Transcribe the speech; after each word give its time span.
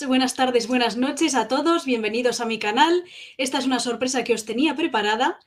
buenas 0.00 0.34
tardes, 0.34 0.68
buenas 0.68 0.96
noches 0.96 1.34
a 1.34 1.48
todos. 1.48 1.84
Bienvenidos 1.84 2.40
a 2.40 2.46
mi 2.46 2.58
canal. 2.58 3.04
Esta 3.36 3.58
es 3.58 3.66
una 3.66 3.78
sorpresa 3.78 4.24
que 4.24 4.32
os 4.32 4.46
tenía 4.46 4.74
preparada. 4.74 5.38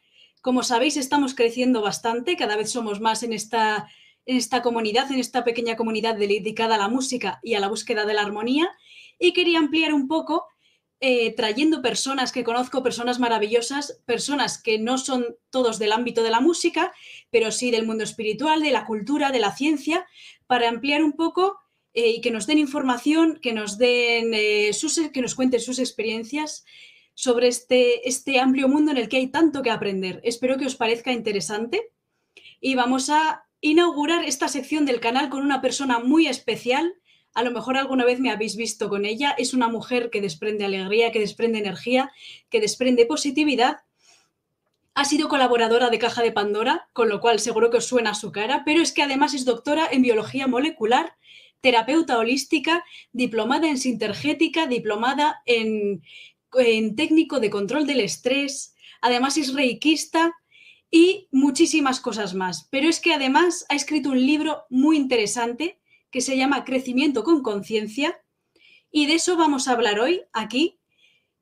Como 0.42 0.62
sabéis, 0.62 0.98
estamos 0.98 1.34
creciendo 1.34 1.82
bastante, 1.82 2.38
cada 2.38 2.56
vez 2.56 2.70
somos 2.70 3.02
más 3.02 3.24
en 3.24 3.34
esta, 3.34 3.90
en 4.26 4.38
esta 4.38 4.62
comunidad, 4.62 5.12
en 5.12 5.20
esta 5.20 5.44
pequeña 5.44 5.76
comunidad 5.76 6.16
dedicada 6.16 6.76
a 6.76 6.78
la 6.78 6.88
música 6.88 7.40
y 7.42 7.56
a 7.56 7.60
la 7.60 7.70
búsqueda 7.70 8.06
de 8.06 8.14
la 8.14 8.22
armonía. 8.22 8.70
Y 9.18 9.34
quería 9.34 9.58
ampliar 9.58 9.94
un 9.94 10.08
poco 10.08 10.46
eh, 11.00 11.34
trayendo 11.36 11.82
personas 11.82 12.32
que 12.32 12.44
conozco, 12.44 12.84
personas 12.84 13.20
maravillosas, 13.20 14.02
personas 14.06 14.62
que 14.62 14.78
no 14.78 15.00
son 15.00 15.26
todos 15.50 15.80
del 15.80 15.92
ámbito 15.92 16.22
de 16.22 16.30
la 16.30 16.40
música, 16.40 16.94
pero 17.32 17.52
sí 17.52 17.72
del 17.72 17.88
mundo 17.88 18.04
espiritual, 18.04 18.62
de 18.62 18.72
la 18.72 18.86
cultura, 18.86 19.32
de 19.32 19.40
la 19.40 19.56
ciencia, 19.56 20.06
para 20.46 20.70
ampliar 20.70 21.04
un 21.04 21.14
poco 21.14 21.58
eh, 21.96 22.10
y 22.10 22.22
que 22.22 22.30
nos 22.30 22.46
den 22.46 22.60
información, 22.60 23.40
que 23.42 23.54
nos 23.54 23.78
den 23.78 24.34
eh, 24.34 24.74
sus, 24.74 25.00
que 25.14 25.22
nos 25.22 25.34
cuenten 25.34 25.62
sus 25.62 25.80
experiencias 25.80 26.66
sobre 27.14 27.48
este, 27.48 28.08
este 28.08 28.42
amplio 28.42 28.68
mundo 28.68 28.92
en 28.92 28.98
el 28.98 29.08
que 29.08 29.16
hay 29.16 29.28
tanto 29.28 29.64
que 29.64 29.72
aprender. 29.72 30.20
Espero 30.26 30.58
que 30.58 30.66
os 30.66 30.76
parezca 30.76 31.14
interesante 31.14 31.90
y 32.60 32.76
vamos 32.76 33.10
a 33.10 33.46
inaugurar 33.62 34.26
esta 34.26 34.50
sección 34.50 34.86
del 34.86 35.00
canal 35.00 35.30
con 35.30 35.42
una 35.42 35.62
persona 35.62 36.00
muy 36.00 36.28
especial. 36.28 36.96
A 37.34 37.44
lo 37.44 37.52
mejor 37.52 37.78
alguna 37.78 38.04
vez 38.04 38.20
me 38.20 38.30
habéis 38.30 38.58
visto 38.58 38.90
con 38.90 39.06
ella. 39.06 39.34
Es 39.38 39.54
una 39.54 39.70
mujer 39.70 40.10
que 40.10 40.20
desprende 40.20 40.66
alegría, 40.66 41.14
que 41.14 41.22
desprende 41.22 41.60
energía, 41.60 42.12
que 42.50 42.60
desprende 42.60 43.06
positividad. 43.06 43.78
Ha 44.96 45.06
sido 45.06 45.30
colaboradora 45.30 45.90
de 45.90 46.00
Caja 46.00 46.22
de 46.24 46.34
Pandora, 46.34 46.90
con 46.92 47.08
lo 47.08 47.22
cual 47.22 47.40
seguro 47.40 47.70
que 47.70 47.78
os 47.78 47.86
suena 47.86 48.16
su 48.16 48.34
cara, 48.34 48.64
pero 48.66 48.82
es 48.82 48.92
que 48.92 49.04
además 49.04 49.34
es 49.34 49.46
doctora 49.46 49.88
en 49.90 50.02
biología 50.02 50.48
molecular 50.48 51.16
terapeuta 51.62 52.18
holística, 52.18 52.84
diplomada 53.12 53.70
en 53.70 53.78
sintergética, 53.78 54.68
diplomada 54.68 55.42
en, 55.46 56.02
técnico 56.96 57.40
de 57.40 57.50
control 57.50 57.86
del 57.86 58.00
estrés, 58.00 58.76
además 59.02 59.38
es 59.38 59.54
reikista 59.54 60.34
y 60.90 61.28
muchísimas 61.32 62.00
cosas 62.00 62.34
más. 62.34 62.68
Pero 62.72 62.88
es 62.88 63.00
que 63.02 63.14
además 63.14 63.66
ha 63.70 63.76
escrito 63.76 64.12
un 64.12 64.26
libro 64.26 64.64
muy 64.70 64.96
interesante 64.96 65.80
que 66.12 66.22
se 66.22 66.38
llama 66.38 66.64
Crecimiento 66.64 67.24
con 67.24 67.44
Conciencia 67.44 68.22
y 68.90 69.08
de 69.08 69.16
eso 69.16 69.36
vamos 69.36 69.68
a 69.68 69.74
hablar 69.74 70.00
hoy 70.00 70.22
aquí, 70.32 70.80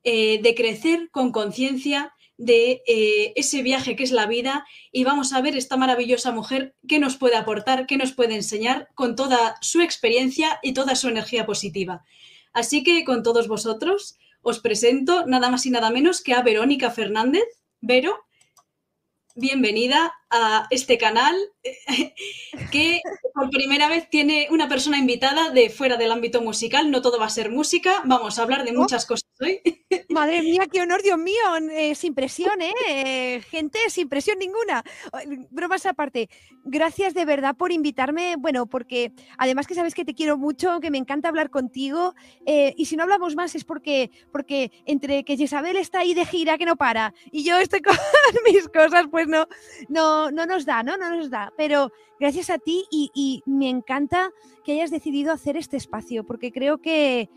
eh, 0.02 0.40
de 0.42 0.54
crecer 0.56 1.10
con 1.12 1.30
conciencia, 1.30 2.12
de 2.36 2.82
eh, 2.86 3.32
ese 3.36 3.62
viaje 3.62 3.96
que 3.96 4.02
es 4.02 4.10
la 4.10 4.26
vida 4.26 4.66
y 4.90 5.04
vamos 5.04 5.32
a 5.32 5.40
ver 5.40 5.56
esta 5.56 5.76
maravillosa 5.76 6.32
mujer 6.32 6.74
que 6.88 6.98
nos 6.98 7.16
puede 7.16 7.36
aportar, 7.36 7.86
que 7.86 7.96
nos 7.96 8.12
puede 8.12 8.34
enseñar 8.34 8.88
con 8.94 9.16
toda 9.16 9.56
su 9.60 9.80
experiencia 9.80 10.58
y 10.62 10.74
toda 10.74 10.96
su 10.96 11.08
energía 11.08 11.46
positiva. 11.46 12.04
Así 12.52 12.82
que 12.82 13.04
con 13.04 13.22
todos 13.22 13.48
vosotros 13.48 14.16
os 14.42 14.60
presento 14.60 15.26
nada 15.26 15.50
más 15.50 15.66
y 15.66 15.70
nada 15.70 15.90
menos 15.90 16.22
que 16.22 16.34
a 16.34 16.42
Verónica 16.42 16.90
Fernández. 16.90 17.44
Vero, 17.80 18.26
bienvenida 19.34 20.14
a 20.30 20.66
este 20.70 20.98
canal 20.98 21.34
que 22.70 23.00
por 23.32 23.50
primera 23.50 23.88
vez 23.88 24.08
tiene 24.08 24.48
una 24.50 24.68
persona 24.68 24.98
invitada 24.98 25.50
de 25.50 25.70
fuera 25.70 25.96
del 25.96 26.12
ámbito 26.12 26.40
musical. 26.40 26.90
No 26.90 27.02
todo 27.02 27.18
va 27.18 27.26
a 27.26 27.30
ser 27.30 27.50
música, 27.50 28.02
vamos 28.04 28.38
a 28.38 28.42
hablar 28.42 28.64
de 28.64 28.70
oh. 28.72 28.80
muchas 28.80 29.06
cosas 29.06 29.28
Madre 30.08 30.42
mía, 30.42 30.66
qué 30.70 30.80
honor, 30.80 31.02
Dios 31.02 31.18
mío, 31.18 31.34
eh, 31.70 31.94
sin 31.94 32.14
presión, 32.14 32.60
¿eh? 32.60 33.40
Gente, 33.50 33.78
sin 33.88 34.08
presión 34.08 34.38
ninguna. 34.38 34.84
Bromas 35.50 35.86
aparte, 35.86 36.28
gracias 36.64 37.14
de 37.14 37.24
verdad 37.24 37.56
por 37.56 37.72
invitarme, 37.72 38.36
bueno, 38.36 38.66
porque 38.66 39.12
además 39.38 39.66
que 39.66 39.74
sabes 39.74 39.94
que 39.94 40.04
te 40.04 40.14
quiero 40.14 40.36
mucho, 40.36 40.80
que 40.80 40.90
me 40.90 40.98
encanta 40.98 41.28
hablar 41.28 41.50
contigo, 41.50 42.14
eh, 42.46 42.74
y 42.76 42.86
si 42.86 42.96
no 42.96 43.02
hablamos 43.04 43.36
más 43.36 43.54
es 43.54 43.64
porque, 43.64 44.10
porque 44.32 44.72
entre 44.86 45.24
que 45.24 45.34
Isabel 45.34 45.76
está 45.76 46.00
ahí 46.00 46.14
de 46.14 46.24
gira 46.24 46.58
que 46.58 46.66
no 46.66 46.76
para, 46.76 47.14
y 47.30 47.44
yo 47.44 47.58
estoy 47.58 47.82
con 47.82 47.96
mis 48.44 48.68
cosas, 48.68 49.06
pues 49.10 49.28
no, 49.28 49.46
no, 49.88 50.30
no 50.30 50.46
nos 50.46 50.64
da, 50.64 50.82
¿no? 50.82 50.96
No 50.96 51.14
nos 51.14 51.30
da, 51.30 51.52
pero 51.56 51.92
gracias 52.18 52.50
a 52.50 52.58
ti 52.58 52.84
y, 52.90 53.42
me 53.46 53.68
encanta 53.68 54.30
que 54.64 54.72
hayas 54.72 54.90
decidido 54.90 55.32
hacer 55.32 55.56
este 55.56 55.76
espacio, 55.76 56.24
porque 56.24 56.52
creo 56.52 56.78
que, 56.78 57.28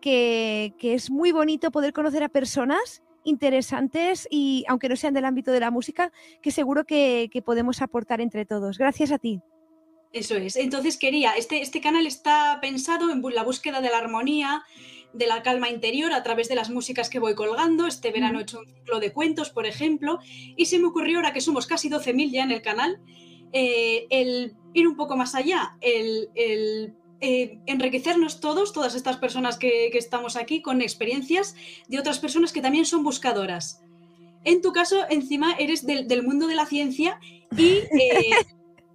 que, 0.00 0.74
es 0.80 1.10
muy 1.10 1.32
bonito 1.32 1.70
poder 1.70 1.92
conocer 1.92 2.22
a 2.22 2.28
personas 2.28 3.02
interesantes 3.24 4.28
y 4.30 4.64
aunque 4.68 4.88
no 4.88 4.96
sean 4.96 5.14
del 5.14 5.24
ámbito 5.24 5.50
de 5.50 5.60
la 5.60 5.70
música, 5.70 6.12
que 6.42 6.50
seguro 6.50 6.84
que, 6.84 7.30
podemos 7.44 7.82
aportar 7.82 8.20
entre 8.20 8.44
todos. 8.44 8.78
Gracias 8.78 9.12
a 9.12 9.18
ti. 9.18 9.40
Eso 10.12 10.36
es. 10.36 10.56
Entonces 10.56 10.96
quería, 10.96 11.32
este, 11.32 11.60
este 11.60 11.80
canal 11.80 12.06
está 12.06 12.58
pensado 12.62 13.10
en 13.10 13.22
la 13.34 13.42
búsqueda 13.42 13.80
de 13.80 13.90
la 13.90 13.98
armonía, 13.98 14.62
de 15.12 15.26
la 15.26 15.42
calma 15.42 15.68
interior 15.68 16.12
a 16.12 16.22
través 16.22 16.48
de 16.48 16.54
las 16.54 16.70
músicas 16.70 17.10
que 17.10 17.18
voy 17.18 17.34
colgando. 17.34 17.86
Este 17.86 18.12
verano 18.12 18.38
he 18.38 18.42
hecho 18.42 18.60
un 18.60 18.66
ciclo 18.66 19.00
de 19.00 19.12
cuentos, 19.12 19.50
por 19.50 19.66
ejemplo, 19.66 20.18
y 20.56 20.66
se 20.66 20.78
me 20.78 20.86
ocurrió, 20.86 21.18
ahora 21.18 21.32
que 21.32 21.40
somos 21.40 21.66
casi 21.66 21.88
12.000 21.90 22.30
ya 22.30 22.44
en 22.44 22.50
el 22.52 22.62
canal, 22.62 23.00
eh, 23.52 24.06
el 24.10 24.54
ir 24.74 24.86
un 24.86 24.96
poco 24.96 25.16
más 25.16 25.34
allá, 25.34 25.76
el, 25.80 26.94
eh, 27.20 27.58
enriquecernos 27.66 28.40
todos, 28.40 28.72
todas 28.72 28.94
estas 28.94 29.16
personas 29.16 29.58
que, 29.58 29.88
estamos 29.88 30.36
aquí, 30.36 30.62
con 30.62 30.82
experiencias 30.82 31.54
de 31.88 31.98
otras 31.98 32.18
personas 32.18 32.52
que 32.52 32.60
también 32.60 32.86
son 32.86 33.02
buscadoras. 33.02 33.80
En 34.44 34.62
tu 34.62 34.72
caso, 34.72 34.96
encima, 35.08 35.54
eres 35.58 35.86
del, 35.86 36.22
mundo 36.22 36.46
de 36.46 36.54
la 36.54 36.66
ciencia 36.66 37.18
y... 37.56 37.66
Eh, 37.68 38.30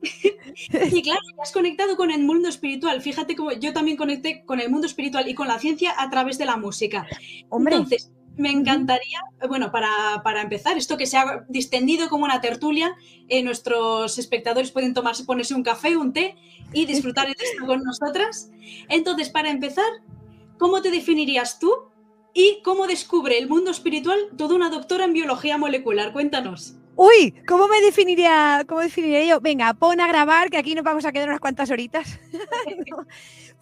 y 0.91 1.01
claro, 1.03 1.19
has 1.41 1.51
conectado 1.51 1.95
con 1.95 2.09
el 2.09 2.23
mundo 2.23 2.49
espiritual. 2.49 3.01
Fíjate 3.01 3.35
cómo 3.35 3.51
yo 3.51 3.71
también 3.71 3.97
conecté 3.97 4.43
con 4.45 4.59
el 4.59 4.69
mundo 4.69 4.87
espiritual 4.87 5.29
y 5.29 5.35
con 5.35 5.47
la 5.47 5.59
ciencia 5.59 5.93
a 5.97 6.09
través 6.09 6.37
de 6.39 6.45
la 6.45 6.57
música. 6.57 7.05
Entonces, 7.51 8.11
me 8.37 8.51
encantaría, 8.51 9.19
bueno, 9.47 9.71
para, 9.71 10.41
empezar, 10.41 10.77
esto 10.77 10.97
que 10.97 11.05
se 11.05 11.17
ha 11.17 11.45
distendido 11.49 12.09
como 12.09 12.25
una 12.25 12.41
tertulia, 12.41 12.95
eh, 13.27 13.43
nuestros 13.43 14.17
espectadores 14.17 14.71
pueden 14.71 14.93
tomarse, 14.93 15.25
ponerse 15.25 15.53
un 15.53 15.63
café, 15.63 15.95
un 15.97 16.13
té 16.13 16.35
y 16.73 16.85
disfrutar 16.87 17.27
de 17.27 17.35
esto 17.37 17.65
con 17.65 17.83
nosotras. 17.83 18.49
Entonces, 18.89 19.29
para 19.29 19.49
empezar, 19.49 19.85
¿cómo 20.57 20.81
te 20.81 20.91
definirías 20.91 21.59
tú 21.59 21.71
y 22.33 22.61
cómo 22.63 22.87
descubre 22.87 23.37
el 23.37 23.49
mundo 23.49 23.71
espiritual 23.71 24.19
toda 24.37 24.55
una 24.55 24.69
doctora 24.69 25.05
en 25.05 25.13
biología 25.13 25.57
molecular? 25.57 26.13
Cuéntanos. 26.13 26.75
Uy, 26.95 27.33
¿cómo 27.47 27.67
me 27.67 27.81
definiría, 27.81 28.63
cómo 28.67 28.81
definiría 28.81 29.25
yo? 29.25 29.39
Venga, 29.39 29.73
pon 29.73 29.99
a 30.01 30.07
grabar, 30.07 30.49
que 30.49 30.57
aquí 30.57 30.75
nos 30.75 30.83
vamos 30.83 31.05
a 31.05 31.11
quedar 31.11 31.29
unas 31.29 31.39
cuantas 31.39 31.71
horitas. 31.71 32.19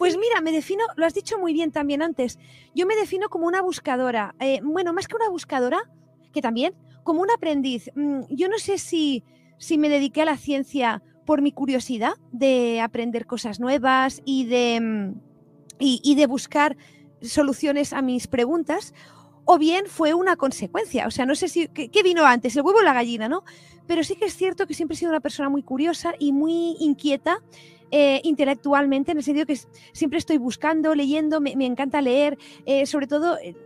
Pues 0.00 0.16
mira, 0.16 0.40
me 0.40 0.50
defino, 0.50 0.82
lo 0.96 1.04
has 1.04 1.12
dicho 1.12 1.38
muy 1.38 1.52
bien 1.52 1.72
también 1.72 2.00
antes, 2.00 2.38
yo 2.74 2.86
me 2.86 2.96
defino 2.96 3.28
como 3.28 3.46
una 3.46 3.60
buscadora. 3.60 4.34
Eh, 4.40 4.60
bueno, 4.64 4.94
más 4.94 5.06
que 5.06 5.14
una 5.14 5.28
buscadora, 5.28 5.90
que 6.32 6.40
también, 6.40 6.72
como 7.02 7.20
un 7.20 7.30
aprendiz. 7.30 7.90
Mm, 7.94 8.20
yo 8.30 8.48
no 8.48 8.56
sé 8.56 8.78
si, 8.78 9.24
si 9.58 9.76
me 9.76 9.90
dediqué 9.90 10.22
a 10.22 10.24
la 10.24 10.38
ciencia 10.38 11.02
por 11.26 11.42
mi 11.42 11.52
curiosidad 11.52 12.14
de 12.32 12.80
aprender 12.80 13.26
cosas 13.26 13.60
nuevas 13.60 14.22
y 14.24 14.46
de, 14.46 14.80
mm, 14.80 15.20
y 15.78 16.14
de 16.14 16.26
buscar 16.26 16.78
soluciones 17.20 17.92
a 17.92 18.00
mis 18.00 18.26
preguntas, 18.26 18.94
o 19.44 19.58
bien 19.58 19.86
fue 19.86 20.14
una 20.14 20.36
consecuencia. 20.36 21.06
O 21.06 21.10
sea, 21.10 21.26
no 21.26 21.34
sé 21.34 21.48
si 21.48 21.66
qué, 21.68 22.02
vino 22.02 22.24
antes, 22.24 22.56
el 22.56 22.62
huevo 22.62 22.78
o 22.78 22.82
la 22.82 22.92
gallina, 22.92 23.28
¿no? 23.28 23.42
Pero 23.86 24.04
sí 24.04 24.14
que 24.14 24.26
es 24.26 24.36
cierto 24.36 24.66
que 24.66 24.74
siempre 24.74 24.94
he 24.94 24.98
sido 24.98 25.10
una 25.10 25.20
persona 25.20 25.48
muy 25.48 25.62
curiosa 25.62 26.14
y 26.18 26.32
muy 26.32 26.76
inquieta. 26.78 27.42
Eh, 27.90 28.20
intelectualmente, 28.22 29.10
en 29.10 29.18
el 29.18 29.24
sentido 29.24 29.46
que 29.46 29.58
siempre 29.92 30.18
estoy 30.18 30.38
buscando, 30.38 30.94
leyendo, 30.94 31.40
me, 31.40 31.52
encanta 31.66 32.00
leer, 32.00 32.38
eh, 32.64 32.86
sobre 32.86 33.08
todo 33.08 33.36
eh, 33.38 33.56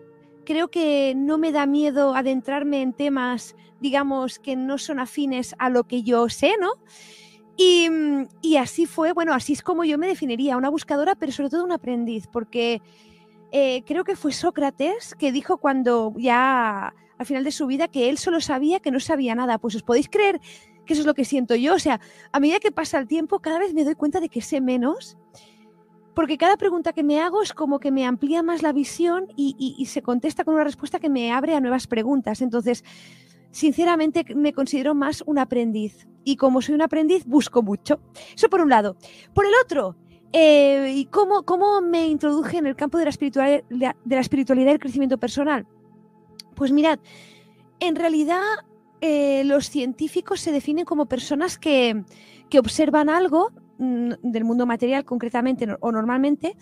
creo 0.47 0.69
que 0.69 1.15
no 1.15 1.37
me 1.37 1.53
da 1.53 1.67
miedo 1.67 2.15
adentrarme 2.15 2.81
en 2.81 2.95
temas, 2.95 3.55
digamos, 3.81 4.39
que 4.39 4.57
no 4.57 4.79
son 4.79 4.99
afines 4.99 5.55
a 5.59 5.69
lo 5.69 5.85
que 5.85 6.03
yo 6.03 6.29
sé, 6.31 6.55
¿no? 6.59 6.73
Y, 7.57 7.89
y 8.41 8.57
así 8.57 8.87
fue, 8.87 9.13
bueno, 9.13 9.35
así 9.35 9.53
es 9.53 9.63
como 9.63 9.85
yo 9.85 9.99
me 9.99 10.07
definiría, 10.07 10.57
una 10.57 10.71
buscadora, 10.71 11.15
pero 11.15 11.31
sobre 11.31 11.51
todo 11.51 11.65
un 11.65 11.73
aprendiz, 11.73 12.27
porque 12.27 12.81
eh, 13.57 13.85
creo 13.87 14.03
que 14.03 14.17
fue 14.17 14.33
Sócrates 14.33 15.15
que 15.15 15.31
dijo 15.31 15.59
cuando 15.59 16.13
ya 16.17 16.93
al 17.17 17.25
final 17.25 17.45
de 17.45 17.53
su 17.53 17.69
vida 17.69 17.87
que 17.87 18.11
él 18.11 18.19
solo 18.19 18.41
sabía 18.41 18.81
que 18.81 18.91
no 18.91 18.99
sabía 18.99 19.37
nada. 19.37 19.59
Pues 19.59 19.77
os 19.77 19.85
podéis 19.85 20.09
creer 20.09 20.41
que 20.85 20.93
eso 20.93 21.03
es 21.03 21.07
lo 21.07 21.15
que 21.15 21.25
siento 21.25 21.55
yo. 21.55 21.75
O 21.75 21.79
sea, 21.79 22.01
a 22.33 22.41
medida 22.41 22.61
que 22.61 22.73
pasa 22.73 22.99
el 22.99 23.07
tiempo, 23.07 23.41
cada 23.41 23.59
vez 23.59 23.75
me 23.75 23.85
doy 23.85 23.95
cuenta 23.95 24.21
de 24.21 24.29
que 24.29 24.41
sé 24.41 24.61
menos. 24.61 25.17
Porque 26.15 26.39
cada 26.39 26.57
pregunta 26.57 26.93
que 26.93 27.03
me 27.03 27.21
hago 27.21 27.43
es 27.43 27.53
como 27.53 27.81
que 27.81 27.91
me 27.91 28.07
amplía 28.07 28.43
más 28.43 28.63
la 28.63 28.73
visión 28.73 29.27
y, 29.37 29.85
se 29.87 30.01
contesta 30.01 30.45
con 30.45 30.55
una 30.55 30.65
respuesta 30.65 31.01
que 31.01 31.09
me 31.09 31.33
abre 31.33 31.57
a 31.57 31.61
nuevas 31.61 31.89
preguntas. 31.89 32.41
Entonces, 32.41 32.85
sinceramente 33.51 34.25
me 34.35 34.53
considero 34.53 34.95
más 34.95 35.25
un 35.27 35.39
aprendiz. 35.39 36.07
Y 36.23 36.37
como 36.37 36.63
soy 36.63 36.77
un 36.77 36.83
aprendiz, 36.83 37.27
busco 37.27 37.63
mucho. 37.63 38.01
Eso 38.35 38.49
por 38.49 38.61
un 38.61 38.71
lado. 38.71 38.97
Por 39.35 39.45
el 39.45 39.53
otro, 39.63 39.97
eh, 40.37 40.93
¿Y 40.97 41.05
cómo, 41.05 41.45
cómo, 41.45 41.81
me 41.81 42.09
introduje 42.09 42.59
en 42.59 42.67
el 42.67 42.75
campo 42.75 42.99
de 42.99 43.05
la, 43.05 43.11
espiritualidad, 43.11 43.63
de 43.69 44.15
la 44.17 44.21
espiritualidad 44.21 44.73
y 44.73 44.75
el 44.75 44.81
crecimiento 44.81 45.17
personal? 45.17 45.65
Pues 46.57 46.73
mirad, 46.73 46.99
en 47.79 47.95
realidad 47.95 48.43
eh, 49.07 49.45
los 49.45 49.69
científicos 49.69 50.41
se 50.41 50.51
definen 50.51 50.87
como 50.87 51.05
personas 51.05 51.59
que, 51.59 52.05
que 52.49 52.59
observan 52.59 53.11
algo 53.11 53.51
mm, 53.77 54.13
del 54.23 54.45
mundo 54.45 54.65
material 54.65 55.05
concretamente 55.05 55.69
o 55.79 55.93
normalmente 55.93 56.57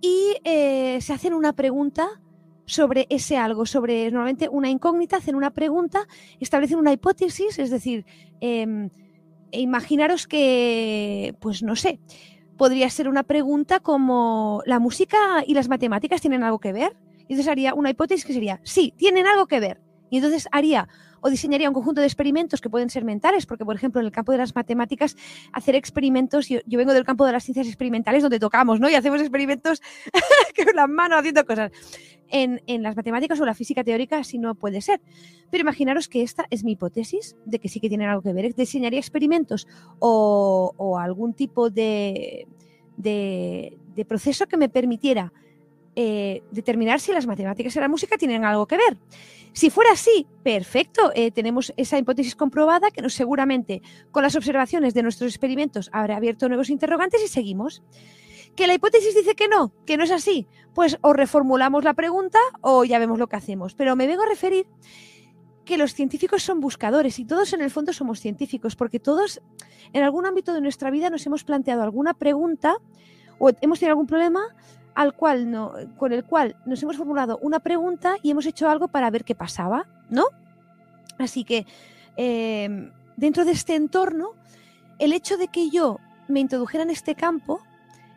y 0.00 0.36
eh, 0.44 1.00
se 1.00 1.12
hacen 1.12 1.34
una 1.34 1.54
pregunta 1.54 2.22
sobre 2.66 3.08
ese 3.10 3.36
algo, 3.36 3.66
sobre 3.66 4.12
normalmente 4.12 4.48
una 4.48 4.70
incógnita, 4.70 5.16
hacen 5.16 5.34
una 5.34 5.50
pregunta, 5.50 6.06
establecen 6.38 6.78
una 6.78 6.92
hipótesis, 6.92 7.58
es 7.58 7.70
decir, 7.70 8.06
em, 8.40 8.88
imaginaros 9.50 10.28
que, 10.28 11.34
pues 11.40 11.64
no 11.64 11.74
sé, 11.74 11.98
podría 12.56 12.88
ser 12.90 13.08
una 13.08 13.24
pregunta 13.24 13.80
como 13.80 14.62
¿la 14.66 14.78
música 14.78 15.42
y 15.44 15.54
las 15.54 15.68
matemáticas 15.68 16.20
tienen 16.20 16.44
algo 16.44 16.60
que 16.60 16.72
ver? 16.72 16.96
Y 17.26 17.32
entonces 17.32 17.48
haría 17.48 17.74
una 17.74 17.90
hipótesis 17.90 18.24
que 18.24 18.34
sería, 18.34 18.60
sí, 18.62 18.94
tienen 18.96 19.26
algo 19.26 19.48
que 19.48 19.58
ver. 19.58 19.80
Y 20.10 20.18
entonces 20.18 20.46
haría 20.52 20.88
o 21.22 21.30
diseñaría 21.30 21.68
un 21.68 21.74
conjunto 21.74 22.00
de 22.00 22.06
experimentos 22.06 22.60
que 22.60 22.68
pueden 22.68 22.90
ser 22.90 23.04
mentales, 23.04 23.46
porque 23.46 23.64
por 23.64 23.74
ejemplo 23.76 24.00
en 24.00 24.06
el 24.06 24.12
campo 24.12 24.32
de 24.32 24.38
las 24.38 24.54
matemáticas 24.54 25.16
hacer 25.52 25.74
experimentos, 25.76 26.48
yo, 26.48 26.60
vengo 26.66 26.92
del 26.92 27.04
campo 27.04 27.24
de 27.24 27.32
las 27.32 27.44
ciencias 27.44 27.66
experimentales 27.68 28.22
donde 28.22 28.38
tocamos, 28.38 28.80
¿no? 28.80 28.90
Y 28.90 28.94
hacemos 28.94 29.20
experimentos 29.20 29.80
con 30.56 30.76
las 30.76 30.88
manos 30.88 31.20
haciendo 31.20 31.46
cosas. 31.46 31.70
En, 32.34 32.60
las 32.82 32.96
matemáticas 32.96 33.38
o 33.40 33.44
la 33.44 33.52
física 33.54 33.84
teórica 33.84 34.18
así 34.18 34.38
no 34.38 34.54
puede 34.54 34.80
ser. 34.80 35.00
Pero 35.50 35.60
imaginaros 35.62 36.08
que 36.08 36.22
esta 36.22 36.46
es 36.48 36.64
mi 36.64 36.72
hipótesis 36.72 37.36
de 37.44 37.58
que 37.58 37.68
sí 37.68 37.78
que 37.78 37.90
tienen 37.90 38.08
algo 38.08 38.22
que 38.22 38.32
ver. 38.32 38.54
Diseñaría 38.54 38.98
experimentos 38.98 39.68
o, 39.98 40.98
algún 40.98 41.34
tipo 41.34 41.68
de, 41.68 42.46
de 42.96 44.04
proceso 44.08 44.46
que 44.46 44.56
me 44.56 44.70
permitiera 44.70 45.30
eh, 45.94 46.42
determinar 46.50 47.00
si 47.00 47.12
las 47.12 47.26
matemáticas 47.26 47.76
y 47.76 47.80
la 47.80 47.88
música 47.88 48.16
tienen 48.16 48.44
algo 48.44 48.66
que 48.66 48.76
ver. 48.76 48.96
Si 49.52 49.68
fuera 49.68 49.92
así, 49.92 50.26
perfecto, 50.42 51.12
eh, 51.14 51.30
tenemos 51.30 51.74
esa 51.76 51.98
hipótesis 51.98 52.34
comprobada 52.34 52.90
que 52.90 53.02
nos, 53.02 53.12
seguramente 53.12 53.82
con 54.10 54.22
las 54.22 54.34
observaciones 54.34 54.94
de 54.94 55.02
nuestros 55.02 55.30
experimentos 55.30 55.90
habrá 55.92 56.16
abierto 56.16 56.48
nuevos 56.48 56.70
interrogantes 56.70 57.22
y 57.22 57.28
seguimos. 57.28 57.82
Que 58.56 58.66
la 58.66 58.74
hipótesis 58.74 59.14
dice 59.14 59.34
que 59.34 59.48
no, 59.48 59.72
que 59.86 59.96
no 59.96 60.04
es 60.04 60.10
así, 60.10 60.46
pues 60.74 60.98
o 61.02 61.12
reformulamos 61.12 61.84
la 61.84 61.94
pregunta 61.94 62.38
o 62.60 62.84
ya 62.84 62.98
vemos 62.98 63.18
lo 63.18 63.26
que 63.26 63.36
hacemos. 63.36 63.74
Pero 63.74 63.96
me 63.96 64.06
vengo 64.06 64.22
a 64.22 64.28
referir 64.28 64.66
que 65.64 65.76
los 65.76 65.94
científicos 65.94 66.42
son 66.42 66.60
buscadores 66.60 67.18
y 67.18 67.24
todos 67.24 67.52
en 67.52 67.60
el 67.60 67.70
fondo 67.70 67.92
somos 67.92 68.20
científicos, 68.20 68.76
porque 68.76 68.98
todos 68.98 69.42
en 69.92 70.02
algún 70.02 70.26
ámbito 70.26 70.54
de 70.54 70.60
nuestra 70.60 70.90
vida 70.90 71.10
nos 71.10 71.26
hemos 71.26 71.44
planteado 71.44 71.82
alguna 71.82 72.14
pregunta 72.14 72.76
o 73.38 73.50
hemos 73.60 73.78
tenido 73.78 73.92
algún 73.92 74.06
problema 74.06 74.40
al 74.94 75.14
cual 75.14 75.50
no, 75.50 75.72
con 75.96 76.12
el 76.12 76.24
cual 76.24 76.56
nos 76.66 76.82
hemos 76.82 76.96
formulado 76.96 77.38
una 77.42 77.60
pregunta 77.60 78.16
y 78.22 78.30
hemos 78.30 78.46
hecho 78.46 78.68
algo 78.68 78.88
para 78.88 79.10
ver 79.10 79.24
qué 79.24 79.34
pasaba, 79.34 79.86
¿no? 80.10 80.24
Así 81.18 81.44
que 81.44 81.66
em, 82.16 82.90
dentro 83.16 83.44
de 83.44 83.52
este 83.52 83.74
entorno, 83.74 84.30
el 84.98 85.12
hecho 85.12 85.36
de 85.36 85.48
que 85.48 85.70
yo 85.70 85.98
me 86.28 86.40
introdujera 86.40 86.84
en 86.84 86.90
este 86.90 87.14
campo 87.14 87.60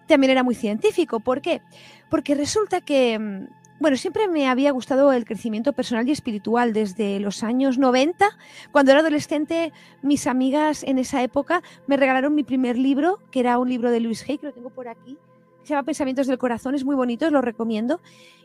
también 0.08 0.32
era 0.32 0.44
muy 0.44 0.56
científico. 0.56 1.20
¿Por 1.20 1.42
qué? 1.42 1.62
Porque 2.10 2.36
resulta 2.36 2.82
que, 2.82 3.14
em, 3.14 3.48
bueno, 3.80 3.98
siempre 3.98 4.28
me 4.28 4.48
había 4.48 4.72
gustado 4.72 5.12
el 5.12 5.26
crecimiento 5.26 5.74
personal 5.74 6.08
y 6.08 6.12
espiritual 6.12 6.74
desde 6.74 7.20
los 7.20 7.44
años 7.44 7.78
90. 7.78 8.38
Cuando 8.72 8.92
era 8.92 9.02
adolescente, 9.02 9.74
mis 10.02 10.28
amigas 10.28 10.84
en 10.84 11.00
esa 11.00 11.24
época 11.24 11.62
me 11.88 11.98
regalaron 11.98 12.36
mi 12.36 12.44
primer 12.44 12.78
libro, 12.78 13.20
que 13.32 13.40
era 13.40 13.58
un 13.58 13.70
libro 13.70 13.92
de 13.92 14.00
Luis 14.00 14.24
Hay, 14.30 14.38
que 14.38 14.48
lo 14.48 14.54
tengo 14.54 14.70
por 14.70 14.88
aquí, 14.88 15.18
se 15.66 15.74
llama 15.74 15.84
Pensamientos 15.84 16.28
del 16.28 16.38
Corazón, 16.38 16.76
es 16.76 16.86
muy 16.86 16.96
bonito, 16.96 17.26
os 17.26 17.32
lo 17.32 17.42
recomiendo. 17.42 18.00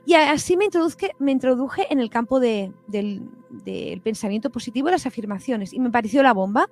Y 0.06 0.14
así 0.14 0.56
me, 0.56 0.64
introduje, 0.64 1.12
me 1.19 1.32
introduje 1.32 1.87
en 1.93 2.00
el 2.00 2.08
campo 2.08 2.40
del, 2.40 2.72
pensamiento 4.02 4.50
positivo 4.50 4.90
las 4.90 5.06
afirmaciones, 5.06 5.72
y 5.72 5.81
me 5.81 5.90
pareció 5.90 6.22
la 6.22 6.32
bomba. 6.32 6.69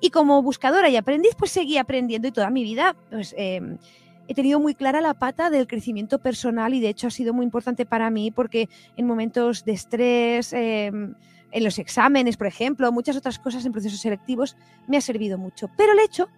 Y 0.00 0.10
como 0.10 0.42
buscadora 0.42 0.88
y 0.88 0.96
aprendiz, 0.96 1.34
pues 1.36 1.52
seguí 1.52 1.76
aprendiendo 1.76 2.26
y 2.26 2.32
toda 2.32 2.50
mi 2.50 2.64
vida 2.64 2.96
pues, 3.10 3.34
em, 3.38 3.78
he 4.26 4.34
tenido 4.34 4.58
muy 4.58 4.74
clara 4.74 5.00
la 5.00 5.14
pata 5.14 5.50
del 5.50 5.66
crecimiento 5.66 6.18
personal 6.18 6.74
y 6.74 6.80
de 6.80 6.88
hecho 6.88 7.06
ha 7.06 7.10
sido 7.10 7.32
muy 7.32 7.44
importante 7.44 7.86
para 7.86 8.10
mí 8.10 8.30
porque 8.32 8.68
en 8.96 9.06
momentos 9.06 9.64
de 9.64 9.72
estrés, 9.72 10.52
em, 10.54 11.14
en 11.52 11.64
los 11.64 11.78
exámenes, 11.78 12.36
por 12.36 12.46
ejemplo, 12.46 12.90
muchas 12.90 13.16
otras 13.16 13.38
cosas 13.38 13.64
en 13.64 13.72
procesos 13.72 14.00
selectivos, 14.00 14.56
me 14.88 14.96
ha 14.96 15.00
servido 15.00 15.38
mucho. 15.38 15.70
Pero 15.76 15.92
el 15.92 16.00
hecho 16.00 16.28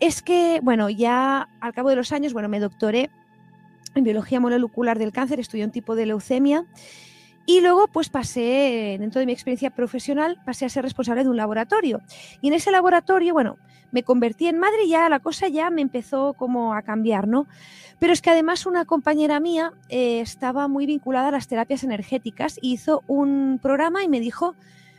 es 0.00 0.22
que, 0.22 0.60
bueno, 0.62 0.90
ya 0.90 1.48
al 1.60 1.72
cabo 1.72 1.90
de 1.90 1.96
los 1.96 2.12
años, 2.12 2.32
bueno, 2.32 2.48
me 2.48 2.60
doctoré 2.60 3.10
en 3.94 4.04
biología 4.04 4.40
molecular 4.40 4.98
del 4.98 5.12
cáncer, 5.12 5.40
estudié 5.40 5.64
un 5.64 5.70
tipo 5.70 5.94
de 5.94 6.06
leucemia 6.06 6.66
y 7.46 7.60
luego 7.60 7.88
pues 7.88 8.08
pasé, 8.08 8.96
dentro 8.98 9.20
de 9.20 9.26
mi 9.26 9.32
experiencia 9.32 9.70
profesional, 9.70 10.40
pasé 10.44 10.64
a 10.64 10.68
ser 10.68 10.82
responsable 10.82 11.24
de 11.24 11.30
un 11.30 11.36
laboratorio. 11.36 12.00
Y 12.40 12.48
en 12.48 12.54
ese 12.54 12.70
laboratorio, 12.70 13.34
bueno, 13.34 13.58
me 13.92 14.02
convertí 14.02 14.46
en 14.48 14.58
madre 14.58 14.84
y 14.86 14.90
ya 14.90 15.08
la 15.08 15.20
cosa 15.20 15.48
ya 15.48 15.70
me 15.70 15.82
empezó 15.82 16.32
como 16.34 16.74
a 16.74 16.82
cambiar, 16.82 17.28
¿no? 17.28 17.46
Pero 17.98 18.12
es 18.12 18.22
que 18.22 18.30
además 18.30 18.66
una 18.66 18.86
compañera 18.86 19.40
mía 19.40 19.72
eh, 19.88 20.20
estaba 20.20 20.68
muy 20.68 20.86
vinculada 20.86 21.28
a 21.28 21.32
las 21.32 21.46
terapias 21.46 21.84
energéticas, 21.84 22.58
hizo 22.62 23.02
un 23.06 23.60
programa 23.62 24.02
y 24.02 24.08
me 24.08 24.20
dijo 24.20 24.56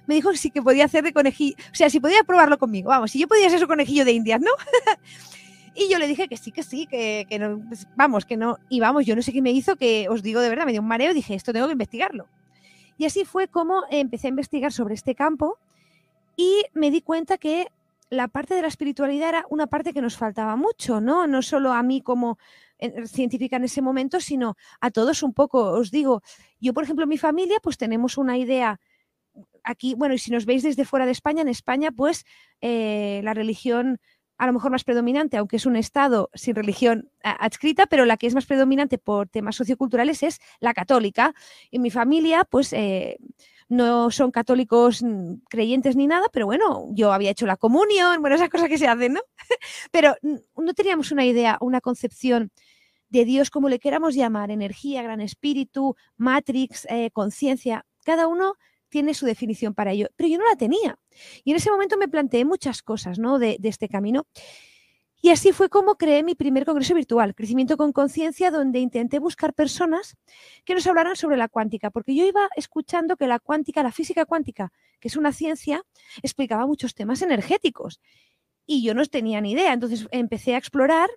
me 0.07 0.16
dijo 0.16 0.31
que 0.31 0.38
sí 0.38 0.52
que 0.52 0.62
podía 0.62 0.86
hacer 0.86 1.04
de 1.04 1.13
conejillo, 1.13 1.56
o 1.72 1.75
sea, 1.75 1.90
si 1.90 2.00
podía 2.00 2.24
probarlo 2.24 2.57
conmigo, 2.57 2.90
vamos, 2.90 3.12
si 3.12 3.19
yo 3.19 3.28
podía 3.28 3.50
ser 3.50 3.60
su 3.60 3.68
conejillo 3.68 4.06
de 4.06 4.12
indias, 4.12 4.42
¿no? 4.42 4.52
y 5.75 5.90
yo 5.90 6.00
le 6.00 6.07
dije 6.07 6.28
que 6.28 6.38
sí, 6.38 6.52
que 6.52 6.63
sí, 6.63 6.88
que, 6.88 7.28
no, 7.40 7.62
pues, 7.68 7.88
vamos, 7.96 8.25
que 8.25 8.38
no, 8.38 8.57
y 8.69 8.80
vamos, 8.80 9.06
yo 9.06 9.16
no 9.16 9.22
sé 9.22 9.34
qué 9.34 9.42
me 9.42 9.52
hizo, 9.52 9.75
que 9.75 10.07
os 10.10 10.24
digo 10.24 10.42
de 10.42 10.50
verdad, 10.50 10.66
me 10.66 10.72
dio 10.72 10.81
un 10.81 10.88
mareo 10.88 11.13
dije, 11.13 11.36
esto 11.36 11.54
tengo 11.54 11.68
que 11.68 11.74
investigarlo. 11.74 12.28
Y 12.98 13.06
así 13.06 13.25
fue 13.25 13.48
como 13.48 13.84
empecé 13.90 14.28
a 14.28 14.30
investigar 14.30 14.72
sobre 14.72 14.94
este 14.94 15.16
campo 15.16 15.57
y 16.38 16.63
me 16.74 16.92
di 16.92 17.02
cuenta 17.02 17.38
que 17.38 17.68
la 18.10 18.28
parte 18.28 18.54
de 18.54 18.62
la 18.62 18.68
espiritualidad 18.68 19.30
era 19.30 19.46
una 19.50 19.68
parte 19.68 19.94
que 19.94 20.02
nos 20.02 20.16
faltaba 20.18 20.56
mucho, 20.56 21.02
¿no? 21.02 21.28
No 21.28 21.42
solo 21.42 21.74
a 21.74 21.84
mí 21.84 22.02
como 22.02 22.38
eh, 22.78 23.07
científica 23.07 23.56
en 23.56 23.63
ese 23.63 23.81
momento, 23.81 24.19
sino 24.19 24.56
a 24.80 24.92
todos 24.92 25.24
un 25.24 25.34
poco. 25.34 25.72
Os 25.72 25.92
digo, 25.92 26.22
yo, 26.60 26.74
por 26.74 26.84
ejemplo, 26.84 27.04
en 27.04 27.10
mi 27.10 27.18
familia, 27.18 27.57
pues 27.62 27.78
tenemos 27.78 28.18
una 28.18 28.38
idea 28.38 28.80
aquí, 29.65 29.95
bueno, 29.95 30.15
y 30.15 30.19
si 30.19 30.31
nos 30.31 30.45
veis 30.45 30.63
desde 30.63 30.85
fuera 30.85 31.06
de 31.06 31.12
España, 31.12 31.41
en 31.41 31.50
España, 31.50 31.91
pues 31.91 32.25
eh, 32.62 33.21
la 33.23 33.33
religión 33.33 34.00
a 34.38 34.47
lo 34.47 34.53
mejor 34.53 34.71
más 34.71 34.83
predominante, 34.83 35.38
aunque 35.38 35.56
es 35.56 35.65
un 35.65 35.75
Estado 35.75 36.29
sin 36.33 36.56
religión 36.56 37.09
adscrita, 37.23 37.85
pero 37.88 38.06
la 38.06 38.17
que 38.17 38.27
es 38.27 38.35
más 38.35 38.45
predominante 38.45 38.97
por 38.97 39.29
temas 39.29 39.56
socioculturales 39.56 40.23
es 40.23 40.39
la 40.59 40.73
católica. 40.73 41.33
En 41.71 41.81
mi 41.81 41.89
familia, 41.89 42.44
pues 42.44 42.73
eh, 42.73 43.18
no 43.69 44.11
son 44.11 44.31
católicos 44.31 45.01
mm, 45.01 45.35
creyentes 45.49 45.95
ni 45.95 46.07
nada, 46.07 46.28
pero 46.33 46.45
bueno, 46.45 46.87
yo 46.92 47.13
había 47.13 47.31
hecho 47.31 47.45
la 47.45 47.56
comunión, 47.56 48.21
bueno, 48.21 48.35
esas 48.35 48.49
cosas 48.49 48.68
que 48.68 48.78
se 48.78 48.87
hacen, 48.87 49.13
¿no? 49.13 49.21
pero 49.92 50.16
no 50.21 50.73
teníamos 50.73 51.11
una 51.11 51.25
idea, 51.25 51.57
una 51.61 51.80
concepción 51.81 52.51
de 53.09 53.23
Dios, 53.23 53.49
como 53.49 53.69
le 53.69 53.80
queramos 53.80 54.16
llamar, 54.16 54.51
energía, 54.51 55.01
gran 55.01 55.21
espíritu, 55.21 55.95
matrix, 56.18 56.85
eh, 56.90 57.11
conciencia. 57.11 57.85
Cada 58.04 58.28
uno 58.28 58.56
tiene 58.95 59.14
su 59.14 59.25
definición 59.25 59.73
para 59.73 59.92
ello, 59.92 60.07
pero 60.16 60.30
yo 60.30 60.37
no 60.37 60.45
la 60.47 60.56
tenía. 60.56 60.97
Y 61.44 61.52
en 61.52 61.57
ese 61.57 61.69
momento 61.69 61.97
me 61.97 62.07
planteé 62.07 62.45
muchas 62.45 62.81
cosas 62.81 63.19
¿no? 63.19 63.40
de, 63.40 63.59
este 63.61 63.90
camino. 63.90 64.25
Y 65.21 65.31
así 65.31 65.52
fue 65.52 65.68
como 65.68 65.97
creé 65.97 66.23
mi 66.23 66.33
primer 66.33 66.64
congreso 66.64 66.95
virtual, 66.95 67.35
Crecimiento 67.35 67.75
con 67.75 67.92
Conciencia, 67.92 68.52
donde 68.52 68.80
intenté 68.80 69.19
buscar 69.19 69.54
personas 69.54 70.16
que 70.64 70.75
nos 70.75 70.87
hablaran 70.87 71.18
sobre 71.18 71.35
la 71.35 71.49
cuántica, 71.49 71.90
porque 71.90 72.16
yo 72.16 72.25
iba 72.25 72.47
escuchando 72.56 73.18
que 73.18 73.28
la 73.28 73.40
cuántica, 73.40 73.83
la 73.83 73.92
física 73.92 74.23
cuántica, 74.23 74.71
que 75.02 75.09
es 75.09 75.18
una 75.18 75.33
ciencia, 75.33 75.83
explicaba 76.23 76.66
muchos 76.66 76.95
temas 76.95 77.21
energéticos. 77.21 77.99
Y 78.66 78.81
yo 78.81 78.94
no 78.94 79.06
tenía 79.07 79.42
ni 79.42 79.52
idea. 79.52 79.73
Entonces 79.73 80.07
empecé 80.11 80.56
a 80.56 80.57
explorar 80.57 81.09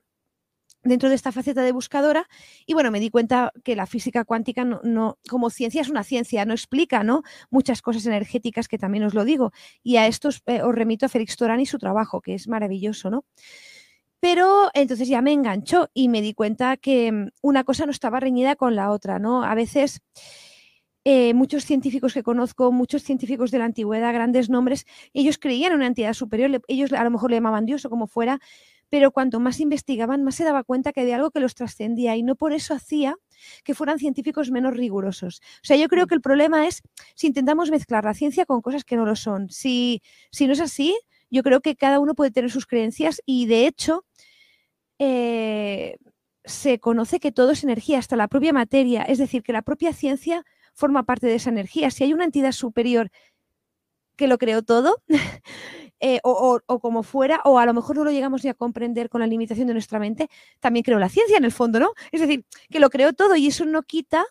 dentro 0.83 1.09
de 1.09 1.15
esta 1.15 1.33
faceta 1.33 1.63
de 1.63 1.73
buscadora 1.73 2.29
y 2.67 2.75
bueno, 2.75 2.91
me 2.91 3.01
di 3.01 3.11
cuenta 3.11 3.53
que 3.65 3.77
la 3.77 3.87
física 3.87 4.25
cuántica 4.25 4.65
no, 4.65 5.19
como 5.29 5.51
ciencia 5.51 5.81
es 5.81 5.89
una 5.89 6.05
ciencia, 6.05 6.45
no 6.45 6.55
explica 6.55 7.03
¿no? 7.03 7.23
muchas 7.51 7.83
cosas 7.83 8.07
energéticas 8.07 8.69
que 8.69 8.79
también 8.79 9.05
os 9.05 9.15
lo 9.15 9.25
digo 9.25 9.53
y 9.83 9.97
a 9.97 10.07
esto 10.07 10.29
os, 10.29 10.43
eh, 10.47 10.63
remito 10.73 11.07
a 11.07 11.09
Félix 11.09 11.37
Torán 11.37 11.61
y 11.61 11.67
su 11.67 11.79
trabajo, 11.79 12.21
que 12.21 12.35
es 12.35 12.49
maravilloso, 12.49 13.11
¿no? 13.11 13.25
Pero 14.21 14.71
entonces 14.75 15.07
ya 15.07 15.23
me 15.23 15.33
enganchó 15.33 15.91
y 15.95 16.09
me 16.09 16.21
di 16.23 16.35
cuenta 16.35 16.77
que 16.77 17.13
mm, 17.13 17.29
una 17.43 17.65
cosa 17.65 17.87
no 17.87 17.93
estaba 17.93 18.21
reñida 18.21 18.57
con 18.57 18.75
la 18.75 18.91
otra, 18.91 19.19
¿no? 19.19 19.45
A 19.45 19.55
veces 19.55 20.01
eh, 21.05 21.33
muchos 21.35 21.65
científicos 21.65 22.13
que 22.13 22.23
conozco, 22.23 22.73
muchos 22.73 23.03
científicos 23.03 23.51
de 23.51 23.59
la 23.59 23.65
antigüedad, 23.65 24.13
grandes 24.13 24.51
nombres, 24.51 24.85
ellos 25.15 25.39
creían 25.39 25.73
en 25.73 25.79
una 25.79 25.87
entidad 25.87 26.13
superior, 26.13 26.61
ellos 26.69 26.93
a 26.93 27.05
lo 27.05 27.11
mejor 27.11 27.31
le 27.31 27.37
llamaban 27.37 27.65
Dios 27.65 27.85
o 27.85 27.91
como 27.91 28.07
fuera, 28.09 28.41
pero 28.91 29.11
cuanto 29.13 29.41
más 29.41 29.61
investigaban, 29.61 30.25
más 30.25 30.37
se 30.37 30.45
daba 30.45 30.65
cuenta 30.65 30.93
que 30.93 31.01
había 31.01 31.17
algo 31.17 31.31
que 31.31 31.41
los 31.41 31.55
trascendía 31.55 32.17
y 32.17 32.23
no 32.23 32.37
por 32.37 32.53
eso 32.53 32.75
hacía 32.75 33.17
que 33.65 33.75
fueran 33.75 33.99
científicos 33.99 34.51
menos 34.51 34.77
rigurosos. 34.77 35.41
O 35.57 35.65
sea, 35.65 35.77
yo 35.77 35.89
creo 35.89 36.05
mm. 36.05 36.09
que 36.09 36.15
el 36.15 36.21
problema 36.21 36.67
es 36.67 36.83
si 37.15 37.27
intentamos 37.27 37.71
mezclar 37.71 38.05
la 38.05 38.15
ciencia 38.15 38.47
con 38.47 38.63
cosas 38.63 38.85
que 38.85 38.97
no 38.97 39.05
lo 39.05 39.17
son. 39.17 39.51
Si, 39.51 40.03
si 40.31 40.47
no 40.47 40.53
es 40.53 40.61
así, 40.61 40.99
yo 41.31 41.43
creo 41.43 41.61
que 41.61 41.77
cada 41.77 42.01
uno 42.01 42.15
puede 42.15 42.31
tener 42.31 42.51
sus 42.51 42.67
creencias 42.67 43.21
y 43.27 43.47
de 43.47 43.67
hecho 43.67 44.05
eh, 44.99 45.97
se 46.45 46.79
conoce 46.79 47.21
que 47.21 47.33
todo 47.33 47.53
es 47.53 47.63
energía, 47.63 47.99
hasta 47.99 48.17
la 48.17 48.29
propia 48.29 48.53
materia, 48.53 49.03
es 49.03 49.19
decir, 49.19 49.43
que 49.43 49.53
la 49.53 49.63
propia 49.63 49.93
ciencia 49.93 50.45
forma 50.75 51.05
parte 51.05 51.27
de 51.27 51.35
esa 51.35 51.51
energía. 51.51 51.91
Si 51.91 52.05
hay 52.05 52.13
una 52.13 52.25
entidad 52.25 52.53
superior 52.53 53.11
que 54.17 54.29
lo 54.29 54.39
creó 54.39 54.63
todo, 54.63 55.03
eh, 56.01 56.21
o, 56.23 56.61
como 56.81 57.03
fuera, 57.03 57.41
o 57.45 57.59
a 57.59 57.67
lo 57.67 57.75
mejor 57.75 57.97
no 57.97 58.05
lo 58.05 58.11
llegamos 58.11 58.45
ni 58.45 58.51
a 58.51 58.55
comprender 58.55 59.09
con 59.09 59.21
la 59.21 59.27
limitación 59.27 59.67
de 59.67 59.73
nuestra 59.73 59.99
mente, 59.99 60.29
también 60.61 60.85
creo 60.85 60.99
la 60.99 61.09
ciencia 61.09 61.37
en 61.37 61.45
el 61.45 61.53
fondo, 61.53 61.81
¿no? 61.81 61.93
Es 62.13 62.21
decir, 62.21 62.45
que 62.71 62.81
lo 62.81 62.91
creo 62.91 63.13
todo 63.13 63.37
y 63.37 63.49
eso 63.49 63.65
no 63.65 63.83
quita, 63.83 64.25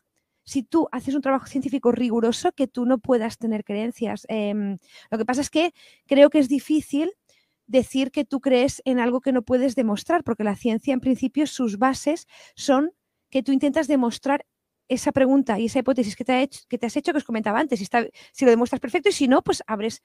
si 0.43 0.63
tú 0.63 0.87
haces 0.93 1.13
un 1.13 1.21
trabajo 1.21 1.47
científico 1.47 1.91
riguroso, 1.91 2.53
que 2.53 2.67
tú 2.67 2.85
no 2.85 2.99
puedas 2.99 3.37
tener 3.37 3.65
creencias. 3.65 4.25
Em, 4.29 4.77
lo 5.11 5.17
que 5.17 5.25
pasa 5.25 5.41
es 5.41 5.49
que 5.49 5.73
creo 6.05 6.29
que 6.29 6.39
es 6.39 6.47
difícil 6.47 7.11
decir 7.67 8.11
que 8.11 8.23
tú 8.23 8.39
crees 8.39 8.81
en 8.85 8.99
algo 8.99 9.19
que 9.19 9.33
no 9.33 9.41
puedes 9.41 9.75
demostrar, 9.75 10.23
porque 10.23 10.45
la 10.45 10.55
ciencia 10.55 10.93
en 10.93 11.01
principio 11.01 11.47
sus 11.47 11.77
bases 11.77 12.27
son 12.55 12.91
que 13.29 13.43
tú 13.43 13.51
intentas 13.51 13.87
demostrar 13.87 14.45
esa 14.87 15.11
pregunta 15.11 15.59
y 15.59 15.65
esa 15.65 15.79
hipótesis 15.79 16.15
que 16.15 16.23
te, 16.23 16.33
has 16.85 16.95
hecho, 16.95 17.11
que 17.11 17.17
os 17.17 17.23
comentaba 17.25 17.59
antes, 17.59 17.79
si, 17.79 17.87
si 18.31 18.45
lo 18.45 18.51
demuestras 18.51 18.79
perfecto 18.79 19.09
y 19.09 19.11
si 19.11 19.27
no, 19.27 19.41
pues 19.43 19.61
abres 19.67 20.01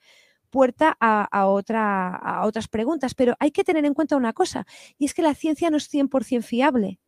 puerta 0.53 0.95
a, 0.99 1.47
otra, 1.47 2.15
a 2.15 2.45
otras 2.45 2.67
preguntas. 2.67 3.15
Pero 3.15 3.35
hay 3.39 3.49
que 3.49 3.63
tener 3.63 3.83
en 3.85 3.95
cuenta 3.95 4.15
una 4.15 4.33
cosa, 4.33 4.67
y 4.99 5.05
es 5.05 5.15
que 5.15 5.23
la 5.23 5.33
ciencia 5.33 5.71
no 5.71 5.77
es 5.77 5.91
100% 5.91 6.43
fiable. 6.43 6.99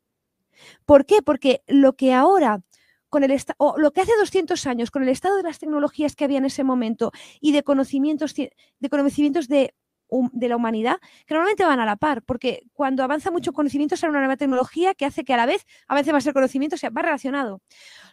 ¿Por 0.86 1.06
qué? 1.06 1.22
Porque 1.22 1.62
lo 1.68 1.94
que 1.94 2.14
ahora 2.14 2.64
con 3.10 3.24
el 3.24 3.32
o 3.58 3.78
lo 3.78 3.92
que 3.92 4.02
hace 4.02 4.12
200 4.18 4.66
años, 4.66 4.92
con 4.92 5.04
el 5.04 5.10
estado 5.10 5.38
de 5.38 5.44
las 5.44 5.60
tecnologías 5.60 6.16
que 6.16 6.26
había 6.26 6.40
en 6.40 6.46
ese 6.46 6.64
momento 6.64 7.12
y 7.40 7.52
de 7.52 7.64
conocimientos 7.64 8.34
de, 8.34 8.52
conocimientos 8.90 9.48
de 9.48 9.74
de 10.10 10.48
la 10.48 10.56
humanidad 10.56 10.98
que 11.26 11.34
normalmente 11.34 11.66
van 11.66 11.80
a 11.80 11.86
la 11.86 11.96
par, 11.96 12.22
porque 12.24 12.64
cuando 12.74 13.04
avanza 13.04 13.32
mucho 13.32 13.54
conocimiento 13.54 13.98
sale 13.98 14.12
una 14.12 14.20
nueva 14.20 14.38
tecnología 14.38 14.94
que 14.94 15.06
hace 15.06 15.24
que 15.24 15.34
a 15.34 15.38
la 15.38 15.46
vez 15.46 15.66
avance 15.88 16.14
más 16.14 16.26
el 16.28 16.34
conocimiento, 16.34 16.76
o 16.76 16.78
sea, 16.78 16.90
va 16.90 17.02
relacionado. 17.02 17.62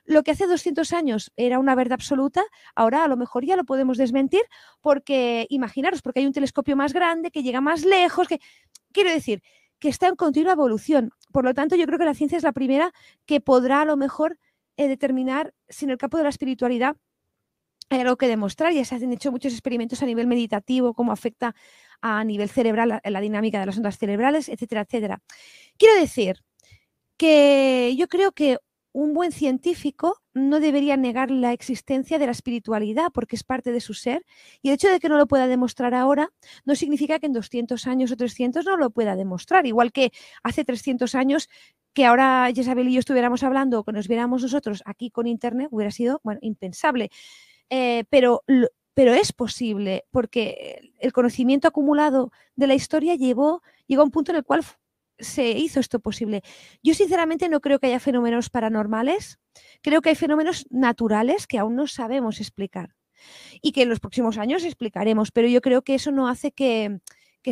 Lo 0.05 0.23
que 0.23 0.33
hace 0.33 0.47
200 0.47 0.93
años 0.93 1.33
era 1.37 1.59
una 1.59 1.75
verdad 1.75 1.95
absoluta, 1.95 2.43
ahora 2.75 3.05
a 3.05 3.09
lo 3.09 3.17
mejor 3.17 3.45
ya 3.45 3.57
lo 3.57 3.65
podemos 3.65 3.99
desmentir 3.99 4.43
porque, 4.81 5.47
imaginaros, 5.51 6.03
porque 6.03 6.21
hay 6.21 6.27
un 6.27 6.33
telescopio 6.33 6.77
más 6.77 6.93
grande 6.93 7.31
que 7.31 7.43
llega 7.43 7.61
más 7.61 7.85
lejos, 7.85 8.27
que 8.27 8.41
quiero 8.93 9.11
decir 9.11 9.43
que 9.79 9.89
está 9.89 10.07
en 10.07 10.15
continua 10.15 10.53
evolución. 10.53 11.11
Por 11.33 11.45
lo 11.45 11.55
tanto, 11.55 11.75
yo 11.75 11.87
creo 11.87 11.99
que 11.99 12.05
la 12.05 12.15
ciencia 12.15 12.39
es 12.39 12.45
la 12.45 12.53
primera 12.53 12.93
que 13.27 13.41
podrá 13.41 13.81
a 13.81 13.85
lo 13.85 13.97
mejor 13.97 14.39
eh, 14.77 14.87
determinar 14.87 15.55
si 15.69 15.85
en 15.85 15.91
el 15.91 15.99
campo 15.99 16.19
de 16.19 16.23
la 16.23 16.29
espiritualidad 16.29 16.97
hay 17.93 18.01
algo 18.01 18.17
que 18.17 18.29
demostrar, 18.29 18.73
ya 18.73 18.85
se 18.85 18.95
han 18.95 19.13
hecho 19.13 19.31
muchos 19.31 19.53
experimentos 19.53 20.03
a 20.03 20.07
nivel 20.07 20.27
meditativo, 20.27 20.95
cómo 20.95 21.13
afecta 21.13 21.55
a 22.01 22.25
nivel 22.25 22.49
cerebral 22.49 23.01
la, 23.05 23.21
dinámica 23.21 23.61
de 23.61 23.67
las 23.67 23.77
ondas 23.77 23.99
cerebrales, 23.99 24.49
etcétera, 24.49 24.83
etcétera. 24.83 25.23
Quiero 25.79 25.95
decir 26.01 26.43
que 27.17 27.95
yo 27.97 28.09
creo 28.09 28.33
que 28.33 28.59
un 28.93 29.15
buen 29.15 29.33
científico 29.33 30.21
no 30.35 30.61
debería 30.61 30.97
negar 30.97 31.31
la 31.31 31.53
existencia 31.53 32.19
de 32.19 32.27
la 32.27 32.33
espiritualidad 32.33 33.11
porque 33.13 33.37
es 33.37 33.45
parte 33.45 33.73
de 33.73 33.81
su 33.81 33.95
ser 33.95 34.25
y 34.61 34.69
el 34.69 34.75
hecho 34.75 34.91
de 34.91 35.01
que 35.01 35.09
no 35.09 35.17
lo 35.17 35.27
pueda 35.27 35.47
demostrar 35.47 35.95
ahora 35.95 36.31
no 36.65 36.75
significa 36.75 37.19
que 37.19 37.27
en 37.27 37.33
200 37.33 37.87
años 37.87 38.13
o 38.13 38.17
300 38.17 38.67
no 38.67 38.77
lo 38.77 38.91
pueda 38.91 39.17
demostrar, 39.17 39.67
igual 39.67 39.93
que 39.93 40.13
hace 40.43 40.65
300 40.65 41.15
años 41.15 41.49
que 41.95 42.05
ahora 42.05 42.51
Isabel 42.55 42.89
y 42.89 42.95
yo 42.95 43.01
estuviéramos 43.01 43.43
hablando 43.43 43.81
o 43.81 43.85
que 43.85 43.93
nos 43.93 44.09
viéramos 44.09 44.43
nosotros 44.43 44.83
aquí 44.85 45.11
con 45.11 45.27
Internet 45.27 45.69
hubiera 45.71 45.91
sido 45.91 46.21
bueno, 46.23 46.41
impensable. 46.43 47.11
Eh, 47.75 48.05
pero, 48.11 48.45
pero 48.93 49.15
es 49.15 49.33
posible, 49.33 50.05
porque 50.11 50.93
el 51.01 51.15
conocimiento 51.15 51.67
acumulado 51.67 52.31
de 52.55 52.67
la 52.67 52.75
historia 52.75 53.15
llevó, 53.15 53.63
llegó 53.87 54.03
a 54.03 54.05
un 54.05 54.11
punto 54.11 54.31
en 54.31 54.37
el 54.37 54.45
cual 54.45 54.63
se 55.19 55.53
hizo 55.53 55.81
esto 55.81 55.99
posible. 55.99 56.43
Yo 56.83 56.93
sinceramente 56.93 57.49
no 57.49 57.61
creo 57.61 57.79
que 57.79 57.87
haya 57.87 57.99
fenómenos 57.99 58.51
paranormales, 58.51 59.39
creo 59.81 60.03
que 60.03 60.11
hay 60.11 60.17
fenómenos 60.17 60.67
naturales 60.69 61.47
que 61.47 61.59
aún 61.59 61.75
no 61.75 61.87
sabemos 61.87 62.41
explicar 62.41 62.95
y 63.63 63.73
que 63.73 63.83
en 63.83 63.89
los 63.89 64.01
próximos 64.01 64.37
años 64.37 64.65
explicaremos, 64.65 65.31
pero 65.31 65.49
yo 65.49 65.63
creo 65.63 65.81
que 65.81 65.95
eso 65.95 66.13
no 66.13 66.29
hace 66.29 66.53
que, 66.53 67.01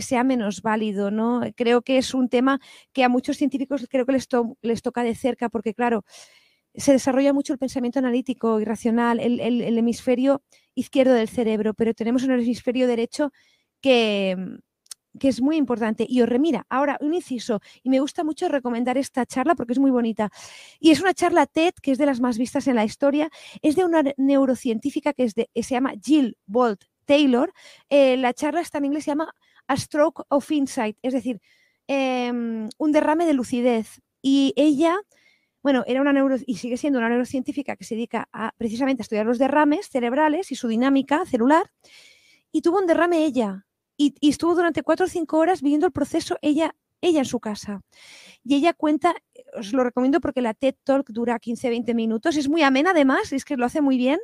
sea 0.03 0.23
menos 0.23 0.61
válido, 0.61 1.11
¿no? 1.11 1.41
Creo 1.57 1.81
que 1.81 1.97
es 1.97 2.13
un 2.13 2.29
tema 2.29 2.61
que 2.93 3.05
a 3.05 3.09
muchos 3.09 3.39
científicos 3.39 3.87
creo 3.89 4.05
que 4.05 4.13
les, 4.13 4.29
les 4.61 4.83
toca 4.83 5.03
de 5.03 5.15
cerca, 5.15 5.49
porque 5.49 5.73
claro, 5.73 6.05
se 6.75 6.93
desarrolla 6.93 7.33
mucho 7.33 7.53
el 7.53 7.59
pensamiento 7.59 7.99
analítico 7.99 8.61
y 8.61 8.65
racional, 8.65 9.21
el, 9.21 9.79
hemisferio 9.79 10.43
izquierdo 10.75 11.15
del 11.15 11.29
cerebro, 11.29 11.75
pero 11.75 11.95
tenemos 11.95 12.23
un 12.23 12.33
hemisferio 12.33 12.87
derecho 12.87 13.33
que, 13.81 14.37
es 15.21 15.41
muy 15.41 15.57
importante. 15.57 16.07
Y 16.09 16.23
os 16.23 16.29
remira, 16.29 16.67
ahora 16.69 16.97
un 17.01 17.15
inciso, 17.15 17.61
y 17.83 17.91
me 17.91 18.01
gusta 18.01 18.25
mucho 18.25 18.49
recomendar 18.49 18.97
esta 18.97 19.27
charla 19.27 19.55
porque 19.55 19.73
es 19.73 19.79
muy 19.79 19.91
bonita. 19.91 20.31
Y 20.79 20.91
es 20.91 21.01
una 21.01 21.15
charla 21.15 21.47
TED 21.47 21.75
que 21.83 21.93
es 21.93 21.99
de 21.99 22.07
las 22.07 22.21
más 22.21 22.39
vistas 22.39 22.67
en 22.69 22.77
la 22.77 22.85
historia, 22.85 23.31
es 23.63 23.75
de 23.77 23.85
una 23.85 24.03
neurocientífica 24.17 25.13
que, 25.13 25.29
se 25.29 25.49
llama 25.55 25.95
Jill 26.03 26.37
Bolt 26.47 26.85
Taylor. 27.05 27.53
Eh, 27.89 28.17
la 28.17 28.33
charla 28.33 28.61
está 28.61 28.79
en 28.79 28.87
inglés, 28.87 29.05
se 29.05 29.11
llama 29.11 29.35
A 29.67 29.77
Stroke 29.77 30.23
of 30.29 30.51
Insight, 30.53 30.97
es 31.03 31.13
decir, 31.13 31.41
em, 31.89 32.69
un 32.79 32.93
derrame 32.93 33.27
de 33.27 33.35
lucidez. 33.35 34.01
Y 34.23 34.53
ella 34.57 35.01
bueno, 35.63 35.85
era 35.87 36.01
una 36.01 36.13
neuro 36.13 36.37
y 36.47 36.57
sigue 36.57 36.77
siendo 36.77 36.99
una 36.99 37.09
neurocientífica 37.09 37.77
que 37.77 37.85
se 37.85 37.95
dedica 37.95 38.29
a, 38.33 38.53
precisamente 38.57 39.03
a 39.03 39.05
estudiar 39.05 39.27
los 39.27 39.39
derrames 39.39 39.89
cerebrales 39.89 40.51
y 40.53 40.55
su 40.55 40.69
dinámica 40.69 41.25
celular. 41.27 41.71
Y 42.51 42.63
tuvo 42.63 42.79
un 42.79 42.87
derrame 42.87 43.25
ella. 43.25 43.67
Y, 43.97 44.15
estuvo 44.27 44.55
durante 44.55 44.83
cuatro 44.83 45.07
o 45.07 45.09
cinco 45.09 45.39
horas 45.39 45.61
viviendo 45.61 45.87
el 45.87 45.93
proceso 45.93 46.39
ella, 46.41 46.75
ella 47.03 47.19
en 47.21 47.25
su 47.27 47.41
casa. 47.41 47.83
Y 48.43 48.55
ella 48.55 48.73
cuenta, 48.73 49.15
os 49.59 49.73
lo 49.75 49.85
recomiendo 49.85 50.21
porque 50.21 50.41
la 50.41 50.55
TED 50.55 50.75
Talk 50.83 51.11
dura 51.11 51.39
15-20 51.39 51.95
minutos. 51.95 52.37
Es 52.37 52.49
muy 52.49 52.63
amena 52.63 52.91
además, 52.91 53.33
es 53.33 53.45
que 53.45 53.57
lo 53.57 53.67
hace 53.67 53.83
muy 53.83 53.99
bien. 53.99 54.19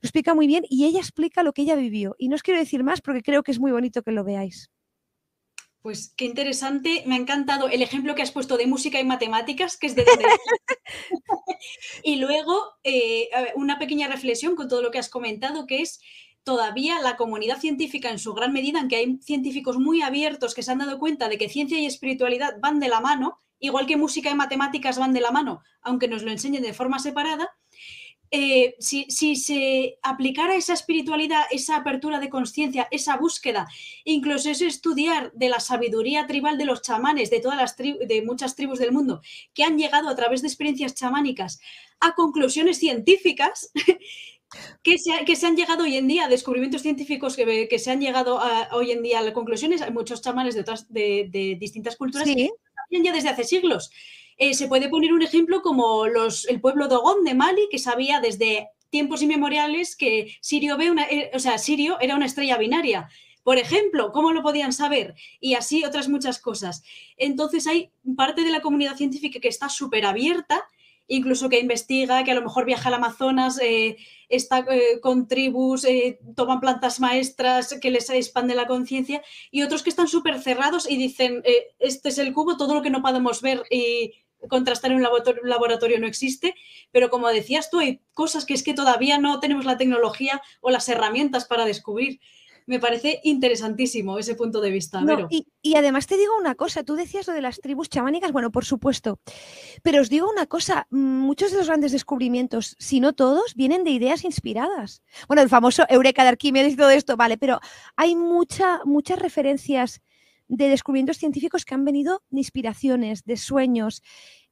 Lo 0.00 0.06
explica 0.06 0.34
muy 0.34 0.46
bien 0.46 0.64
y 0.68 0.84
ella 0.84 0.98
explica 0.98 1.42
lo 1.42 1.54
que 1.54 1.62
ella 1.62 1.76
vivió. 1.76 2.14
Y 2.18 2.28
no 2.28 2.34
os 2.34 2.42
quiero 2.42 2.60
decir 2.60 2.84
más 2.84 3.00
porque 3.00 3.22
creo 3.22 3.42
que 3.42 3.52
es 3.52 3.60
muy 3.60 3.72
bonito 3.72 4.02
que 4.02 4.12
lo 4.12 4.24
veáis. 4.24 4.70
Pues 5.82 6.14
qué 6.16 6.26
interesante, 6.26 7.02
me 7.06 7.16
ha 7.16 7.18
encantado 7.18 7.68
el 7.68 7.82
ejemplo 7.82 8.14
que 8.14 8.22
has 8.22 8.30
puesto 8.30 8.56
de 8.56 8.68
música 8.68 9.00
y 9.00 9.04
matemáticas, 9.04 9.76
que 9.76 9.88
es 9.88 9.96
de 9.96 10.04
donde... 10.04 10.26
y 12.04 12.16
luego 12.16 12.74
eh, 12.84 13.28
una 13.56 13.80
pequeña 13.80 14.06
reflexión 14.06 14.54
con 14.54 14.68
todo 14.68 14.80
lo 14.80 14.92
que 14.92 15.00
has 15.00 15.08
comentado, 15.08 15.66
que 15.66 15.82
es 15.82 16.00
todavía 16.44 17.00
la 17.00 17.16
comunidad 17.16 17.58
científica 17.58 18.10
en 18.10 18.20
su 18.20 18.32
gran 18.32 18.52
medida, 18.52 18.78
en 18.78 18.86
que 18.86 18.96
hay 18.96 19.18
científicos 19.22 19.76
muy 19.76 20.02
abiertos 20.02 20.54
que 20.54 20.62
se 20.62 20.70
han 20.70 20.78
dado 20.78 21.00
cuenta 21.00 21.28
de 21.28 21.36
que 21.36 21.48
ciencia 21.48 21.78
y 21.80 21.86
espiritualidad 21.86 22.54
van 22.60 22.78
de 22.78 22.88
la 22.88 23.00
mano, 23.00 23.40
igual 23.58 23.86
que 23.86 23.96
música 23.96 24.30
y 24.30 24.34
matemáticas 24.34 24.98
van 24.98 25.12
de 25.12 25.20
la 25.20 25.32
mano, 25.32 25.62
aunque 25.80 26.06
nos 26.06 26.22
lo 26.22 26.30
enseñen 26.30 26.62
de 26.62 26.74
forma 26.74 27.00
separada, 27.00 27.50
eh, 28.34 28.76
si, 28.78 29.36
se 29.36 29.98
aplicara 30.02 30.56
esa 30.56 30.72
espiritualidad, 30.72 31.42
esa 31.50 31.76
apertura 31.76 32.18
de 32.18 32.30
conciencia, 32.30 32.88
esa 32.90 33.18
búsqueda, 33.18 33.68
incluso 34.04 34.48
ese 34.48 34.66
estudiar 34.66 35.32
de 35.34 35.50
la 35.50 35.60
sabiduría 35.60 36.26
tribal 36.26 36.56
de 36.56 36.64
los 36.64 36.80
chamanes, 36.80 37.28
de 37.28 37.40
todas 37.40 37.58
las 37.58 37.76
de 37.76 38.22
muchas 38.24 38.56
tribus 38.56 38.78
del 38.78 38.90
mundo, 38.90 39.20
que 39.52 39.64
han 39.64 39.76
llegado 39.76 40.08
a 40.08 40.16
través 40.16 40.40
de 40.40 40.48
experiencias 40.48 40.94
chamánicas 40.94 41.60
a 42.00 42.14
conclusiones 42.14 42.78
científicas, 42.78 43.70
que 44.82 44.96
se, 44.96 45.26
que 45.26 45.36
se, 45.36 45.46
han 45.46 45.56
llegado 45.56 45.84
hoy 45.84 45.98
en 45.98 46.08
día, 46.08 46.26
descubrimientos 46.26 46.80
científicos 46.80 47.36
que, 47.36 47.68
que 47.68 47.78
se 47.78 47.90
han 47.90 48.00
llegado 48.00 48.40
hoy 48.72 48.92
en 48.92 49.02
día 49.02 49.20
a 49.20 49.32
conclusiones, 49.34 49.82
hay 49.82 49.92
muchos 49.92 50.22
chamanes 50.22 50.54
de, 50.54 51.28
de, 51.30 51.56
distintas 51.60 51.96
culturas 51.96 52.26
que 52.26 52.48
ya 52.90 53.12
desde 53.12 53.28
hace 53.28 53.44
siglos. 53.44 53.90
Eh, 54.38 54.54
se 54.54 54.68
puede 54.68 54.88
poner 54.88 55.12
un 55.12 55.22
ejemplo 55.22 55.62
como 55.62 56.06
los, 56.06 56.46
el 56.48 56.60
pueblo 56.60 56.88
Dogon 56.88 57.24
de 57.24 57.34
Mali, 57.34 57.68
que 57.70 57.78
sabía 57.78 58.20
desde 58.20 58.68
tiempos 58.90 59.22
inmemoriales 59.22 59.96
que 59.96 60.36
Sirio, 60.40 60.76
una, 60.76 61.04
eh, 61.04 61.30
o 61.34 61.38
sea, 61.38 61.58
Sirio 61.58 61.98
era 62.00 62.14
una 62.14 62.26
estrella 62.26 62.58
binaria. 62.58 63.08
Por 63.42 63.58
ejemplo, 63.58 64.12
¿cómo 64.12 64.32
lo 64.32 64.42
podían 64.42 64.72
saber? 64.72 65.14
Y 65.40 65.54
así 65.54 65.84
otras 65.84 66.08
muchas 66.08 66.38
cosas. 66.38 66.84
Entonces 67.16 67.66
hay 67.66 67.90
parte 68.16 68.42
de 68.42 68.50
la 68.50 68.60
comunidad 68.60 68.96
científica 68.96 69.40
que 69.40 69.48
está 69.48 69.68
súper 69.68 70.06
abierta, 70.06 70.62
incluso 71.08 71.48
que 71.48 71.58
investiga, 71.58 72.22
que 72.22 72.30
a 72.30 72.34
lo 72.34 72.42
mejor 72.42 72.64
viaja 72.64 72.88
al 72.88 72.94
Amazonas, 72.94 73.58
eh, 73.60 73.96
está 74.28 74.64
con 75.02 75.26
tribus, 75.26 75.86
toman 76.36 76.60
plantas 76.60 77.00
maestras 77.00 77.76
que 77.80 77.90
les 77.90 78.08
expande 78.08 78.54
la 78.54 78.66
conciencia, 78.66 79.22
y 79.50 79.62
otros 79.62 79.82
que 79.82 79.90
están 79.90 80.08
súper 80.08 80.40
cerrados 80.40 80.88
y 80.88 80.96
dicen, 80.96 81.42
este 81.78 82.08
es 82.08 82.18
el 82.18 82.32
cubo, 82.32 82.56
todo 82.56 82.74
lo 82.74 82.82
que 82.82 82.90
no 82.90 83.02
podemos 83.02 83.42
ver 83.42 83.62
contrastar 84.48 84.90
en 84.90 84.98
un 84.98 85.02
laboratorio, 85.48 85.98
no 85.98 86.06
existe, 86.06 86.54
pero 86.90 87.10
como 87.10 87.28
decías 87.28 87.70
tú, 87.70 87.78
hay 87.78 88.00
cosas 88.14 88.44
que 88.44 88.54
es 88.54 88.62
que 88.62 88.74
todavía 88.74 89.18
no 89.18 89.40
tenemos 89.40 89.64
la 89.64 89.76
tecnología 89.76 90.42
o 90.60 90.70
las 90.70 90.88
herramientas 90.88 91.44
para 91.44 91.64
descubrir. 91.64 92.20
Me 92.64 92.78
parece 92.78 93.20
interesantísimo 93.24 94.18
ese 94.18 94.36
punto 94.36 94.60
de 94.60 94.70
vista. 94.70 95.02
y, 95.30 95.74
además 95.74 96.06
te 96.06 96.16
digo 96.16 96.38
una 96.38 96.54
cosa, 96.54 96.84
tú 96.84 96.94
decías 96.94 97.26
lo 97.26 97.32
de 97.32 97.42
las 97.42 97.60
tribus 97.60 97.88
chamánicas, 97.88 98.30
bueno, 98.30 98.52
por 98.52 98.64
supuesto, 98.64 99.18
pero 99.82 100.00
os 100.00 100.08
digo 100.08 100.30
una 100.30 100.46
cosa, 100.46 100.86
muchos 100.90 101.50
de 101.50 101.58
los 101.58 101.66
grandes 101.66 101.90
descubrimientos, 101.90 102.76
si 102.78 103.00
no 103.00 103.14
todos, 103.14 103.56
vienen 103.56 103.82
de 103.82 103.90
ideas 103.90 104.24
inspiradas. 104.24 105.02
Bueno, 105.26 105.42
el 105.42 105.48
famoso 105.48 105.84
Eureka 105.88 106.22
de 106.22 106.28
Arquímedes 106.28 106.74
y 106.74 106.76
todo 106.76 106.90
esto, 106.90 107.16
vale, 107.16 107.36
pero 107.36 107.58
hay 107.96 108.14
mucha, 108.14 108.80
muchas 108.84 109.18
referencias 109.18 110.00
de 110.52 110.68
descubrimientos 110.68 111.16
científicos 111.16 111.64
que 111.64 111.74
han 111.74 111.84
venido 111.84 112.22
de 112.28 112.40
inspiraciones, 112.40 113.24
de 113.24 113.38
sueños. 113.38 114.02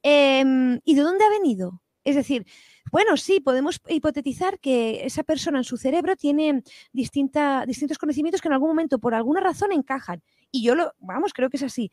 Em, 0.02 0.80
¿Y 0.85 0.95
de 0.95 1.02
dónde 1.02 1.25
ha 1.25 1.28
venido? 1.28 1.83
Es 2.04 2.16
decir, 2.16 2.47
Bueno, 2.92 3.16
sí, 3.16 3.38
podemos 3.40 3.80
hipotetizar 3.88 4.59
que 4.59 5.04
esa 5.04 5.23
persona 5.23 5.59
en 5.59 5.64
su 5.64 5.76
cerebro 5.76 6.16
tiene 6.16 6.62
distinta, 6.92 7.64
distintos 7.66 7.99
conocimientos 7.99 8.40
que 8.40 8.49
en 8.49 8.54
algún 8.54 8.71
momento, 8.71 8.99
por 8.99 9.14
alguna 9.14 9.40
razón, 9.40 9.71
encajan. 9.73 10.23
Y 10.50 10.64
yo 10.64 10.75
lo, 10.75 10.92
vamos, 10.99 11.33
creo 11.33 11.50
que 11.50 11.59
es 11.59 11.62
así. 11.62 11.92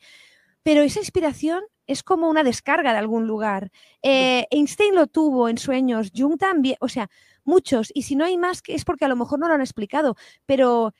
Pero 0.64 0.82
esa 0.82 0.98
inspiración 1.00 1.62
es 1.86 2.02
como 2.02 2.28
una 2.28 2.42
descarga 2.42 2.92
de 2.92 2.98
algún 2.98 3.26
lugar. 3.26 3.70
Eh, 4.02 4.46
Einstein 4.50 4.94
lo 4.94 5.06
tuvo 5.06 5.48
en 5.48 5.58
sueños, 5.58 6.10
Jung 6.16 6.36
también, 6.38 6.76
o 6.80 6.88
sea, 6.88 7.10
muchos. 7.44 7.90
Y 7.94 8.02
si 8.02 8.16
no 8.16 8.24
hay 8.24 8.36
más, 8.38 8.62
es 8.66 8.84
porque 8.84 9.04
a 9.04 9.08
lo 9.08 9.16
mejor 9.16 9.38
no 9.38 9.48
lo 9.48 9.54
han 9.54 9.60
explicado. 9.60 10.16
Pero 10.46 10.94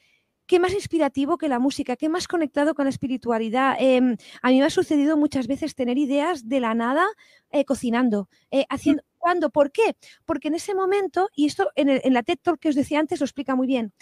¿qué 0.48 0.58
más 0.58 0.72
inspirativo 0.72 1.38
que 1.38 1.46
la 1.48 1.60
música? 1.60 1.94
¿Qué 1.94 2.08
más 2.08 2.26
conectado 2.26 2.74
con 2.74 2.86
la 2.86 2.90
espiritualidad? 2.90 3.76
Em, 3.78 4.16
a 4.42 4.48
mí 4.48 4.58
me 4.58 4.64
ha 4.64 4.70
sucedido 4.70 5.16
muchas 5.16 5.46
veces 5.46 5.76
tener 5.76 5.98
ideas 5.98 6.48
de 6.48 6.58
la 6.58 6.74
nada 6.74 7.06
eh, 7.52 7.64
cocinando, 7.64 8.28
eh, 8.50 8.64
haciendo... 8.68 9.04
¿Cuándo? 9.18 9.50
¿Por 9.50 9.72
qué? 9.72 9.96
Porque 10.24 10.46
en 10.48 10.54
ese 10.54 10.74
momento, 10.76 11.28
y 11.34 11.46
esto 11.46 11.70
en, 11.74 11.88
en 11.88 12.14
la 12.14 12.22
TED 12.22 12.38
Talk 12.40 12.60
que 12.60 12.68
os 12.68 12.76
decía 12.76 13.00
antes 13.00 13.18
lo 13.18 13.24
explica 13.24 13.56
muy 13.56 13.66
bien, 13.66 13.92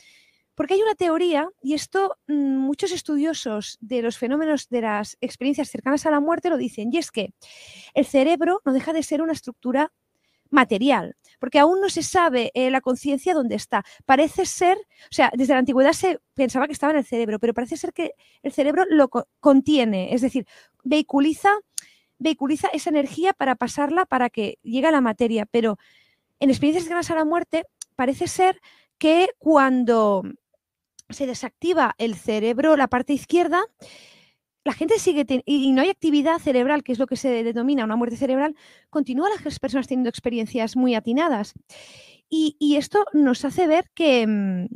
porque 0.55 0.75
hay 0.75 0.83
una 0.83 0.95
teoría, 0.95 1.49
y 1.63 1.75
esto 1.75 2.17
mm, 2.29 2.57
muchos 2.57 2.93
estudiosos 2.93 3.79
de 3.81 4.03
los 4.03 4.19
fenómenos 4.19 4.69
de 4.69 4.83
las 4.83 5.17
experiencias 5.21 5.71
cercanas 5.71 6.07
a 6.07 6.11
la 6.11 6.21
muerte 6.21 6.51
lo 6.51 6.59
dicen, 6.59 6.91
y 6.93 6.99
es 6.99 7.11
que 7.11 7.35
el 7.95 8.07
cerebro 8.07 8.61
no 8.65 8.73
deja 8.73 8.93
de 8.93 9.03
ser 9.03 9.23
una 9.23 9.33
estructura 9.33 9.93
material, 10.57 11.17
porque 11.39 11.59
aún 11.59 11.81
no 11.81 11.89
se 11.89 12.03
sabe 12.03 12.51
eh, 12.55 12.71
la 12.71 12.81
conciencia 12.81 13.35
dónde 13.35 13.55
está. 13.55 13.85
Parece 14.07 14.47
ser, 14.47 14.77
o 14.79 15.15
sea, 15.15 15.31
desde 15.35 15.53
la 15.53 15.61
antigüedad 15.61 15.93
se 15.93 16.19
pensaba 16.35 16.67
que 16.67 16.73
estaba 16.73 16.93
en 16.93 16.99
el 16.99 17.05
cerebro, 17.05 17.39
pero 17.39 17.55
parece 17.55 17.77
ser 17.77 17.93
que 17.93 18.13
el 18.43 18.53
cerebro 18.53 18.85
lo 18.89 19.09
contiene, 19.41 20.15
es 20.15 20.23
decir, 20.23 20.47
vehiculiza, 20.83 21.51
vehiculiza 22.19 22.69
esa 22.73 22.91
energía 22.91 23.35
para 23.35 23.55
pasarla 23.55 24.07
para 24.07 24.31
que 24.31 24.59
llegue 24.63 24.89
a 24.89 24.93
la 24.93 25.03
materia, 25.03 25.47
pero 25.47 25.77
en 26.41 26.51
experiencias 26.51 26.85
cercanas 26.85 27.11
a 27.11 27.15
la 27.15 27.25
muerte 27.25 27.65
parece 27.95 28.27
ser 28.27 28.61
que 28.99 29.29
cuando 29.39 30.23
se 31.11 31.27
desactiva 31.27 31.95
el 31.99 32.17
cerebro, 32.17 32.77
la 32.77 32.89
parte 32.89 33.13
izquierda, 33.13 33.63
la 34.67 34.73
gente 34.73 34.99
sigue 34.99 35.25
y 35.47 35.71
no 35.71 35.83
hay 35.83 35.91
actividad 35.91 36.39
cerebral, 36.39 36.83
que 36.83 36.91
es 36.91 36.99
lo 36.99 37.07
que 37.07 37.15
se 37.15 37.45
denomina 37.45 37.85
una 37.85 37.95
muerte 37.95 38.17
cerebral, 38.17 38.57
continúan 38.91 39.31
las 39.45 39.61
personas 39.61 39.87
teniendo 39.87 40.11
experiencias 40.11 40.75
muy 40.75 40.97
atinadas. 40.97 41.55
Y, 42.29 42.75
esto 42.77 43.05
nos 43.13 43.45
hace 43.45 43.69
ver 43.69 43.89
que, 43.95 44.27
mm, 44.27 44.67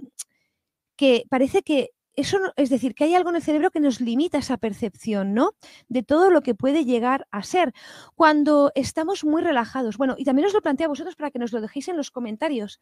que 0.94 1.24
parece 1.28 1.62
que 1.62 1.90
eso, 2.14 2.38
es 2.56 2.70
decir, 2.70 2.94
que 2.94 3.02
hay 3.02 3.14
algo 3.14 3.30
en 3.30 3.36
el 3.36 3.42
cerebro 3.42 3.72
que 3.72 3.80
nos 3.80 4.00
limita 4.00 4.38
esa 4.38 4.58
percepción, 4.58 5.34
¿no? 5.34 5.54
De 5.88 6.04
todo 6.04 6.30
lo 6.30 6.42
que 6.42 6.54
puede 6.54 6.84
llegar 6.84 7.26
a 7.32 7.42
ser. 7.42 7.72
Cuando 8.14 8.70
estamos 8.76 9.24
muy 9.24 9.42
relajados. 9.42 9.96
Bueno, 9.96 10.14
y 10.16 10.24
también 10.24 10.46
os 10.46 10.54
lo 10.54 10.62
planteo 10.62 10.86
a 10.86 10.88
vosotros 10.88 11.16
para 11.16 11.32
que 11.32 11.40
nos 11.40 11.52
lo 11.52 11.60
dejéis 11.60 11.88
en 11.88 11.96
los 11.96 12.12
comentarios 12.12 12.78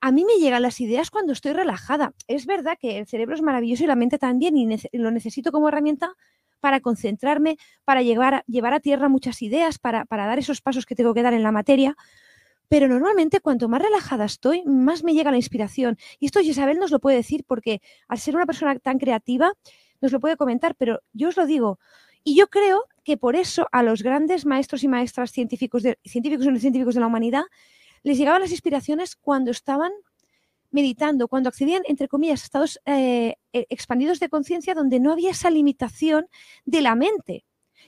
a 0.00 0.12
mí 0.12 0.24
me 0.24 0.38
llegan 0.40 0.62
las 0.62 0.80
ideas 0.80 1.10
cuando 1.10 1.32
estoy 1.32 1.52
relajada. 1.52 2.14
Es 2.28 2.46
verdad 2.46 2.76
que 2.80 2.98
el 2.98 3.06
cerebro 3.06 3.34
es 3.34 3.42
maravilloso 3.42 3.84
y 3.84 3.86
la 3.86 3.96
mente 3.96 4.18
también 4.18 4.56
y 4.56 4.78
lo 4.92 5.10
necesito 5.10 5.52
como 5.52 5.68
herramienta 5.68 6.14
para 6.60 6.80
concentrarme, 6.80 7.58
para 7.84 8.02
llevar, 8.02 8.44
llevar 8.46 8.74
a 8.74 8.80
tierra 8.80 9.08
muchas 9.08 9.42
ideas, 9.42 9.78
para, 9.78 10.04
dar 10.08 10.38
esos 10.38 10.60
pasos 10.60 10.86
que 10.86 10.94
tengo 10.94 11.14
que 11.14 11.22
dar 11.22 11.34
en 11.34 11.42
la 11.42 11.52
materia. 11.52 11.96
Pero 12.68 12.88
normalmente 12.88 13.40
cuanto 13.40 13.68
más 13.68 13.80
relajada 13.80 14.24
estoy, 14.24 14.64
más 14.64 15.04
me 15.04 15.14
llega 15.14 15.30
la 15.30 15.36
inspiración. 15.36 15.96
Y 16.18 16.26
esto 16.26 16.40
Isabel 16.40 16.78
nos 16.78 16.90
lo 16.90 16.98
puede 16.98 17.16
decir 17.16 17.44
porque 17.46 17.80
al 18.08 18.18
ser 18.18 18.34
una 18.34 18.46
persona 18.46 18.78
tan 18.78 18.98
creativa, 18.98 19.52
nos 20.00 20.12
lo 20.12 20.20
puede 20.20 20.36
comentar, 20.36 20.74
pero 20.74 21.00
yo 21.12 21.28
os 21.28 21.36
lo 21.36 21.46
digo. 21.46 21.78
Y 22.24 22.36
yo 22.36 22.48
creo 22.48 22.84
que 23.04 23.16
por 23.16 23.36
eso 23.36 23.68
a 23.70 23.84
los 23.84 24.02
grandes 24.02 24.46
maestros 24.46 24.82
y 24.82 24.88
maestras 24.88 25.30
científicos, 25.30 25.84
científicos 26.04 26.46
y 26.46 26.58
científicos 26.58 26.94
de 26.94 27.00
la 27.00 27.06
humanidad 27.06 27.44
les 28.06 28.18
llegaban 28.18 28.40
las 28.40 28.52
inspiraciones 28.52 29.16
cuando 29.16 29.50
estaban 29.50 29.90
meditando, 30.70 31.26
cuando 31.26 31.48
accedían, 31.48 31.82
entre 31.86 32.06
comillas, 32.06 32.42
a 32.42 32.44
estados 32.44 32.80
eh, 32.86 33.34
e, 33.52 33.66
expandidos 33.68 34.20
de 34.20 34.28
conciencia 34.28 34.74
donde 34.74 35.00
no 35.00 35.10
había 35.10 35.32
esa 35.32 35.50
limitación 35.50 36.28
de 36.64 36.82
la 36.82 36.94
mente. 36.94 37.44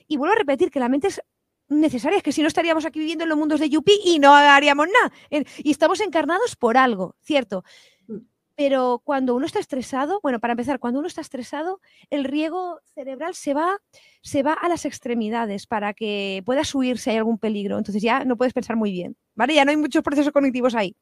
Y 0.07 0.17
vuelvo 0.17 0.33
a 0.33 0.37
repetir 0.37 0.71
que 0.71 0.81
la 0.81 0.89
mente 0.89 1.07
es 1.07 1.21
necesaria, 1.69 2.17
es 2.17 2.23
que 2.23 2.33
si 2.33 2.41
no 2.41 2.49
estaríamos 2.49 2.83
aquí 2.83 2.99
viviendo 2.99 3.23
en 3.23 3.29
los 3.29 3.37
mundos 3.37 3.61
de 3.61 3.69
Yupi 3.69 3.97
y 4.03 4.19
no 4.19 4.33
haríamos 4.33 4.87
nada. 4.87 5.45
Y 5.63 5.71
estamos 5.71 6.01
encarnados 6.01 6.57
por 6.57 6.75
algo, 6.75 7.15
¿cierto? 7.21 7.63
Mm. 8.07 8.17
Pero 8.55 9.01
cuando 9.05 9.35
uno 9.35 9.45
está 9.45 9.59
estresado, 9.59 10.19
bueno, 10.21 10.41
para 10.41 10.51
empezar, 10.51 10.79
cuando 10.79 10.99
uno 10.99 11.07
está 11.07 11.21
estresado, 11.21 11.79
el 12.09 12.25
riego 12.25 12.81
cerebral 12.93 13.35
se 13.35 13.53
va, 13.53 13.77
se 14.21 14.43
va 14.43 14.51
a 14.51 14.67
las 14.67 14.83
extremidades 14.83 15.65
para 15.65 15.93
que 15.93 16.43
puedas 16.45 16.75
huir 16.75 16.97
si 16.97 17.11
hay 17.11 17.15
algún 17.15 17.37
peligro. 17.37 17.77
Entonces 17.77 18.01
ya 18.01 18.25
no 18.25 18.35
puedes 18.35 18.51
pensar 18.51 18.75
muy 18.75 18.91
bien, 18.91 19.15
¿vale? 19.39 19.55
Ya 19.55 19.63
no 19.63 19.71
hay 19.71 19.77
muchos 19.77 20.03
procesos 20.03 20.33
cognitivos 20.33 20.75
ahí. 20.75 20.95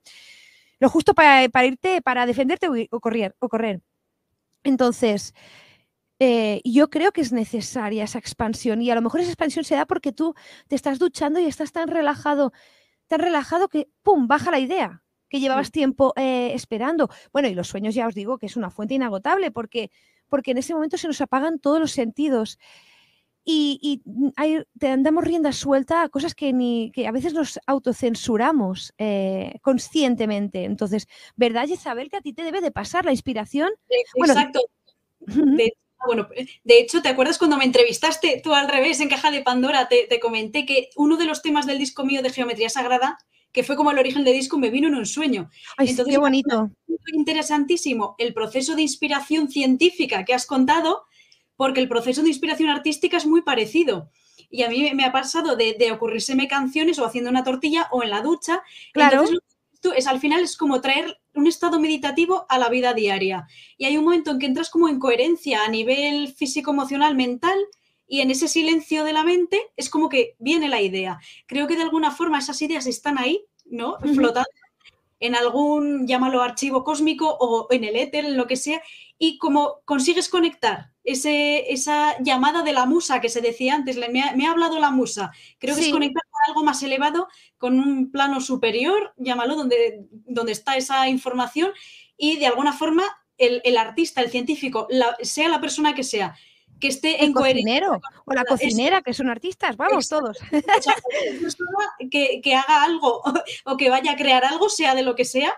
Lo 0.79 0.89
justo 0.89 1.15
para, 1.15 1.43
irte, 1.65 2.03
para 2.03 2.27
defenderte 2.27 2.67
o, 2.91 2.99
correr, 2.99 3.35
o 3.39 3.49
correr. 3.49 3.81
Entonces, 4.63 5.33
eh, 6.19 6.61
yo 6.63 6.91
creo 6.91 7.11
que 7.11 7.21
es 7.21 7.31
necesaria 7.31 8.03
esa 8.03 8.19
expansión 8.19 8.83
y 8.83 8.91
a 8.91 8.95
lo 8.95 9.01
mejor 9.01 9.21
esa 9.21 9.31
expansión 9.31 9.65
se 9.65 9.73
da 9.73 9.87
porque 9.87 10.11
tú 10.11 10.35
te 10.67 10.75
estás 10.75 10.99
duchando 10.99 11.39
y 11.39 11.45
estás 11.45 11.71
tan 11.71 11.87
relajado, 11.87 12.53
tan 13.07 13.21
relajado 13.21 13.69
que, 13.69 13.89
¡pum!, 14.03 14.27
baja 14.27 14.51
la 14.51 14.59
idea 14.59 15.03
que 15.29 15.39
llevabas 15.39 15.71
tiempo 15.71 16.13
eh, 16.15 16.51
esperando. 16.53 17.09
Bueno, 17.33 17.47
y 17.47 17.55
los 17.55 17.67
sueños 17.67 17.95
ya 17.95 18.07
os 18.07 18.13
digo 18.13 18.37
que 18.37 18.45
es 18.45 18.55
una 18.55 18.69
fuente 18.69 18.93
inagotable 18.93 19.49
porque, 19.49 19.89
porque 20.29 20.51
en 20.51 20.59
ese 20.59 20.75
momento 20.75 20.97
se 20.97 21.07
nos 21.07 21.19
apagan 21.21 21.57
todos 21.57 21.79
los 21.79 21.91
sentidos 21.91 22.59
y, 23.49 24.01
te 24.77 24.89
andamos 24.89 25.23
rienda 25.23 25.53
suelta 25.53 26.03
a 26.03 26.09
cosas 26.09 26.35
que, 26.35 26.51
ni, 26.51 26.91
que 26.91 27.07
a 27.07 27.11
veces 27.11 27.33
nos 27.33 27.59
autocensuramos 27.65 28.93
eh, 28.97 29.53
conscientemente. 29.61 30.65
Entonces, 30.65 31.07
¿verdad, 31.37 31.67
Isabel, 31.67 32.09
que 32.09 32.17
a 32.17 32.21
ti 32.21 32.33
te 32.33 32.43
debe 32.43 32.59
de 32.59 32.71
pasar 32.71 33.05
la 33.05 33.11
inspiración? 33.11 33.71
Exacto. 34.15 34.59
Bueno, 36.05 36.27
de, 36.63 36.79
hecho, 36.79 37.01
¿te 37.01 37.09
acuerdas 37.09 37.37
cuando 37.39 37.57
me 37.57 37.65
entrevistaste 37.65 38.41
tú 38.43 38.53
al 38.53 38.69
revés 38.69 38.99
en 38.99 39.09
Caja 39.09 39.31
de 39.31 39.41
Pandora? 39.41 39.87
Te, 39.87 40.05
te 40.07 40.19
comenté 40.19 40.65
que 40.65 40.89
uno 40.95 41.17
de 41.17 41.25
los 41.25 41.41
temas 41.41 41.65
del 41.65 41.79
disco 41.79 42.05
mío 42.05 42.21
de 42.21 42.29
Geometría 42.29 42.69
Sagrada 42.69 43.17
que 43.51 43.63
fue 43.63 43.75
como 43.75 43.89
el 43.89 43.97
origen 43.97 44.23
del 44.23 44.35
disco, 44.35 44.59
me 44.59 44.69
vino 44.69 44.87
en 44.87 44.93
un 44.93 45.07
sueño. 45.07 45.49
Ay, 45.77 45.89
Entonces, 45.89 46.13
qué 46.13 46.19
bonito. 46.19 46.69
Interesantísimo 47.11 48.15
el 48.19 48.33
proceso 48.33 48.75
de 48.75 48.83
inspiración 48.83 49.49
científica 49.49 50.25
que 50.25 50.35
has 50.35 50.45
contado, 50.45 51.05
porque 51.57 51.81
el 51.81 51.89
proceso 51.89 52.21
de 52.21 52.29
inspiración 52.29 52.69
artística 52.69 53.17
es 53.17 53.25
muy 53.25 53.41
parecido. 53.41 54.09
Y 54.49 54.63
a 54.63 54.69
mí 54.69 54.89
me 54.93 55.03
ha 55.03 55.11
pasado 55.11 55.57
de, 55.57 55.75
de 55.77 55.91
ocurrírseme 55.91 56.47
canciones 56.47 56.99
o 56.99 57.05
haciendo 57.05 57.29
una 57.29 57.43
tortilla 57.43 57.89
o 57.91 58.03
en 58.03 58.11
la 58.11 58.21
ducha. 58.21 58.63
Claro. 58.93 59.23
Entonces, 59.23 59.39
es 59.95 60.07
al 60.07 60.19
final 60.19 60.41
es 60.41 60.57
como 60.57 60.81
traer 60.81 61.19
un 61.33 61.47
estado 61.47 61.79
meditativo 61.79 62.45
a 62.49 62.57
la 62.57 62.69
vida 62.69 62.93
diaria. 62.93 63.47
Y 63.77 63.85
hay 63.85 63.97
un 63.97 64.05
momento 64.05 64.31
en 64.31 64.39
que 64.39 64.45
entras 64.45 64.69
como 64.69 64.89
en 64.89 64.99
coherencia 64.99 65.63
a 65.63 65.69
nivel 65.69 66.33
físico, 66.33 66.71
emocional, 66.71 67.15
mental, 67.15 67.57
y 68.07 68.21
en 68.21 68.31
ese 68.31 68.47
silencio 68.47 69.03
de 69.03 69.13
la 69.13 69.23
mente 69.23 69.61
es 69.75 69.89
como 69.89 70.07
que 70.07 70.35
viene 70.39 70.69
la 70.69 70.81
idea. 70.81 71.19
Creo 71.45 71.67
que 71.67 71.75
de 71.75 71.83
alguna 71.83 72.11
forma 72.11 72.39
esas 72.39 72.61
ideas 72.61 72.87
están 72.87 73.17
ahí, 73.17 73.43
¿no? 73.65 73.97
Flotando 73.99 74.49
en 75.19 75.35
algún, 75.35 76.07
llámalo 76.07 76.41
archivo 76.41 76.83
cósmico 76.83 77.37
o 77.39 77.67
en 77.71 77.83
el 77.83 77.95
éter, 77.95 78.25
en 78.25 78.37
lo 78.37 78.47
que 78.47 78.55
sea, 78.55 78.81
y 79.19 79.37
como 79.37 79.81
consigues 79.85 80.29
conectar 80.29 80.91
ese, 81.03 81.71
esa 81.71 82.21
llamada 82.21 82.63
de 82.63 82.73
la 82.73 82.85
musa 82.85 83.21
que 83.21 83.29
se 83.29 83.41
decía 83.41 83.75
antes, 83.75 83.97
me 83.97 84.21
ha, 84.21 84.51
hablado 84.51 84.79
la 84.79 84.91
musa, 84.91 85.31
creo 85.57 85.75
que 85.75 85.81
es 85.81 85.91
conectar 85.91 86.23
con 86.29 86.41
algo 86.49 86.63
más 86.63 86.83
elevado, 86.83 87.27
con 87.57 87.79
un 87.79 88.11
plano 88.11 88.41
superior, 88.41 89.13
llámalo, 89.17 89.55
donde, 89.55 90.05
donde 90.11 90.51
está 90.51 90.75
esa 90.75 91.07
información 91.07 91.71
y 92.17 92.37
de 92.37 92.47
alguna 92.47 92.73
forma 92.73 93.03
el, 93.37 93.77
artista, 93.77 94.21
el 94.21 94.29
científico, 94.29 94.87
sea 95.21 95.47
la 95.47 95.61
persona 95.61 95.95
que 95.95 96.03
sea, 96.03 96.35
que 96.79 96.89
esté 96.89 97.21
el 97.21 97.27
en 97.27 97.33
cocinero 97.33 98.01
o 98.25 98.33
la 98.33 98.43
cocinera, 98.43 99.01
que 99.01 99.13
son 99.13 99.29
artistas, 99.29 99.77
vamos 99.77 100.09
todos. 100.09 100.37
que, 102.11 102.41
que 102.41 102.55
haga 102.55 102.83
algo 102.83 103.21
o 103.65 103.77
que 103.77 103.89
vaya 103.89 104.11
a 104.11 104.17
crear 104.17 104.43
algo, 104.43 104.69
sea 104.69 104.93
de 104.93 105.03
lo 105.03 105.15
que 105.15 105.25
sea, 105.25 105.55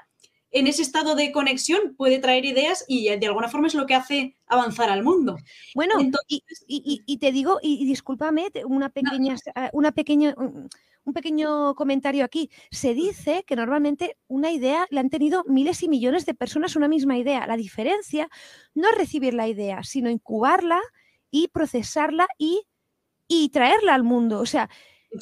en 0.52 0.68
ese 0.68 0.82
estado 0.82 1.16
de 1.16 1.32
conexión 1.32 1.96
puede 1.96 2.20
traer 2.20 2.46
ideas 2.46 2.84
y 2.88 3.16
de 3.16 3.28
alguna 3.28 3.50
forma 3.50 3.68
es 3.68 3.76
lo 3.76 3.86
que 3.86 3.96
hace 3.96 4.38
avanzar 4.48 4.90
al 4.90 5.04
mundo. 5.04 5.38
Bueno, 5.76 5.96
y, 6.28 7.18
te 7.18 7.32
digo, 7.32 7.60
y, 7.62 7.86
discúlpame, 7.86 8.52
una 8.66 8.90
pequeña, 8.90 9.36
una 9.74 9.92
pequeña, 9.92 10.36
un 11.10 11.14
pequeño 11.14 11.76
comentario 11.76 12.24
aquí. 12.24 12.50
Se 12.72 12.94
dice 12.94 13.44
que 13.46 13.56
normalmente 13.56 14.18
una 14.28 14.52
idea 14.52 14.88
la 14.90 15.02
han 15.02 15.10
tenido 15.10 15.44
miles 15.48 15.84
y 15.84 15.90
millones 15.90 16.26
de 16.26 16.34
personas 16.34 16.76
una 16.76 16.88
misma 16.88 17.18
idea. 17.18 17.46
La 17.48 17.58
diferencia 17.58 18.30
no 18.74 18.90
es 18.90 18.98
recibir 18.98 19.34
la 19.34 19.48
idea, 19.48 19.84
sino 19.84 20.10
incubarla 20.10 20.82
y 21.32 21.50
procesarla 21.50 22.28
y, 22.38 22.64
y 23.28 23.50
traerla 23.50 23.94
al 23.94 24.04
mundo. 24.04 24.40
O 24.40 24.46
sea, 24.46 24.70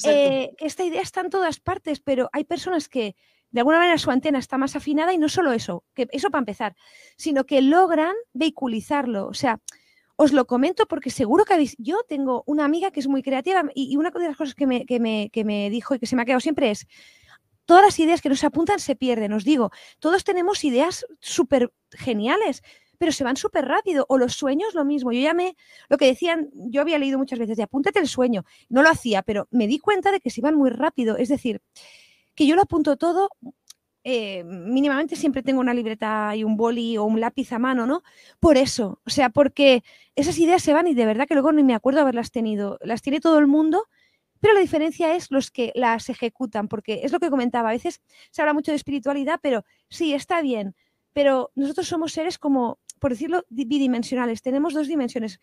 eh, 0.05 0.53
esta 0.59 0.83
idea 0.83 1.01
está 1.01 1.21
en 1.21 1.29
todas 1.29 1.59
partes, 1.59 1.99
pero 1.99 2.29
hay 2.33 2.43
personas 2.43 2.89
que 2.89 3.15
de 3.51 3.61
alguna 3.61 3.79
manera 3.79 3.97
su 3.97 4.11
antena 4.11 4.39
está 4.39 4.57
más 4.57 4.75
afinada 4.75 5.13
y 5.13 5.17
no 5.17 5.29
solo 5.29 5.51
eso, 5.51 5.83
que 5.93 6.07
eso 6.11 6.29
para 6.29 6.41
empezar, 6.41 6.75
sino 7.15 7.45
que 7.45 7.61
logran 7.61 8.15
vehiculizarlo. 8.33 9.27
O 9.27 9.33
sea, 9.33 9.59
os 10.17 10.33
lo 10.33 10.45
comento 10.45 10.87
porque 10.87 11.09
seguro 11.09 11.45
que 11.45 11.53
habéis. 11.53 11.75
Yo 11.77 12.01
tengo 12.07 12.43
una 12.47 12.65
amiga 12.65 12.91
que 12.91 12.99
es 12.99 13.07
muy 13.07 13.21
creativa 13.21 13.63
y, 13.73 13.95
una 13.97 14.09
de 14.09 14.27
las 14.27 14.35
cosas 14.35 14.55
que 14.55 14.67
me, 14.67 14.85
que, 14.85 14.99
me, 14.99 15.29
que 15.31 15.45
me 15.45 15.69
dijo 15.69 15.95
y 15.95 15.99
que 15.99 16.07
se 16.07 16.15
me 16.15 16.23
ha 16.23 16.25
quedado 16.25 16.39
siempre 16.41 16.71
es: 16.71 16.87
todas 17.65 17.83
las 17.83 17.99
ideas 17.99 18.21
que 18.21 18.29
nos 18.29 18.43
apuntan 18.43 18.79
se 18.79 18.95
pierden. 18.95 19.31
Os 19.33 19.43
digo, 19.43 19.71
todos 19.99 20.23
tenemos 20.23 20.63
ideas 20.63 21.05
súper 21.19 21.71
geniales, 21.91 22.63
pero 22.97 23.11
se 23.11 23.23
van 23.23 23.37
súper 23.37 23.65
rápido. 23.65 24.05
O 24.09 24.17
los 24.17 24.33
sueños, 24.33 24.73
lo 24.73 24.85
mismo. 24.85 25.11
Yo 25.11 25.21
ya 25.21 25.35
me, 25.35 25.55
lo 25.87 25.97
que 25.97 26.07
decían, 26.07 26.49
yo 26.53 26.81
había 26.81 26.97
leído 26.97 27.19
muchas 27.19 27.37
veces 27.37 27.55
de 27.57 27.63
apúntate 27.63 27.99
el 27.99 28.07
sueño. 28.07 28.43
No 28.69 28.81
lo 28.81 28.89
hacía, 28.89 29.21
pero 29.21 29.47
me 29.51 29.67
di 29.67 29.77
cuenta 29.77 30.11
de 30.11 30.19
que 30.19 30.31
se 30.31 30.41
iban 30.41 30.55
muy 30.55 30.71
rápido. 30.71 31.17
Es 31.17 31.29
decir, 31.29 31.61
que 32.37 32.45
yo 32.45 32.55
lo 32.55 32.61
apunto 32.61 32.95
todo. 32.95 33.29
Eh, 34.03 34.45
mínimamente 34.45 35.17
siempre 35.17 35.43
tengo 35.43 35.59
una 35.59 35.73
libreta 35.73 36.33
y 36.33 36.45
un 36.45 36.55
boli 36.55 36.97
o 36.97 37.03
un 37.03 37.19
lápiz 37.19 37.51
a 37.51 37.59
mano, 37.59 37.85
¿no? 37.85 38.03
Por 38.39 38.55
eso, 38.55 39.01
o 39.05 39.09
sea, 39.09 39.29
porque 39.29 39.83
esas 40.15 40.37
ideas 40.37 40.63
se 40.63 40.71
van 40.71 40.87
y 40.87 40.93
de 40.93 41.05
verdad 41.05 41.27
que 41.27 41.33
luego 41.33 41.51
ni 41.51 41.63
me 41.63 41.73
acuerdo 41.73 41.99
haberlas 41.99 42.31
tenido. 42.31 42.77
Las 42.81 43.01
tiene 43.01 43.19
todo 43.19 43.39
el 43.39 43.47
mundo, 43.47 43.87
pero 44.39 44.53
la 44.53 44.61
diferencia 44.61 45.15
es 45.15 45.29
los 45.31 45.51
que 45.51 45.73
las 45.75 46.09
ejecutan, 46.09 46.69
porque 46.69 47.01
es 47.03 47.11
lo 47.11 47.19
que 47.19 47.29
comentaba, 47.29 47.69
a 47.69 47.73
veces 47.73 48.01
se 48.31 48.41
habla 48.41 48.53
mucho 48.53 48.71
de 48.71 48.77
espiritualidad, 48.77 49.39
pero 49.41 49.65
sí, 49.89 50.13
está 50.13 50.41
bien, 50.41 50.75
pero 51.11 51.51
nosotros 51.55 51.87
somos 51.87 52.13
seres 52.13 52.37
como, 52.37 52.79
por 52.99 53.11
decirlo, 53.11 53.45
bidimensionales, 53.49 54.41
tenemos 54.41 54.73
dos 54.73 54.87
dimensiones. 54.87 55.41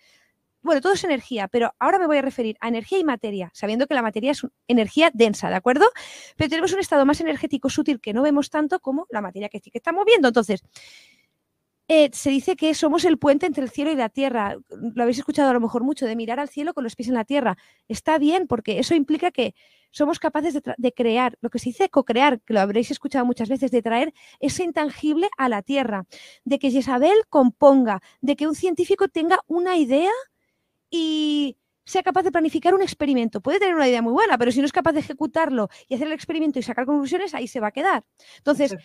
Bueno, 0.65 0.81
todo 0.81 0.95
es 0.95 1.05
energía, 1.05 1.47
pero 1.47 1.75
ahora 1.79 1.99
me 1.99 2.07
voy 2.07 2.17
a 2.17 2.23
referir 2.23 2.57
a 2.61 2.69
energía 2.69 2.99
y 2.99 3.05
materia, 3.05 3.51
sabiendo 3.55 3.87
que 3.87 3.95
la 3.95 4.03
materia 4.03 4.33
es 4.33 4.47
energía 4.67 5.11
densa, 5.15 5.51
¿de 5.51 5.57
acuerdo? 5.57 5.87
Pero 6.37 6.49
tenemos 6.49 6.73
un 6.73 6.81
estado 6.81 7.05
más 7.07 7.21
energético 7.21 7.71
sutil 7.71 8.01
que 8.01 8.15
no 8.15 8.23
vemos 8.23 8.51
tanto 8.51 8.81
como 8.81 9.07
la 9.11 9.21
materia 9.21 9.49
que 9.49 9.61
que 9.61 9.79
está 9.79 9.93
moviendo. 9.93 10.29
Entonces, 10.29 10.63
eh, 11.87 12.09
se 12.15 12.31
dice 12.31 12.57
que 12.57 12.73
somos 12.75 13.05
el 13.05 13.19
puente 13.19 13.45
entre 13.45 13.63
el 13.63 13.71
cielo 13.71 13.93
y 13.93 13.97
la 13.97 14.09
tierra. 14.09 14.57
Lo 14.71 15.03
habéis 15.03 15.19
escuchado 15.19 15.51
a 15.51 15.53
lo 15.53 15.61
mejor 15.61 15.85
mucho, 15.85 16.07
de 16.07 16.17
mirar 16.17 16.41
al 16.41 16.49
cielo 16.49 16.73
con 16.73 16.83
los 16.83 16.97
pies 16.97 17.09
en 17.09 17.15
la 17.15 17.25
tierra. 17.25 17.59
Está 17.89 18.19
bien, 18.19 18.47
porque 18.47 18.79
eso 18.79 18.95
implica 18.95 19.31
que 19.31 19.55
somos 19.91 20.19
capaces 20.19 20.55
de, 20.55 20.93
crear, 20.93 21.37
lo 21.43 21.51
que 21.51 21.59
se 21.59 21.69
dice 21.71 21.91
co-crear, 21.91 22.41
que 22.41 22.55
lo 22.55 22.61
habréis 22.61 22.91
escuchado 22.91 23.27
muchas 23.27 23.49
veces, 23.51 23.71
de 23.71 23.83
traer 23.83 24.15
ese 24.41 24.65
intangible 24.65 25.29
a 25.37 25.49
la 25.49 25.63
tierra, 25.63 26.07
de 26.45 26.59
que 26.59 26.69
Isabel 26.69 27.17
componga, 27.29 28.01
de 28.23 28.35
que 28.35 28.49
un 28.49 28.55
científico 28.55 29.09
tenga 29.09 29.41
una 29.47 29.77
idea 29.77 30.11
y 30.97 31.57
sea 31.85 32.05
capaz 32.05 32.23
de 32.23 32.31
planificar 32.31 32.73
un 32.73 32.81
experimento. 32.81 33.41
Puede 33.41 33.59
tener 33.59 33.75
una 33.75 33.89
idea 33.89 34.01
muy 34.01 34.13
buena, 34.13 34.39
pero 34.39 34.53
si 34.53 34.61
no 34.61 34.65
es 34.65 34.73
capaz 34.73 34.93
de 34.93 35.01
ejecutarlo 35.01 35.69
y 35.89 35.97
hacer 35.97 36.07
el 36.07 36.13
experimento 36.13 36.61
y 36.61 36.63
sacar 36.63 36.87
conclusiones, 36.87 37.35
ahí 37.35 37.49
se 37.49 37.59
va 37.59 37.69
a 37.69 37.73
quedar. 37.73 38.05
Entonces, 38.39 38.77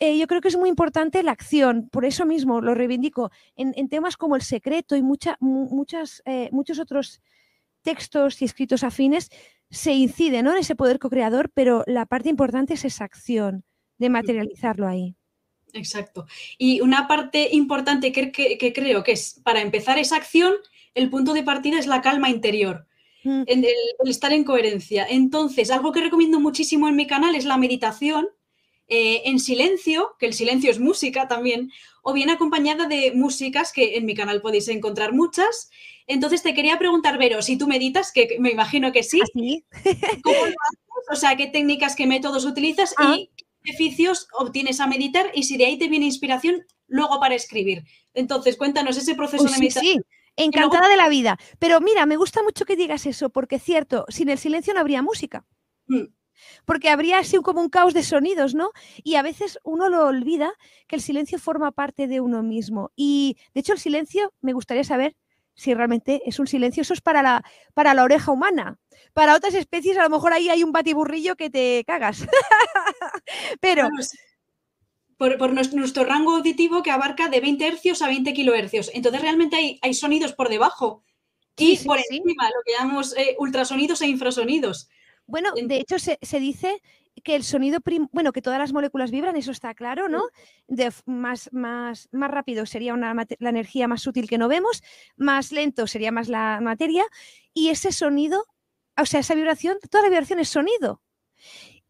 eh, 0.00 0.18
yo 0.18 0.26
creo 0.26 0.40
que 0.40 0.48
es 0.48 0.56
muy 0.56 0.68
importante 0.68 1.22
la 1.22 1.30
acción, 1.30 1.88
por 1.88 2.04
eso 2.04 2.26
mismo 2.26 2.60
lo 2.60 2.74
reivindico, 2.74 3.30
en, 3.54 3.88
temas 3.88 4.16
como 4.16 4.34
el 4.34 4.42
secreto 4.42 4.96
y 4.96 5.02
mucha, 5.02 5.36
muchas, 5.38 6.20
eh, 6.26 6.48
muchos 6.50 6.80
otros 6.80 7.20
textos 7.82 8.42
y 8.42 8.44
escritos 8.44 8.82
afines, 8.82 9.30
se 9.70 9.92
incide 9.92 10.38
en 10.38 10.48
ese 10.48 10.74
poder 10.74 10.98
co-creador, 10.98 11.52
pero 11.54 11.84
la 11.86 12.06
parte 12.06 12.28
importante 12.28 12.74
es 12.74 12.84
esa 12.84 13.04
acción 13.04 13.64
de 13.98 14.10
materializarlo 14.10 14.88
ahí. 14.88 15.16
Exacto. 15.72 16.26
Y 16.58 16.80
una 16.80 17.08
parte 17.08 17.48
importante 17.52 18.12
que, 18.12 18.32
creo 18.74 19.02
que 19.02 19.12
es 19.12 19.40
para 19.42 19.60
empezar 19.60 19.98
esa 19.98 20.16
acción, 20.16 20.54
el 20.94 21.10
punto 21.10 21.32
de 21.32 21.42
partida 21.42 21.78
es 21.78 21.86
la 21.86 22.02
calma 22.02 22.30
interior. 22.30 22.86
Mm. 23.24 23.42
el, 23.46 23.66
estar 24.06 24.32
en 24.32 24.44
coherencia. 24.44 25.06
Entonces, 25.08 25.70
algo 25.70 25.92
que 25.92 26.00
recomiendo 26.00 26.40
muchísimo 26.40 26.88
en 26.88 26.96
mi 26.96 27.06
canal 27.06 27.34
es 27.34 27.44
la 27.44 27.56
meditación, 27.56 28.28
eh, 28.88 29.22
en 29.26 29.38
silencio, 29.38 30.16
que 30.18 30.26
el 30.26 30.34
silencio 30.34 30.70
es 30.70 30.78
música 30.78 31.28
también, 31.28 31.70
o 32.02 32.12
bien 32.12 32.30
acompañada 32.30 32.86
de 32.86 33.12
músicas 33.14 33.72
que 33.72 33.96
en 33.96 34.06
mi 34.06 34.14
canal 34.14 34.42
podéis 34.42 34.68
encontrar 34.68 35.12
muchas. 35.12 35.70
Entonces 36.06 36.42
te 36.42 36.52
quería 36.52 36.78
preguntar, 36.78 37.16
Vero, 37.16 37.42
si 37.42 37.56
tú 37.56 37.68
meditas, 37.68 38.12
que 38.12 38.36
me 38.40 38.50
imagino 38.50 38.92
que 38.92 39.02
sí, 39.02 39.20
¿Ah, 39.22 39.70
¿cómo 40.22 40.36
lo 40.36 40.42
haces? 40.42 41.08
O 41.10 41.16
sea, 41.16 41.36
¿qué 41.36 41.46
técnicas, 41.46 41.96
qué 41.96 42.06
métodos 42.06 42.44
utilizas 42.44 42.94
ah. 42.98 43.14
y 43.16 43.30
qué 43.36 43.44
beneficios 43.64 44.28
obtienes 44.38 44.80
a 44.80 44.86
meditar 44.86 45.30
y 45.34 45.44
si 45.44 45.56
de 45.56 45.66
ahí 45.66 45.78
te 45.78 45.88
viene 45.88 46.06
inspiración 46.06 46.66
luego 46.86 47.20
para 47.20 47.34
escribir? 47.34 47.84
Entonces, 48.14 48.56
cuéntanos 48.56 48.96
ese 48.96 49.14
proceso 49.14 49.44
de 49.44 49.58
meditación. 49.58 50.02
Sí. 50.02 50.21
Encantada 50.36 50.88
de 50.88 50.96
la 50.96 51.08
vida. 51.08 51.38
Pero 51.58 51.80
mira, 51.80 52.06
me 52.06 52.16
gusta 52.16 52.42
mucho 52.42 52.64
que 52.64 52.76
digas 52.76 53.06
eso, 53.06 53.30
porque 53.30 53.56
es 53.56 53.62
cierto, 53.62 54.06
sin 54.08 54.28
el 54.28 54.38
silencio 54.38 54.74
no 54.74 54.80
habría 54.80 55.02
música. 55.02 55.44
Mm 55.86 56.06
porque 56.64 56.90
habría 56.90 57.18
así 57.18 57.36
como 57.38 57.60
un 57.60 57.68
caos 57.68 57.94
de 57.94 58.02
sonidos, 58.02 58.54
¿no? 58.54 58.70
Y 59.02 59.16
a 59.16 59.22
veces 59.22 59.58
uno 59.62 59.88
lo 59.88 60.06
olvida 60.06 60.52
que 60.86 60.96
el 60.96 61.02
silencio 61.02 61.38
forma 61.38 61.72
parte 61.72 62.06
de 62.06 62.20
uno 62.20 62.42
mismo. 62.42 62.90
Y 62.96 63.36
de 63.54 63.60
hecho 63.60 63.72
el 63.72 63.78
silencio, 63.78 64.32
me 64.40 64.52
gustaría 64.52 64.84
saber 64.84 65.16
si 65.54 65.74
realmente 65.74 66.22
es 66.24 66.38
un 66.38 66.46
silencio, 66.46 66.80
eso 66.80 66.94
es 66.94 67.02
para 67.02 67.22
la, 67.22 67.44
para 67.74 67.94
la 67.94 68.04
oreja 68.04 68.32
humana. 68.32 68.78
Para 69.12 69.36
otras 69.36 69.54
especies 69.54 69.98
a 69.98 70.02
lo 70.02 70.10
mejor 70.10 70.32
ahí 70.32 70.48
hay 70.48 70.64
un 70.64 70.72
batiburrillo 70.72 71.36
que 71.36 71.50
te 71.50 71.84
cagas. 71.86 72.26
Pero... 73.60 73.88
Por, 75.38 75.52
nuestro, 75.52 76.04
rango 76.04 76.34
auditivo 76.34 76.82
que 76.82 76.90
abarca 76.90 77.28
de 77.28 77.38
20 77.38 77.64
hercios 77.64 78.02
a 78.02 78.08
20 78.08 78.32
kilohercios. 78.32 78.90
Entonces 78.92 79.22
realmente 79.22 79.54
hay, 79.54 79.78
hay 79.80 79.94
sonidos 79.94 80.32
por 80.32 80.48
debajo 80.48 81.04
y 81.56 81.78
por 81.78 81.98
encima, 81.98 82.48
lo 82.48 82.62
que 82.64 82.72
llamamos 82.72 83.16
eh, 83.16 83.36
ultrasonidos 83.38 84.00
e 84.02 84.08
infrasonidos. 84.08 84.88
Bueno, 85.26 85.50
de 85.54 85.76
hecho 85.76 86.00
se, 86.00 86.18
dice 86.40 86.82
que 87.22 87.36
el 87.36 87.44
sonido, 87.44 87.78
bueno, 88.10 88.32
que 88.32 88.42
todas 88.42 88.58
las 88.58 88.72
moléculas 88.72 89.12
vibran, 89.12 89.36
eso 89.36 89.52
está 89.52 89.74
claro, 89.74 90.08
¿no? 90.08 90.24
De 90.66 90.92
más, 91.06 91.50
más, 91.52 92.08
más 92.10 92.30
rápido 92.30 92.66
sería 92.66 92.92
una, 92.92 93.14
la 93.14 93.48
energía 93.48 93.86
más 93.86 94.02
sutil 94.02 94.28
que 94.28 94.38
no 94.38 94.48
vemos, 94.48 94.82
más 95.16 95.52
lento 95.52 95.86
sería 95.86 96.10
más 96.10 96.28
la 96.28 96.58
materia, 96.60 97.04
y 97.54 97.68
ese 97.68 97.92
sonido, 97.92 98.44
o 99.00 99.06
sea, 99.06 99.20
esa 99.20 99.36
vibración, 99.36 99.78
toda 99.88 100.02
la 100.02 100.10
vibración 100.10 100.40
es 100.40 100.48
sonido. 100.48 101.00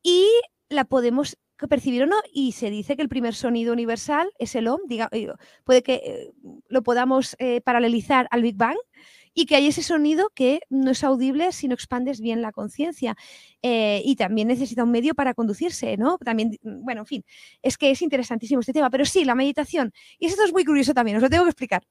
Y 0.03 0.29
la 0.69 0.85
podemos 0.85 1.39
percibir 1.69 2.03
o 2.03 2.07
no, 2.07 2.17
y 2.33 2.53
se 2.53 2.71
dice 2.71 2.97
que 2.97 3.03
el 3.03 3.09
primer 3.09 3.35
sonido 3.35 3.73
universal 3.73 4.31
es 4.39 4.55
el 4.55 4.69
OM, 4.69 4.81
diga, 4.87 5.09
eh, 5.13 5.29
puede 5.65 5.83
que 5.83 5.95
eh, 5.95 6.33
lo 6.69 6.83
podamos 6.83 7.37
eh, 7.39 7.61
paralelizar 7.61 8.29
al 8.31 8.43
Big 8.43 8.57
Bang, 8.57 8.77
y 9.35 9.47
que 9.47 9.57
hay 9.57 9.67
ese 9.67 9.83
sonido 9.83 10.31
que 10.35 10.61
no 10.69 10.91
es 10.91 11.05
audible 11.05 11.53
si 11.53 11.69
no 11.69 11.75
expandes 11.75 12.21
bien 12.21 12.43
la 12.43 12.53
conciencia. 12.53 13.17
Eh, 13.63 14.03
y 14.05 14.17
también 14.17 14.49
necesita 14.49 14.85
un 14.85 14.91
medio 14.91 15.15
para 15.15 15.35
conducirse, 15.35 15.97
¿no? 15.97 16.19
También, 16.19 16.59
bueno, 16.63 17.03
en 17.03 17.07
fin, 17.07 17.25
es 17.63 17.79
que 17.79 17.91
es 17.91 18.03
interesantísimo 18.03 18.61
este 18.61 18.73
tema, 18.73 18.91
pero 18.91 19.05
sí, 19.05 19.25
la 19.25 19.35
meditación. 19.35 19.93
Y 20.19 20.27
esto 20.27 20.45
es 20.45 20.53
muy 20.53 20.65
curioso 20.65 20.95
también, 20.95 21.17
os 21.17 21.23
lo 21.23 21.31
tengo 21.31 21.45
que 21.45 21.51
explicar. 21.51 21.83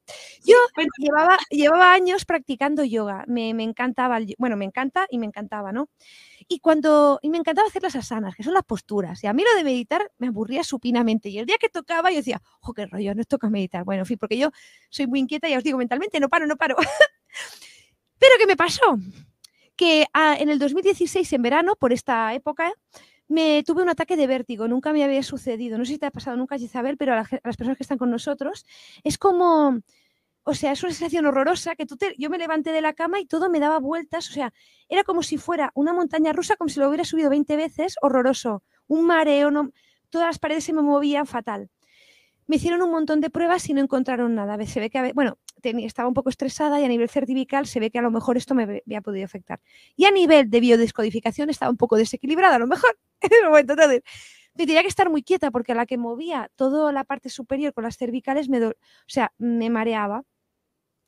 Yo 0.46 0.56
llevaba, 0.98 1.38
llevaba 1.50 1.94
años 1.94 2.26
practicando 2.26 2.84
yoga, 2.84 3.24
me, 3.28 3.54
me 3.54 3.64
encantaba, 3.64 4.20
bueno, 4.38 4.58
me 4.58 4.66
encanta 4.66 5.08
y 5.10 5.18
me 5.18 5.26
encantaba, 5.26 5.72
¿no? 5.72 5.90
Y 6.48 6.60
cuando, 6.60 7.20
y 7.22 7.30
me 7.30 7.38
encantaba 7.38 7.68
hacer 7.68 7.84
las 7.84 7.96
asanas, 7.96 8.36
que 8.36 8.44
son 8.44 8.54
las 8.54 8.64
posturas, 8.64 9.24
y 9.24 9.28
a 9.28 9.34
mí 9.34 9.44
lo 9.44 9.56
de 9.58 9.64
meditar 9.64 10.12
me 10.18 10.28
aburría 10.28 10.64
supinamente, 10.64 11.30
y 11.30 11.40
el 11.40 11.46
día 11.46 11.58
que 11.60 11.70
tocaba 11.70 12.10
yo 12.12 12.18
decía, 12.18 12.42
¡oh, 12.62 12.74
qué 12.74 12.86
rollo, 12.86 13.16
no 13.16 13.24
toca 13.24 13.50
meditar! 13.50 13.84
Bueno, 13.84 14.02
en 14.02 14.06
fin, 14.06 14.18
porque 14.18 14.38
yo 14.38 14.52
soy 14.90 15.08
muy 15.08 15.20
inquieta, 15.20 15.48
ya 15.50 15.58
os 15.58 15.64
digo, 15.64 15.78
mentalmente 15.78 16.20
no 16.20 16.30
paro, 16.30 16.48
no 16.48 16.58
paro. 16.58 16.76
Pero 18.20 18.36
¿qué 18.38 18.46
me 18.46 18.56
pasó? 18.56 18.98
Que 19.76 20.06
ah, 20.14 20.36
en 20.40 20.50
el 20.50 20.60
2016, 20.60 21.34
en 21.34 21.42
verano, 21.42 21.76
por 21.76 21.92
esta 21.92 22.34
época, 22.34 22.72
me 23.32 23.64
tuve 23.64 23.82
un 23.82 23.90
ataque 23.90 24.18
de 24.18 24.28
vértigo, 24.28 24.68
nunca 24.68 24.94
me 24.94 25.04
había 25.04 25.24
sucedido. 25.24 25.78
No 25.78 25.86
sé 25.86 25.94
si 25.94 26.00
te 26.00 26.06
ha 26.06 26.12
pasado 26.12 26.38
nunca, 26.38 26.58
Isabel, 26.58 26.98
pero 26.98 27.14
a, 27.14 27.26
las 27.44 27.58
personas 27.58 27.78
que 27.78 27.84
están 27.84 27.98
con 27.98 28.12
nosotros 28.12 28.66
es 29.04 29.18
como, 29.18 29.80
o 30.44 30.54
sea, 30.54 30.72
es 30.72 30.84
una 30.84 30.92
sensación 30.92 31.26
horrorosa 31.26 31.76
que 31.76 31.86
tú 31.86 31.98
te, 31.98 32.16
yo 32.18 32.30
me 32.30 32.38
levanté 32.38 32.72
de 32.72 32.82
la 32.82 32.94
cama 32.94 33.20
y 33.20 33.26
todo 33.26 33.50
me 33.50 33.60
daba 33.60 33.80
vueltas, 33.80 34.30
o 34.30 34.34
sea, 34.34 34.54
era 34.90 35.04
como 35.04 35.24
si 35.24 35.38
fuera 35.38 35.72
una 35.76 35.94
montaña 35.94 36.34
rusa, 36.34 36.56
como 36.56 36.70
si 36.70 36.80
lo 36.80 36.88
hubiera 36.88 37.06
subido 37.06 37.30
20 37.30 37.56
veces, 37.56 37.96
horroroso, 38.02 38.64
un 38.88 39.06
mareo, 39.06 39.52
no, 39.52 39.72
todas 40.10 40.28
las 40.28 40.40
paredes 40.40 40.64
se 40.64 40.74
me 40.74 40.82
movían 40.82 41.26
fatal. 41.26 41.70
Me 42.48 42.58
hicieron 42.58 42.82
un 42.82 42.92
montón 42.92 43.22
de 43.22 43.30
pruebas 43.30 43.70
y 43.70 43.74
no 43.74 43.82
encontraron 43.82 44.36
nada. 44.36 44.58
Se 44.66 44.80
ve 44.82 44.90
que, 44.90 45.14
bueno, 45.14 45.38
estaba 45.64 46.10
un 46.10 46.14
poco 46.14 46.30
estresada 46.30 46.82
y 46.82 46.84
a 46.84 46.88
nivel 46.90 47.08
certifical 47.08 47.66
se 47.66 47.80
ve 47.80 47.92
que 47.92 48.00
a 48.00 48.02
lo 48.02 48.12
mejor 48.12 48.36
esto 48.36 48.54
me 48.56 48.64
había 48.64 49.02
podido 49.02 49.26
afectar. 49.26 49.62
Y 49.96 50.06
a 50.06 50.12
nivel 50.12 50.50
de 50.50 50.60
biodescodificación 50.60 51.50
estaba 51.50 51.72
un 51.72 51.78
poco 51.78 51.96
desequilibrada, 51.96 52.58
a 52.58 52.60
lo 52.60 52.68
mejor 52.68 52.98
en 53.22 53.30
ese 53.32 53.46
momento. 53.46 53.74
Entonces, 53.74 54.02
me 54.56 54.66
tenía 54.66 54.82
que 54.82 54.90
estar 54.90 55.10
muy 55.10 55.24
quieta 55.24 55.52
porque 55.52 55.72
a 55.72 55.76
la 55.76 55.86
que 55.86 55.98
movía 55.98 56.52
toda 56.56 56.92
la 56.92 57.04
parte 57.06 57.30
superior 57.30 57.74
con 57.74 57.84
las 57.84 57.98
cervicales, 57.98 58.50
me 58.50 58.66
o 58.66 58.74
sea, 59.08 59.34
me 59.38 59.70
mareaba. 59.70 60.24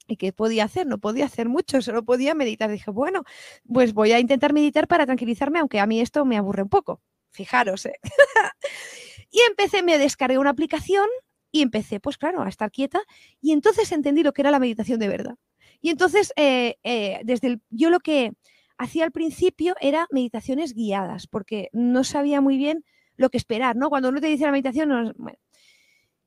¿Y 0.07 0.17
qué 0.17 0.33
podía 0.33 0.65
hacer? 0.65 0.85
No 0.87 0.97
podía 0.97 1.25
hacer 1.25 1.47
mucho, 1.47 1.81
solo 1.81 2.03
podía 2.03 2.35
meditar. 2.35 2.69
Dije, 2.69 2.91
bueno, 2.91 3.23
pues 3.71 3.93
voy 3.93 4.11
a 4.11 4.19
intentar 4.19 4.53
meditar 4.53 4.87
para 4.87 5.05
tranquilizarme, 5.05 5.59
aunque 5.59 5.79
a 5.79 5.85
mí 5.85 6.01
esto 6.01 6.25
me 6.25 6.37
aburre 6.37 6.63
un 6.63 6.69
poco. 6.69 7.01
Fijaros, 7.31 7.85
¿eh? 7.85 7.99
y 9.31 9.39
empecé, 9.49 9.81
me 9.81 9.97
descargué 9.97 10.37
una 10.37 10.51
aplicación 10.51 11.07
y 11.51 11.61
empecé, 11.61 11.99
pues 11.99 12.17
claro, 12.17 12.41
a 12.41 12.49
estar 12.49 12.71
quieta 12.71 13.01
y 13.39 13.53
entonces 13.53 13.91
entendí 13.91 14.23
lo 14.23 14.33
que 14.33 14.41
era 14.41 14.51
la 14.51 14.59
meditación 14.59 14.99
de 14.99 15.07
verdad. 15.07 15.35
Y 15.81 15.89
entonces, 15.89 16.33
eh, 16.35 16.77
eh, 16.83 17.21
desde 17.23 17.59
yo 17.69 17.89
lo 17.89 17.99
que 17.99 18.31
hacía 18.77 19.05
al 19.05 19.11
principio 19.11 19.75
era 19.79 20.07
meditaciones 20.11 20.73
guiadas, 20.73 21.27
porque 21.27 21.69
no 21.73 22.03
sabía 22.03 22.41
muy 22.41 22.57
bien 22.57 22.83
lo 23.15 23.29
que 23.29 23.37
esperar, 23.37 23.75
¿no? 23.75 23.89
Cuando 23.89 24.09
uno 24.09 24.19
te 24.19 24.27
dice 24.27 24.45
la 24.45 24.51
meditación, 24.51 24.89
no. 24.89 25.13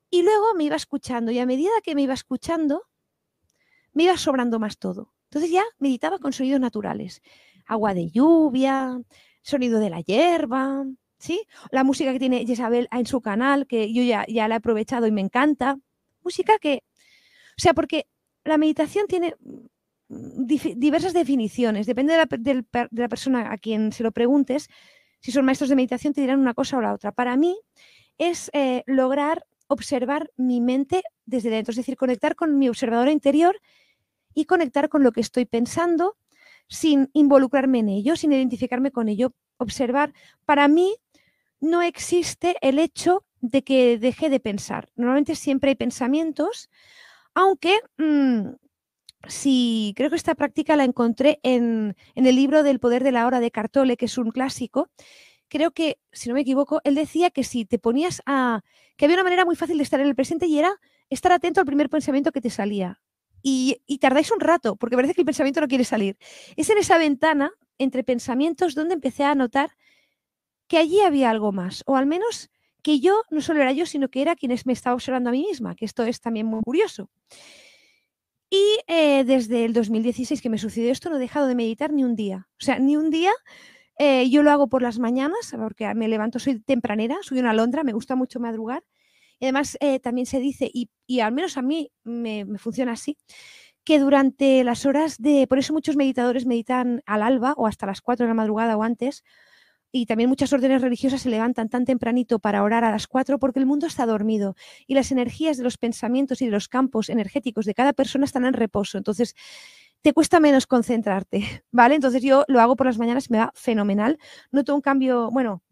Y 0.09 0.23
luego 0.23 0.53
me 0.55 0.63
iba 0.63 0.75
escuchando 0.75 1.31
y 1.31 1.39
a 1.39 1.45
medida 1.45 1.69
que 1.83 1.95
me 1.95 2.03
iba 2.03 2.13
escuchando, 2.13 2.83
me 3.97 4.03
iba 4.03 4.15
sobrando 4.15 4.59
más 4.59 4.77
todo. 4.77 5.11
Entonces 5.23 5.49
ya 5.49 5.63
meditaba 5.79 6.19
con 6.19 6.31
sonidos 6.31 6.61
naturales, 6.61 7.23
agua 7.65 7.95
de 7.95 8.11
lluvia, 8.11 9.01
sonido 9.41 9.79
de 9.79 9.89
la 9.89 10.01
hierba, 10.01 10.85
¿sí? 11.17 11.41
La 11.71 11.83
música 11.83 12.13
que 12.13 12.19
tiene 12.19 12.43
Isabel 12.43 12.87
en 12.91 13.07
su 13.07 13.21
canal, 13.21 13.65
que 13.65 13.91
yo 13.91 14.03
ya, 14.03 14.23
ya 14.27 14.47
la 14.47 14.55
he 14.55 14.57
aprovechado 14.59 15.07
y 15.07 15.11
me 15.11 15.21
encanta. 15.21 15.79
Música 16.23 16.59
que, 16.59 16.83
o 17.57 17.61
sea, 17.61 17.73
porque 17.73 18.05
la 18.43 18.59
meditación 18.59 19.07
tiene 19.07 19.33
mm, 19.39 20.45
diversas 20.75 21.13
definiciones, 21.13 21.87
depende 21.87 22.13
de 22.13 22.65
la, 22.91 23.07
persona 23.07 23.51
a 23.51 23.57
quien 23.57 23.91
se 23.91 24.03
lo 24.03 24.11
preguntes, 24.11 24.69
si 25.21 25.31
son 25.31 25.43
maestros 25.43 25.71
de 25.71 25.75
meditación 25.75 26.13
te 26.13 26.21
dirán 26.21 26.39
una 26.39 26.53
cosa 26.53 26.77
o 26.77 26.81
la 26.81 26.93
otra. 26.93 27.11
Para 27.11 27.35
mí 27.35 27.59
es 28.19 28.51
eh, 28.53 28.83
lograr 28.85 29.47
observar 29.67 30.29
mi 30.37 30.61
mente 30.61 31.01
desde 31.25 31.49
dentro, 31.49 31.71
es 31.71 31.77
decir, 31.77 31.97
conectar 31.97 32.35
con 32.35 32.59
mi 32.59 32.69
observador 32.69 33.09
interior 33.09 33.59
y 34.37 34.45
conectar 34.45 34.87
con 34.87 35.01
lo 35.01 35.11
que 35.11 35.21
estoy 35.21 35.45
pensando 35.45 36.15
sin 36.67 37.09
involucrarme 37.13 37.79
en 37.79 37.89
ello, 37.89 38.15
sin 38.15 38.33
identificarme 38.33 38.91
con 38.91 39.09
ello. 39.09 39.33
Observar, 39.57 40.13
para 40.45 40.67
mí 40.67 40.95
no 41.59 41.81
existe 41.81 42.55
el 42.61 42.77
hecho 42.77 43.25
de 43.41 43.63
que 43.63 43.97
deje 43.97 44.29
de 44.29 44.39
pensar. 44.39 44.89
Normalmente 44.95 45.33
siempre 45.33 45.71
hay 45.71 45.75
pensamientos, 45.75 46.69
aunque 47.33 47.79
mm, 47.97 48.49
si 49.27 49.93
creo 49.95 50.11
que 50.11 50.17
esta 50.17 50.35
práctica 50.35 50.75
la 50.75 50.83
encontré 50.83 51.39
en, 51.41 51.95
el 52.13 52.35
libro 52.35 52.61
del 52.61 52.79
poder 52.79 53.03
de 53.03 53.13
la 53.13 53.25
hora 53.25 53.39
de 53.39 53.49
Cartole, 53.49 53.97
que 53.97 54.05
es 54.05 54.19
un 54.19 54.29
clásico. 54.29 54.91
Creo 55.47 55.71
que, 55.71 55.97
si 56.11 56.29
no 56.29 56.35
me 56.35 56.41
equivoco, 56.41 56.79
él 56.83 56.93
decía 56.93 57.31
que 57.31 57.43
si 57.43 57.65
te 57.65 57.79
ponías 57.79 58.21
a... 58.27 58.61
que 58.97 59.05
había 59.05 59.15
una 59.15 59.23
manera 59.23 59.45
muy 59.45 59.55
fácil 59.55 59.77
de 59.77 59.83
estar 59.83 59.99
en 59.99 60.05
el 60.07 60.15
presente 60.15 60.45
y 60.45 60.59
era 60.59 60.75
estar 61.09 61.31
atento 61.31 61.59
al 61.59 61.65
primer 61.65 61.89
pensamiento 61.89 62.31
que 62.31 62.41
te 62.41 62.51
salía. 62.51 63.01
Y, 63.41 63.79
tardáis 63.99 64.31
un 64.31 64.39
rato, 64.39 64.75
porque 64.75 64.95
parece 64.95 65.13
que 65.13 65.21
el 65.21 65.25
pensamiento 65.25 65.61
no 65.61 65.67
quiere 65.67 65.83
salir. 65.83 66.17
Es 66.55 66.69
en 66.69 66.77
esa 66.77 66.97
ventana 66.97 67.51
entre 67.77 68.03
pensamientos 68.03 68.75
donde 68.75 68.95
empecé 68.95 69.23
a 69.23 69.35
notar 69.35 69.71
que 70.67 70.77
allí 70.77 70.99
había 71.01 71.29
algo 71.29 71.51
más, 71.51 71.83
o 71.85 71.95
al 71.95 72.07
menos 72.07 72.49
que 72.81 72.99
yo 72.99 73.23
no 73.29 73.41
solo 73.41 73.61
era 73.61 73.71
yo, 73.71 73.85
sino 73.85 74.09
que 74.09 74.21
era 74.21 74.35
quienes 74.35 74.65
me 74.65 74.73
estaba 74.73 74.95
observando 74.95 75.29
a 75.29 75.31
mí 75.31 75.45
misma, 75.47 75.75
que 75.75 75.85
esto 75.85 76.03
es 76.03 76.19
también 76.19 76.45
muy 76.45 76.61
curioso. 76.61 77.09
Y 78.49 78.79
eh, 78.87 79.23
desde 79.25 79.65
el 79.65 79.73
2016 79.73 80.41
que 80.41 80.49
me 80.49 80.57
sucedió 80.57 80.91
esto, 80.91 81.09
no 81.09 81.17
he 81.17 81.19
dejado 81.19 81.47
de 81.47 81.55
meditar 81.55 81.91
ni 81.91 82.03
un 82.03 82.15
día. 82.15 82.47
O 82.59 82.63
sea, 82.63 82.79
ni 82.79 82.95
un 82.95 83.09
día. 83.09 83.31
Eh, 83.99 84.29
yo 84.29 84.43
lo 84.43 84.51
hago 84.51 84.67
por 84.67 84.81
las 84.81 84.99
mañanas, 84.99 85.53
porque 85.57 85.93
me 85.95 86.07
levanto, 86.07 86.39
soy 86.39 86.59
tempranera, 86.59 87.17
soy 87.21 87.39
una 87.39 87.49
alondra, 87.51 87.83
me 87.83 87.93
gusta 87.93 88.15
mucho 88.15 88.39
madrugar. 88.39 88.83
Y 89.39 89.45
además 89.45 89.77
eh, 89.79 89.99
también 89.99 90.25
se 90.25 90.39
dice, 90.39 90.69
y, 90.73 91.19
al 91.19 91.31
menos 91.31 91.57
a 91.57 91.61
mí 91.61 91.91
me, 92.03 92.45
funciona 92.57 92.93
así, 92.93 93.17
que 93.83 93.99
durante 93.99 94.63
las 94.63 94.85
horas 94.85 95.17
de, 95.19 95.47
por 95.47 95.59
eso 95.59 95.73
muchos 95.73 95.95
meditadores 95.95 96.45
meditan 96.45 97.01
al 97.05 97.21
alba 97.21 97.53
o 97.57 97.67
hasta 97.67 97.85
las 97.85 98.01
4 98.01 98.25
de 98.25 98.29
la 98.29 98.33
madrugada 98.33 98.75
o 98.77 98.83
antes, 98.83 99.23
y 99.91 100.05
también 100.05 100.29
muchas 100.29 100.51
órdenes 100.53 100.81
religiosas 100.81 101.21
se 101.21 101.29
levantan 101.29 101.69
tan 101.69 101.85
tempranito 101.85 102.39
para 102.39 102.63
orar 102.63 102.83
a 102.83 102.91
las 102.91 103.07
cuatro 103.07 103.39
porque 103.39 103.59
el 103.59 103.65
mundo 103.65 103.87
está 103.87 104.05
dormido 104.05 104.55
y 104.85 104.95
las 104.95 105.11
energías 105.11 105.57
de 105.57 105.63
los 105.63 105.77
pensamientos 105.77 106.41
y 106.41 106.45
de 106.45 106.51
los 106.51 106.67
campos 106.67 107.09
energéticos 107.09 107.65
de 107.65 107.73
cada 107.73 107.93
persona 107.93 108.25
están 108.25 108.45
en 108.45 108.53
reposo. 108.53 108.97
Entonces, 108.97 109.33
te 110.01 110.13
cuesta 110.13 110.39
menos 110.39 110.67
concentrarte, 110.67 111.63
¿vale? 111.71 111.95
Entonces 111.95 112.21
yo 112.21 112.43
lo 112.47 112.61
hago 112.61 112.75
por 112.75 112.87
las 112.87 112.97
mañanas, 112.97 113.29
me 113.29 113.39
va 113.39 113.51
fenomenal. 113.55 114.19
Noto 114.51 114.75
un 114.75 114.81
cambio, 114.81 115.29
bueno, 115.31 115.63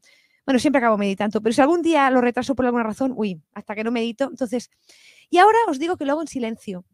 bueno, 0.45 0.59
siempre 0.59 0.79
acabo 0.79 0.97
meditando, 0.97 1.41
pero 1.41 1.53
si 1.53 1.61
algún 1.61 1.81
día 1.81 2.09
lo 2.09 2.21
retraso 2.21 2.55
por 2.55 2.65
alguna 2.65 2.83
razón, 2.83 3.13
uy, 3.15 3.41
hasta 3.53 3.75
que 3.75 3.83
no 3.83 3.91
medito, 3.91 4.25
entonces... 4.25 4.69
Y 5.29 5.39
ahora 5.39 5.57
os 5.67 5.79
digo 5.79 5.97
que 5.97 6.05
lo 6.05 6.11
hago 6.13 6.21
en 6.21 6.27
silencio, 6.27 6.85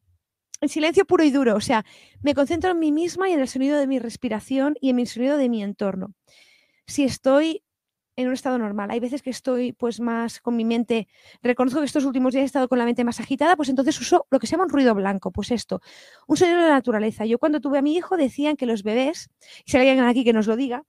en 0.62 0.70
silencio 0.70 1.06
puro 1.06 1.24
y 1.24 1.32
duro, 1.32 1.56
o 1.56 1.62
sea, 1.62 1.84
me 2.22 2.34
concentro 2.34 2.72
en 2.72 2.80
mí 2.80 2.92
misma 2.92 3.30
y 3.30 3.34
en 3.34 3.42
el 3.42 3.48
sonido 3.48 3.78
de 3.78 3.88
mi 3.88 4.00
respiración 4.00 4.76
y 4.80 4.90
en 4.90 5.00
el 5.00 5.08
sonido 5.08 5.38
de 5.38 5.50
mi 5.50 5.64
entorno 5.64 6.14
si 6.92 7.04
estoy 7.04 7.64
en 8.18 8.28
un 8.28 8.34
estado 8.34 8.58
normal. 8.58 8.92
Hay 8.92 9.00
veces 9.00 9.22
que 9.22 9.30
estoy 9.30 9.74
pues 9.74 10.00
más 10.00 10.42
con 10.42 10.56
mi 10.56 10.66
mente, 10.66 11.08
reconozco 11.42 11.80
que 11.80 11.86
estos 11.86 12.06
últimos 12.06 12.34
días 12.34 12.44
he 12.44 12.46
estado 12.46 12.68
con 12.68 12.78
la 12.78 12.86
mente 12.86 13.04
más 13.04 13.20
agitada, 13.20 13.56
pues 13.56 13.70
entonces 13.70 14.00
uso 14.00 14.28
lo 14.30 14.40
que 14.40 14.48
se 14.48 14.52
llama 14.52 14.66
un 14.66 14.70
ruido 14.70 14.94
blanco, 14.94 15.32
pues 15.32 15.52
esto, 15.52 15.82
un 16.28 16.38
sonido 16.38 16.58
de 16.58 16.68
la 16.68 16.76
naturaleza. 16.76 17.26
Yo 17.26 17.40
cuando 17.40 17.62
tuve 17.62 17.80
a 17.80 17.82
mi 17.82 17.96
hijo 17.96 18.18
decían 18.18 18.58
que 18.58 18.66
los 18.66 18.84
bebés, 18.84 19.30
y 19.66 19.72
si 19.72 19.78
alguien 19.78 20.02
aquí 20.02 20.24
que 20.24 20.34
nos 20.34 20.48
lo 20.48 20.56
diga, 20.56 20.84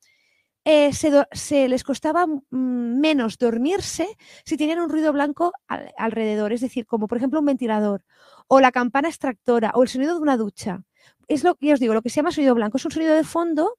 eh, 0.64 0.92
se, 0.92 1.68
les 1.68 1.84
costaba 1.84 2.26
mm, 2.26 3.00
menos 3.00 3.38
dormirse 3.38 4.16
si 4.44 4.56
tenían 4.56 4.80
un 4.80 4.88
ruido 4.88 5.12
blanco 5.12 5.52
alrededor, 5.68 6.52
es 6.52 6.60
decir, 6.60 6.86
como 6.86 7.08
por 7.08 7.18
ejemplo 7.18 7.40
un 7.40 7.46
ventilador 7.46 8.04
o 8.46 8.60
la 8.60 8.72
campana 8.72 9.08
extractora 9.08 9.72
o 9.74 9.82
el 9.82 9.88
sonido 9.88 10.14
de 10.14 10.20
una 10.20 10.36
ducha. 10.36 10.84
Es 11.26 11.42
lo 11.44 11.56
que 11.56 11.72
os 11.72 11.80
digo, 11.80 11.94
lo 11.94 12.02
que 12.02 12.10
se 12.10 12.16
llama 12.16 12.30
sonido 12.30 12.54
blanco, 12.54 12.76
es 12.76 12.84
un 12.84 12.92
sonido 12.92 13.14
de 13.14 13.24
fondo 13.24 13.78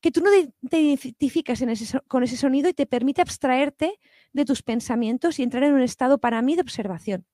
que 0.00 0.10
tú 0.10 0.20
no 0.20 0.30
te 0.68 0.80
identificas 0.80 1.62
con 2.08 2.24
ese 2.24 2.36
sonido 2.36 2.68
y 2.68 2.74
te 2.74 2.86
permite 2.86 3.22
abstraerte 3.22 4.00
de 4.32 4.44
tus 4.44 4.62
pensamientos 4.62 5.38
y 5.38 5.44
entrar 5.44 5.62
en 5.62 5.74
un 5.74 5.82
estado 5.82 6.18
para 6.18 6.42
mí 6.42 6.56
de 6.56 6.62
observación. 6.62 7.24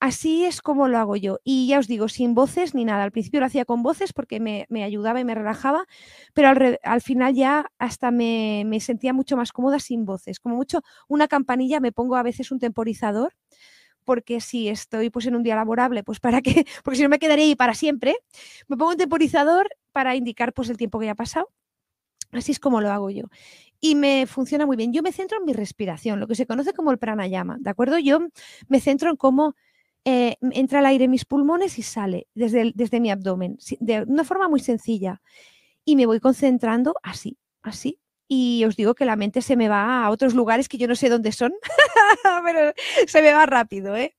Así 0.00 0.46
es 0.46 0.62
como 0.62 0.88
lo 0.88 0.98
hago 0.98 1.14
yo. 1.16 1.40
Y 1.44 1.68
ya 1.68 1.78
os 1.78 1.86
digo, 1.86 2.08
sin 2.08 2.34
voces 2.34 2.74
ni 2.74 2.86
nada. 2.86 3.04
Al 3.04 3.12
principio 3.12 3.40
lo 3.40 3.46
hacía 3.46 3.66
con 3.66 3.82
voces 3.82 4.14
porque 4.14 4.40
me, 4.40 4.66
ayudaba 4.82 5.20
y 5.20 5.24
me 5.24 5.34
relajaba, 5.34 5.84
pero 6.32 6.48
al, 6.82 7.00
final 7.02 7.34
ya 7.34 7.70
hasta 7.78 8.10
me, 8.10 8.66
sentía 8.80 9.12
mucho 9.12 9.36
más 9.36 9.52
cómoda 9.52 9.78
sin 9.78 10.06
voces. 10.06 10.40
Como 10.40 10.56
mucho 10.56 10.82
una 11.06 11.28
campanilla, 11.28 11.80
me 11.80 11.92
pongo 11.92 12.16
a 12.16 12.22
veces 12.22 12.50
un 12.50 12.58
temporizador 12.58 13.34
porque 14.04 14.40
si 14.40 14.68
estoy 14.68 15.10
pues 15.10 15.26
en 15.26 15.36
un 15.36 15.42
día 15.42 15.54
laborable, 15.54 16.02
pues 16.02 16.18
para 16.20 16.40
qué, 16.40 16.64
porque 16.84 16.96
si 16.96 17.02
no 17.02 17.10
me 17.10 17.18
quedaría 17.18 17.44
ahí 17.44 17.54
para 17.54 17.74
siempre, 17.74 18.16
me 18.68 18.76
pongo 18.76 18.92
un 18.92 18.96
temporizador 18.96 19.68
para 19.92 20.16
indicar 20.16 20.54
pues 20.54 20.70
el 20.70 20.78
tiempo 20.78 20.98
que 20.98 21.06
ya 21.06 21.12
ha 21.12 21.16
pasado 21.16 21.50
Así 22.32 22.52
es 22.52 22.60
como 22.60 22.80
lo 22.80 22.90
hago 22.90 23.10
yo. 23.10 23.24
Y 23.80 23.94
me 23.94 24.26
funciona 24.26 24.66
muy 24.66 24.76
bien. 24.76 24.92
Yo 24.92 25.02
me 25.02 25.12
centro 25.12 25.38
en 25.38 25.44
mi 25.44 25.52
respiración, 25.52 26.20
lo 26.20 26.26
que 26.26 26.34
se 26.34 26.46
conoce 26.46 26.72
como 26.72 26.92
el 26.92 26.98
pranayama, 26.98 27.56
¿de 27.60 27.70
acuerdo? 27.70 27.98
Yo 27.98 28.20
me 28.68 28.80
centro 28.80 29.10
en 29.10 29.16
cómo 29.16 29.56
eh, 30.04 30.36
entra 30.40 30.80
el 30.80 30.86
aire 30.86 31.04
en 31.04 31.10
mis 31.10 31.24
pulmones 31.24 31.78
y 31.78 31.82
sale 31.82 32.28
desde, 32.34 32.72
desde 32.74 33.00
mi 33.00 33.10
abdomen, 33.10 33.58
de 33.80 34.02
una 34.02 34.24
forma 34.24 34.48
muy 34.48 34.60
sencilla. 34.60 35.20
Y 35.84 35.96
me 35.96 36.06
voy 36.06 36.20
concentrando 36.20 36.94
así, 37.02 37.38
así. 37.62 37.98
Y 38.28 38.64
os 38.64 38.76
digo 38.76 38.94
que 38.94 39.04
la 39.04 39.16
mente 39.16 39.42
se 39.42 39.56
me 39.56 39.68
va 39.68 40.04
a 40.04 40.10
otros 40.10 40.34
lugares 40.34 40.68
que 40.68 40.78
yo 40.78 40.86
no 40.86 40.94
sé 40.94 41.08
dónde 41.08 41.32
son, 41.32 41.52
pero 42.44 42.72
se 43.06 43.22
me 43.22 43.32
va 43.32 43.44
rápido, 43.46 43.96
¿eh? 43.96 44.14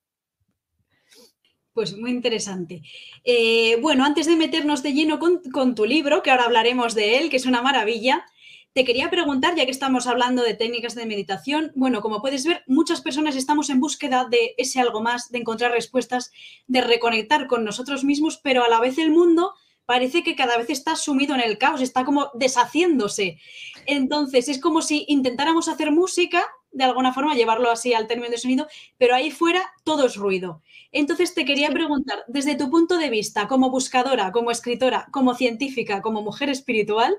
Pues 1.73 1.95
muy 1.95 2.11
interesante. 2.11 2.81
Eh, 3.23 3.77
bueno, 3.81 4.03
antes 4.03 4.25
de 4.25 4.35
meternos 4.35 4.83
de 4.83 4.93
lleno 4.93 5.19
con, 5.19 5.75
tu 5.75 5.85
libro, 5.85 6.21
que 6.21 6.29
ahora 6.29 6.43
hablaremos 6.43 6.93
de 6.93 7.19
él, 7.19 7.29
que 7.29 7.37
es 7.37 7.45
una 7.45 7.61
maravilla, 7.61 8.25
te 8.73 8.85
quería 8.85 9.09
preguntar, 9.09 9.55
ya 9.55 9.65
que 9.65 9.71
estamos 9.71 10.07
hablando 10.07 10.43
de 10.43 10.53
técnicas 10.53 10.95
de 10.95 11.05
meditación, 11.05 11.71
bueno, 11.75 12.01
como 12.01 12.21
puedes 12.21 12.45
ver, 12.45 12.63
muchas 12.67 13.01
personas 13.01 13.35
estamos 13.35 13.69
en 13.69 13.81
búsqueda 13.81 14.27
de 14.29 14.55
ese 14.57 14.79
algo 14.79 15.01
más, 15.01 15.29
de 15.29 15.39
encontrar 15.39 15.71
respuestas, 15.71 16.31
de 16.67 16.81
reconectar 16.81 17.47
con 17.47 17.65
nosotros 17.65 18.03
mismos, 18.05 18.37
pero 18.37 18.63
a 18.63 18.69
la 18.69 18.79
vez 18.79 18.97
el 18.97 19.11
mundo 19.11 19.53
parece 19.85 20.23
que 20.23 20.35
cada 20.35 20.57
vez 20.57 20.69
está 20.69 20.95
sumido 20.95 21.35
en 21.35 21.41
el 21.41 21.57
caos, 21.57 21.81
está 21.81 22.05
como 22.05 22.31
deshaciéndose. 22.33 23.39
Entonces, 23.87 24.47
es 24.47 24.61
como 24.61 24.81
si 24.81 25.03
intentáramos 25.09 25.67
hacer 25.67 25.91
música, 25.91 26.45
de 26.71 26.85
alguna 26.85 27.13
forma, 27.13 27.35
llevarlo 27.35 27.69
así 27.69 27.93
al 27.93 28.07
término 28.07 28.29
de 28.29 28.37
sonido, 28.37 28.67
pero 28.97 29.15
ahí 29.15 29.31
fuera 29.31 29.69
todo 29.83 30.05
es 30.05 30.15
ruido. 30.15 30.61
Entonces, 30.93 31.33
te 31.33 31.43
quería 31.43 31.71
preguntar, 31.71 32.23
desde 32.29 32.55
tu 32.55 32.69
punto 32.69 32.97
de 32.97 33.09
vista, 33.09 33.49
como 33.49 33.69
buscadora, 33.69 34.31
como 34.31 34.49
escritora, 34.49 35.09
como 35.11 35.35
científica, 35.35 36.01
como 36.01 36.21
mujer 36.21 36.49
espiritual, 36.49 37.17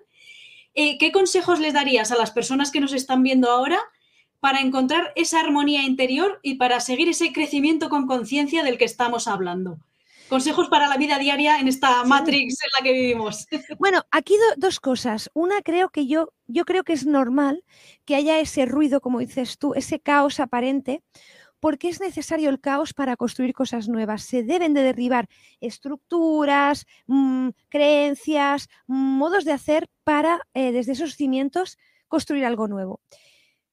eh, 0.75 0.99
¿qué 0.99 1.13
consejos 1.13 1.61
les 1.61 1.75
darías 1.75 2.13
a 2.13 2.17
las 2.17 2.31
personas 2.31 2.71
que 2.71 2.81
nos 2.81 2.93
están 2.93 3.23
viendo 3.23 3.51
ahora 3.51 3.81
para 4.41 4.61
encontrar 4.61 5.13
esa 5.17 5.41
armonía 5.41 5.83
interior 5.83 6.41
y 6.43 6.55
para 6.55 6.81
seguir 6.81 7.09
ese 7.09 7.33
crecimiento 7.33 7.89
con 7.89 8.07
conciencia 8.07 8.63
del 8.63 8.79
que 8.79 8.85
estamos 8.85 9.29
hablando? 9.29 9.79
consejos 10.33 10.71
para 10.71 10.89
la 10.89 10.97
vida 10.97 11.19
diaria 11.19 11.59
en 11.59 11.69
esta 11.69 12.05
Matrix 12.05 12.57
en 12.65 12.71
la 12.79 12.83
que 12.83 12.93
vivimos. 12.95 13.47
Bueno, 13.79 14.03
aquí 14.11 14.35
dos 14.57 14.81
cosas. 14.81 15.31
Una, 15.35 15.61
creo 15.61 15.91
que 15.91 16.07
yo, 16.07 16.33
yo 16.47 16.65
creo 16.65 16.85
que 16.85 16.95
es 16.95 17.05
normal 17.05 17.65
que 18.07 18.15
haya 18.15 18.41
ese 18.41 18.65
ruido, 18.65 19.03
como 19.03 19.19
dices 19.19 19.59
tú, 19.59 19.75
ese 19.75 20.01
caos 20.01 20.41
aparente, 20.41 21.03
porque 21.63 21.89
es 21.89 22.01
necesario 22.01 22.51
el 22.51 22.61
caos 22.61 22.93
para 22.93 23.17
construir 23.17 23.55
cosas 23.55 23.89
nuevas. 23.89 24.25
Se 24.25 24.43
deben 24.43 24.75
de 24.75 24.83
derribar 24.83 25.29
estructuras, 25.61 26.87
mm, 27.07 27.51
creencias, 27.69 28.69
modos 28.89 29.45
de 29.45 29.53
hacer 29.53 29.89
para, 30.03 30.41
eh, 30.55 30.73
desde 30.73 30.91
esos 30.91 31.15
cimientos, 31.15 31.79
construir 32.09 32.45
algo 32.47 32.67
nuevo. 32.67 33.01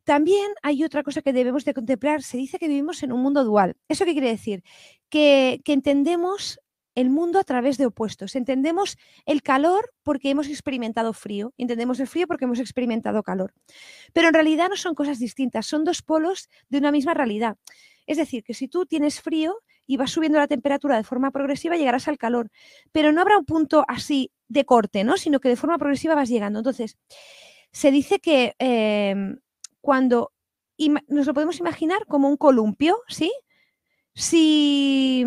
También 0.04 0.52
hay 0.62 0.84
otra 0.84 1.02
cosa 1.02 1.24
que 1.24 1.34
debemos 1.34 1.66
de 1.66 1.74
contemplar. 1.74 2.22
Se 2.22 2.38
dice 2.38 2.60
que 2.60 2.68
vivimos 2.68 3.02
en 3.02 3.12
un 3.12 3.24
mundo 3.24 3.44
dual. 3.44 3.76
¿Eso 3.88 4.06
qué 4.06 4.12
quiere 4.12 4.30
decir? 4.30 4.64
Que, 5.10 5.60
entendemos 5.66 6.60
el 7.00 7.10
mundo 7.10 7.40
a 7.40 7.46
través 7.46 7.78
de 7.78 7.86
opuestos. 7.86 8.36
Entendemos 8.36 8.98
el 9.26 9.42
calor 9.42 9.94
porque 10.04 10.30
hemos 10.30 10.48
experimentado 10.48 11.14
frío, 11.14 11.54
entendemos 11.58 12.02
el 12.02 12.08
frío 12.08 12.28
porque 12.28 12.44
hemos 12.44 12.60
experimentado 12.60 13.24
calor. 13.24 13.54
Pero 14.12 14.28
en 14.28 14.34
realidad 14.34 14.68
no 14.70 14.76
son 14.76 14.96
cosas 14.96 15.18
distintas, 15.18 15.66
son 15.66 15.86
dos 15.86 16.02
polos 16.02 16.50
de 16.68 16.78
una 16.78 16.92
misma 16.92 17.14
realidad. 17.14 17.56
Es 18.06 18.18
decir, 18.18 18.44
que 18.44 18.54
si 18.54 18.68
tú 18.68 18.86
tienes 18.86 19.22
frío 19.22 19.56
y 19.88 19.96
vas 19.96 20.12
subiendo 20.12 20.40
la 20.40 20.48
temperatura 20.48 20.98
de 20.98 21.06
forma 21.06 21.32
progresiva, 21.32 21.78
llegarás 21.78 22.10
al 22.10 22.18
calor. 22.18 22.52
Pero 22.92 23.14
no 23.14 23.22
habrá 23.22 23.38
un 23.38 23.46
punto 23.46 23.86
así 23.88 24.34
de 24.50 24.66
corte, 24.66 25.06
¿no? 25.06 25.16
Sino 25.16 25.40
que 25.40 25.48
de 25.48 25.56
forma 25.56 25.78
progresiva 25.78 26.16
vas 26.16 26.28
llegando. 26.28 26.60
Entonces, 26.60 26.98
se 27.72 27.92
dice 27.92 28.20
que 28.20 28.56
em, 28.60 29.40
cuando 29.80 30.34
nos 31.08 31.28
lo 31.28 31.34
podemos 31.34 31.60
imaginar 31.60 32.06
como 32.08 32.28
un 32.28 32.36
columpio, 32.36 32.98
¿sí? 33.08 33.32
Si, 34.14 35.24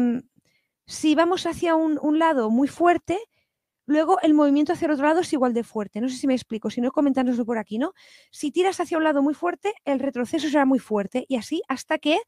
si 0.93 1.15
vamos 1.15 1.47
hacia 1.47 1.75
un, 1.75 2.19
lado 2.19 2.51
muy 2.51 2.69
fuerte, 2.69 3.19
luego 3.87 4.21
el 4.21 4.35
movimiento 4.35 4.75
hacia 4.75 4.87
el 4.87 4.93
otro 4.93 5.07
lado 5.07 5.21
es 5.21 5.33
igual 5.33 5.55
de 5.55 5.65
fuerte. 5.65 6.03
No 6.03 6.09
sé 6.11 6.17
si 6.17 6.27
me 6.27 6.35
explico, 6.35 6.69
si 6.69 6.83
no, 6.83 6.93
comentárnoslo 6.93 7.47
por 7.47 7.57
aquí, 7.57 7.79
¿no? 7.79 7.95
Si 8.31 8.51
tiras 8.51 8.79
hacia 8.79 8.99
un 8.99 9.05
lado 9.05 9.23
muy 9.23 9.33
fuerte, 9.33 9.73
el 9.87 9.99
retroceso 10.01 10.49
será 10.49 10.67
muy 10.67 10.79
fuerte 10.79 11.25
y 11.29 11.37
así 11.37 11.63
hasta 11.67 11.97
que, 11.99 12.21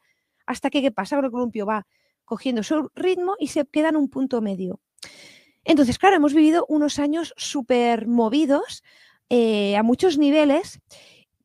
hasta 0.46 0.70
que, 0.70 0.80
¿qué 0.80 0.90
pasa? 0.90 1.18
El 1.18 1.30
columpio 1.30 1.66
va 1.66 1.86
cogiendo 2.24 2.62
su 2.62 2.90
ritmo 2.94 3.36
y 3.38 3.48
se 3.48 3.66
queda 3.66 3.90
en 3.90 3.96
un 3.96 4.08
punto 4.08 4.40
medio. 4.40 4.80
Entonces, 5.64 5.98
claro, 5.98 6.16
hemos 6.16 6.32
vivido 6.32 6.64
unos 6.68 6.98
años 6.98 7.34
súper 7.36 8.06
movidos 8.06 8.82
eh, 9.28 9.76
a 9.76 9.82
muchos 9.82 10.16
niveles, 10.16 10.80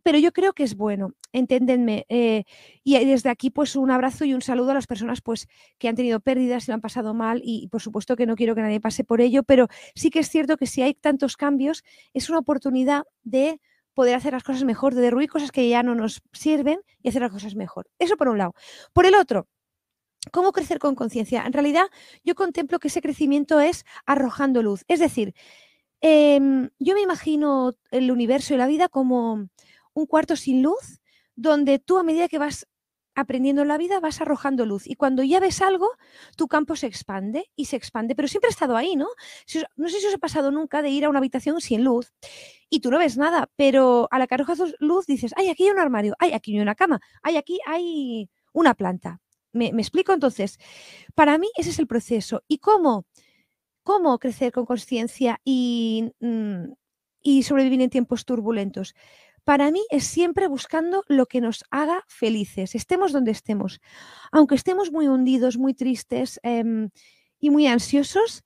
pero 0.03 0.17
yo 0.17 0.31
creo 0.31 0.53
que 0.53 0.63
es 0.63 0.75
bueno, 0.75 1.13
enténdenme. 1.33 2.05
Eh, 2.09 2.43
y 2.83 3.03
desde 3.05 3.29
aquí, 3.29 3.49
pues 3.49 3.75
un 3.75 3.91
abrazo 3.91 4.25
y 4.25 4.33
un 4.33 4.41
saludo 4.41 4.71
a 4.71 4.73
las 4.73 4.87
personas 4.87 5.21
pues, 5.21 5.47
que 5.77 5.87
han 5.87 5.95
tenido 5.95 6.19
pérdidas 6.19 6.67
y 6.67 6.71
lo 6.71 6.75
han 6.75 6.81
pasado 6.81 7.13
mal 7.13 7.41
y, 7.43 7.67
por 7.67 7.81
supuesto 7.81 8.15
que 8.15 8.25
no 8.25 8.35
quiero 8.35 8.55
que 8.55 8.61
nadie 8.61 8.79
pase 8.79 9.03
por 9.03 9.21
ello, 9.21 9.43
pero 9.43 9.67
sí 9.95 10.09
que 10.09 10.19
es 10.19 10.29
cierto 10.29 10.57
que 10.57 10.65
si 10.67 10.81
hay 10.81 10.93
tantos 10.93 11.37
cambios, 11.37 11.83
es 12.13 12.29
una 12.29 12.39
oportunidad 12.39 13.03
de 13.23 13.61
poder 13.93 14.15
hacer 14.15 14.33
las 14.33 14.43
cosas 14.43 14.63
mejor, 14.63 14.95
de 14.95 15.01
derruir 15.01 15.29
cosas 15.29 15.51
que 15.51 15.67
ya 15.67 15.83
no 15.83 15.95
nos 15.95 16.21
sirven 16.31 16.79
y 17.01 17.09
hacer 17.09 17.21
las 17.21 17.31
cosas 17.31 17.55
mejor. 17.55 17.89
Eso 17.99 18.15
por 18.17 18.29
un 18.29 18.37
lado. 18.37 18.53
Por 18.93 19.05
el 19.05 19.15
otro, 19.15 19.47
¿Cómo 20.31 20.51
crecer 20.51 20.79
con 20.79 20.95
conciencia? 20.95 21.43
En 21.45 21.53
realidad, 21.53 21.85
yo 22.23 22.35
contemplo 22.35 22.79
que 22.79 22.89
ese 22.89 23.01
crecimiento 23.01 23.59
es 23.59 23.85
arrojando 24.05 24.61
luz. 24.61 24.83
Es 24.87 24.99
decir, 24.99 25.33
em, 26.01 26.69
yo 26.79 26.93
me 26.93 27.01
imagino 27.01 27.73
el 27.91 28.11
universo 28.11 28.53
y 28.53 28.57
la 28.57 28.67
vida 28.67 28.89
como 28.89 29.47
un 29.99 30.05
cuarto 30.05 30.35
sin 30.35 30.61
luz, 30.61 31.01
donde 31.35 31.79
tú 31.79 31.97
a 31.97 32.03
medida 32.03 32.27
que 32.27 32.39
vas 32.39 32.67
aprendiendo 33.15 33.65
la 33.65 33.77
vida 33.77 33.99
vas 33.99 34.21
arrojando 34.21 34.65
luz 34.65 34.87
y 34.87 34.95
cuando 34.95 35.23
ya 35.23 35.39
ves 35.39 35.61
algo, 35.61 35.89
tu 36.37 36.47
campo 36.47 36.75
se 36.75 36.87
expande 36.87 37.49
y 37.55 37.65
se 37.65 37.75
expande, 37.75 38.15
pero 38.15 38.27
siempre 38.27 38.47
ha 38.47 38.51
estado 38.51 38.77
ahí, 38.77 38.95
¿no? 38.95 39.07
no 39.75 39.89
sé 39.89 39.99
si 39.99 40.07
os 40.07 40.13
ha 40.13 40.19
pasado 40.19 40.51
nunca 40.51 40.81
de 40.81 40.89
ir 40.89 41.05
a 41.05 41.09
una 41.09 41.19
habitación 41.19 41.59
sin 41.61 41.83
luz 41.83 42.13
y 42.69 42.79
tú 42.79 42.91
no 42.91 42.97
ves 42.97 43.17
nada, 43.17 43.49
pero 43.55 44.07
a 44.11 44.19
la 44.19 44.27
que 44.27 44.35
arrojas 44.35 44.59
luz 44.79 45.05
dices, 45.05 45.33
ay, 45.35 45.49
aquí 45.49 45.63
hay 45.63 45.71
un 45.71 45.79
armario, 45.79 46.15
ay, 46.19 46.33
aquí 46.33 46.55
hay 46.55 46.61
una 46.61 46.75
cama, 46.75 47.01
ay, 47.21 47.37
aquí 47.37 47.59
hay 47.65 48.29
una 48.53 48.73
planta. 48.73 49.19
¿Me, 49.51 49.67
explico? 49.69 50.13
Entonces, 50.13 50.59
para 51.15 51.37
mí 51.39 51.47
ese 51.57 51.71
es 51.71 51.79
el 51.79 51.87
proceso. 51.87 52.43
¿Y 52.47 52.59
cómo? 52.59 53.05
¿Cómo 53.83 54.19
crecer 54.19 54.51
con 54.51 54.65
conciencia 54.65 55.41
y, 55.43 56.11
mm, 56.19 56.73
y 57.21 57.43
sobrevivir 57.43 57.81
en 57.81 57.89
tiempos 57.89 58.25
turbulentos? 58.25 58.93
Para 59.49 59.71
mí 59.71 59.83
es 59.89 60.03
siempre 60.03 60.47
buscando 60.47 61.03
lo 61.07 61.25
que 61.25 61.41
nos 61.41 61.65
haga 61.71 62.05
felices, 62.07 62.75
estemos 62.75 63.11
donde 63.11 63.31
estemos. 63.31 63.81
Aunque 64.31 64.53
estemos 64.53 64.91
muy 64.91 65.07
hundidos, 65.07 65.57
muy 65.57 65.73
tristes 65.73 66.39
em, 66.43 66.91
y 67.39 67.49
muy 67.49 67.65
ansiosos, 67.65 68.43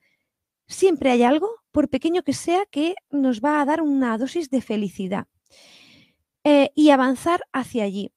siempre 0.65 1.11
hay 1.11 1.23
algo, 1.23 1.49
por 1.73 1.89
pequeño 1.89 2.23
que 2.23 2.31
sea, 2.31 2.65
que 2.71 2.95
nos 3.11 3.41
va 3.41 3.59
a 3.59 3.65
dar 3.65 3.81
una 3.81 4.17
dosis 4.17 4.49
de 4.49 4.61
felicidad 4.61 5.27
eh, 6.45 6.71
y 6.73 6.91
avanzar 6.91 7.41
hacia 7.51 7.83
allí. 7.83 8.13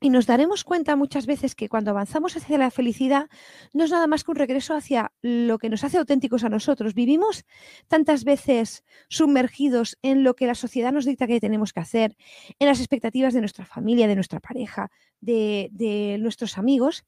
Y 0.00 0.10
nos 0.10 0.26
daremos 0.26 0.64
cuenta 0.64 0.96
muchas 0.96 1.26
veces 1.26 1.54
que 1.54 1.68
cuando 1.68 1.90
avanzamos 1.90 2.36
hacia 2.36 2.58
la 2.58 2.70
felicidad 2.70 3.28
no 3.72 3.84
es 3.84 3.90
nada 3.90 4.06
más 4.06 4.24
que 4.24 4.30
un 4.30 4.36
regreso 4.36 4.74
hacia 4.74 5.12
lo 5.22 5.58
que 5.58 5.70
nos 5.70 5.84
hace 5.84 5.98
auténticos 5.98 6.44
a 6.44 6.48
nosotros. 6.48 6.94
Vivimos 6.94 7.44
tantas 7.88 8.24
veces 8.24 8.84
sumergidos 9.08 9.98
en 10.02 10.24
lo 10.24 10.34
que 10.34 10.46
la 10.46 10.54
sociedad 10.54 10.92
nos 10.92 11.04
dicta 11.04 11.26
que 11.26 11.40
tenemos 11.40 11.72
que 11.72 11.80
hacer, 11.80 12.16
en 12.58 12.68
las 12.68 12.78
expectativas 12.78 13.34
de 13.34 13.40
nuestra 13.40 13.64
familia, 13.64 14.06
de 14.06 14.14
nuestra 14.14 14.40
pareja, 14.40 14.90
de, 15.20 16.16
nuestros 16.20 16.58
amigos, 16.58 17.04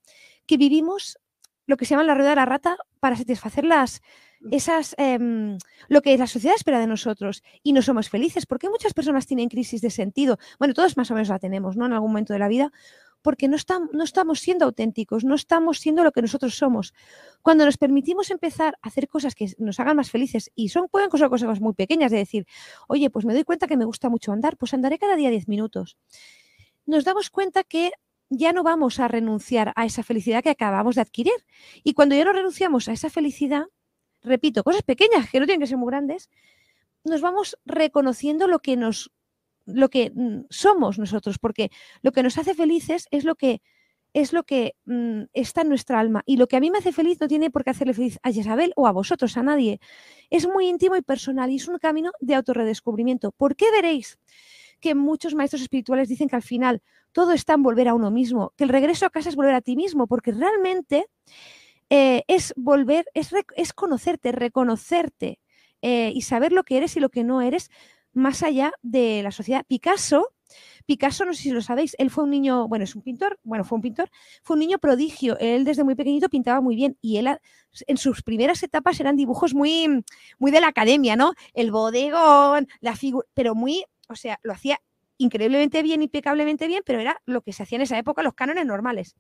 que 0.47 0.57
vivimos 0.57 1.19
lo 1.67 1.77
que 1.77 1.85
se 1.85 1.91
llama 1.91 2.05
la 2.05 2.15
rueda 2.15 2.31
de 2.31 2.37
la 2.37 2.47
rata 2.47 2.77
para 3.01 3.17
satisfacer 3.17 3.65
las, 3.65 4.01
esas, 4.51 4.95
em, 4.99 5.59
lo 5.89 6.03
que 6.03 6.17
la 6.17 6.27
sociedad 6.27 6.57
espera 6.57 6.79
de 6.81 6.87
nosotros 6.87 7.43
y 7.63 7.73
no 7.73 7.83
somos 7.83 8.09
felices. 8.09 8.47
¿Por 8.47 8.59
qué 8.59 8.69
muchas 8.69 8.95
personas 8.95 9.27
tienen 9.27 9.49
crisis 9.49 9.81
de 9.81 9.91
sentido? 9.91 10.39
Bueno, 10.59 10.75
todos 10.75 10.97
más 10.97 11.11
o 11.11 11.15
menos 11.15 11.29
la 11.29 11.39
tenemos, 11.39 11.77
¿no? 11.77 11.87
En 11.87 11.93
algún 11.93 12.11
momento 12.11 12.33
de 12.33 12.39
la 12.39 12.49
vida, 12.49 12.73
porque 13.23 13.49
no, 13.49 13.57
no 13.93 14.05
estamos 14.05 14.41
siendo 14.41 14.65
auténticos, 14.65 15.25
no 15.25 15.35
estamos 15.35 15.79
siendo 15.79 16.05
lo 16.05 16.13
que 16.13 16.23
nosotros 16.23 16.57
somos. 16.57 16.95
Cuando 17.43 17.65
nos 17.65 17.77
permitimos 17.77 18.31
empezar 18.31 18.79
a 18.83 18.89
hacer 18.89 19.09
cosas 19.09 19.35
que 19.35 19.53
nos 19.59 19.81
hagan 19.81 19.97
más 19.97 20.11
felices, 20.11 20.51
y 20.55 20.69
son, 20.69 20.89
pueden 20.89 21.11
ser 21.11 21.29
cosas 21.29 21.61
muy 21.61 21.75
pequeñas, 21.75 22.11
de 22.11 22.19
decir, 22.19 22.47
oye, 22.87 23.11
pues 23.11 23.25
me 23.25 23.35
doy 23.35 23.45
cuenta 23.45 23.67
que 23.67 23.77
me 23.77 23.85
gusta 23.85 24.09
mucho 24.09 24.33
andar, 24.33 24.57
pues 24.57 24.73
andaré 24.75 24.99
cada 24.99 25.17
día 25.17 25.31
10 25.31 25.49
minutos. 25.49 25.97
Nos 26.87 27.05
damos 27.05 27.31
cuenta 27.31 27.65
que 27.65 27.93
ya 28.31 28.53
no 28.53 28.63
vamos 28.63 29.01
a 29.01 29.09
renunciar 29.09 29.73
a 29.75 29.85
esa 29.85 30.03
felicidad 30.03 30.43
que 30.43 30.51
acabamos 30.51 30.95
de 30.95 31.03
adquirir. 31.03 31.35
Y 31.83 31.95
cuando 31.95 32.15
ya 32.15 32.25
no 32.25 32.33
renunciamos 32.33 32.89
a 32.89 32.93
esa 32.93 33.11
felicidad, 33.11 33.65
repito, 34.23 34.65
cosas 34.65 34.83
pequeñas 34.83 35.31
que 35.31 35.41
no 35.41 35.47
tienen 35.47 35.61
que 35.61 35.67
ser 35.67 35.79
muy 35.79 35.89
grandes, 35.89 36.31
nos 37.05 37.21
vamos 37.21 37.57
reconociendo 37.65 38.47
lo 38.47 38.59
que 38.61 38.77
nos 38.77 39.11
lo 39.67 39.91
que 39.91 40.11
mm, 40.15 40.47
somos 40.51 40.99
nosotros, 40.99 41.39
porque 41.39 41.71
lo 42.03 42.13
que 42.13 42.23
nos 42.23 42.39
hace 42.39 42.55
felices 42.55 43.07
es 43.11 43.25
lo 43.25 43.35
que 43.35 43.61
es 44.15 44.33
lo 44.33 44.45
que 44.45 44.75
mm, 44.87 45.25
está 45.35 45.63
en 45.63 45.69
nuestra 45.69 46.01
alma. 46.01 46.23
Y 46.27 46.39
lo 46.39 46.47
que 46.47 46.57
a 46.57 46.61
mí 46.61 46.71
me 46.71 46.79
hace 46.79 46.93
feliz 46.93 47.21
no 47.21 47.29
tiene 47.29 47.51
por 47.51 47.63
qué 47.63 47.71
hacerle 47.71 47.95
feliz 47.95 48.19
a 48.23 48.31
Isabel 48.31 48.73
o 48.77 48.87
a 48.87 48.93
vosotros, 48.93 49.37
a 49.37 49.43
nadie. 49.43 49.81
Es 50.31 50.49
muy 50.49 50.67
íntimo 50.67 50.97
y 50.97 51.03
personal 51.03 51.51
y 51.51 51.57
es 51.57 51.69
un 51.69 51.79
camino 51.79 52.13
de 52.21 52.35
autorredescubrimiento. 52.35 53.33
¿Por 53.33 53.55
qué 53.55 53.71
veréis 53.71 54.19
que 54.81 54.95
muchos 54.95 55.35
maestros 55.35 55.63
espirituales 55.63 56.09
dicen 56.09 56.29
que 56.29 56.37
al 56.37 56.43
final 56.43 56.83
todo 57.13 57.33
está 57.33 57.55
en 57.55 57.63
volver 57.63 57.89
a 57.89 57.95
uno 57.95 58.11
mismo, 58.11 58.53
que 58.57 58.65
el 58.65 58.71
regreso 58.71 59.07
a 59.07 59.11
casa 59.11 59.29
es 59.29 59.37
volver 59.37 59.55
a 59.55 59.61
ti 59.61 59.77
mismo? 59.77 60.07
Porque 60.07 60.33
realmente 60.33 61.07
eh, 61.91 62.23
es 62.29 62.53
volver, 62.57 63.07
es, 63.15 63.31
es, 63.57 63.73
conocerte, 63.73 64.33
reconocerte 64.33 65.41
eh, 65.83 66.13
y 66.15 66.23
saber 66.23 66.53
lo 66.53 66.65
que 66.65 66.77
eres 66.77 66.97
y 66.97 67.01
lo 67.01 67.09
que 67.09 67.25
no 67.25 67.41
eres 67.41 67.71
más 68.13 68.43
allá 68.43 68.73
de 68.83 69.23
la 69.23 69.31
sociedad. 69.31 69.65
Picasso, 69.67 70.35
Picasso, 70.87 71.25
no 71.25 71.35
sé 71.35 71.43
si 71.43 71.51
lo 71.51 71.61
sabéis, 71.61 71.95
él 71.99 72.11
fue 72.11 72.25
un 72.25 72.31
niño, 72.31 72.69
bueno, 72.69 72.85
es 72.85 72.95
un 72.97 73.03
pintor, 73.03 73.39
bueno, 73.43 73.65
fue 73.65 73.77
un 73.77 73.83
pintor, 73.83 74.11
fue 74.43 74.55
un 74.55 74.61
niño 74.61 74.79
prodigio, 74.79 75.39
él 75.39 75.65
desde 75.65 75.85
muy 75.85 75.95
pequeñito 75.95 76.29
pintaba 76.29 76.61
muy 76.61 76.77
bien 76.77 76.97
y 77.03 77.19
él 77.19 77.39
en 77.87 77.97
sus 77.97 78.23
primeras 78.23 78.63
etapas 78.63 78.99
eran 79.01 79.17
dibujos 79.17 79.55
muy, 79.55 80.05
muy 80.39 80.51
de 80.51 80.61
la 80.61 80.69
academia, 80.69 81.17
¿no? 81.17 81.35
El 81.53 81.71
bodegón, 81.71 82.69
la 82.81 82.97
figura, 82.97 83.27
pero 83.35 83.55
muy, 83.55 83.85
o 84.09 84.17
sea, 84.17 84.41
lo 84.43 84.53
hacía 84.53 84.81
increíblemente 85.19 85.83
bien, 85.83 86.03
impecablemente 86.03 86.67
bien, 86.67 86.83
pero 86.87 87.01
era 87.01 87.21
lo 87.27 87.43
que 87.43 87.53
se 87.53 87.65
hacía 87.65 87.77
en 87.77 87.83
esa 87.83 87.99
época, 87.99 88.23
los 88.23 88.35
cánones 88.35 88.65
normales. 88.65 89.17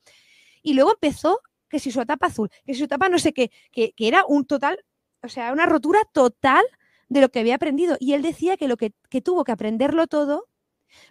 Y 0.62 0.74
luego 0.74 0.92
empezó 0.92 1.40
que 1.68 1.78
si 1.78 1.90
su 1.90 2.00
etapa 2.00 2.26
azul, 2.26 2.50
que 2.64 2.74
si 2.74 2.78
su 2.78 2.84
etapa 2.84 3.08
no 3.08 3.18
sé 3.18 3.32
qué, 3.32 3.50
que, 3.72 3.92
era 3.98 4.24
un 4.26 4.46
total, 4.46 4.84
o 5.22 5.28
sea, 5.28 5.52
una 5.52 5.66
rotura 5.66 6.00
total 6.12 6.64
de 7.08 7.20
lo 7.20 7.30
que 7.30 7.40
había 7.40 7.56
aprendido. 7.56 7.96
Y 8.00 8.14
él 8.14 8.22
decía 8.22 8.56
que 8.56 8.68
lo 8.68 8.76
que, 8.76 8.92
tuvo 9.22 9.44
que 9.44 9.52
aprenderlo 9.52 10.06
todo 10.06 10.48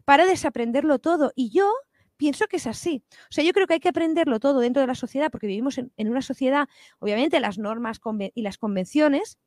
para 0.05 0.25
desaprenderlo 0.25 0.99
todo. 0.99 1.31
Y 1.35 1.49
yo 1.49 1.73
pienso 2.17 2.47
que 2.47 2.57
es 2.57 2.67
así. 2.67 3.03
O 3.11 3.31
sea, 3.31 3.43
yo 3.43 3.53
creo 3.53 3.67
que 3.67 3.75
hay 3.75 3.79
que 3.79 3.89
aprenderlo 3.89 4.39
todo 4.39 4.59
dentro 4.59 4.81
de 4.81 4.87
la 4.87 4.95
sociedad, 4.95 5.29
porque 5.31 5.47
vivimos 5.47 5.77
en 5.77 5.91
una 6.09 6.21
sociedad, 6.21 6.67
obviamente, 6.99 7.39
las 7.39 7.57
normas 7.57 7.99
y 8.33 8.41
las 8.41 8.57
convenciones, 8.57 9.37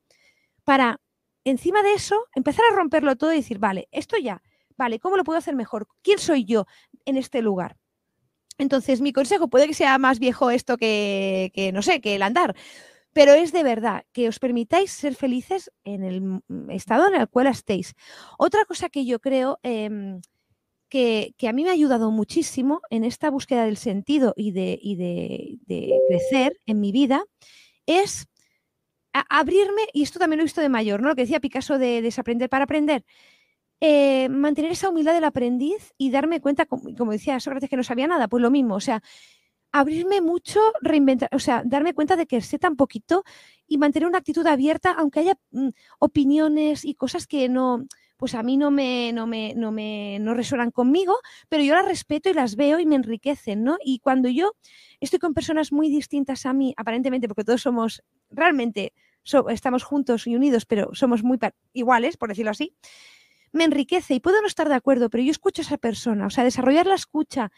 para 0.64 1.00
encima 1.44 1.82
de 1.82 1.94
eso 1.94 2.26
empezar 2.34 2.64
a 2.70 2.76
romperlo 2.76 3.16
todo 3.16 3.32
y 3.32 3.36
decir, 3.36 3.58
vale, 3.58 3.88
esto 3.90 4.16
ya, 4.18 4.42
vale, 4.76 5.00
¿cómo 5.00 5.16
lo 5.16 5.24
puedo 5.24 5.38
hacer 5.38 5.56
mejor? 5.56 5.88
¿Quién 6.02 6.18
soy 6.18 6.44
yo 6.44 6.66
en 7.04 7.16
este 7.16 7.42
lugar? 7.42 7.76
Entonces, 8.60 9.00
mi 9.00 9.14
consejo 9.14 9.48
puede 9.48 9.66
que 9.66 9.74
sea 9.74 9.96
más 9.96 10.18
viejo 10.18 10.50
esto 10.50 10.76
que, 10.76 11.70
no 11.72 11.80
sé, 11.80 12.02
que 12.02 12.16
el 12.16 12.22
andar, 12.22 12.54
pero 13.14 13.32
es 13.32 13.52
de 13.52 13.62
verdad 13.62 14.04
que 14.12 14.28
os 14.28 14.38
permitáis 14.38 14.92
ser 14.92 15.14
felices 15.14 15.72
en 15.82 16.04
el 16.04 16.42
estado 16.68 17.08
en 17.08 17.18
el 17.18 17.28
cual 17.28 17.46
estéis. 17.46 17.94
Otra 18.38 18.66
cosa 18.66 18.90
que 18.90 19.06
yo 19.06 19.18
creo 19.18 19.58
em, 19.62 20.20
que, 20.90 21.34
a 21.48 21.52
mí 21.54 21.64
me 21.64 21.70
ha 21.70 21.72
ayudado 21.72 22.11
muchísimo 22.11 22.82
en 22.90 23.04
esta 23.04 23.30
búsqueda 23.30 23.64
del 23.64 23.78
sentido 23.78 24.34
y 24.36 24.50
de, 24.52 24.78
de, 25.66 25.98
crecer 26.08 26.61
en 26.66 26.80
mi 26.80 26.92
vida 26.92 27.24
es 27.86 28.26
abrirme, 29.12 29.82
y 29.94 30.02
esto 30.02 30.18
también 30.18 30.36
lo 30.36 30.42
he 30.42 30.44
visto 30.44 30.61
de 30.61 30.68
mayor, 30.68 31.00
¿no? 31.00 31.08
Lo 31.08 31.16
que 31.16 31.22
decía 31.22 31.40
Picasso 31.40 31.78
de 31.78 32.02
desaprender 32.02 32.50
para 32.50 32.64
aprender. 32.64 33.04
Eh, 33.83 34.28
mantener 34.28 34.72
esa 34.72 34.91
humildad 34.91 35.14
del 35.14 35.24
aprendiz 35.24 35.95
y 35.97 36.11
darme 36.11 36.41
cuenta, 36.41 36.66
como, 36.66 37.12
decía 37.12 37.41
Sócrates, 37.41 37.70
que 37.70 37.76
no 37.76 37.83
sabía 37.83 38.07
nada, 38.07 38.28
pues 38.28 38.43
lo 38.43 38.51
mismo, 38.51 38.74
o 38.74 38.81
sea, 38.81 39.03
abrirme 39.72 40.20
mucho, 40.20 40.61
reinventar, 40.83 41.31
o 41.33 41.39
sea, 41.39 41.62
darme 41.64 41.95
cuenta 41.95 42.16
de 42.16 42.26
que 42.26 42.43
sé 42.43 42.59
tan 42.59 42.76
poquito 42.76 43.24
y 43.66 43.78
mantener 43.78 44.09
una 44.09 44.18
actitud 44.18 44.47
abierta, 44.47 44.93
aunque 44.93 45.20
haya 45.20 45.39
mm, 45.53 45.68
opiniones 45.99 46.85
y 46.85 46.95
cosas 46.95 47.26
que 47.26 47.49
no, 47.49 47.87
pues 48.18 48.35
a 48.35 48.43
mí 48.43 48.59
no 48.59 48.70
me, 48.70 49.12
no 49.14 49.26
me, 49.26 49.55
no 49.55 49.72
me, 49.72 50.18
no 50.20 50.35
resuenan 50.35 50.72
conmigo, 50.72 51.14
pero 51.49 51.62
yo 51.62 51.74
las 51.74 51.87
respeto 51.87 52.28
y 52.28 52.35
las 52.35 52.57
veo 52.57 52.81
y 52.81 52.87
me 52.87 52.97
enriquecen, 52.97 53.64
¿no? 53.64 53.78
Y 53.83 54.01
cuando 54.01 54.28
yo 54.28 54.53
estoy 55.01 55.18
con 55.20 55.33
personas 55.33 55.72
muy 55.72 55.89
distintas 55.89 56.45
a 56.45 56.53
mí, 56.53 56.74
aparentemente, 56.76 57.28
porque 57.28 57.45
todos 57.45 57.62
somos 57.62 58.03
realmente, 58.31 58.93
estamos 59.49 59.85
juntos 59.85 60.26
y 60.26 60.37
unidos, 60.37 60.66
pero 60.66 60.91
somos 60.95 61.22
muy 61.22 61.39
iguales, 61.72 62.18
por 62.18 62.28
decirlo 62.28 62.51
así, 62.51 62.74
me 63.53 63.64
enriquece 63.64 64.14
y 64.14 64.20
puedo 64.20 64.40
no 64.40 64.46
estar 64.46 64.68
de 64.68 64.74
acuerdo, 64.74 65.11
pero 65.11 65.22
yo 65.22 65.30
escucho 65.30 65.62
a 65.62 65.64
esa 65.64 65.78
persona, 65.78 66.26
o 66.26 66.30
sea, 66.30 66.44
desarrollar 66.44 66.86
la 66.86 66.94
escucha 66.94 67.51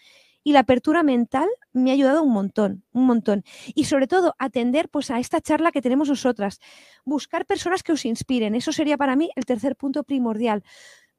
y 0.45 0.53
la 0.53 0.61
apertura 0.61 1.03
mental 1.03 1.49
me 1.73 1.91
ha 1.91 1.95
ayudado 1.95 2.23
un 2.23 2.33
montón, 2.33 2.85
un 2.93 3.07
montón. 3.07 3.45
Y 3.75 3.85
sobre 3.85 4.07
todo, 4.07 4.35
atender 4.39 4.89
pues, 4.89 5.11
a 5.11 5.21
esta 5.21 5.41
charla 5.41 5.71
que 5.71 5.83
tenemos 5.83 6.09
nosotras, 6.09 6.59
buscar 7.05 7.47
personas 7.47 7.83
que 7.83 7.93
os 7.93 8.05
inspiren, 8.05 8.55
eso 8.55 8.73
sería 8.73 8.97
para 8.97 9.17
mí 9.17 9.31
el 9.37 9.45
tercer 9.45 9.77
punto 9.77 10.03
primordial 10.05 10.65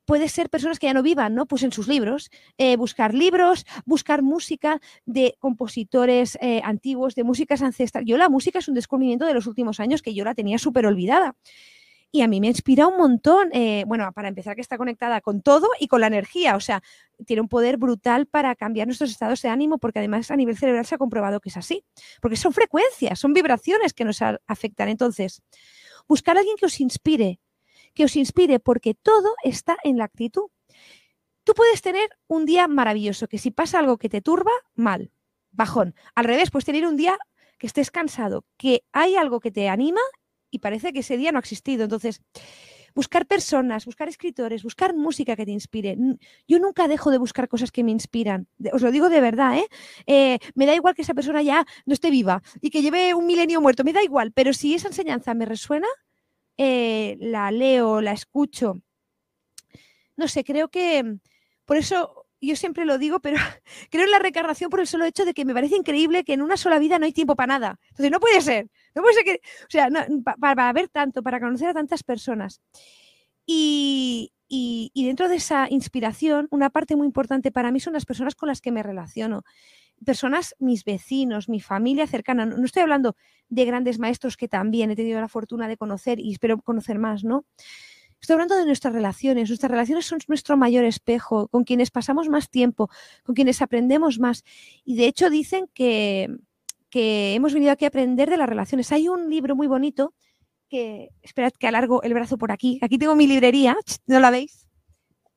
puede 0.05 0.28
ser 0.28 0.49
personas 0.49 0.80
que 0.80 0.88
ya 0.88 0.93
no 0.93 1.01
vivan, 1.01 1.34
¿no? 1.36 1.45
Pues 1.45 1.63
en 1.63 1.71
sus 1.71 1.88
libros, 1.88 2.30
eh, 2.57 2.76
buscar 2.76 3.13
libros, 3.13 3.65
buscar 3.86 4.21
música 4.21 4.82
de 5.05 5.36
compositores 5.39 6.38
eh, 6.41 6.61
antiguos, 6.63 7.15
de 7.15 7.24
músicas 7.24 7.61
ancestrales. 7.61 8.09
Yo 8.09 8.17
la 8.17 8.30
música 8.30 8.59
es 8.59 8.67
un 8.67 8.76
descubrimiento 8.76 9.26
de 9.26 9.34
los 9.34 9.47
últimos 9.47 9.80
años 9.80 10.01
que 10.01 10.13
yo 10.13 10.26
la 10.26 10.36
tenía 10.36 10.57
súper 10.57 10.86
olvidada. 10.86 11.36
Y 12.16 12.22
a 12.22 12.28
mí 12.28 12.39
me 12.39 12.45
inspira 12.45 12.86
un 12.86 12.95
montón, 12.95 13.49
eh, 13.53 13.86
bueno, 13.88 14.07
para 14.14 14.28
empezar 14.28 14.53
que 14.53 14.61
está 14.61 14.78
conectada 14.78 15.20
con 15.20 15.41
todo 15.41 15.68
y 15.80 15.88
con 15.88 15.99
la 15.99 16.05
energía, 16.05 16.55
o 16.55 16.59
sea, 16.59 16.84
tiene 17.26 17.41
un 17.41 17.49
poder 17.49 17.78
brutal 17.78 18.28
para 18.28 18.55
cambiar 18.55 18.86
nuestros 18.86 19.09
estados 19.09 19.41
de 19.41 19.49
ánimo, 19.49 19.80
porque 19.80 19.97
además 19.97 20.30
a 20.30 20.36
nivel 20.36 20.55
cerebral 20.55 20.86
se 20.86 20.93
ha 20.93 20.99
comprobado 20.99 21.39
que 21.39 21.49
es 21.49 21.57
así, 21.57 21.84
porque 22.22 22.38
son 22.38 22.53
frecuencias, 22.53 23.18
son 23.18 23.34
vibraciones 23.34 23.95
que 23.95 24.05
nos 24.05 24.20
afectan. 24.22 24.89
Entonces, 24.89 25.41
buscar 26.07 26.38
a 26.38 26.41
alguien 26.41 26.55
que 26.55 26.68
os 26.68 26.80
inspire, 26.82 27.39
que 27.95 28.03
os 28.03 28.16
inspire, 28.16 28.59
porque 28.59 28.93
todo 28.93 29.34
está 29.43 29.78
en 29.84 29.97
la 29.97 30.03
actitud. 30.03 30.51
Tú 31.43 31.55
puedes 31.55 31.82
tener 31.82 32.11
un 32.28 32.45
día 32.45 32.68
maravilloso, 32.68 33.28
que 33.28 33.39
si 33.39 33.49
pasa 33.49 33.80
algo 33.80 33.97
que 33.97 34.09
te 34.09 34.22
turba, 34.22 34.51
mal, 34.76 35.11
bajón. 35.49 35.95
Al 36.14 36.26
revés, 36.26 36.51
puedes 36.51 36.66
tener 36.66 36.86
un 36.86 36.95
día 36.95 37.18
que 37.57 37.66
estés 37.66 37.89
cansado, 37.89 38.45
que 38.55 38.84
hay 38.91 39.16
algo 39.16 39.39
que 39.39 39.49
te 39.49 39.68
anima 39.68 40.01
y 40.54 40.60
parece 40.60 40.93
que 40.93 40.99
ese 40.99 41.18
día 41.18 41.32
no 41.32 41.39
ha 41.39 41.41
existido. 41.41 41.84
Entonces, 41.84 42.22
buscar 42.93 43.26
personas, 43.26 43.86
buscar 43.86 44.08
escritores, 44.08 44.62
buscar 44.62 44.95
música 44.95 45.36
que 45.36 45.45
te 45.45 45.51
inspire. 45.51 45.97
Yo 46.47 46.60
nunca 46.60 46.88
dejo 46.88 47.10
de 47.10 47.18
buscar 47.18 47.47
cosas 47.47 47.72
que 47.72 47.84
me 47.84 47.91
inspiran. 47.91 48.47
Os 48.72 48.84
lo 48.84 48.91
digo 48.91 49.10
de 49.10 49.20
verdad, 49.20 49.58
¿eh? 49.58 49.68
¿eh? 50.06 50.38
me 50.54 50.68
da 50.68 50.76
igual 50.76 50.93
que 50.93 51.01
esa 51.01 51.16
persona 51.16 51.41
ya 51.41 51.66
no 51.88 51.93
esté 51.93 52.12
viva 52.12 52.43
y 52.62 52.70
que 52.70 52.84
lleve 52.84 53.16
un 53.16 53.26
milenio 53.26 53.62
muerto, 53.62 53.84
me 53.84 53.93
da 53.93 54.04
igual, 54.04 54.32
pero 54.32 54.54
si 54.54 54.76
esa 54.76 54.89
enseñanza 54.89 55.34
me 55.34 55.45
resuena, 55.45 55.88
eh, 56.58 57.18
la 57.20 57.49
leo, 57.49 57.99
la 57.99 58.12
escucho. 58.14 58.80
No 60.16 60.28
sé, 60.28 60.43
creo 60.43 60.70
que 60.70 61.18
por 61.66 61.78
eso 61.78 62.28
yo 62.41 62.56
siempre 62.56 62.86
lo 62.86 62.97
digo, 62.97 63.20
pero 63.22 63.38
creo 63.89 64.06
en 64.06 64.12
la 64.12 64.20
recarnación 64.20 64.70
por 64.70 64.80
el 64.80 64.88
solo 64.88 65.06
hecho 65.06 65.26
de 65.26 65.34
que 65.34 65.45
me 65.45 65.54
parece 65.54 65.78
increíble 65.78 66.24
que 66.24 66.34
en 66.34 66.41
una 66.41 66.58
sola 66.58 66.78
vida 66.78 66.99
no 66.99 67.06
hay 67.06 67.14
tiempo 67.14 67.36
para 67.36 67.58
nada. 67.58 67.80
Entonces, 67.89 68.12
no 68.12 68.20
puede 68.20 68.41
ser. 68.41 68.70
No 68.95 69.01
puede 69.01 69.23
que, 69.23 69.41
o 69.63 69.69
sea, 69.69 69.89
para, 70.39 70.73
ver 70.73 70.89
tanto, 70.89 71.23
para 71.23 71.39
conocer 71.39 71.69
a 71.69 71.73
tantas 71.73 72.03
personas. 72.03 72.61
Y, 73.45 74.31
y, 74.47 75.05
dentro 75.05 75.27
de 75.29 75.35
esa 75.35 75.67
inspiración, 75.69 76.47
una 76.51 76.69
parte 76.69 76.95
muy 76.95 77.07
importante 77.07 77.51
para 77.51 77.71
mí 77.71 77.79
son 77.79 77.93
las 77.93 78.05
personas 78.05 78.35
con 78.35 78.47
las 78.47 78.61
que 78.61 78.71
me 78.71 78.83
relaciono 78.83 79.43
personas, 80.03 80.55
mis 80.59 80.83
vecinos, 80.83 81.49
mi 81.49 81.59
familia 81.59 82.07
cercana. 82.07 82.45
No, 82.45 82.63
estoy 82.63 82.83
hablando 82.83 83.15
de 83.49 83.65
grandes 83.65 83.99
maestros 83.99 84.37
que 84.37 84.47
también 84.47 84.91
he 84.91 84.95
tenido 84.95 85.19
la 85.19 85.27
fortuna 85.27 85.67
de 85.67 85.77
conocer 85.77 86.19
y 86.19 86.31
espero 86.31 86.61
conocer 86.61 86.99
más, 86.99 87.23
¿no? 87.23 87.45
Estoy 88.19 88.35
hablando 88.35 88.55
de 88.55 88.65
nuestras 88.65 88.93
relaciones. 88.93 89.49
Nuestras 89.49 89.71
relaciones 89.71 90.05
son 90.05 90.19
nuestro 90.27 90.55
mayor 90.55 90.85
espejo, 90.85 91.49
con 91.49 91.63
quienes 91.65 91.91
pasamos 91.91 92.29
más 92.29 92.49
tiempo, 92.49 92.89
con 93.23 93.35
quienes 93.35 93.61
aprendemos 93.61 94.19
más. 94.19 94.43
Y 94.85 94.95
de 94.95 95.07
hecho 95.07 95.29
dicen 95.29 95.67
que, 95.73 96.29
que 96.93 97.33
hemos 97.33 97.55
venido 97.55 97.71
aquí 97.71 97.85
a 97.85 97.87
aprender 97.87 98.29
de 98.29 98.37
las 98.37 98.47
relaciones. 98.47 98.91
Hay 98.91 99.07
un 99.07 99.27
libro 99.27 99.55
muy 99.55 99.65
bonito 99.65 100.13
que, 100.69 101.09
esperad 101.23 101.51
que 101.51 101.65
alargo 101.65 102.03
el 102.03 102.13
brazo 102.13 102.37
por 102.37 102.51
aquí. 102.51 102.77
Aquí 102.83 102.99
tengo 102.99 103.15
mi 103.15 103.25
librería, 103.25 103.75
¿no 104.05 104.19
la 104.19 104.29
veis? 104.29 104.67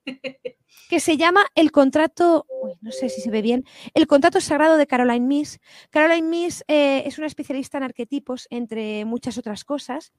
que 0.90 1.00
se 1.00 1.16
llama 1.16 1.46
El 1.54 1.72
contrato, 1.72 2.44
no 2.82 2.92
sé 2.92 3.08
si 3.08 3.22
se 3.22 3.30
ve 3.30 3.40
bien, 3.40 3.64
El 3.94 4.06
contrato 4.06 4.38
sagrado 4.42 4.76
de 4.76 4.86
Caroline 4.86 5.26
Miss. 5.26 5.58
Caroline 5.88 6.28
Miss 6.28 6.62
eh, 6.68 7.04
es 7.06 7.16
una 7.16 7.26
especialista 7.26 7.78
en 7.78 7.84
arquetipos, 7.84 8.46
entre 8.50 9.06
muchas 9.06 9.38
otras 9.38 9.64
cosas. 9.64 10.12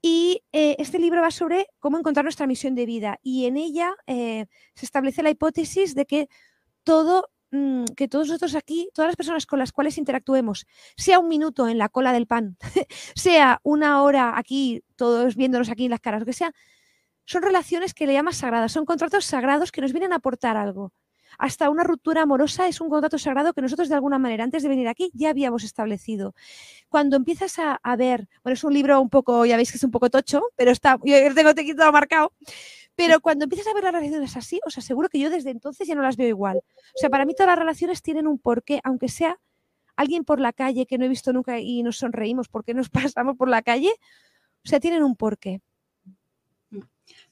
Y 0.00 0.44
eh, 0.52 0.76
este 0.78 1.00
libro 1.00 1.20
va 1.20 1.32
sobre 1.32 1.66
cómo 1.80 1.98
encontrar 1.98 2.22
nuestra 2.22 2.46
misión 2.46 2.76
de 2.76 2.86
vida. 2.86 3.18
Y 3.24 3.46
en 3.46 3.56
ella 3.56 3.92
eh, 4.06 4.46
se 4.76 4.86
establece 4.86 5.24
la 5.24 5.30
hipótesis 5.30 5.96
de 5.96 6.06
que 6.06 6.28
todo, 6.84 7.28
mm, 7.54 7.84
que 7.96 8.08
todos 8.08 8.28
nosotros 8.28 8.54
aquí, 8.54 8.88
todas 8.94 9.08
las 9.08 9.16
personas 9.16 9.46
con 9.46 9.58
las 9.58 9.72
cuales 9.72 9.98
interactuemos, 9.98 10.66
sea 10.96 11.18
un 11.18 11.28
minuto 11.28 11.68
en 11.68 11.78
la 11.78 11.88
cola 11.88 12.12
del 12.12 12.26
pan, 12.26 12.56
sea 13.14 13.60
una 13.62 14.02
hora 14.02 14.38
aquí, 14.38 14.82
todos 14.96 15.36
viéndonos 15.36 15.70
aquí 15.70 15.84
en 15.84 15.90
las 15.90 16.00
caras, 16.00 16.20
lo 16.20 16.26
que 16.26 16.32
sea, 16.32 16.52
son 17.24 17.42
relaciones 17.42 17.94
que 17.94 18.06
le 18.06 18.12
llamas 18.12 18.38
sagradas, 18.38 18.72
son 18.72 18.84
contratos 18.84 19.24
sagrados 19.24 19.72
que 19.72 19.80
nos 19.80 19.92
vienen 19.92 20.12
a 20.12 20.16
aportar 20.16 20.56
algo. 20.56 20.92
Hasta 21.38 21.70
una 21.70 21.84
ruptura 21.84 22.22
amorosa 22.22 22.68
es 22.68 22.80
un 22.80 22.88
contrato 22.88 23.18
sagrado 23.18 23.52
que 23.54 23.62
nosotros 23.62 23.88
de 23.88 23.94
alguna 23.94 24.18
manera 24.18 24.44
antes 24.44 24.62
de 24.62 24.68
venir 24.68 24.88
aquí 24.88 25.10
ya 25.14 25.30
habíamos 25.30 25.64
establecido. 25.64 26.34
Cuando 26.88 27.16
empiezas 27.16 27.56
a, 27.58 27.96
ver, 27.96 28.28
bueno, 28.42 28.54
es 28.54 28.64
un 28.64 28.72
libro 28.72 29.00
un 29.00 29.10
poco, 29.10 29.44
ya 29.44 29.56
veis 29.56 29.70
que 29.70 29.78
es 29.78 29.84
un 29.84 29.90
poco 29.90 30.10
tocho, 30.10 30.42
pero 30.56 30.70
está, 30.70 30.98
yo 31.02 31.34
tengo 31.34 31.92
marcado, 31.92 32.32
pero 32.96 33.20
cuando 33.20 33.44
empiezas 33.44 33.66
a 33.68 33.74
ver 33.74 33.84
las 33.84 33.92
relaciones 33.92 34.36
así, 34.36 34.60
os 34.66 34.78
aseguro 34.78 35.08
que 35.08 35.18
yo 35.18 35.30
desde 35.30 35.50
entonces 35.50 35.86
ya 35.86 35.94
no 35.94 36.02
las 36.02 36.16
veo 36.16 36.28
igual. 36.28 36.58
O 36.58 36.98
sea, 36.98 37.10
para 37.10 37.24
mí 37.24 37.34
todas 37.34 37.48
las 37.48 37.58
relaciones 37.58 38.02
tienen 38.02 38.26
un 38.26 38.38
porqué, 38.38 38.80
aunque 38.84 39.08
sea 39.08 39.38
alguien 39.96 40.24
por 40.24 40.40
la 40.40 40.52
calle 40.52 40.86
que 40.86 40.98
no 40.98 41.04
he 41.04 41.08
visto 41.08 41.32
nunca 41.32 41.58
y 41.60 41.82
nos 41.82 41.98
sonreímos 41.98 42.48
porque 42.48 42.74
nos 42.74 42.88
pasamos 43.14 43.36
por 43.36 43.48
la 43.48 43.62
calle, 43.62 43.92
o 44.64 44.68
sea, 44.68 44.80
tienen 44.80 45.02
un 45.02 45.16
porqué. 45.16 45.60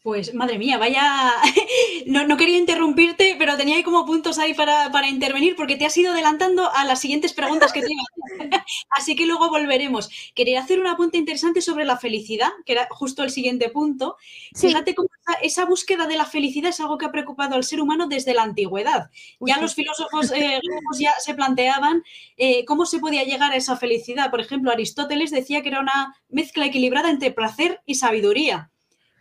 Pues 0.02 0.34
madre 0.34 0.58
mía, 0.58 0.78
vaya. 0.78 1.30
no, 2.06 2.36
quería 2.36 2.58
interrumpirte, 2.58 3.36
pero 3.38 3.56
tenía 3.56 3.76
ahí 3.76 3.84
como 3.84 4.04
puntos 4.04 4.38
ahí 4.38 4.52
para, 4.52 5.08
intervenir 5.08 5.54
porque 5.54 5.76
te 5.76 5.86
has 5.86 5.96
ido 5.96 6.12
adelantando 6.12 6.68
a 6.72 6.84
las 6.84 7.00
siguientes 7.00 7.32
preguntas 7.32 7.72
que 7.72 7.82
te 7.82 7.88
Así 8.90 9.14
que 9.14 9.26
luego 9.26 9.48
volveremos. 9.48 10.10
Quería 10.34 10.60
hacer 10.60 10.80
un 10.80 10.88
apunte 10.88 11.18
interesante 11.18 11.60
sobre 11.62 11.84
la 11.84 11.98
felicidad, 11.98 12.50
que 12.66 12.72
era 12.72 12.88
justo 12.90 13.22
el 13.22 13.30
siguiente 13.30 13.68
punto. 13.68 14.16
Fíjate 14.56 14.96
cómo 14.96 15.08
esa, 15.42 15.64
búsqueda 15.64 16.06
de 16.06 16.16
la 16.16 16.24
felicidad 16.24 16.70
es 16.70 16.80
algo 16.80 16.98
que 16.98 17.06
ha 17.06 17.12
preocupado 17.12 17.54
al 17.54 17.64
ser 17.64 17.80
humano 17.80 18.06
desde 18.06 18.34
la 18.34 18.42
antigüedad. 18.42 19.10
ya 19.40 19.58
los 19.58 19.74
filósofos 19.74 20.32
eh, 20.32 20.60
ya 20.98 21.12
se 21.18 21.34
planteaban 21.34 22.02
eh, 22.36 22.64
cómo 22.64 22.86
se 22.86 22.98
podía 22.98 23.24
llegar 23.24 23.52
a 23.52 23.56
esa 23.56 23.76
felicidad. 23.76 24.30
Por 24.30 24.40
ejemplo, 24.40 24.70
Aristóteles 24.70 25.30
decía 25.30 25.62
que 25.62 25.68
era 25.68 25.80
una 25.80 26.14
mezcla 26.28 26.66
equilibrada 26.66 27.10
entre 27.10 27.30
placer 27.30 27.80
y 27.86 27.96
sabiduría 27.96 28.70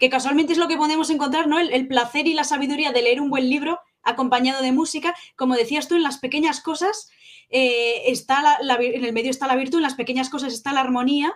que 0.02 0.10
casualmente 0.10 0.54
es 0.54 0.58
lo 0.58 0.68
que 0.68 0.78
podemos 0.78 1.12
encontrar, 1.12 1.48
¿no? 1.48 1.60
El, 1.60 1.88
placer 1.88 2.26
y 2.26 2.34
la 2.34 2.44
sabiduría 2.44 2.92
de 2.92 3.04
leer 3.04 3.22
un 3.22 3.30
buen 3.30 3.48
libro 3.48 3.80
acompañado 4.02 4.64
de 4.64 4.72
música. 4.72 5.14
Como 5.36 5.56
decías 5.56 5.88
tú, 5.88 5.96
en 5.96 6.02
las 6.02 6.18
pequeñas 6.18 6.60
cosas 6.60 7.12
eh, 7.52 8.10
está 8.12 8.58
en 8.62 9.06
el 9.06 9.14
medio 9.14 9.30
está 9.30 9.46
la 9.46 9.56
virtud, 9.56 9.78
en 9.78 9.84
las 9.84 9.94
pequeñas 9.94 10.32
cosas 10.32 10.54
está 10.54 10.74
la 10.74 10.80
armonía. 10.80 11.36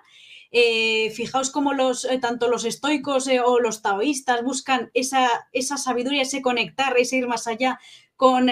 Eh, 0.52 1.12
fijaos 1.12 1.52
cómo 1.52 1.74
los, 1.74 2.06
eh, 2.06 2.18
tanto 2.20 2.48
los 2.48 2.66
estoicos 2.66 3.30
o 3.46 3.60
los 3.60 3.82
taoístas 3.82 4.44
buscan 4.44 4.92
esa, 4.94 5.30
esa, 5.52 5.78
sabiduría, 5.78 6.22
ese 6.22 6.42
conectar, 6.42 6.98
ese 6.98 7.18
ir 7.18 7.28
más 7.28 7.48
allá, 7.48 7.80
con 8.16 8.50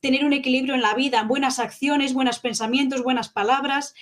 tener 0.00 0.24
un 0.24 0.32
equilibrio 0.32 0.74
en 0.74 0.82
la 0.82 0.94
vida, 0.94 1.24
buenas 1.24 1.58
acciones, 1.58 2.14
buenos 2.14 2.38
pensamientos, 2.38 3.02
buenas 3.02 3.28
palabras 3.28 3.94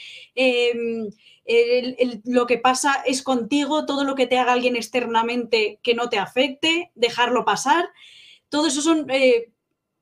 lo 2.24 2.46
que 2.46 2.58
pasa 2.58 3.02
es 3.06 3.22
contigo, 3.22 3.86
todo 3.86 4.04
lo 4.04 4.14
que 4.14 4.26
te 4.26 4.38
haga 4.38 4.52
alguien 4.52 4.76
externamente 4.76 5.78
que 5.82 5.94
no 5.94 6.08
te 6.08 6.18
afecte, 6.18 6.90
dejarlo 6.94 7.44
pasar. 7.44 7.88
Todo 8.48 8.66
eso 8.66 8.82
son 8.82 9.06
eh, 9.10 9.50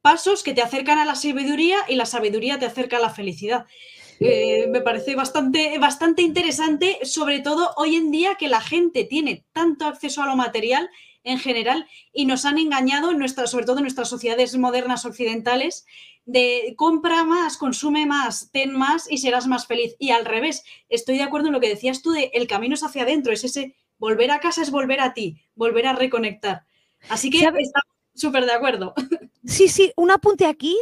pasos 0.00 0.42
que 0.42 0.54
te 0.54 0.62
acercan 0.62 0.98
a 0.98 1.04
la 1.04 1.14
sabiduría 1.14 1.78
y 1.88 1.94
la 1.94 2.06
sabiduría 2.06 2.58
te 2.58 2.66
acerca 2.66 2.96
a 2.96 3.00
la 3.00 3.10
felicidad. 3.10 3.66
Eh, 4.20 4.66
me 4.70 4.80
parece 4.80 5.14
bastante, 5.14 5.78
bastante 5.78 6.22
interesante, 6.22 6.98
sobre 7.02 7.40
todo 7.40 7.72
hoy 7.76 7.96
en 7.96 8.10
día 8.10 8.36
que 8.36 8.48
la 8.48 8.60
gente 8.60 9.04
tiene 9.04 9.44
tanto 9.52 9.86
acceso 9.86 10.22
a 10.22 10.26
lo 10.26 10.36
material 10.36 10.88
en 11.22 11.38
general 11.38 11.86
y 12.12 12.24
nos 12.24 12.44
han 12.44 12.58
engañado, 12.58 13.10
en 13.10 13.28
sobre 13.28 13.66
todo 13.66 13.78
en 13.78 13.82
nuestras 13.82 14.08
sociedades 14.08 14.56
modernas 14.56 15.04
occidentales, 15.04 15.84
de 16.24 16.74
compra 16.76 17.24
más, 17.24 17.56
consume 17.56 18.06
más, 18.06 18.50
ten 18.52 18.72
más 18.72 19.10
y 19.10 19.18
serás 19.18 19.46
más 19.46 19.66
feliz. 19.66 19.94
Y 19.98 20.10
al 20.10 20.24
revés, 20.24 20.64
estoy 20.88 21.18
de 21.18 21.24
acuerdo 21.24 21.48
en 21.48 21.52
lo 21.52 21.60
que 21.60 21.68
decías 21.68 22.02
tú 22.02 22.12
de 22.12 22.30
el 22.32 22.46
camino 22.46 22.74
es 22.74 22.82
hacia 22.82 23.02
adentro, 23.02 23.32
es 23.32 23.44
ese 23.44 23.74
volver 23.98 24.30
a 24.30 24.40
casa 24.40 24.62
es 24.62 24.70
volver 24.70 25.00
a 25.00 25.14
ti, 25.14 25.36
volver 25.54 25.86
a 25.86 25.94
reconectar. 25.94 26.64
Así 27.08 27.30
que 27.30 27.38
estamos 27.38 27.64
súper 28.14 28.44
de 28.44 28.52
acuerdo. 28.52 28.94
Sí, 29.44 29.68
sí, 29.68 29.92
un 29.96 30.10
apunte 30.10 30.44
aquí. 30.44 30.76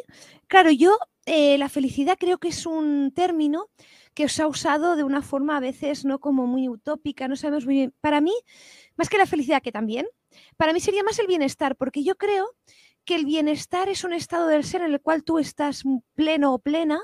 Claro, 0.47 0.70
yo 0.70 0.97
eh, 1.26 1.58
la 1.58 1.68
felicidad 1.68 2.16
creo 2.18 2.38
que 2.38 2.48
es 2.48 2.66
un 2.66 3.12
término 3.14 3.70
que 4.14 4.26
os 4.26 4.38
ha 4.40 4.46
usado 4.46 4.96
de 4.96 5.04
una 5.04 5.22
forma 5.22 5.56
a 5.56 5.60
veces 5.60 6.04
no 6.04 6.20
como 6.20 6.46
muy 6.46 6.68
utópica, 6.68 7.28
no 7.28 7.36
sabemos 7.36 7.66
muy 7.66 7.74
bien. 7.74 7.94
Para 8.00 8.20
mí, 8.20 8.32
más 8.96 9.08
que 9.08 9.18
la 9.18 9.26
felicidad, 9.26 9.62
que 9.62 9.72
también, 9.72 10.06
para 10.56 10.72
mí 10.72 10.80
sería 10.80 11.02
más 11.02 11.18
el 11.18 11.26
bienestar, 11.26 11.76
porque 11.76 12.04
yo 12.04 12.16
creo 12.16 12.54
que 13.04 13.16
el 13.16 13.24
bienestar 13.24 13.88
es 13.88 14.04
un 14.04 14.12
estado 14.12 14.46
del 14.46 14.64
ser 14.64 14.82
en 14.82 14.92
el 14.92 15.00
cual 15.00 15.24
tú 15.24 15.38
estás 15.38 15.82
pleno 16.14 16.54
o 16.54 16.58
plena, 16.58 17.00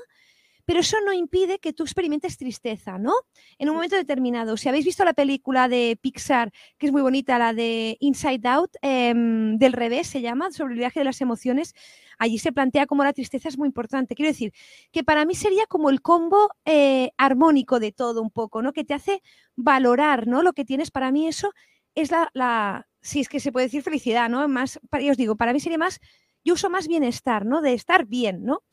pero 0.65 0.79
eso 0.79 0.97
no 1.05 1.13
impide 1.13 1.59
que 1.59 1.73
tú 1.73 1.83
experimentes 1.83 2.37
tristeza, 2.37 2.97
¿no? 2.97 3.13
En 3.57 3.69
un 3.69 3.75
momento 3.75 3.95
determinado. 3.95 4.57
Si 4.57 4.69
habéis 4.69 4.85
visto 4.85 5.03
la 5.03 5.13
película 5.13 5.67
de 5.67 5.97
Pixar, 6.01 6.51
que 6.77 6.87
es 6.87 6.91
muy 6.91 7.01
bonita, 7.01 7.37
la 7.39 7.53
de 7.53 7.97
Inside 7.99 8.47
Out, 8.47 8.71
em, 8.81 9.57
del 9.57 9.73
revés 9.73 10.07
se 10.07 10.21
llama, 10.21 10.51
sobre 10.51 10.73
el 10.73 10.79
viaje 10.79 10.99
de 10.99 11.05
las 11.05 11.21
emociones, 11.21 11.73
allí 12.17 12.37
se 12.37 12.51
plantea 12.51 12.85
cómo 12.85 13.03
la 13.03 13.13
tristeza 13.13 13.49
es 13.49 13.57
muy 13.57 13.67
importante. 13.67 14.15
Quiero 14.15 14.29
decir, 14.31 14.53
que 14.91 15.03
para 15.03 15.25
mí 15.25 15.35
sería 15.35 15.65
como 15.67 15.89
el 15.89 16.01
combo 16.01 16.49
eh, 16.65 17.11
armónico 17.17 17.79
de 17.79 17.91
todo 17.91 18.21
un 18.21 18.31
poco, 18.31 18.61
¿no? 18.61 18.73
Que 18.73 18.83
te 18.83 18.93
hace 18.93 19.21
valorar, 19.55 20.27
¿no? 20.27 20.43
Lo 20.43 20.53
que 20.53 20.65
tienes, 20.65 20.91
para 20.91 21.11
mí 21.11 21.27
eso 21.27 21.51
es 21.95 22.11
la, 22.11 22.87
si 23.01 23.19
es 23.21 23.29
que 23.29 23.39
se 23.39 23.51
puede 23.51 23.67
decir 23.67 23.83
felicidad, 23.83 24.29
¿no? 24.29 24.47
Más, 24.47 24.79
os 25.09 25.17
digo, 25.17 25.35
para 25.35 25.53
mí 25.53 25.59
sería 25.59 25.77
más, 25.77 25.99
yo 26.43 26.53
uso 26.53 26.69
más 26.69 26.87
bienestar, 26.87 27.45
¿no? 27.45 27.61
De 27.61 27.73
estar 27.73 28.05
bien, 28.05 28.43
¿no? 28.43 28.63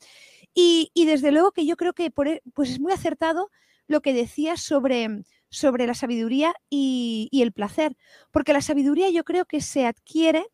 Y, 0.55 0.91
desde 1.07 1.31
luego 1.33 1.53
que 1.53 1.67
yo 1.67 1.77
creo 1.77 1.93
que 1.93 2.11
por, 2.11 2.29
e, 2.29 2.43
pues 2.55 2.71
es 2.71 2.81
muy 2.81 2.93
acertado 2.93 3.51
lo 3.87 4.01
que 4.01 4.13
decías 4.13 4.61
sobre, 4.61 5.23
sobre 5.51 5.87
la 5.87 5.95
sabiduría 5.95 6.55
y, 6.69 7.29
y, 7.31 7.43
el 7.43 7.53
placer, 7.53 7.97
porque 8.31 8.53
la 8.53 8.61
sabiduría 8.61 9.09
yo 9.11 9.25
creo 9.25 9.45
que 9.45 9.61
se 9.61 9.87
adquiere 9.87 10.47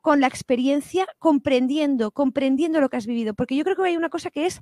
con 0.00 0.20
la 0.20 0.26
experiencia, 0.26 1.06
comprendiendo, 1.18 2.10
comprendiendo 2.10 2.80
lo 2.80 2.88
que 2.88 2.96
has 2.96 3.06
vivido, 3.06 3.34
porque 3.34 3.56
yo 3.56 3.64
creo 3.64 3.76
que 3.76 3.82
hay 3.82 3.96
una 3.96 4.08
cosa 4.08 4.30
que 4.30 4.46
es 4.46 4.60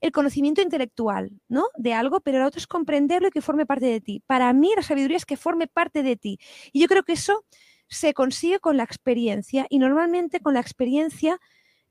el 0.00 0.12
conocimiento 0.12 0.60
intelectual, 0.60 1.30
¿no? 1.48 1.66
De 1.76 1.94
algo, 1.94 2.20
pero 2.20 2.38
la 2.38 2.46
otra 2.46 2.58
es 2.58 2.66
comprenderlo 2.66 3.28
y 3.28 3.30
que 3.30 3.40
forme 3.40 3.66
parte 3.66 3.86
de 3.86 4.00
ti. 4.00 4.22
Para 4.26 4.52
mí 4.52 4.70
la 4.76 4.82
sabiduría 4.82 5.16
es 5.16 5.24
que 5.24 5.36
forme 5.36 5.68
parte 5.68 6.02
de 6.02 6.16
ti. 6.16 6.38
Y 6.72 6.80
yo 6.80 6.88
creo 6.88 7.02
que 7.02 7.14
eso 7.14 7.44
se 7.88 8.12
consigue 8.12 8.58
con 8.60 8.76
la 8.76 8.84
experiencia 8.84 9.66
y 9.70 9.78
normalmente 9.78 10.40
con 10.40 10.54
la 10.54 10.60
experiencia 10.60 11.38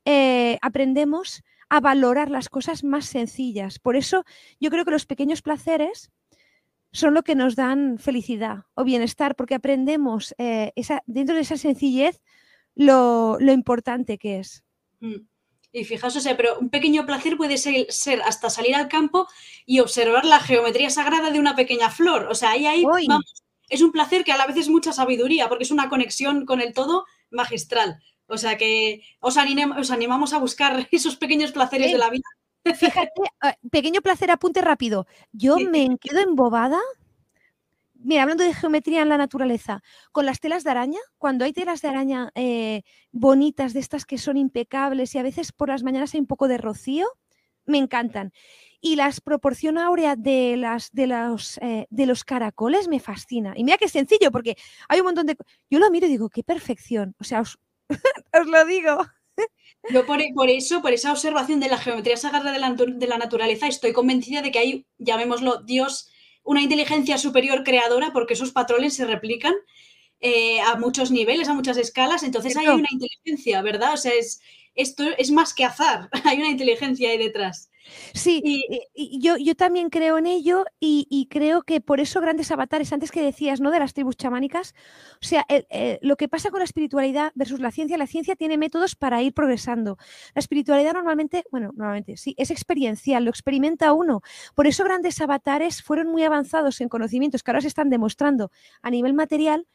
eh, 0.04 0.58
aprendemos 0.62 1.42
a 1.76 1.80
valorar 1.80 2.30
las 2.30 2.48
cosas 2.48 2.84
más 2.84 3.06
sencillas. 3.06 3.80
Por 3.80 3.96
eso 3.96 4.24
yo 4.60 4.70
creo 4.70 4.84
que 4.84 4.92
los 4.92 5.06
pequeños 5.06 5.42
placeres 5.42 6.12
son 6.92 7.14
lo 7.14 7.24
que 7.24 7.34
nos 7.34 7.56
dan 7.56 7.98
felicidad 7.98 8.66
o 8.74 8.84
bienestar, 8.84 9.34
porque 9.34 9.56
aprendemos 9.56 10.36
eh, 10.38 10.72
esa, 10.76 11.02
dentro 11.06 11.34
de 11.34 11.40
esa 11.42 11.56
sencillez 11.56 12.22
lo, 12.76 13.38
importante 13.40 14.18
que 14.18 14.38
es. 14.38 14.62
Mm. 15.00 15.26
Y 15.72 15.84
fijaos, 15.84 16.14
o 16.14 16.20
sea, 16.20 16.36
pero 16.36 16.56
un 16.60 16.70
pequeño 16.70 17.04
placer 17.04 17.36
puede 17.36 17.58
ser, 17.58 17.90
ser, 17.90 18.22
hasta 18.22 18.48
salir 18.48 18.76
al 18.76 18.86
campo 18.86 19.26
y 19.66 19.80
observar 19.80 20.24
la 20.24 20.38
geometría 20.38 20.88
sagrada 20.88 21.32
de 21.32 21.40
una 21.40 21.56
pequeña 21.56 21.90
flor. 21.90 22.28
O 22.30 22.36
sea, 22.36 22.50
ahí, 22.52 22.64
ahí 22.66 22.84
es 23.68 23.82
un 23.82 23.90
placer 23.90 24.22
que 24.22 24.30
a 24.30 24.36
la 24.36 24.46
vez 24.46 24.56
es 24.56 24.68
mucha 24.68 24.92
sabiduría, 24.92 25.48
porque 25.48 25.64
es 25.64 25.72
una 25.72 25.88
conexión 25.88 26.46
con 26.46 26.60
el 26.60 26.72
todo 26.72 27.06
magistral. 27.30 27.98
O 28.26 28.38
sea 28.38 28.56
que 28.56 29.02
os, 29.20 29.36
os 29.36 29.90
animamos 29.90 30.32
a 30.32 30.38
buscar 30.38 30.88
esos 30.92 31.16
pequeños 31.16 31.52
placeres 31.52 31.92
de 31.92 31.98
la 31.98 32.10
vida. 32.10 32.24
Fíjate, 32.64 33.10
eh, 33.42 33.54
pequeño 33.70 34.00
placer, 34.00 34.30
apunte 34.30 34.62
rápido. 34.62 35.06
Yo 35.32 35.58
me 35.58 35.98
quedo 35.98 36.20
embobada. 36.20 36.80
Mira, 37.94 38.22
hablando 38.22 38.44
de 38.44 38.54
geometría 38.54 39.02
en 39.02 39.08
la 39.08 39.16
naturaleza, 39.16 39.82
con 40.12 40.26
las 40.26 40.40
telas 40.40 40.64
de 40.64 40.70
araña, 40.70 40.98
cuando 41.18 41.44
hay 41.44 41.52
telas 41.52 41.80
de 41.80 41.88
araña 41.88 42.30
eh, 42.34 42.82
bonitas, 43.12 43.72
de 43.72 43.80
estas 43.80 44.04
que 44.04 44.18
son 44.18 44.36
impecables 44.36 45.14
y 45.14 45.18
a 45.18 45.22
veces 45.22 45.52
por 45.52 45.68
las 45.68 45.82
mañanas 45.82 46.12
hay 46.14 46.20
un 46.20 46.26
poco 46.26 46.48
de 46.48 46.58
rocío, 46.58 47.06
me 47.66 47.78
encantan. 47.78 48.32
Y 48.80 48.96
la 48.96 49.10
proporción 49.24 49.78
áurea 49.78 50.16
de, 50.16 50.58
las, 50.58 50.90
de, 50.92 51.06
los, 51.06 51.56
eh, 51.58 51.86
de 51.88 52.06
los 52.06 52.24
caracoles 52.24 52.88
me 52.88 53.00
fascina. 53.00 53.54
Y 53.56 53.64
mira 53.64 53.78
es 53.80 53.92
sencillo, 53.92 54.30
porque 54.30 54.56
hay 54.88 55.00
un 55.00 55.06
montón 55.06 55.26
de... 55.26 55.36
Yo 55.70 55.78
lo 55.78 55.90
miro 55.90 56.06
y 56.06 56.10
digo, 56.10 56.28
qué 56.28 56.42
perfección. 56.42 57.14
O 57.18 57.24
sea, 57.24 57.40
os, 57.40 57.58
os 58.32 58.46
lo 58.46 58.64
digo. 58.64 58.98
Yo 59.90 60.06
por, 60.06 60.18
por, 60.34 60.48
eso, 60.48 60.80
por 60.80 60.92
esa 60.92 61.12
observación 61.12 61.60
de 61.60 61.68
la 61.68 61.78
geometría 61.78 62.16
sagrada 62.16 62.52
de 62.52 62.58
la, 62.58 62.72
de 62.72 63.06
la, 63.06 63.18
naturaleza, 63.18 63.66
estoy 63.66 63.92
convencida 63.92 64.40
de 64.40 64.50
que 64.50 64.58
hay, 64.58 64.86
llamémoslo 64.98 65.62
Dios, 65.62 66.10
una 66.42 66.62
inteligencia 66.62 67.18
superior 67.18 67.64
creadora, 67.64 68.12
porque 68.12 68.34
esos 68.34 68.52
patrones 68.52 68.94
se 68.94 69.04
replican 69.04 69.54
eh, 70.20 70.60
a 70.60 70.76
muchos 70.76 71.10
niveles, 71.10 71.48
a 71.48 71.54
muchas 71.54 71.76
escalas, 71.76 72.22
entonces 72.22 72.56
hay 72.56 72.68
una 72.68 72.88
inteligencia, 72.90 73.60
¿verdad? 73.60 73.92
O 73.92 73.96
sea, 73.98 74.12
es, 74.14 74.40
esto 74.74 75.04
es 75.18 75.30
más 75.30 75.52
que 75.52 75.64
azar, 75.64 76.08
hay 76.24 76.38
una 76.38 76.50
inteligencia 76.50 77.10
ahí 77.10 77.18
detrás. 77.18 77.70
Sí, 78.12 78.40
y, 78.94 79.20
yo, 79.20 79.36
yo, 79.36 79.54
también 79.54 79.90
creo 79.90 80.18
en 80.18 80.26
ello 80.26 80.64
y, 80.80 81.28
creo 81.30 81.62
que 81.62 81.80
por 81.80 82.00
eso 82.00 82.20
grandes 82.20 82.50
avatares, 82.50 82.92
antes 82.92 83.10
que 83.10 83.22
decías, 83.22 83.60
¿no? 83.60 83.70
De 83.70 83.78
las 83.78 83.92
tribus 83.92 84.16
chamánicas, 84.16 84.74
o 85.22 85.26
sea, 85.26 85.46
lo 86.00 86.16
que 86.16 86.28
pasa 86.28 86.50
con 86.50 86.60
la 86.60 86.64
espiritualidad 86.64 87.32
versus 87.34 87.60
la 87.60 87.70
ciencia, 87.70 87.98
la 87.98 88.06
ciencia 88.06 88.36
tiene 88.36 88.56
métodos 88.56 88.96
para 88.96 89.22
ir 89.22 89.34
progresando. 89.34 89.98
La 90.34 90.40
espiritualidad 90.40 90.94
normalmente, 90.94 91.44
bueno, 91.50 91.72
normalmente 91.74 92.16
sí, 92.16 92.34
es 92.38 92.50
experiencial, 92.50 93.24
lo 93.24 93.30
experimenta 93.30 93.92
uno. 93.92 94.22
Por 94.54 94.66
eso 94.66 94.84
grandes 94.84 95.20
avatares 95.20 95.82
fueron 95.82 96.08
muy 96.08 96.22
avanzados 96.24 96.80
en 96.80 96.88
conocimientos 96.88 97.42
que 97.42 97.50
ahora 97.50 97.60
se 97.60 97.68
están 97.68 97.90
demostrando 97.90 98.50
a 98.82 98.90
nivel 98.90 99.14
material, 99.14 99.66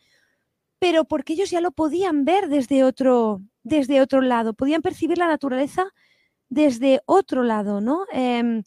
pero 0.79 1.03
porque 1.05 1.33
ellos 1.33 1.51
ya 1.51 1.61
lo 1.61 1.71
podían 1.71 2.25
ver 2.25 2.47
desde 2.47 2.83
otro, 2.83 3.41
desde 3.63 4.01
otro 4.01 4.21
lado, 4.21 4.53
podían 4.53 4.81
percibir 4.81 5.17
la 5.17 5.27
naturaleza 5.27 5.93
desde 6.49 7.01
otro 7.05 7.43
lado, 7.43 7.81
¿no? 7.81 8.05
Em, 8.11 8.63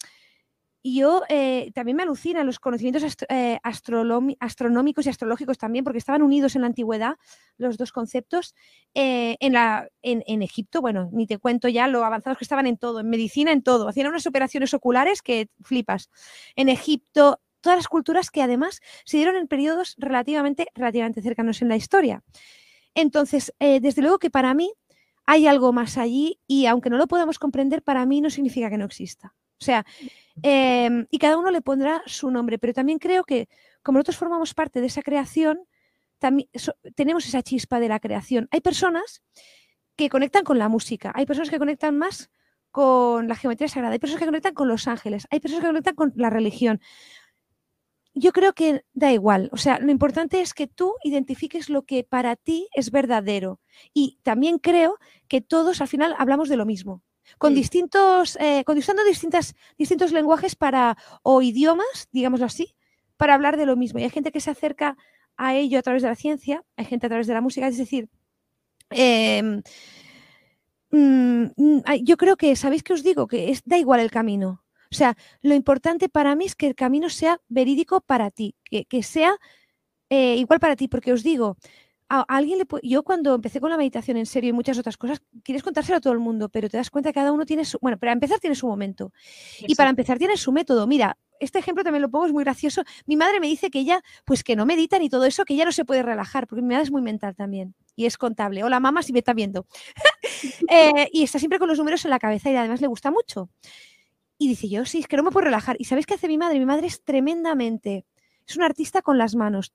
y 0.85 0.99
yo 0.99 1.23
eh, 1.29 1.71
también 1.75 1.97
me 1.97 2.03
alucinan 2.03 2.45
los 2.45 2.59
conocimientos 2.59 3.17
eh, 3.29 3.61
astronómicos 3.63 5.07
y 5.07 5.09
astrológicos 5.09 5.57
también, 5.57 5.85
porque 5.85 5.99
estaban 5.99 6.23
unidos 6.23 6.57
en 6.57 6.63
la 6.63 6.67
antigüedad 6.67 7.17
los 7.57 7.77
dos 7.79 7.93
conceptos. 7.93 8.57
Eh, 8.93 9.37
en, 9.39 10.43
Egipto, 10.43 10.81
bueno, 10.81 11.09
ni 11.13 11.27
te 11.29 11.39
cuento 11.39 11.69
ya 11.69 11.87
lo 11.87 12.05
avanzados 12.05 12.37
que 12.37 12.45
estaban 12.45 12.67
en 12.67 12.79
todo, 12.79 12.99
en 12.99 13.11
medicina, 13.11 13.53
en 13.53 13.63
todo. 13.63 13.87
Hacían 13.87 14.09
unas 14.09 14.27
operaciones 14.27 14.75
oculares 14.75 15.23
que 15.23 15.49
flipas. 15.63 16.11
En 16.57 16.69
Egipto, 16.69 17.41
todas 17.61 17.79
las 17.79 17.87
culturas 17.87 18.31
que 18.31 18.43
además 18.43 18.81
se 19.05 19.19
dieron 19.19 19.37
en 19.37 19.47
periodos 19.47 19.95
relativamente, 19.99 20.67
relativamente 20.75 21.23
cercanos 21.23 21.63
en 21.63 21.69
la 21.69 21.77
historia. 21.77 22.25
Entonces, 22.95 23.55
desde 23.59 24.03
luego 24.03 24.19
que 24.19 24.31
para 24.31 24.53
mí 24.53 24.71
hay 25.27 25.47
algo 25.47 25.73
más 25.73 25.99
allí 25.99 26.41
y 26.47 26.67
aunque 26.67 26.91
no 26.91 26.97
lo 26.97 27.07
podamos 27.07 27.39
comprender, 27.39 27.83
para 27.83 28.05
mí 28.07 28.21
no 28.21 28.31
significa 28.31 28.71
que 28.71 28.79
no 28.79 28.85
exista. 28.85 29.35
O 29.61 29.65
sea, 29.65 29.85
em, 30.43 31.07
y 31.11 31.19
cada 31.19 31.39
uno 31.39 31.51
le 31.51 31.63
pondrá 31.63 32.03
su 32.07 32.31
nombre, 32.31 32.59
pero 32.59 32.73
también 32.73 32.99
creo 32.99 33.23
que 33.25 33.49
como 33.83 33.99
nosotros 33.99 34.17
formamos 34.17 34.55
parte 34.55 34.81
de 34.81 34.89
esa 34.89 35.03
creación, 35.03 35.61
también 36.19 36.49
tenemos 36.95 37.27
esa 37.27 37.43
chispa 37.43 37.81
de 37.81 37.89
la 37.89 38.01
creación. 38.01 38.49
Hay 38.51 38.61
personas 38.61 39.23
que 39.97 40.09
conectan 40.09 40.45
con 40.45 40.59
la 40.59 40.69
música, 40.69 41.13
hay 41.15 41.27
personas 41.27 41.51
que 41.51 41.59
conectan 41.59 41.97
más 41.97 42.31
con 42.73 43.29
la 43.29 43.37
geometría 43.37 43.69
sagrada, 43.69 43.93
hay 43.93 43.99
personas 43.99 44.21
que 44.21 44.27
conectan 44.27 44.55
con 44.55 44.67
los 44.67 44.89
ángeles, 44.89 45.27
hay 45.31 45.41
personas 45.41 45.63
que 45.63 45.69
conectan 45.69 45.95
con 45.95 46.13
la 46.17 46.31
religión, 46.31 46.81
yo 48.15 48.33
creo 48.33 48.53
que 48.53 48.85
da 48.93 49.13
igual. 49.13 49.49
O 49.53 49.57
sea, 49.57 49.79
lo 49.79 49.91
importante 49.91 50.41
es 50.41 50.55
que 50.55 50.67
tú 50.67 50.95
identifiques 51.03 51.69
lo 51.71 51.83
que 51.83 52.05
para 52.05 52.37
ti 52.37 52.69
es 52.75 52.91
verdadero. 52.91 53.61
Y 53.95 54.19
también 54.23 54.59
creo 54.59 54.99
que 55.29 55.41
todos 55.41 55.81
al 55.81 55.89
final 55.89 56.15
hablamos 56.19 56.49
de 56.49 56.57
lo 56.57 56.67
mismo. 56.67 57.03
Con 57.39 57.55
distintos, 57.55 58.37
eh, 58.41 58.65
con 58.65 58.77
distintas, 58.77 59.55
distintos 59.79 60.13
lenguajes 60.13 60.57
para, 60.57 60.99
o 61.23 61.41
idiomas, 61.41 62.09
digámoslo 62.11 62.47
así, 62.47 62.75
para 63.17 63.35
hablar 63.35 63.57
de 63.57 63.67
lo 63.67 63.77
mismo. 63.77 63.99
Y 63.99 64.03
hay 64.03 64.11
gente 64.11 64.33
que 64.33 64.41
se 64.41 64.51
acerca 64.51 64.97
a 65.37 65.55
ello 65.55 65.79
a 65.79 65.83
través 65.83 66.03
de 66.03 66.09
la 66.09 66.17
ciencia, 66.17 66.65
hay 66.77 66.85
gente 66.85 67.07
a 67.07 67.09
través 67.09 67.27
de 67.27 67.35
la 67.35 67.41
música, 67.41 67.67
es 67.69 67.79
decir, 67.79 68.09
em, 68.91 69.63
mm, 70.91 71.47
yo 72.03 72.17
creo 72.17 72.37
que, 72.37 72.55
¿sabéis 72.57 72.83
qué 72.83 72.93
os 72.93 73.03
digo? 73.03 73.27
Que 73.27 73.51
es, 73.51 73.63
da 73.65 73.79
igual 73.79 74.01
el 74.01 74.11
camino. 74.11 74.63
O 74.93 74.95
sea, 74.95 75.17
lo 75.41 75.55
importante 75.55 76.11
para 76.11 76.37
mí 76.37 76.45
es 76.45 76.55
que 76.55 76.67
el 76.67 76.75
camino 76.75 77.09
sea 77.09 77.41
verídico 77.49 78.03
para 78.03 78.31
ti, 78.31 78.55
que, 78.63 79.03
sea 79.03 79.35
eh, 80.11 80.37
igual 80.37 80.61
para 80.61 80.77
ti, 80.77 80.87
porque 80.87 81.15
os 81.15 81.23
digo, 81.23 81.57
a, 82.11 82.21
alguien 82.29 82.59
le 82.59 82.67
yo 82.83 83.03
cuando 83.03 83.35
empecé 83.35 83.59
con 83.59 83.71
la 83.71 83.79
meditación 83.79 84.19
en 84.19 84.27
serio 84.27 84.51
y 84.51 84.53
muchas 84.53 84.79
otras 84.79 84.99
cosas, 84.99 85.23
quieres 85.43 85.63
contárselo 85.63 85.97
a 85.97 86.01
todo 86.03 86.13
el 86.13 86.19
mundo, 86.19 86.51
pero 86.51 86.69
te 86.69 86.77
das 86.77 86.91
cuenta 86.91 87.09
que 87.09 87.15
cada 87.15 87.33
uno 87.33 87.47
tiene 87.47 87.65
su, 87.65 87.79
bueno, 87.81 87.99
para 87.99 88.13
empezar 88.13 88.39
tiene 88.39 88.55
su 88.55 88.67
momento 88.67 89.13
y 89.61 89.75
para 89.75 89.89
empezar 89.89 90.19
tiene 90.19 90.37
su 90.37 90.53
método. 90.53 90.87
Mira, 90.87 91.17
este 91.41 91.59
ejemplo 91.59 91.83
también 91.83 92.03
lo 92.03 92.11
pongo, 92.11 92.27
es 92.27 92.33
muy 92.33 92.45
gracioso. 92.45 92.83
Mi 93.07 93.17
madre 93.17 93.41
me 93.41 93.47
dice 93.47 93.71
que 93.71 93.81
ella, 93.81 94.03
pues 94.27 94.45
que 94.45 94.57
no 94.57 94.67
medita 94.67 94.99
ni 94.99 95.09
todo 95.09 95.25
eso, 95.25 95.47
que 95.47 95.55
ella 95.55 95.65
no 95.65 95.73
se 95.73 95.87
puede 95.87 96.03
relajar, 96.03 96.47
porque 96.47 96.61
mi 96.61 96.69
madre 96.69 96.85
es 96.85 96.93
muy 96.93 97.01
mental 97.01 97.35
también 97.35 97.75
y 97.97 98.05
es 98.05 98.19
contable. 98.19 98.63
Hola 98.63 98.79
mamá, 98.79 99.03
si 99.03 99.15
me 99.15 99.21
está 99.21 99.33
viendo. 99.33 99.67
Eh, 100.69 101.09
y 101.13 101.23
está 101.23 101.39
siempre 101.39 101.59
con 101.59 101.69
los 101.69 101.79
números 101.79 102.05
en 102.05 102.11
la 102.11 102.19
cabeza 102.19 102.51
y 102.51 102.57
además 102.57 102.81
le 102.81 102.87
gusta 102.87 103.11
mucho. 103.11 103.51
Y 104.43 104.49
dice 104.49 104.69
yo, 104.69 104.85
sí, 104.85 104.99
es 104.99 105.07
que 105.07 105.17
no 105.17 105.23
me 105.23 105.31
puedo 105.31 105.45
relajar. 105.45 105.77
¿Y 105.79 105.85
sabéis 105.85 106.05
qué 106.05 106.15
hace 106.15 106.27
mi 106.27 106.37
madre? 106.37 106.59
Mi 106.59 106.67
madre 106.67 106.89
es 106.89 107.05
tremendamente, 107.05 108.07
es 108.45 108.57
una 108.57 108.67
artista 108.67 109.01
con 109.01 109.17
las 109.17 109.37
manos. 109.37 109.71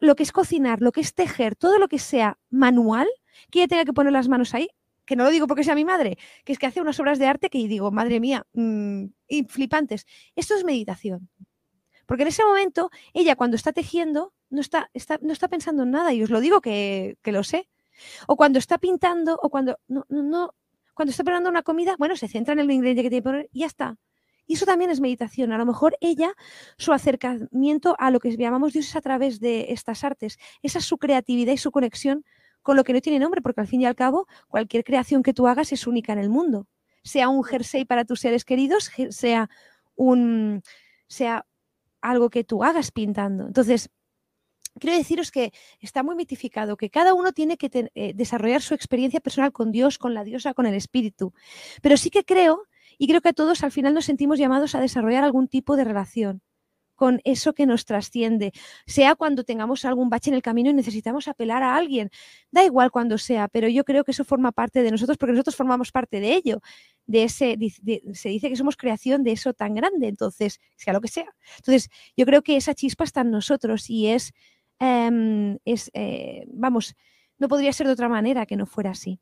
Lo 0.00 0.16
que 0.16 0.24
es 0.24 0.32
cocinar, 0.32 0.80
lo 0.82 0.90
que 0.90 1.00
es 1.00 1.14
tejer, 1.14 1.54
todo 1.54 1.78
lo 1.78 1.86
que 1.86 2.00
sea 2.00 2.36
manual, 2.50 3.06
que 3.52 3.60
ella 3.60 3.68
tenga 3.68 3.84
que 3.84 3.92
poner 3.92 4.12
las 4.12 4.26
manos 4.26 4.52
ahí, 4.52 4.68
que 5.04 5.14
no 5.14 5.22
lo 5.22 5.30
digo 5.30 5.46
porque 5.46 5.62
sea 5.62 5.76
mi 5.76 5.84
madre, 5.84 6.18
que 6.44 6.52
es 6.52 6.58
que 6.58 6.66
hace 6.66 6.80
unas 6.80 6.98
obras 6.98 7.20
de 7.20 7.28
arte 7.28 7.50
que 7.50 7.58
digo, 7.68 7.92
madre 7.92 8.18
mía, 8.18 8.44
mm, 8.52 9.04
y 9.28 9.44
flipantes. 9.44 10.06
Esto 10.34 10.56
es 10.56 10.64
meditación. 10.64 11.28
Porque 12.04 12.22
en 12.22 12.30
ese 12.30 12.42
momento, 12.42 12.90
ella 13.14 13.36
cuando 13.36 13.54
está 13.54 13.72
tejiendo, 13.72 14.34
no 14.48 14.60
está, 14.60 14.90
está, 14.92 15.20
no 15.22 15.32
está 15.32 15.46
pensando 15.46 15.84
en 15.84 15.92
nada, 15.92 16.12
y 16.12 16.24
os 16.24 16.30
lo 16.30 16.40
digo 16.40 16.60
que, 16.60 17.16
que 17.22 17.30
lo 17.30 17.44
sé. 17.44 17.68
O 18.26 18.34
cuando 18.34 18.58
está 18.58 18.78
pintando, 18.78 19.38
o 19.40 19.50
cuando 19.50 19.78
no, 19.86 20.04
no, 20.08 20.24
no, 20.24 20.54
cuando 20.94 21.10
está 21.10 21.24
preparando 21.24 21.50
una 21.50 21.62
comida, 21.62 21.96
bueno, 21.98 22.16
se 22.16 22.28
centra 22.28 22.52
en 22.52 22.60
el 22.60 22.70
ingrediente 22.70 23.02
que 23.02 23.10
tiene 23.10 23.22
que 23.22 23.28
poner 23.28 23.48
y 23.52 23.60
ya 23.60 23.66
está. 23.66 23.96
Y 24.46 24.54
eso 24.54 24.66
también 24.66 24.90
es 24.90 25.00
meditación. 25.00 25.52
A 25.52 25.58
lo 25.58 25.64
mejor 25.64 25.96
ella, 26.00 26.32
su 26.76 26.92
acercamiento 26.92 27.94
a 27.98 28.10
lo 28.10 28.18
que 28.18 28.36
llamamos 28.36 28.72
Dios 28.72 28.88
es 28.88 28.96
a 28.96 29.00
través 29.00 29.38
de 29.38 29.66
estas 29.68 30.02
artes. 30.02 30.38
Esa 30.62 30.80
es 30.80 30.84
su 30.84 30.98
creatividad 30.98 31.52
y 31.52 31.56
su 31.56 31.70
conexión 31.70 32.24
con 32.62 32.76
lo 32.76 32.84
que 32.84 32.92
no 32.92 33.00
tiene 33.00 33.18
nombre, 33.18 33.42
porque 33.42 33.60
al 33.60 33.68
fin 33.68 33.80
y 33.80 33.86
al 33.86 33.94
cabo 33.94 34.26
cualquier 34.48 34.84
creación 34.84 35.22
que 35.22 35.32
tú 35.32 35.46
hagas 35.46 35.72
es 35.72 35.86
única 35.86 36.12
en 36.12 36.18
el 36.18 36.30
mundo. 36.30 36.66
Sea 37.04 37.28
un 37.28 37.44
jersey 37.44 37.84
para 37.84 38.04
tus 38.04 38.20
seres 38.20 38.44
queridos, 38.44 38.90
sea 39.10 39.48
un 39.94 40.62
sea 41.06 41.46
algo 42.00 42.30
que 42.30 42.44
tú 42.44 42.64
hagas 42.64 42.90
pintando. 42.90 43.46
Entonces, 43.46 43.90
quiero 44.78 44.96
deciros 44.96 45.30
que 45.30 45.52
está 45.80 46.02
muy 46.02 46.14
mitificado, 46.14 46.76
que 46.76 46.90
cada 46.90 47.14
uno 47.14 47.32
tiene 47.32 47.56
que 47.56 47.90
eh, 47.94 48.12
desarrollar 48.14 48.62
su 48.62 48.74
experiencia 48.74 49.20
personal 49.20 49.52
con 49.52 49.72
Dios, 49.72 49.98
con 49.98 50.14
la 50.14 50.24
diosa, 50.24 50.54
con 50.54 50.66
el 50.66 50.74
espíritu. 50.74 51.32
Pero 51.82 51.96
sí 51.96 52.10
que 52.10 52.24
creo, 52.24 52.62
y 52.98 53.08
creo 53.08 53.20
que 53.20 53.32
todos 53.32 53.62
al 53.64 53.72
final 53.72 53.94
nos 53.94 54.04
sentimos 54.04 54.38
llamados 54.38 54.74
a 54.74 54.80
desarrollar 54.80 55.24
algún 55.24 55.48
tipo 55.48 55.76
de 55.76 55.84
relación 55.84 56.42
con 57.00 57.22
eso 57.24 57.54
que 57.54 57.64
nos 57.64 57.86
trasciende, 57.86 58.52
sea 58.84 59.14
cuando 59.14 59.42
tengamos 59.42 59.86
algún 59.86 60.10
bache 60.10 60.28
en 60.28 60.34
el 60.34 60.42
camino 60.42 60.68
y 60.68 60.74
necesitamos 60.74 61.28
apelar 61.28 61.62
a 61.62 61.74
alguien, 61.74 62.10
da 62.50 62.62
igual 62.62 62.90
cuando 62.90 63.16
sea, 63.16 63.48
pero 63.48 63.68
yo 63.68 63.84
creo 63.84 64.04
que 64.04 64.10
eso 64.10 64.22
forma 64.22 64.52
parte 64.52 64.82
de 64.82 64.90
nosotros 64.90 65.16
porque 65.16 65.32
nosotros 65.32 65.56
formamos 65.56 65.92
parte 65.92 66.20
de 66.20 66.34
ello, 66.34 66.60
de 67.06 67.22
ese, 67.22 67.56
se 68.12 68.28
dice 68.28 68.50
que 68.50 68.56
somos 68.56 68.76
creación 68.76 69.24
de 69.24 69.32
eso 69.32 69.54
tan 69.54 69.74
grande, 69.74 70.08
entonces, 70.08 70.60
sea 70.76 70.92
lo 70.92 71.00
que 71.00 71.08
sea. 71.08 71.34
Entonces, 71.56 71.88
yo 72.18 72.26
creo 72.26 72.42
que 72.42 72.56
esa 72.56 72.74
chispa 72.74 73.04
está 73.04 73.22
en 73.22 73.30
nosotros 73.30 73.88
y 73.88 74.08
es, 74.08 74.34
em, 74.80 75.58
es 75.64 75.90
eh, 75.94 76.44
vamos, 76.48 76.96
no 77.38 77.48
podría 77.48 77.72
ser 77.72 77.86
de 77.86 77.92
otra 77.92 78.08
manera 78.08 78.46
que 78.46 78.56
no 78.56 78.66
fuera 78.66 78.90
así. 78.90 79.20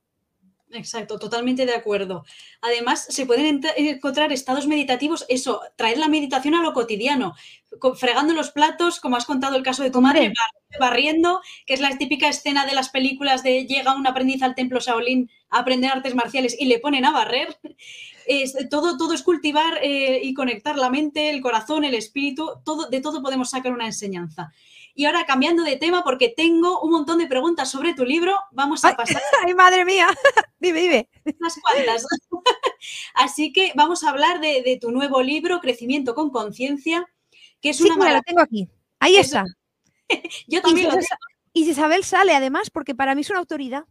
Exacto, 0.71 1.19
totalmente 1.19 1.65
de 1.65 1.75
acuerdo. 1.75 2.25
Además, 2.61 3.07
se 3.09 3.27
pueden 3.27 3.61
encontrar 3.77 4.33
estados 4.33 4.67
meditativos, 4.67 5.25
eso, 5.29 5.63
traer 5.77 5.99
la 5.99 6.09
meditación 6.09 6.55
a 6.55 6.63
lo 6.63 6.75
cotidiano, 6.75 7.35
fregando 7.97 8.35
los 8.35 8.51
platos, 8.51 9.01
como 9.01 9.17
has 9.17 9.25
contado 9.25 9.57
el 9.57 9.63
caso 9.63 9.83
de 9.83 9.91
tu 9.91 10.01
madre, 10.01 10.33
barriendo, 10.79 11.41
que 11.65 11.75
es 11.75 11.81
la 11.81 11.97
típica 11.97 12.29
escena 12.29 12.67
de 12.67 12.75
las 12.75 12.91
películas 12.91 13.43
de 13.43 13.67
llega 13.67 13.95
un 13.95 14.07
aprendiz 14.07 14.43
al 14.43 14.55
templo 14.55 14.81
Shaolin 14.81 15.31
a 15.49 15.61
aprender 15.61 15.91
artes 15.91 16.15
marciales 16.15 16.55
y 16.59 16.67
le 16.67 16.81
ponen 16.81 17.05
a 17.05 17.13
barrer. 17.13 17.59
Es, 18.31 18.55
todo, 18.69 18.99
todo 18.99 19.15
es 19.15 19.23
cultivar 19.23 19.79
eh, 19.83 20.21
y 20.23 20.35
conectar 20.35 20.77
la 20.77 20.91
mente, 20.91 21.31
el 21.31 21.41
corazón, 21.41 21.85
el 21.85 21.95
espíritu, 21.95 22.61
todo, 22.63 22.89
de 22.89 23.01
todo 23.01 23.23
podemos 23.23 23.51
sacar 23.51 23.73
una 23.73 23.87
enseñanza. 23.87 24.53
Y 24.95 25.07
ahora 25.07 25.25
cambiando 25.25 25.63
de 25.63 25.77
tema, 25.77 26.05
porque 26.05 26.29
tengo 26.29 26.81
un 26.83 26.91
montón 26.91 27.19
de 27.19 27.27
preguntas 27.27 27.71
sobre 27.71 27.95
tu 27.95 28.05
libro, 28.05 28.37
vamos 28.53 28.85
a 28.85 28.95
pasar. 28.95 29.23
¡Ay, 29.47 29.55
madre 29.55 29.85
mía! 29.87 30.09
dime, 30.61 30.81
dime. 30.81 31.09
Unas 31.41 31.59
cuantas. 31.59 32.05
Así 33.15 33.53
que 33.53 33.73
vamos 33.75 34.05
a 34.05 34.11
hablar 34.11 34.41
de, 34.41 34.79
tu 34.81 34.91
nuevo 34.91 35.23
libro, 35.23 35.61
Crecimiento 35.61 36.15
con 36.15 36.31
Conciencia, 36.31 37.09
que 37.63 37.71
es 37.71 37.81
una 37.81 37.95
sí, 37.95 38.13
lo 38.13 38.23
tengo 38.23 38.41
aquí. 38.41 38.69
Ahí 38.99 39.17
está. 39.17 39.45
Yo 40.47 40.61
también 40.61 40.89
lo 40.89 40.95
tengo. 40.95 41.07
Y 41.55 41.71
Isabel 41.71 42.05
sale 42.05 42.35
además, 42.35 42.69
porque 42.69 42.95
para 42.95 43.15
mí 43.15 43.23
es 43.23 43.31
una 43.31 43.39
autoridad. 43.39 43.85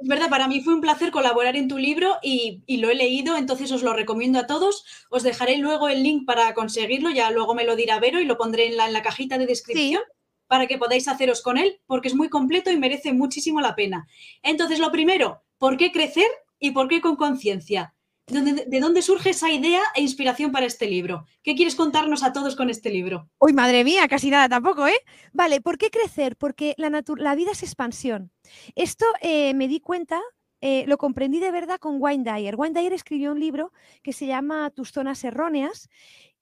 Es 0.00 0.08
verdad, 0.08 0.28
para 0.28 0.46
mí 0.46 0.60
fue 0.60 0.74
un 0.74 0.80
placer 0.80 1.10
colaborar 1.10 1.56
en 1.56 1.68
tu 1.68 1.78
libro 1.78 2.16
y, 2.22 2.62
lo 2.68 2.90
he 2.90 2.94
leído, 2.94 3.36
entonces 3.36 3.72
os 3.72 3.82
lo 3.82 3.94
recomiendo 3.94 4.38
a 4.38 4.46
todos. 4.46 4.84
Os 5.10 5.22
dejaré 5.22 5.56
luego 5.58 5.88
el 5.88 6.02
link 6.02 6.26
para 6.26 6.52
conseguirlo, 6.54 7.10
ya 7.10 7.30
luego 7.30 7.54
me 7.54 7.64
lo 7.64 7.76
dirá 7.76 7.98
Vero 7.98 8.20
y 8.20 8.26
lo 8.26 8.36
pondré 8.36 8.66
en 8.66 8.76
la, 8.76 8.86
en 8.86 8.92
la 8.92 9.02
cajita 9.02 9.38
de 9.38 9.46
descripción. 9.46 10.02
para 10.48 10.68
que 10.68 10.78
podáis 10.78 11.08
haceros 11.08 11.42
con 11.42 11.58
él, 11.58 11.80
porque 11.86 12.06
es 12.06 12.14
muy 12.14 12.28
completo 12.28 12.70
y 12.70 12.76
merece 12.76 13.12
muchísimo 13.12 13.60
la 13.60 13.74
pena. 13.74 14.06
Entonces, 14.42 14.78
lo 14.78 14.92
primero, 14.92 15.42
¿por 15.58 15.76
qué 15.76 15.90
crecer 15.90 16.28
y 16.60 16.70
por 16.70 16.86
qué 16.86 17.00
con 17.00 17.16
conciencia? 17.16 17.95
¿De 18.26 18.80
dónde 18.80 19.02
surge 19.02 19.30
esa 19.30 19.52
idea 19.52 19.80
e 19.94 20.02
inspiración 20.02 20.50
para 20.50 20.66
este 20.66 20.88
libro? 20.88 21.26
¿Qué 21.44 21.54
quieres 21.54 21.76
contarnos 21.76 22.24
a 22.24 22.32
todos 22.32 22.56
con 22.56 22.70
este 22.70 22.90
libro? 22.90 23.30
Uy, 23.38 23.52
madre 23.52 23.84
mía, 23.84 24.08
casi 24.08 24.30
nada 24.30 24.48
tampoco, 24.48 24.88
¿eh? 24.88 24.98
Vale, 25.32 25.60
¿por 25.60 25.78
qué 25.78 25.90
crecer? 25.90 26.36
Porque 26.36 26.74
la, 26.76 26.90
la 27.18 27.34
vida 27.36 27.52
es 27.52 27.62
expansión. 27.62 28.32
Esto 28.74 29.06
eh, 29.20 29.54
me 29.54 29.68
di 29.68 29.78
cuenta, 29.78 30.20
eh, 30.60 30.84
lo 30.88 30.98
comprendí 30.98 31.38
de 31.38 31.52
verdad 31.52 31.78
con 31.78 32.02
Wayne 32.02 32.24
Dyer. 32.24 32.56
Wayne 32.56 32.76
Dyer 32.76 32.92
escribió 32.94 33.30
un 33.30 33.38
libro 33.38 33.72
que 34.02 34.12
se 34.12 34.26
llama 34.26 34.70
Tus 34.70 34.90
zonas 34.90 35.22
erróneas 35.22 35.88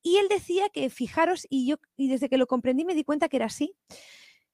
y 0.03 0.17
él 0.17 0.29
decía 0.29 0.71
que, 0.71 0.89
fijaros, 0.89 1.47
y 1.51 1.67
yo 1.67 1.77
y 1.99 2.09
desde 2.09 2.31
que 2.31 2.39
lo 2.39 2.47
comprendí 2.47 2.87
me 2.87 2.95
di 2.95 3.05
cuenta 3.05 3.29
que 3.29 3.37
era 3.37 3.47
así, 3.47 3.77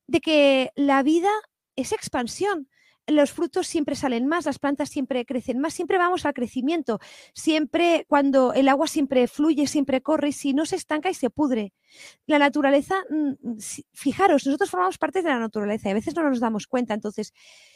de 0.09 0.20
que 0.20 0.72
la 0.74 1.05
vida 1.05 1.31
es 1.76 1.93
expansión 1.93 2.68
los 3.11 3.32
frutos 3.32 3.66
siempre 3.66 3.94
salen 3.94 4.26
más, 4.26 4.46
las 4.46 4.58
plantas 4.58 4.88
siempre 4.88 5.24
crecen 5.24 5.58
más, 5.58 5.74
siempre 5.74 5.98
vamos 5.98 6.26
al 6.26 6.34
crecimiento, 6.34 7.00
siempre 7.34 8.04
cuando 8.08 8.52
el 8.52 8.68
agua 8.68 8.86
siempre 8.86 9.26
fluye, 9.28 9.66
siempre 9.66 10.00
corre, 10.00 10.28
y 10.28 10.32
si 10.32 10.54
no 10.54 10.66
se 10.66 10.76
estanca 10.76 11.11
y 11.11 11.14
se 11.14 11.30
pudre. 11.30 11.72
La 12.26 12.38
naturaleza, 12.38 12.96
mm, 13.11 13.58
fijaros, 13.92 14.46
nosotros 14.46 14.70
formamos 14.70 14.98
parte 14.98 15.22
de 15.22 15.28
la 15.28 15.38
naturaleza 15.38 15.88
y 15.88 15.92
a 15.92 15.94
veces 15.94 16.14
no 16.14 16.28
nos 16.28 16.40
damos 16.40 16.66
cuenta, 16.66 16.94
entonces 16.94 17.32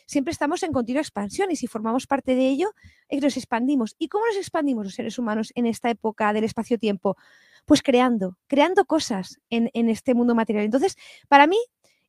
siempre 0.06 0.32
estamos 0.32 0.62
en 0.62 0.72
continua 0.72 1.00
expansión 1.00 1.50
y 1.50 1.56
si 1.56 1.66
formamos 1.66 2.06
parte 2.06 2.34
de 2.34 2.48
ello, 2.48 2.72
eh, 3.08 3.20
nos 3.20 3.36
expandimos. 3.36 3.96
¿Y 3.98 4.08
cómo 4.08 4.26
nos 4.26 4.36
expandimos 4.36 4.84
los 4.84 4.94
seres 4.94 5.18
humanos 5.18 5.52
en 5.54 5.66
esta 5.66 5.90
época 5.90 6.32
del 6.32 6.44
espacio-tiempo? 6.44 7.16
Pues 7.64 7.82
creando, 7.82 8.38
creando 8.46 8.84
cosas 8.84 9.40
en, 9.50 9.70
en 9.74 9.88
este 9.88 10.14
mundo 10.14 10.34
material. 10.34 10.64
Entonces, 10.64 10.96
para 11.28 11.46
mí 11.46 11.58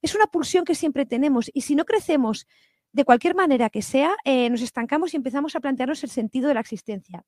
es 0.02 0.14
una 0.14 0.28
pulsión 0.28 0.66
que 0.66 0.76
siempre 0.76 1.06
tenemos 1.06 1.50
y 1.54 1.62
si 1.62 1.76
no 1.76 1.86
crecemos, 1.86 2.48
de 2.96 3.04
cualquier 3.04 3.36
manera 3.36 3.70
que 3.70 3.82
sea, 3.82 4.16
eh, 4.24 4.50
nos 4.50 4.62
estancamos 4.62 5.14
y 5.14 5.18
empezamos 5.18 5.54
a 5.54 5.60
plantearnos 5.60 6.02
el 6.06 6.10
sentido 6.10 6.48
de 6.48 6.54
la 6.54 6.62
existencia. 6.62 7.26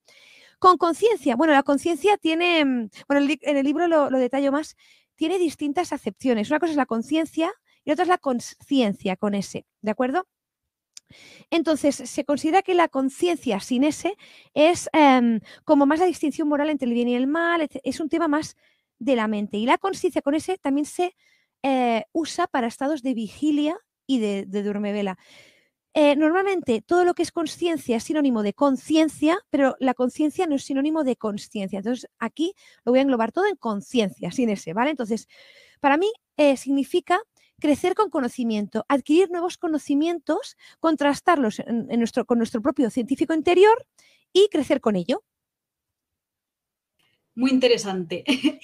Con 0.59 0.77
conciencia, 0.77 1.35
bueno, 1.35 1.51
la 1.51 1.61
conciencia 1.61 2.15
tiene, 2.15 2.63
mm, 2.63 2.89
bueno, 3.09 3.27
en 3.41 3.57
el 3.57 3.65
libro 3.65 3.85
lo, 3.87 4.09
detallo 4.09 4.53
más, 4.53 4.77
tiene 5.15 5.37
distintas 5.37 5.91
acepciones. 5.91 6.49
Una 6.49 6.59
cosa 6.59 6.71
es 6.71 6.77
la 6.77 6.85
conciencia 6.85 7.51
y 7.83 7.91
otra 7.91 8.03
es 8.03 8.07
la 8.07 8.17
conciencia 8.17 9.17
con 9.17 9.35
S, 9.35 9.65
¿de 9.81 9.91
acuerdo? 9.91 10.25
Entonces, 11.49 11.95
se 11.95 12.23
considera 12.23 12.61
que 12.61 12.73
la 12.73 12.87
conciencia 12.87 13.59
sin 13.59 13.83
S 13.83 14.15
es 14.53 14.89
em, 14.93 15.41
como 15.65 15.85
más 15.85 15.99
la 15.99 16.05
distinción 16.05 16.47
moral 16.47 16.69
entre 16.69 16.87
el 16.87 16.93
bien 16.93 17.09
y 17.09 17.15
el 17.15 17.27
mal, 17.27 17.67
es 17.83 17.99
un 17.99 18.07
tema 18.07 18.29
más 18.29 18.55
de 18.99 19.17
la 19.17 19.27
mente. 19.27 19.57
Y 19.57 19.65
la 19.65 19.77
conciencia 19.77 20.21
con 20.21 20.33
S 20.33 20.57
también 20.59 20.85
se 20.85 21.13
eh, 21.63 22.05
usa 22.13 22.47
para 22.47 22.67
estados 22.67 23.01
de 23.03 23.13
vigilia 23.13 23.77
y 24.07 24.19
de, 24.19 24.45
de 24.45 24.63
vela. 24.63 25.17
Eh, 25.99 26.15
normalmente 26.15 26.83
todo 26.83 27.03
lo 27.05 27.15
que 27.15 27.23
es 27.23 27.31
conciencia 27.31 27.97
es 27.97 28.03
sinónimo 28.03 28.43
de 28.43 28.53
conciencia, 28.53 29.39
pero 29.49 29.75
la 29.79 29.95
conciencia 29.95 30.45
no 30.45 30.53
es 30.53 30.63
sinónimo 30.63 31.03
de 31.03 31.15
consciencia. 31.15 31.79
Entonces 31.79 32.07
aquí 32.19 32.53
lo 32.85 32.91
voy 32.91 32.99
a 32.99 33.01
englobar 33.01 33.31
todo 33.31 33.47
en 33.47 33.55
conciencia, 33.55 34.31
sin 34.31 34.51
ese, 34.51 34.73
¿vale? 34.73 34.91
Entonces, 34.91 35.27
para 35.79 35.97
mí 35.97 36.13
eh, 36.37 36.55
significa 36.55 37.19
crecer 37.59 37.95
con 37.95 38.11
conocimiento, 38.11 38.85
adquirir 38.87 39.31
nuevos 39.31 39.57
conocimientos, 39.57 40.55
contrastarlos 40.79 41.63
con 42.27 42.37
nuestro 42.37 42.61
propio 42.61 42.91
científico 42.91 43.33
interior 43.33 43.83
y 44.31 44.49
crecer 44.49 44.81
con 44.81 44.97
ello. 44.97 45.23
Muy 47.33 47.49
interesante. 47.49 48.23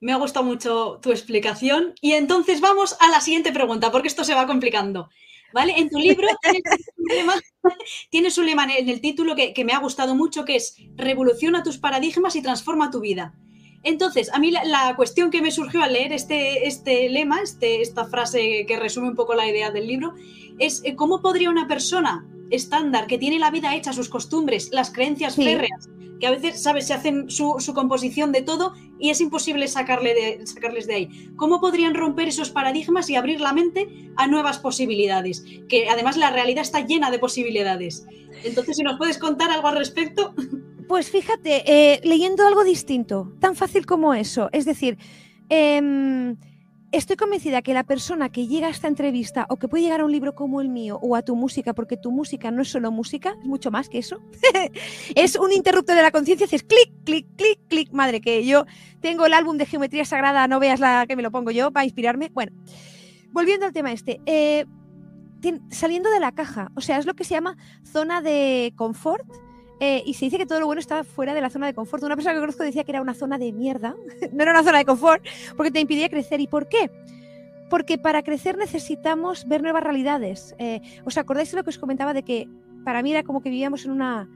Me 0.00 0.12
ha 0.12 0.16
gustado 0.16 0.44
mucho 0.44 1.00
tu 1.00 1.10
explicación. 1.10 1.94
Y 2.02 2.12
entonces 2.12 2.60
vamos 2.60 2.98
a 3.00 3.08
la 3.08 3.22
siguiente 3.22 3.50
pregunta, 3.50 3.90
porque 3.90 4.08
esto 4.08 4.24
se 4.24 4.34
va 4.34 4.46
complicando. 4.46 5.08
¿Vale? 5.56 5.72
En 5.78 5.88
tu 5.88 5.98
libro 5.98 6.28
tienes 8.10 8.36
un 8.36 8.44
lema, 8.46 8.66
en 8.76 8.90
el 8.90 9.00
título 9.00 9.34
que, 9.34 9.64
me 9.64 9.72
ha 9.72 9.78
gustado 9.78 10.14
mucho, 10.14 10.44
que 10.44 10.56
es 10.56 10.76
Revoluciona 10.96 11.62
tus 11.62 11.78
paradigmas 11.78 12.36
y 12.36 12.42
transforma 12.42 12.90
tu 12.90 13.00
vida. 13.00 13.34
Entonces, 13.82 14.30
a 14.34 14.38
mí 14.38 14.50
la, 14.50 14.94
cuestión 14.96 15.30
que 15.30 15.40
me 15.40 15.50
surgió 15.50 15.82
al 15.82 15.94
leer 15.94 16.12
este, 16.12 16.66
este 16.66 17.08
lema, 17.08 17.40
este, 17.40 17.80
esta 17.80 18.04
frase 18.04 18.66
que 18.68 18.76
resume 18.76 19.08
un 19.08 19.14
poco 19.14 19.34
la 19.34 19.48
idea 19.48 19.70
del 19.70 19.86
libro, 19.86 20.12
es 20.58 20.82
eh, 20.84 20.94
cómo 20.94 21.22
podría 21.22 21.48
una 21.48 21.66
persona 21.66 22.26
estándar 22.50 23.06
que 23.06 23.16
tiene 23.16 23.38
la 23.38 23.50
vida 23.50 23.74
hecha, 23.74 23.94
sus 23.94 24.10
costumbres, 24.10 24.68
las 24.72 24.90
creencias 24.90 25.36
férreas, 25.36 25.88
que 26.20 26.26
a 26.26 26.30
veces, 26.30 26.62
¿sabes?, 26.62 26.86
se 26.86 26.94
hacen 26.94 27.30
su, 27.30 27.56
composición 27.74 28.32
de 28.32 28.42
todo 28.42 28.72
y 28.98 29.10
es 29.10 29.20
imposible 29.20 29.68
sacarle 29.68 30.46
sacarles 30.46 30.86
de 30.86 30.94
ahí. 30.94 31.30
¿Cómo 31.36 31.60
podrían 31.60 31.94
romper 31.94 32.28
esos 32.28 32.50
paradigmas 32.50 33.10
y 33.10 33.16
abrir 33.16 33.40
la 33.40 33.52
mente 33.52 33.88
a 34.16 34.26
nuevas 34.26 34.58
posibilidades? 34.58 35.44
Que 35.68 35.88
además 35.88 36.16
la 36.16 36.30
realidad 36.30 36.62
está 36.62 36.80
llena 36.80 37.10
de 37.10 37.18
posibilidades. 37.18 38.06
Entonces, 38.44 38.76
si 38.76 38.82
nos 38.82 38.98
puedes 38.98 39.18
contar 39.18 39.50
algo 39.50 39.68
al 39.68 39.76
respecto. 39.76 40.34
Pues 40.88 41.10
fíjate, 41.10 41.64
eh, 41.66 42.00
leyendo 42.04 42.46
algo 42.46 42.62
distinto, 42.64 43.32
tan 43.40 43.56
fácil 43.56 43.86
como 43.86 44.14
eso. 44.14 44.48
Es 44.52 44.64
decir, 44.64 44.96
em, 45.48 46.36
Estoy 46.92 47.16
convencida 47.16 47.62
que 47.62 47.74
la 47.74 47.84
persona 47.84 48.30
que 48.30 48.46
llega 48.46 48.68
a 48.68 48.70
esta 48.70 48.86
entrevista 48.86 49.46
o 49.48 49.56
que 49.56 49.66
puede 49.66 49.82
llegar 49.82 50.00
a 50.00 50.04
un 50.04 50.12
libro 50.12 50.34
como 50.34 50.60
el 50.60 50.68
mío 50.68 50.98
o 51.02 51.16
a 51.16 51.22
tu 51.22 51.34
música, 51.34 51.74
porque 51.74 51.96
tu 51.96 52.12
música 52.12 52.50
no 52.52 52.62
es 52.62 52.68
solo 52.68 52.92
música, 52.92 53.34
es 53.40 53.46
mucho 53.46 53.72
más 53.72 53.88
que 53.88 53.98
eso, 53.98 54.20
es 55.16 55.36
un 55.36 55.52
interruptor 55.52 55.96
de 55.96 56.02
la 56.02 56.12
conciencia, 56.12 56.46
haces 56.46 56.62
clic, 56.62 56.92
clic, 57.04 57.26
clic, 57.36 57.58
clic, 57.68 57.92
madre, 57.92 58.20
que 58.20 58.46
yo 58.46 58.66
tengo 59.00 59.26
el 59.26 59.34
álbum 59.34 59.56
de 59.56 59.66
Geometría 59.66 60.04
Sagrada, 60.04 60.46
no 60.46 60.60
veas 60.60 60.78
la 60.78 61.06
que 61.06 61.16
me 61.16 61.22
lo 61.22 61.32
pongo 61.32 61.50
yo 61.50 61.72
para 61.72 61.84
inspirarme. 61.84 62.30
Bueno, 62.32 62.52
volviendo 63.30 63.66
al 63.66 63.72
tema 63.72 63.90
este, 63.90 64.20
eh, 64.26 64.64
saliendo 65.70 66.10
de 66.10 66.20
la 66.20 66.32
caja, 66.32 66.70
o 66.76 66.80
sea, 66.80 66.98
es 66.98 67.06
lo 67.06 67.14
que 67.14 67.24
se 67.24 67.34
llama 67.34 67.56
zona 67.84 68.22
de 68.22 68.72
confort, 68.76 69.26
eh, 69.78 70.02
y 70.06 70.14
se 70.14 70.26
dice 70.26 70.38
que 70.38 70.46
todo 70.46 70.60
lo 70.60 70.66
bueno 70.66 70.80
está 70.80 71.04
fuera 71.04 71.34
de 71.34 71.40
la 71.40 71.50
zona 71.50 71.66
de 71.66 71.74
confort. 71.74 72.02
Una 72.02 72.16
persona 72.16 72.34
que 72.34 72.40
conozco 72.40 72.62
decía 72.62 72.84
que 72.84 72.92
era 72.92 73.02
una 73.02 73.14
zona 73.14 73.38
de 73.38 73.52
mierda, 73.52 73.94
no 74.32 74.42
era 74.42 74.52
una 74.52 74.62
zona 74.62 74.78
de 74.78 74.84
confort, 74.84 75.24
porque 75.56 75.70
te 75.70 75.80
impedía 75.80 76.08
crecer. 76.08 76.40
¿Y 76.40 76.46
por 76.46 76.68
qué? 76.68 76.90
Porque 77.68 77.98
para 77.98 78.22
crecer 78.22 78.56
necesitamos 78.56 79.46
ver 79.46 79.62
nuevas 79.62 79.82
realidades. 79.82 80.54
Eh, 80.58 80.80
¿Os 81.04 81.18
acordáis 81.18 81.50
de 81.50 81.58
lo 81.58 81.64
que 81.64 81.70
os 81.70 81.78
comentaba 81.78 82.14
de 82.14 82.22
que 82.22 82.48
para 82.84 83.02
mí 83.02 83.10
era 83.10 83.22
como 83.22 83.42
que 83.42 83.50
vivíamos 83.50 83.84
en 83.84 83.90
una 83.90 84.28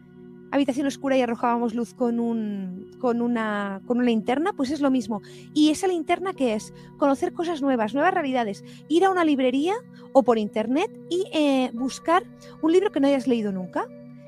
habitación 0.53 0.89
oscura 0.89 1.17
y 1.17 1.23
arrojábamos 1.23 1.75
luz 1.75 1.95
con, 1.95 2.19
un, 2.19 2.91
con, 2.99 3.23
una, 3.23 3.81
con 3.87 3.99
una 3.99 4.07
linterna? 4.07 4.53
Pues 4.53 4.71
es 4.71 4.81
lo 4.81 4.91
mismo. 4.91 5.23
¿Y 5.55 5.71
esa 5.71 5.87
linterna 5.87 6.35
qué 6.35 6.55
es? 6.55 6.75
Conocer 6.99 7.33
cosas 7.33 7.63
nuevas, 7.63 7.95
nuevas 7.95 8.13
realidades. 8.13 8.65
Ir 8.89 9.05
a 9.05 9.11
una 9.11 9.25
librería 9.25 9.75
o 10.13 10.23
por 10.23 10.37
internet 10.37 10.91
y 11.09 11.25
eh, 11.33 11.71
buscar 11.73 12.25
un 12.61 12.73
libro 12.73 12.91
que 12.91 13.01
no 13.01 13.07
hayas 13.07 13.29
leído 13.29 13.53
nunca 13.53 13.87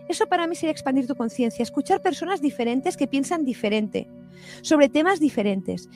eso 0.09 0.27
para 0.27 0.47
mí 0.47 0.55
sería 0.55 0.73
expandir 0.73 1.07
tu 1.07 1.15
conciencia, 1.15 1.63
escuchar 1.63 2.03
personas 2.03 2.41
diferentes 2.41 2.97
que 2.97 3.07
piensan 3.07 3.45
diferente, 3.45 4.09
sobre 4.63 4.89
temas 4.89 5.21
diferentes. 5.21 5.89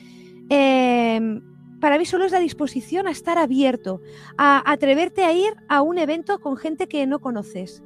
Em, 0.49 1.41
para 1.79 1.97
mí 1.97 2.05
solo 2.05 2.25
es 2.25 2.31
la 2.31 2.39
disposición 2.39 3.07
a 3.07 3.11
estar 3.11 3.37
abierto, 3.37 4.01
a 4.37 4.69
atreverte 4.71 5.23
a 5.23 5.33
ir 5.33 5.53
a 5.67 5.81
un 5.81 5.97
evento 5.97 6.39
con 6.39 6.57
gente 6.57 6.87
que 6.87 7.05
no 7.05 7.19
conoces. 7.19 7.83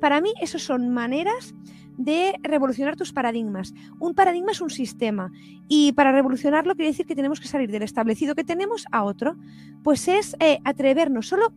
Para 0.00 0.20
mí, 0.20 0.32
esas 0.40 0.62
son 0.62 0.90
maneras 0.90 1.54
de 1.96 2.34
revolucionar 2.42 2.96
tus 2.96 3.12
paradigmas. 3.12 3.74
Un 3.98 4.14
paradigma 4.14 4.52
es 4.52 4.60
un 4.60 4.70
sistema 4.70 5.30
y 5.68 5.92
para 5.92 6.12
revolucionarlo 6.12 6.74
quiere 6.74 6.90
decir 6.90 7.06
que 7.06 7.14
tenemos 7.14 7.40
que 7.40 7.48
salir 7.48 7.70
del 7.70 7.82
establecido 7.82 8.34
que 8.34 8.44
tenemos 8.44 8.84
a 8.92 9.04
otro. 9.04 9.36
Pues 9.82 10.08
es 10.08 10.36
eh, 10.40 10.58
atrevernos. 10.64 11.28
Solo, 11.28 11.52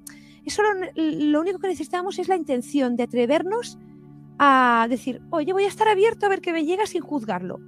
solo 0.47 0.69
lo 0.95 1.41
único 1.41 1.59
que 1.59 1.67
necesitamos 1.67 2.19
es 2.19 2.27
la 2.27 2.35
intención 2.35 2.95
de 2.95 3.03
atrevernos 3.03 3.77
a 4.39 4.87
decir, 4.89 5.21
oye, 5.29 5.53
voy 5.53 5.63
a 5.63 5.69
estar 5.69 5.87
abierto 5.87 6.25
a 6.25 6.29
ver 6.29 6.41
qué 6.41 6.51
me 6.51 6.65
llega 6.65 6.85
sin 6.85 7.01
juzgarlo. 7.01 7.59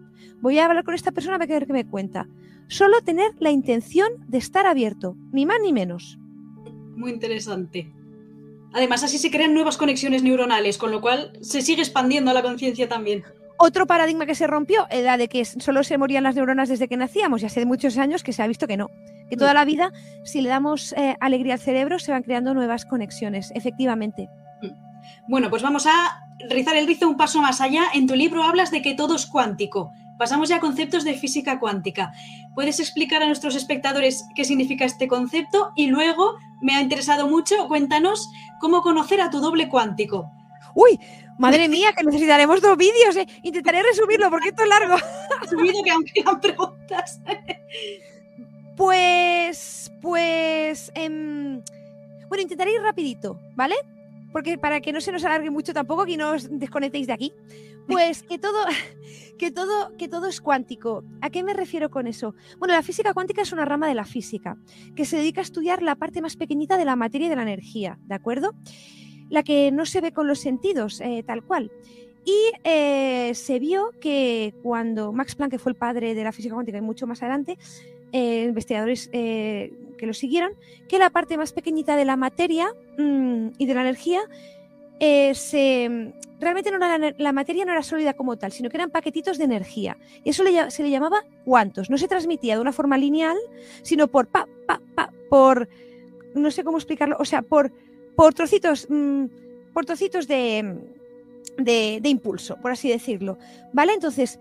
Voy 0.41 0.59
a 0.59 0.65
hablar 0.65 0.83
con 0.83 0.93
esta 0.93 1.11
persona 1.11 1.35
a 1.35 1.39
ver 1.39 1.65
qué 1.65 1.73
me 1.73 1.87
cuenta. 1.87 2.27
Solo 2.67 3.01
tener 3.01 3.31
la 3.39 3.51
intención 3.51 4.09
de 4.27 4.37
estar 4.37 4.65
abierto, 4.65 5.15
ni 5.31 5.45
más 5.45 5.57
ni 5.61 5.71
menos. 5.73 6.19
Muy 6.95 7.11
interesante. 7.11 7.91
Además, 8.73 9.03
así 9.03 9.17
se 9.17 9.31
crean 9.31 9.53
nuevas 9.53 9.77
conexiones 9.77 10.23
neuronales, 10.23 10.77
con 10.77 10.91
lo 10.91 11.01
cual 11.01 11.31
se 11.41 11.61
sigue 11.61 11.81
expandiendo 11.81 12.33
la 12.33 12.41
conciencia 12.41 12.89
también. 12.89 13.23
Otro 13.57 13.87
paradigma 13.87 14.25
que 14.25 14.35
se 14.35 14.45
rompió 14.45 14.85
era 14.91 15.17
de 15.17 15.29
que 15.29 15.43
solo 15.45 15.83
se 15.83 15.97
morían 15.97 16.23
las 16.23 16.35
neuronas 16.35 16.69
desde 16.69 16.87
que 16.87 16.97
nacíamos 16.97 17.41
y 17.41 17.47
hace 17.47 17.65
muchos 17.65 17.97
años 17.97 18.21
que 18.21 18.33
se 18.33 18.43
ha 18.43 18.47
visto 18.47 18.67
que 18.67 18.77
no. 18.77 18.89
Que 19.29 19.37
toda 19.37 19.53
la 19.53 19.65
vida, 19.65 19.91
si 20.23 20.41
le 20.41 20.49
damos 20.49 20.93
eh, 20.93 21.15
alegría 21.19 21.53
al 21.53 21.59
cerebro, 21.59 21.97
se 21.97 22.11
van 22.11 22.23
creando 22.23 22.53
nuevas 22.53 22.85
conexiones, 22.85 23.51
efectivamente. 23.55 24.29
Mm. 24.61 24.67
Bueno, 25.27 25.49
pues 25.49 25.63
vamos 25.63 25.87
a 25.87 26.26
rizar 26.49 26.75
el 26.75 26.87
rizo 26.87 27.07
un 27.07 27.17
paso 27.17 27.41
más 27.41 27.61
allá, 27.61 27.85
en 27.93 28.07
tu 28.07 28.15
libro 28.15 28.43
hablas 28.43 28.71
de 28.71 28.81
que 28.81 28.93
todo 28.93 29.15
es 29.15 29.25
cuántico. 29.25 29.91
Pasamos 30.17 30.49
ya 30.49 30.57
a 30.57 30.59
conceptos 30.59 31.03
de 31.03 31.13
física 31.13 31.59
cuántica. 31.59 32.11
¿Puedes 32.55 32.79
explicar 32.79 33.21
a 33.21 33.27
nuestros 33.27 33.55
espectadores 33.55 34.25
qué 34.35 34.45
significa 34.45 34.83
este 34.85 35.07
concepto? 35.07 35.71
Y 35.75 35.87
luego, 35.87 36.35
me 36.61 36.75
ha 36.75 36.81
interesado 36.81 37.27
mucho, 37.27 37.67
cuéntanos 37.67 38.29
cómo 38.59 38.81
conocer 38.81 39.21
a 39.21 39.29
tu 39.29 39.39
doble 39.39 39.69
cuántico. 39.69 40.31
Uy, 40.73 40.99
madre 41.37 41.67
mía, 41.67 41.93
que 41.95 42.03
necesitaremos 42.03 42.61
dos 42.61 42.77
vídeos. 42.77 43.15
Eh. 43.15 43.27
Intentaré 43.43 43.83
resumirlo 43.83 44.29
porque 44.29 44.49
esto 44.49 44.63
es 44.63 44.69
largo. 44.69 44.95
Subido 45.49 45.83
que 45.83 45.91
aunque 45.91 46.13
quedan 46.13 46.39
preguntas. 46.39 47.21
Pues, 48.75 49.91
pues, 50.01 50.91
em, 50.93 51.63
bueno, 52.27 52.41
intentaré 52.41 52.73
ir 52.73 52.81
rapidito, 52.81 53.39
¿vale? 53.55 53.75
Porque 54.31 54.57
para 54.57 54.81
que 54.81 54.91
no 54.91 55.01
se 55.01 55.11
nos 55.11 55.23
alargue 55.23 55.49
mucho 55.49 55.73
tampoco, 55.73 56.05
que 56.05 56.17
no 56.17 56.31
os 56.31 56.47
desconectéis 56.49 57.07
de 57.07 57.13
aquí, 57.13 57.33
pues 57.87 58.23
que 58.23 58.37
todo, 58.37 58.57
que 59.37 59.51
todo, 59.51 59.95
que 59.97 60.07
todo 60.07 60.27
es 60.27 60.41
cuántico. 60.41 61.03
¿A 61.21 61.29
qué 61.29 61.43
me 61.43 61.53
refiero 61.53 61.89
con 61.89 62.07
eso? 62.07 62.35
Bueno, 62.59 62.73
la 62.73 62.83
física 62.83 63.13
cuántica 63.13 63.41
es 63.41 63.51
una 63.51 63.65
rama 63.65 63.87
de 63.87 63.95
la 63.95 64.05
física 64.05 64.57
que 64.95 65.05
se 65.05 65.17
dedica 65.17 65.41
a 65.41 65.43
estudiar 65.43 65.81
la 65.81 65.95
parte 65.95 66.21
más 66.21 66.35
pequeñita 66.35 66.77
de 66.77 66.85
la 66.85 66.95
materia 66.95 67.27
y 67.27 67.29
de 67.29 67.35
la 67.35 67.43
energía, 67.43 67.97
¿de 68.01 68.15
acuerdo? 68.15 68.53
La 69.29 69.43
que 69.43 69.71
no 69.71 69.85
se 69.85 70.01
ve 70.01 70.11
con 70.11 70.27
los 70.27 70.39
sentidos, 70.39 71.01
eh, 71.01 71.23
tal 71.25 71.43
cual. 71.43 71.71
Y 72.25 72.51
eh, 72.65 73.31
se 73.35 73.57
vio 73.57 73.91
que 74.01 74.53
cuando 74.61 75.13
Max 75.13 75.35
Planck, 75.35 75.51
que 75.51 75.59
fue 75.59 75.71
el 75.71 75.77
padre 75.77 76.13
de 76.13 76.23
la 76.25 76.33
física 76.33 76.55
cuántica 76.55 76.77
y 76.77 76.81
mucho 76.81 77.07
más 77.07 77.23
adelante, 77.23 77.57
eh, 78.11 78.45
investigadores 78.47 79.09
eh, 79.11 79.73
que 79.97 80.05
lo 80.05 80.13
siguieron, 80.13 80.51
que 80.87 80.99
la 80.99 81.09
parte 81.09 81.37
más 81.37 81.51
pequeñita 81.51 81.95
de 81.95 82.05
la 82.05 82.15
materia 82.15 82.67
mm, 82.97 83.49
y 83.57 83.65
de 83.65 83.73
la 83.73 83.81
energía 83.81 84.21
eh, 84.99 85.35
se, 85.35 86.13
realmente 86.39 86.71
no 86.71 86.77
la, 86.79 87.31
materia 87.33 87.65
no 87.65 87.71
era 87.71 87.83
sólida 87.83 88.13
como 88.13 88.37
tal, 88.37 88.51
sino 88.51 88.69
que 88.69 88.77
eran 88.77 88.91
paquetitos 88.91 89.37
de 89.37 89.43
energía. 89.43 89.97
Y 90.23 90.29
eso 90.29 90.43
se 90.69 90.83
le 90.83 90.89
llamaba 90.89 91.23
cuantos. 91.45 91.89
No 91.89 91.97
se 91.97 92.07
transmitía 92.07 92.55
de 92.55 92.61
una 92.61 92.71
forma 92.71 92.97
lineal, 92.97 93.37
sino 93.81 94.07
por 94.07 94.27
pa, 94.27 94.47
pa, 94.65 94.81
pa, 94.95 95.11
por, 95.29 95.67
no 96.33 96.49
sé 96.51 96.63
cómo 96.63 96.77
explicarlo, 96.77 97.17
o 97.19 97.25
sea, 97.25 97.41
por, 97.41 97.71
por 98.15 98.33
trocitos, 98.33 98.87
mm, 98.89 99.25
por 99.73 99.85
trocitos 99.85 100.27
de, 100.27 100.77
de, 101.57 101.99
de 102.01 102.09
impulso, 102.09 102.57
por 102.61 102.71
así 102.71 102.89
decirlo. 102.89 103.37
¿Vale? 103.73 103.93
Entonces, 103.93 104.39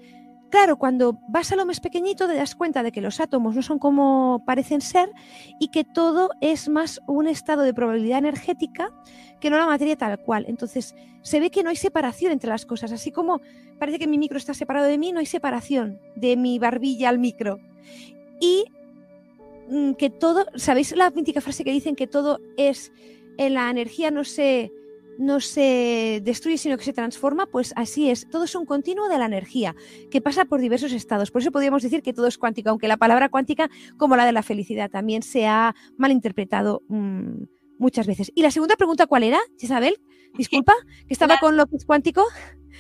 Claro, 0.51 0.76
cuando 0.76 1.18
vas 1.28 1.51
a 1.51 1.57
lo 1.57 1.66
más 1.66 1.80
pequeñito 1.80 2.28
te 2.28 2.34
das 2.34 2.55
cuenta 2.55 2.82
de 2.82 2.92
que 2.92 3.01
los 3.01 3.20
átomos 3.20 3.57
no 3.57 3.62
son 3.62 3.78
como 3.78 4.44
parecen 4.47 4.80
ser 4.80 5.11
y 5.59 5.68
que 5.68 5.84
todo 5.84 6.30
es 6.40 6.68
más 6.68 7.01
un 7.07 7.26
estado 7.26 7.62
de 7.62 7.74
probabilidad 7.74 8.18
energética 8.18 8.92
que 9.40 9.51
no 9.51 9.59
la 9.59 9.66
materia 9.66 9.97
tal 9.97 10.18
cual. 10.20 10.44
Entonces, 10.49 10.94
se 11.22 11.40
ve 11.40 11.51
que 11.51 11.64
no 11.64 11.70
hay 11.70 11.76
separación 11.76 12.32
entre 12.32 12.51
las 12.51 12.64
cosas, 12.64 12.92
así 12.92 13.11
como 13.11 13.40
parece 13.78 13.99
que 13.99 14.07
mi 14.07 14.18
micro 14.18 14.38
está 14.38 14.55
separado 14.55 14.86
de 14.86 14.99
mí, 14.99 15.12
no 15.12 15.18
hay 15.18 15.26
separación 15.26 16.01
de 16.14 16.36
mi 16.36 16.59
barbilla 16.59 17.09
al 17.09 17.18
micro. 17.18 17.59
Y 18.40 18.66
mm, 19.68 19.94
que 19.94 20.11
todo, 20.11 20.47
¿sabéis 20.55 20.94
la 20.97 21.11
mítica 21.11 21.40
frase 21.40 21.64
que 21.64 21.72
dicen 21.72 21.97
que 21.97 22.07
todo 22.07 22.38
es 22.57 22.92
en 23.36 23.55
la 23.55 23.68
energía 23.68 24.11
no 24.11 24.24
se 24.24 24.70
no 25.18 25.40
se 25.40 26.20
destruye, 26.22 26.58
sino 26.58 26.76
que 26.76 26.84
se 26.84 26.92
transforma, 26.92 27.46
pues 27.46 27.72
así 27.76 28.10
es. 28.10 28.28
Todo 28.28 28.44
es 28.44 28.54
un 28.54 28.66
continuo 28.66 29.08
de 29.08 29.18
la 29.18 29.26
energía 29.26 29.74
que 30.10 30.20
pasa 30.20 30.44
por 30.44 30.60
diversos 30.60 30.92
estados. 30.92 31.30
Por 31.30 31.42
eso 31.42 31.52
podríamos 31.52 31.82
decir 31.82 32.02
que 32.02 32.12
todo 32.12 32.26
es 32.26 32.38
cuántico, 32.38 32.70
aunque 32.70 32.88
la 32.88 32.96
palabra 32.96 33.28
cuántica, 33.28 33.70
como 33.96 34.16
la 34.16 34.24
de 34.24 34.32
la 34.32 34.42
felicidad, 34.42 34.90
también 34.90 35.22
se 35.22 35.46
ha 35.46 35.74
malinterpretado 35.96 36.82
mm, 36.88 37.44
muchas 37.78 38.06
veces. 38.06 38.32
Y 38.34 38.42
la 38.42 38.50
segunda 38.50 38.76
pregunta, 38.76 39.06
¿cuál 39.06 39.22
era, 39.22 39.38
Isabel? 39.58 39.98
Disculpa, 40.36 40.74
que 41.06 41.14
estaba 41.14 41.38
con 41.38 41.58
es 41.72 41.84
cuántico. 41.84 42.24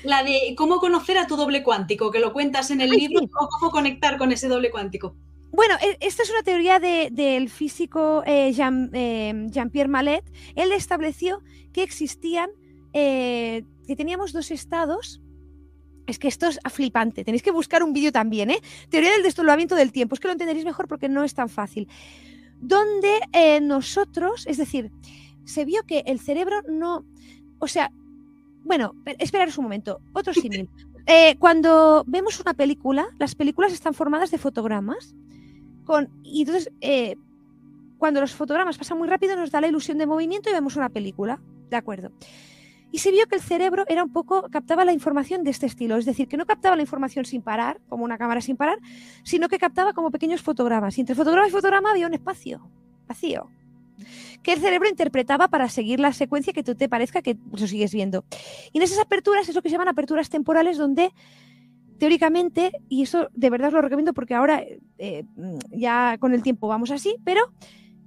La 0.04 0.22
de 0.22 0.54
cómo 0.56 0.78
conocer 0.78 1.16
a 1.18 1.26
tu 1.26 1.36
doble 1.36 1.62
cuántico, 1.62 2.10
que 2.10 2.20
lo 2.20 2.32
cuentas 2.32 2.70
en 2.70 2.80
el 2.80 2.90
libro, 2.90 3.20
o 3.24 3.48
cómo 3.48 3.70
conectar 3.70 4.18
con 4.18 4.30
ese 4.30 4.48
doble 4.48 4.70
cuántico. 4.70 5.16
Bueno, 5.52 5.74
e, 5.80 5.96
esta 6.00 6.22
es 6.22 6.30
una 6.30 6.42
teoría 6.42 6.78
del 6.78 7.48
físico 7.50 8.22
eh, 8.26 8.52
eh, 8.56 9.46
Jean-Pierre 9.50 9.88
Mallet. 9.88 10.24
Él 10.54 10.72
estableció 10.72 11.42
que 11.72 11.82
existían, 11.82 12.50
eh, 12.92 13.64
que 13.86 13.96
teníamos 13.96 14.32
dos 14.32 14.50
estados. 14.50 15.20
Es 16.06 16.18
que 16.18 16.28
esto 16.28 16.46
es 16.46 16.60
flipante. 16.70 17.24
Tenéis 17.24 17.42
que 17.42 17.50
buscar 17.50 17.82
un 17.82 17.92
vídeo 17.92 18.12
también, 18.12 18.50
¿eh? 18.50 18.60
Teoría 18.90 19.10
del 19.12 19.24
desdoblamiento 19.24 19.74
del 19.74 19.92
tiempo. 19.92 20.14
Es 20.14 20.20
que 20.20 20.28
lo 20.28 20.32
entenderéis 20.32 20.64
mejor 20.64 20.86
porque 20.86 21.08
no 21.08 21.24
es 21.24 21.34
tan 21.34 21.48
fácil. 21.48 21.88
Donde 22.60 23.20
nosotros, 23.60 24.46
es 24.46 24.56
decir, 24.56 24.92
se 25.44 25.64
vio 25.64 25.82
que 25.82 26.04
el 26.06 26.20
cerebro 26.20 26.62
no. 26.68 27.04
O 27.58 27.66
sea, 27.66 27.90
bueno, 28.64 28.94
esperaros 29.18 29.58
un 29.58 29.64
momento. 29.64 30.00
Otro 30.12 30.32
símil. 30.32 30.68
cuando 31.40 32.04
vemos 32.06 32.38
una 32.40 32.54
película, 32.54 33.08
las 33.18 33.34
películas 33.34 33.72
están 33.72 33.94
formadas 33.94 34.30
de 34.30 34.38
fotogramas 34.38 35.16
y 36.22 36.40
entonces, 36.42 36.70
eh, 36.80 37.16
cuando 37.98 38.20
los 38.20 38.34
fotogramas 38.34 38.78
pasan 38.78 38.98
muy 38.98 39.08
rápido, 39.08 39.36
nos 39.36 39.50
da 39.50 39.60
la 39.60 39.68
ilusión 39.68 39.98
de 39.98 40.06
movimiento 40.06 40.50
y 40.50 40.52
vemos 40.52 40.76
una 40.76 40.88
película. 40.88 41.40
De 41.70 41.76
acuerdo. 41.76 42.12
Y 42.92 42.98
se 42.98 43.10
vio 43.10 43.26
que 43.26 43.34
el 43.34 43.42
cerebro 43.42 43.84
era 43.88 44.04
un 44.04 44.12
poco, 44.12 44.48
captaba 44.50 44.84
la 44.84 44.92
información 44.92 45.42
de 45.42 45.50
este 45.50 45.66
estilo, 45.66 45.96
es 45.96 46.04
decir, 46.04 46.28
que 46.28 46.36
no 46.36 46.46
captaba 46.46 46.76
la 46.76 46.82
información 46.82 47.24
sin 47.24 47.42
parar, 47.42 47.80
como 47.88 48.04
una 48.04 48.16
cámara 48.16 48.40
sin 48.40 48.56
parar, 48.56 48.78
sino 49.24 49.48
que 49.48 49.58
captaba 49.58 49.92
como 49.92 50.10
pequeños 50.10 50.42
fotogramas. 50.42 50.96
Y 50.96 51.00
entre 51.00 51.16
fotograma 51.16 51.48
y 51.48 51.50
fotograma 51.50 51.90
había 51.90 52.06
un 52.06 52.14
espacio 52.14 52.70
vacío, 53.08 53.50
que 54.42 54.52
el 54.52 54.60
cerebro 54.60 54.88
interpretaba 54.88 55.48
para 55.48 55.68
seguir 55.68 55.98
la 56.00 56.12
secuencia 56.12 56.52
que 56.52 56.62
tú 56.62 56.74
te 56.74 56.88
parezca 56.88 57.22
que 57.22 57.36
lo 57.50 57.66
sigues 57.66 57.92
viendo. 57.92 58.24
Y 58.72 58.78
en 58.78 58.84
esas 58.84 58.98
aperturas 58.98 59.48
es 59.48 59.54
lo 59.54 59.62
que 59.62 59.68
se 59.68 59.72
llaman 59.72 59.88
aperturas 59.88 60.30
temporales, 60.30 60.78
donde 60.78 61.12
teóricamente, 61.98 62.72
y 62.88 63.02
eso 63.02 63.28
de 63.34 63.50
verdad 63.50 63.68
os 63.68 63.74
lo 63.74 63.82
recomiendo 63.82 64.14
porque 64.14 64.34
ahora 64.34 64.62
eh, 64.98 65.24
mm, 65.36 65.58
ya 65.70 66.16
con 66.18 66.34
el 66.34 66.42
tiempo 66.42 66.68
vamos 66.68 66.90
así, 66.90 67.16
pero 67.24 67.52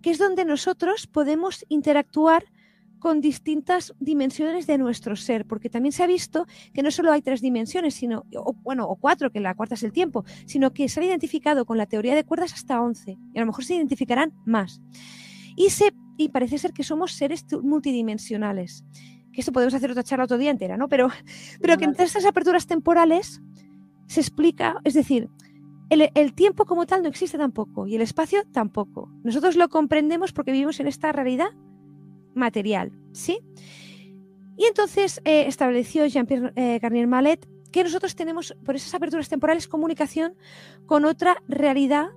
que 0.01 0.11
es 0.11 0.17
donde 0.17 0.45
nosotros 0.45 1.07
podemos 1.07 1.65
interactuar 1.69 2.45
con 2.99 3.21
distintas 3.21 3.93
dimensiones 3.99 4.67
de 4.67 4.77
nuestro 4.77 5.15
ser, 5.15 5.45
porque 5.45 5.69
también 5.69 5.93
se 5.93 6.03
ha 6.03 6.07
visto 6.07 6.45
que 6.73 6.83
no 6.83 6.91
solo 6.91 7.11
hay 7.11 7.21
tres 7.21 7.41
dimensiones, 7.41 7.95
sino, 7.95 8.25
o, 8.35 8.53
bueno, 8.53 8.85
o 8.87 8.97
cuatro, 8.97 9.31
que 9.31 9.39
la 9.39 9.55
cuarta 9.55 9.75
es 9.75 9.83
el 9.83 9.93
tiempo, 9.93 10.25
sino 10.45 10.73
que 10.73 10.89
se 10.89 10.99
ha 10.99 11.05
identificado 11.05 11.65
con 11.65 11.77
la 11.77 11.85
teoría 11.85 12.13
de 12.13 12.25
cuerdas 12.25 12.53
hasta 12.53 12.81
once, 12.81 13.17
y 13.33 13.37
a 13.37 13.41
lo 13.41 13.47
mejor 13.47 13.63
se 13.63 13.75
identificarán 13.75 14.33
más. 14.45 14.81
Y, 15.55 15.69
se, 15.69 15.93
y 16.17 16.29
parece 16.29 16.57
ser 16.57 16.73
que 16.73 16.83
somos 16.83 17.13
seres 17.13 17.45
multidimensionales. 17.63 18.83
que 19.31 19.41
esto 19.41 19.53
podemos 19.53 19.73
hacer 19.73 19.91
otra 19.91 20.03
charla 20.03 20.25
otro 20.25 20.37
día 20.37 20.51
entera, 20.51 20.75
¿no? 20.75 20.89
Pero, 20.89 21.09
pero 21.61 21.77
que 21.77 21.85
entre 21.85 22.05
estas 22.05 22.25
aperturas 22.25 22.67
temporales 22.67 23.41
se 24.09 24.21
explica, 24.21 24.81
es 24.83 24.95
decir, 24.95 25.29
el, 25.91 26.33
tiempo 26.33 26.65
como 26.65 26.87
tal 26.87 27.03
no 27.03 27.09
existe 27.09 27.37
tampoco 27.37 27.85
y 27.85 27.95
el 27.95 28.01
espacio 28.01 28.41
tampoco. 28.51 29.11
Nosotros 29.23 29.55
lo 29.55 29.69
comprendemos 29.69 30.33
porque 30.33 30.51
vivimos 30.51 30.79
en 30.79 30.87
esta 30.87 31.11
realidad 31.11 31.49
material, 32.33 32.91
¿sí? 33.11 33.39
Y 34.57 34.65
entonces 34.65 35.21
eh, 35.25 35.45
estableció 35.47 36.07
Jean-Pierre 36.07 36.53
eh, 36.55 36.79
Garnier 36.81 37.07
Mallet 37.07 37.47
que 37.71 37.83
nosotros 37.83 38.15
tenemos, 38.15 38.57
por 38.65 38.75
esas 38.75 38.95
aperturas 38.95 39.29
temporales, 39.29 39.67
comunicación 39.67 40.33
con 40.87 41.05
otra 41.05 41.43
realidad 41.47 42.07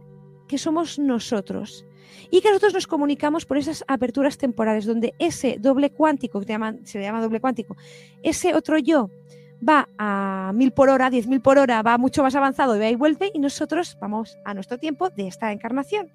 que 0.48 0.56
somos 0.56 0.98
nosotros. 0.98 1.84
Y 2.30 2.40
que 2.40 2.48
nosotros 2.48 2.72
nos 2.72 2.86
comunicamos 2.86 3.44
por 3.44 3.58
esas 3.58 3.84
aperturas 3.86 4.38
temporales, 4.38 4.86
donde 4.86 5.12
ese 5.18 5.58
doble 5.60 5.90
cuántico, 5.90 6.40
que 6.40 6.46
se 6.84 6.98
le 6.98 7.04
llama 7.04 7.20
doble 7.20 7.40
cuántico, 7.40 7.76
ese 8.22 8.54
otro 8.54 8.78
yo 8.78 9.10
va 9.66 9.88
a 9.98 10.52
mil 10.54 10.72
por 10.72 10.88
hora, 10.88 11.10
diez 11.10 11.26
mil 11.26 11.40
por 11.40 11.58
hora, 11.58 11.82
va 11.82 11.98
mucho 11.98 12.22
más 12.22 12.34
avanzado 12.34 12.76
y 12.76 12.78
va 12.78 12.88
y 12.88 12.94
vuelve, 12.94 13.30
y 13.32 13.38
nosotros 13.38 13.96
vamos 14.00 14.38
a 14.44 14.54
nuestro 14.54 14.78
tiempo 14.78 15.10
de 15.10 15.28
esta 15.28 15.52
encarnación, 15.52 16.10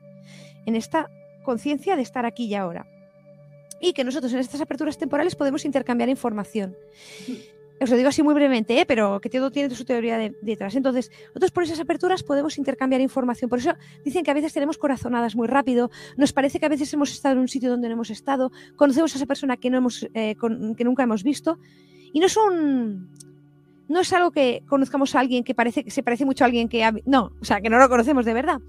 en 0.66 0.76
esta 0.76 1.10
conciencia 1.44 1.96
de 1.96 2.02
estar 2.02 2.26
aquí 2.26 2.46
y 2.46 2.56
ahora. 2.56 2.88
Y 3.80 3.94
que 3.94 4.04
nosotros 4.04 4.34
en 4.34 4.40
estas 4.40 4.62
aperturas 4.62 4.98
temporales 4.98 5.36
podemos 5.36 5.64
intercambiar 5.66 6.10
información 6.10 6.76
os 7.80 7.90
lo 7.90 7.96
digo 7.96 8.10
así 8.10 8.24
muy 8.24 8.34
brevemente, 8.34 8.80
¿eh? 8.80 8.86
pero 8.86 9.20
que 9.22 9.30
todo 9.30 9.52
tiene 9.52 9.74
su 9.76 9.86
teoría 9.86 10.18
detrás. 10.42 10.76
Entonces, 10.76 11.12
nosotros 11.28 11.52
por 11.52 11.64
esas 11.64 11.80
aperturas 11.80 12.24
podemos 12.24 12.58
intercambiar 12.58 13.02
información. 13.02 13.50
Por 13.50 13.60
eso 13.60 13.74
dicen 14.04 14.24
que 14.24 14.32
a 14.32 14.34
veces 14.34 14.54
tenemos 14.54 14.78
corazonadas 14.78 15.36
muy 15.36 15.48
rápido, 15.48 15.92
nos 16.16 16.34
parece 16.34 16.60
que 16.60 16.66
a 16.66 16.70
veces 16.70 16.92
hemos 16.94 17.12
estado 17.12 17.34
en 17.34 17.40
un 17.40 17.48
sitio 17.48 17.70
donde 17.70 17.88
no 17.88 17.94
hemos 17.94 18.10
estado, 18.10 18.52
conocemos 18.76 19.14
a 19.14 19.18
esa 19.18 19.26
persona 19.26 19.58
que, 19.58 19.70
no 19.70 19.78
hemos, 19.78 20.08
eh, 20.14 20.36
que 20.76 20.84
nunca 20.84 21.04
hemos 21.04 21.24
visto, 21.24 21.60
y 22.14 22.20
no 22.20 22.26
es 22.26 22.38
un... 22.38 23.27
No 23.88 24.02
es 24.02 24.12
algo 24.14 24.32
que 24.32 24.64
conozcamos 24.68 25.16
a 25.16 25.20
alguien 25.20 25.44
que 25.44 25.56
parece 25.56 25.84
que 25.84 25.92
se 25.92 26.04
parece 26.04 26.26
mucho 26.26 26.44
a 26.44 26.48
alguien 26.48 26.70
que... 26.70 26.90
no, 27.06 27.32
o 27.42 27.46
sea, 27.46 27.62
que 27.62 27.70
no 27.70 27.80
lo 27.80 27.90
conocemos 27.90 28.26
de 28.26 28.34
verdad. 28.34 28.60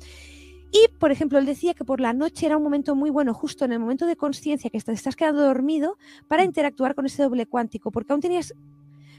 Y, 0.71 0.89
por 0.99 1.11
ejemplo, 1.11 1.39
él 1.39 1.47
decía 1.47 1.75
que 1.75 1.85
por 1.85 2.01
la 2.01 2.13
noche 2.13 2.47
era 2.47 2.57
un 2.57 2.63
momento 2.63 2.95
muy 2.95 3.11
bueno, 3.11 3.33
justo 3.33 3.65
en 3.65 3.73
el 3.73 3.79
momento 3.79 4.07
de 4.07 4.17
conciencia 4.17 4.69
que 4.71 4.81
te 4.81 4.93
estás 4.93 5.17
quedando 5.17 5.43
dormido, 5.43 5.97
para 6.29 6.45
interactuar 6.45 6.95
con 6.95 7.07
ese 7.07 7.23
doble 7.23 7.47
cuántico, 7.47 7.91
porque 7.91 8.13
aún 8.13 8.21
tenías 8.21 8.55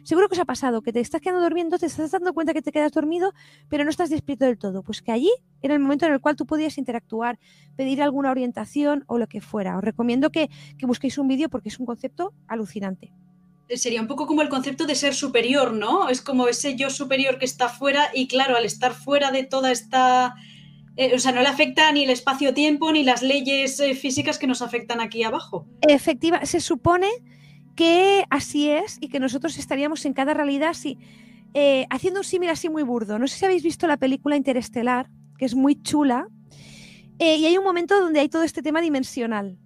Seguro 0.03 0.29
que 0.29 0.35
os 0.35 0.39
ha 0.39 0.45
pasado 0.45 0.81
que 0.81 0.93
te 0.93 0.99
estás 0.99 1.21
quedando 1.21 1.41
durmiendo, 1.41 1.77
te 1.77 1.85
estás 1.85 2.11
dando 2.11 2.33
cuenta 2.33 2.53
que 2.53 2.61
te 2.61 2.71
quedas 2.71 2.91
dormido, 2.91 3.33
pero 3.69 3.83
no 3.83 3.89
estás 3.89 4.09
despierto 4.09 4.45
del 4.45 4.57
todo. 4.57 4.81
Pues 4.81 5.01
que 5.01 5.11
allí 5.11 5.31
era 5.61 5.73
el 5.73 5.79
momento 5.79 6.05
en 6.05 6.13
el 6.13 6.21
cual 6.21 6.35
tú 6.35 6.45
podías 6.45 6.77
interactuar, 6.77 7.37
pedir 7.75 8.01
alguna 8.01 8.31
orientación 8.31 9.03
o 9.07 9.17
lo 9.17 9.27
que 9.27 9.41
fuera. 9.41 9.77
Os 9.77 9.83
recomiendo 9.83 10.31
que, 10.31 10.49
busquéis 10.81 11.17
un 11.17 11.27
vídeo 11.27 11.49
porque 11.49 11.69
es 11.69 11.79
un 11.79 11.85
concepto 11.85 12.33
alucinante. 12.47 13.13
Sería 13.75 14.01
un 14.01 14.07
poco 14.07 14.25
como 14.25 14.41
el 14.41 14.49
concepto 14.49 14.85
de 14.85 14.95
ser 14.95 15.13
superior, 15.13 15.73
¿no? 15.73 16.09
Es 16.09 16.21
como 16.21 16.47
ese 16.47 16.75
yo 16.75 16.89
superior 16.89 17.37
que 17.37 17.45
está 17.45 17.69
fuera 17.69 18.09
y 18.13 18.27
claro, 18.27 18.55
al 18.55 18.65
estar 18.65 18.93
fuera 18.93 19.31
de 19.31 19.43
toda 19.43 19.71
esta... 19.71 20.35
Eh, 20.95 21.15
o 21.15 21.19
sea, 21.19 21.31
no 21.31 21.41
le 21.41 21.47
afecta 21.47 21.91
ni 21.91 22.03
el 22.03 22.09
espacio-tiempo 22.09 22.91
ni 22.91 23.03
las 23.03 23.21
leyes 23.21 23.79
eh, 23.79 23.95
físicas 23.95 24.37
que 24.37 24.47
nos 24.47 24.61
afectan 24.61 24.99
aquí 24.99 25.23
abajo. 25.23 25.65
Efectiva, 25.87 26.45
se 26.45 26.59
supone 26.59 27.07
que 27.75 28.25
así 28.29 28.69
es 28.69 28.97
y 28.99 29.07
que 29.07 29.19
nosotros 29.19 29.57
estaríamos 29.57 30.03
en 30.05 30.13
cada 30.13 30.33
realidad 30.33 30.69
así. 30.69 30.97
Eh, 31.53 31.85
haciendo 31.89 32.19
un 32.19 32.25
símil 32.25 32.49
así 32.49 32.69
muy 32.69 32.83
burdo. 32.83 33.17
No 33.17 33.27
sé 33.27 33.37
si 33.37 33.45
habéis 33.45 33.63
visto 33.63 33.87
la 33.87 33.97
película 33.97 34.35
Interestelar, 34.35 35.09
que 35.37 35.45
es 35.45 35.55
muy 35.55 35.81
chula, 35.81 36.27
y 37.19 37.45
hay 37.45 37.57
un 37.57 37.63
momento 37.63 37.99
donde 37.99 38.21
hay 38.21 38.29
todo 38.29 38.43
este 38.43 38.61
tema 38.61 38.81
dimensional. 38.81 39.57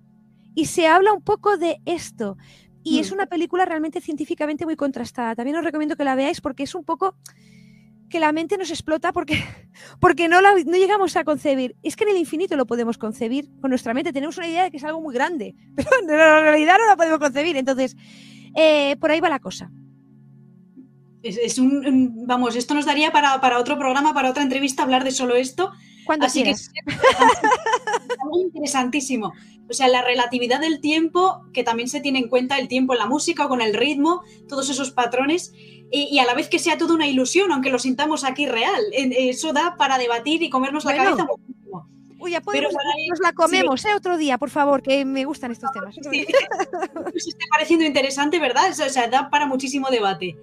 Y 0.55 0.65
se 0.65 0.87
habla 0.87 1.13
un 1.13 1.21
poco 1.21 1.57
de 1.57 1.81
esto. 1.85 2.37
Y 2.83 2.99
es 2.99 3.11
hmm. 3.11 3.15
una 3.15 3.25
película 3.25 3.65
realmente 3.65 4.01
científicamente 4.01 4.65
muy 4.65 4.75
contrastada. 4.75 5.35
También 5.35 5.57
os 5.57 5.63
recomiendo 5.63 5.95
que 5.95 6.03
la 6.03 6.15
veáis 6.15 6.41
porque 6.41 6.63
es 6.63 6.75
un 6.75 6.83
poco 6.83 7.15
que 8.09 8.19
la 8.19 8.31
mente 8.31 8.57
nos 8.57 8.69
explota 8.69 9.11
porque, 9.11 9.43
porque 9.99 10.27
no, 10.27 10.39
la, 10.39 10.53
no 10.53 10.77
llegamos 10.77 11.15
a 11.15 11.23
concebir. 11.23 11.75
Es 11.81 11.95
que 11.95 12.03
en 12.03 12.11
el 12.11 12.17
infinito 12.17 12.55
lo 12.55 12.67
podemos 12.67 12.97
concebir 12.97 13.49
con 13.59 13.69
nuestra 13.69 13.93
mente. 13.93 14.13
Tenemos 14.13 14.37
una 14.37 14.47
idea 14.47 14.63
de 14.63 14.71
que 14.71 14.77
es 14.77 14.83
algo 14.83 15.01
muy 15.01 15.13
grande, 15.13 15.55
pero 15.75 15.89
en 16.01 16.07
la 16.07 16.41
realidad 16.41 16.77
no 16.79 16.85
la 16.85 16.95
podemos 16.95 17.19
concebir. 17.19 17.57
Entonces, 17.57 17.95
eh, 18.55 18.95
por 18.97 19.11
ahí 19.11 19.19
va 19.19 19.29
la 19.29 19.39
cosa. 19.39 19.71
Es, 21.23 21.57
un, 21.57 22.27
vamos, 22.27 22.55
esto 22.57 22.73
nos 22.73 22.85
daría 22.85 23.11
para, 23.11 23.39
para, 23.39 23.57
otro 23.57 23.79
programa, 23.79 24.13
para 24.13 24.29
otra 24.29 24.43
entrevista, 24.43 24.83
hablar 24.83 25.05
de 25.05 25.11
solo 25.11 25.35
esto. 25.35 25.71
Cuando 26.05 26.25
Así 26.25 26.43
que 26.43 26.55
algo 28.21 28.39
interesantísimo. 28.41 29.33
O 29.69 29.73
sea, 29.73 29.87
la 29.87 30.01
relatividad 30.01 30.59
del 30.59 30.81
tiempo, 30.81 31.45
que 31.53 31.63
también 31.63 31.87
se 31.87 32.01
tiene 32.01 32.19
en 32.19 32.27
cuenta 32.27 32.59
el 32.59 32.67
tiempo 32.67 32.93
en 32.93 32.99
la 32.99 33.05
música 33.05 33.45
o 33.45 33.49
con 33.49 33.61
el 33.61 33.73
ritmo, 33.73 34.21
todos 34.47 34.69
esos 34.69 34.91
patrones 34.91 35.53
y, 35.95 36.17
a 36.19 36.25
la 36.25 36.33
vez 36.33 36.49
que 36.49 36.59
sea 36.59 36.77
toda 36.77 36.95
una 36.95 37.07
ilusión, 37.07 37.51
aunque 37.51 37.69
lo 37.69 37.79
sintamos 37.79 38.23
aquí 38.23 38.45
real. 38.45 38.81
Eso 38.91 39.53
da 39.53 39.75
para 39.77 39.97
debatir 39.97 40.41
y 40.41 40.49
comernos 40.49 40.85
la 40.85 40.95
cabeza 40.95 41.25
muchísimo. 41.25 41.87
Uy, 42.19 42.31
ya 42.31 42.41
podemos, 42.41 42.73
nos 43.09 43.19
la 43.19 43.33
comemos 43.33 43.83
¿eh? 43.85 43.93
otro 43.93 44.17
día, 44.17 44.37
por 44.37 44.49
favor, 44.49 44.81
que 44.81 45.05
me 45.05 45.25
gustan 45.25 45.51
estos 45.51 45.71
temas. 45.71 45.93
Sí. 45.95 46.25
Nos 46.95 47.27
está 47.27 47.45
pareciendo 47.51 47.85
interesante, 47.85 48.39
¿verdad? 48.39 48.71
O 48.71 48.89
sea, 48.89 49.07
da 49.07 49.29
para 49.29 49.45
muchísimo 49.45 49.89
debate. 49.89 50.35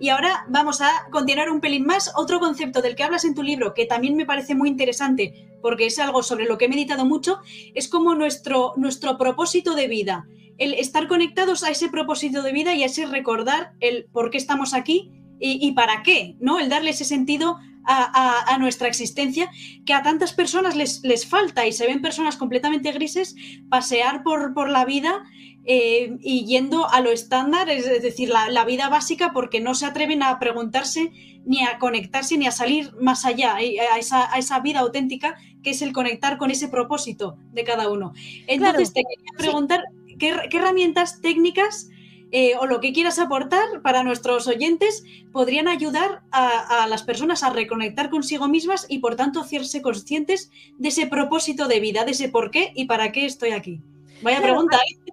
Y 0.00 0.10
ahora 0.10 0.46
vamos 0.48 0.80
a 0.80 1.08
continuar 1.10 1.50
un 1.50 1.60
pelín 1.60 1.84
más. 1.84 2.12
Otro 2.16 2.38
concepto 2.38 2.82
del 2.82 2.94
que 2.94 3.02
hablas 3.02 3.24
en 3.24 3.34
tu 3.34 3.42
libro, 3.42 3.74
que 3.74 3.86
también 3.86 4.16
me 4.16 4.26
parece 4.26 4.54
muy 4.54 4.68
interesante, 4.68 5.48
porque 5.60 5.86
es 5.86 5.98
algo 5.98 6.22
sobre 6.22 6.46
lo 6.46 6.56
que 6.56 6.66
he 6.66 6.68
meditado 6.68 7.04
mucho, 7.04 7.40
es 7.74 7.88
como 7.88 8.14
nuestro, 8.14 8.74
nuestro 8.76 9.18
propósito 9.18 9.74
de 9.74 9.88
vida 9.88 10.26
el 10.58 10.74
estar 10.74 11.06
conectados 11.06 11.62
a 11.62 11.70
ese 11.70 11.88
propósito 11.88 12.42
de 12.42 12.52
vida 12.52 12.74
y 12.74 12.82
a 12.82 12.86
ese 12.86 13.06
recordar 13.06 13.72
el 13.80 14.06
por 14.12 14.30
qué 14.30 14.38
estamos 14.38 14.74
aquí 14.74 15.12
y, 15.40 15.70
para 15.70 16.02
qué, 16.02 16.36
¿no? 16.40 16.58
El 16.58 16.68
darle 16.68 16.90
ese 16.90 17.04
sentido 17.04 17.58
a, 17.88 18.58
nuestra 18.58 18.88
existencia 18.88 19.50
que 19.86 19.94
a 19.94 20.02
tantas 20.02 20.32
personas 20.32 20.76
les, 20.76 21.02
les, 21.04 21.26
falta 21.26 21.66
y 21.66 21.72
se 21.72 21.86
ven 21.86 22.02
personas 22.02 22.36
completamente 22.36 22.92
grises 22.92 23.34
pasear 23.70 24.22
por, 24.22 24.52
por 24.52 24.68
la 24.68 24.84
vida 24.84 25.24
eh, 25.64 26.16
y 26.20 26.44
yendo 26.44 26.88
a 26.88 27.00
lo 27.00 27.10
estándar, 27.10 27.68
es 27.70 27.84
decir, 28.02 28.28
la, 28.28 28.48
la, 28.50 28.64
vida 28.64 28.88
básica 28.88 29.32
porque 29.32 29.60
no 29.60 29.74
se 29.74 29.86
atreven 29.86 30.22
a 30.22 30.38
preguntarse 30.38 31.12
ni 31.44 31.64
a 31.64 31.78
conectarse 31.78 32.36
ni 32.36 32.46
a 32.46 32.52
salir 32.52 32.92
más 33.00 33.24
allá, 33.24 33.60
eh, 33.60 33.78
a 33.80 33.98
esa, 33.98 34.32
a 34.32 34.38
esa 34.38 34.60
vida 34.60 34.80
auténtica 34.80 35.36
que 35.62 35.70
es 35.70 35.82
el 35.82 35.92
conectar 35.92 36.36
con 36.36 36.50
ese 36.50 36.68
propósito 36.68 37.38
de 37.52 37.64
cada 37.64 37.88
uno. 37.88 38.12
Entonces 38.46 38.92
te 38.92 39.02
quería 39.02 39.32
preguntar... 39.36 39.84
¿qué, 40.18 40.34
herramientas 40.52 41.20
técnicas 41.20 41.88
eh, 42.30 42.54
o 42.56 42.66
lo 42.66 42.80
que 42.80 42.92
quieras 42.92 43.18
aportar 43.18 43.80
para 43.82 44.02
nuestros 44.02 44.46
oyentes 44.46 45.02
podrían 45.32 45.66
ayudar 45.66 46.22
a, 46.30 46.86
las 46.88 47.02
personas 47.02 47.42
a 47.42 47.50
reconectar 47.50 48.10
consigo 48.10 48.48
mismas 48.48 48.86
y 48.88 48.98
por 48.98 49.16
tanto 49.16 49.40
hacerse 49.40 49.80
conscientes 49.82 50.50
de 50.78 50.88
ese 50.88 51.06
propósito 51.06 51.68
de 51.68 51.80
vida, 51.80 52.04
de 52.04 52.12
ese 52.12 52.28
por 52.28 52.50
qué 52.50 52.72
y 52.74 52.84
para 52.84 53.12
qué 53.12 53.24
estoy 53.24 53.50
aquí. 53.50 53.80
Vaya 54.22 54.42
pregunta. 54.42 54.76
¿eh? 54.76 55.08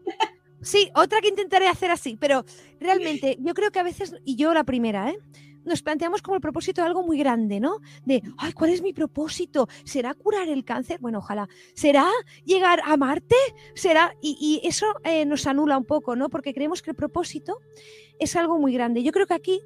Sí, 0.61 0.89
otra 0.95 1.21
que 1.21 1.27
intentaré 1.27 1.67
hacer 1.67 1.91
así, 1.91 2.17
pero 2.19 2.43
realmente 2.79 3.37
yo 3.39 3.53
creo 3.53 3.71
que 3.71 3.79
a 3.79 3.83
veces, 3.83 4.15
y 4.25 4.35
yo 4.35 4.53
la 4.53 4.63
primera, 4.63 5.09
¿eh? 5.09 5.17
Nos 5.65 5.81
planteamos 5.81 6.21
como 6.21 6.35
el 6.35 6.41
propósito 6.41 6.81
de 6.81 6.87
algo 6.87 7.03
muy 7.03 7.17
grande, 7.17 7.59
¿no? 7.59 7.79
De, 8.05 8.21
ay, 8.37 8.53
¿cuál 8.53 8.69
es 8.69 8.81
mi 8.81 8.93
propósito? 8.93 9.67
¿Será 9.83 10.13
curar 10.13 10.47
el 10.47 10.63
cáncer? 10.63 10.99
Bueno, 10.99 11.19
ojalá. 11.19 11.49
¿Será 11.73 12.09
llegar 12.45 12.81
a 12.85 12.95
Marte? 12.97 13.35
¿Será? 13.73 14.15
Y, 14.21 14.61
eso 14.63 14.85
eh, 15.03 15.25
nos 15.25 15.47
anula 15.47 15.77
un 15.77 15.85
poco, 15.85 16.15
¿no? 16.15 16.29
Porque 16.29 16.53
creemos 16.53 16.81
que 16.81 16.91
el 16.91 16.95
propósito 16.95 17.59
es 18.19 18.35
algo 18.35 18.57
muy 18.57 18.73
grande. 18.73 19.03
Yo 19.03 19.11
creo 19.11 19.27
que 19.27 19.33
aquí, 19.33 19.61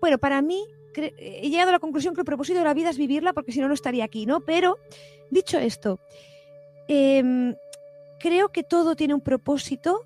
bueno, 0.00 0.18
para 0.18 0.42
mí 0.42 0.64
he 0.94 1.48
llegado 1.48 1.70
a 1.70 1.72
la 1.72 1.78
conclusión 1.78 2.14
que 2.14 2.20
el 2.20 2.26
propósito 2.26 2.58
de 2.58 2.64
la 2.64 2.74
vida 2.74 2.90
es 2.90 2.98
vivirla 2.98 3.32
porque 3.32 3.52
si 3.52 3.60
no, 3.60 3.68
no 3.68 3.74
estaría 3.74 4.04
aquí, 4.04 4.26
¿no? 4.26 4.40
Pero, 4.40 4.78
dicho 5.30 5.58
esto, 5.58 6.00
em, 6.88 7.54
creo 8.18 8.50
que 8.50 8.62
todo 8.62 8.94
tiene 8.96 9.14
un 9.14 9.22
propósito 9.22 10.04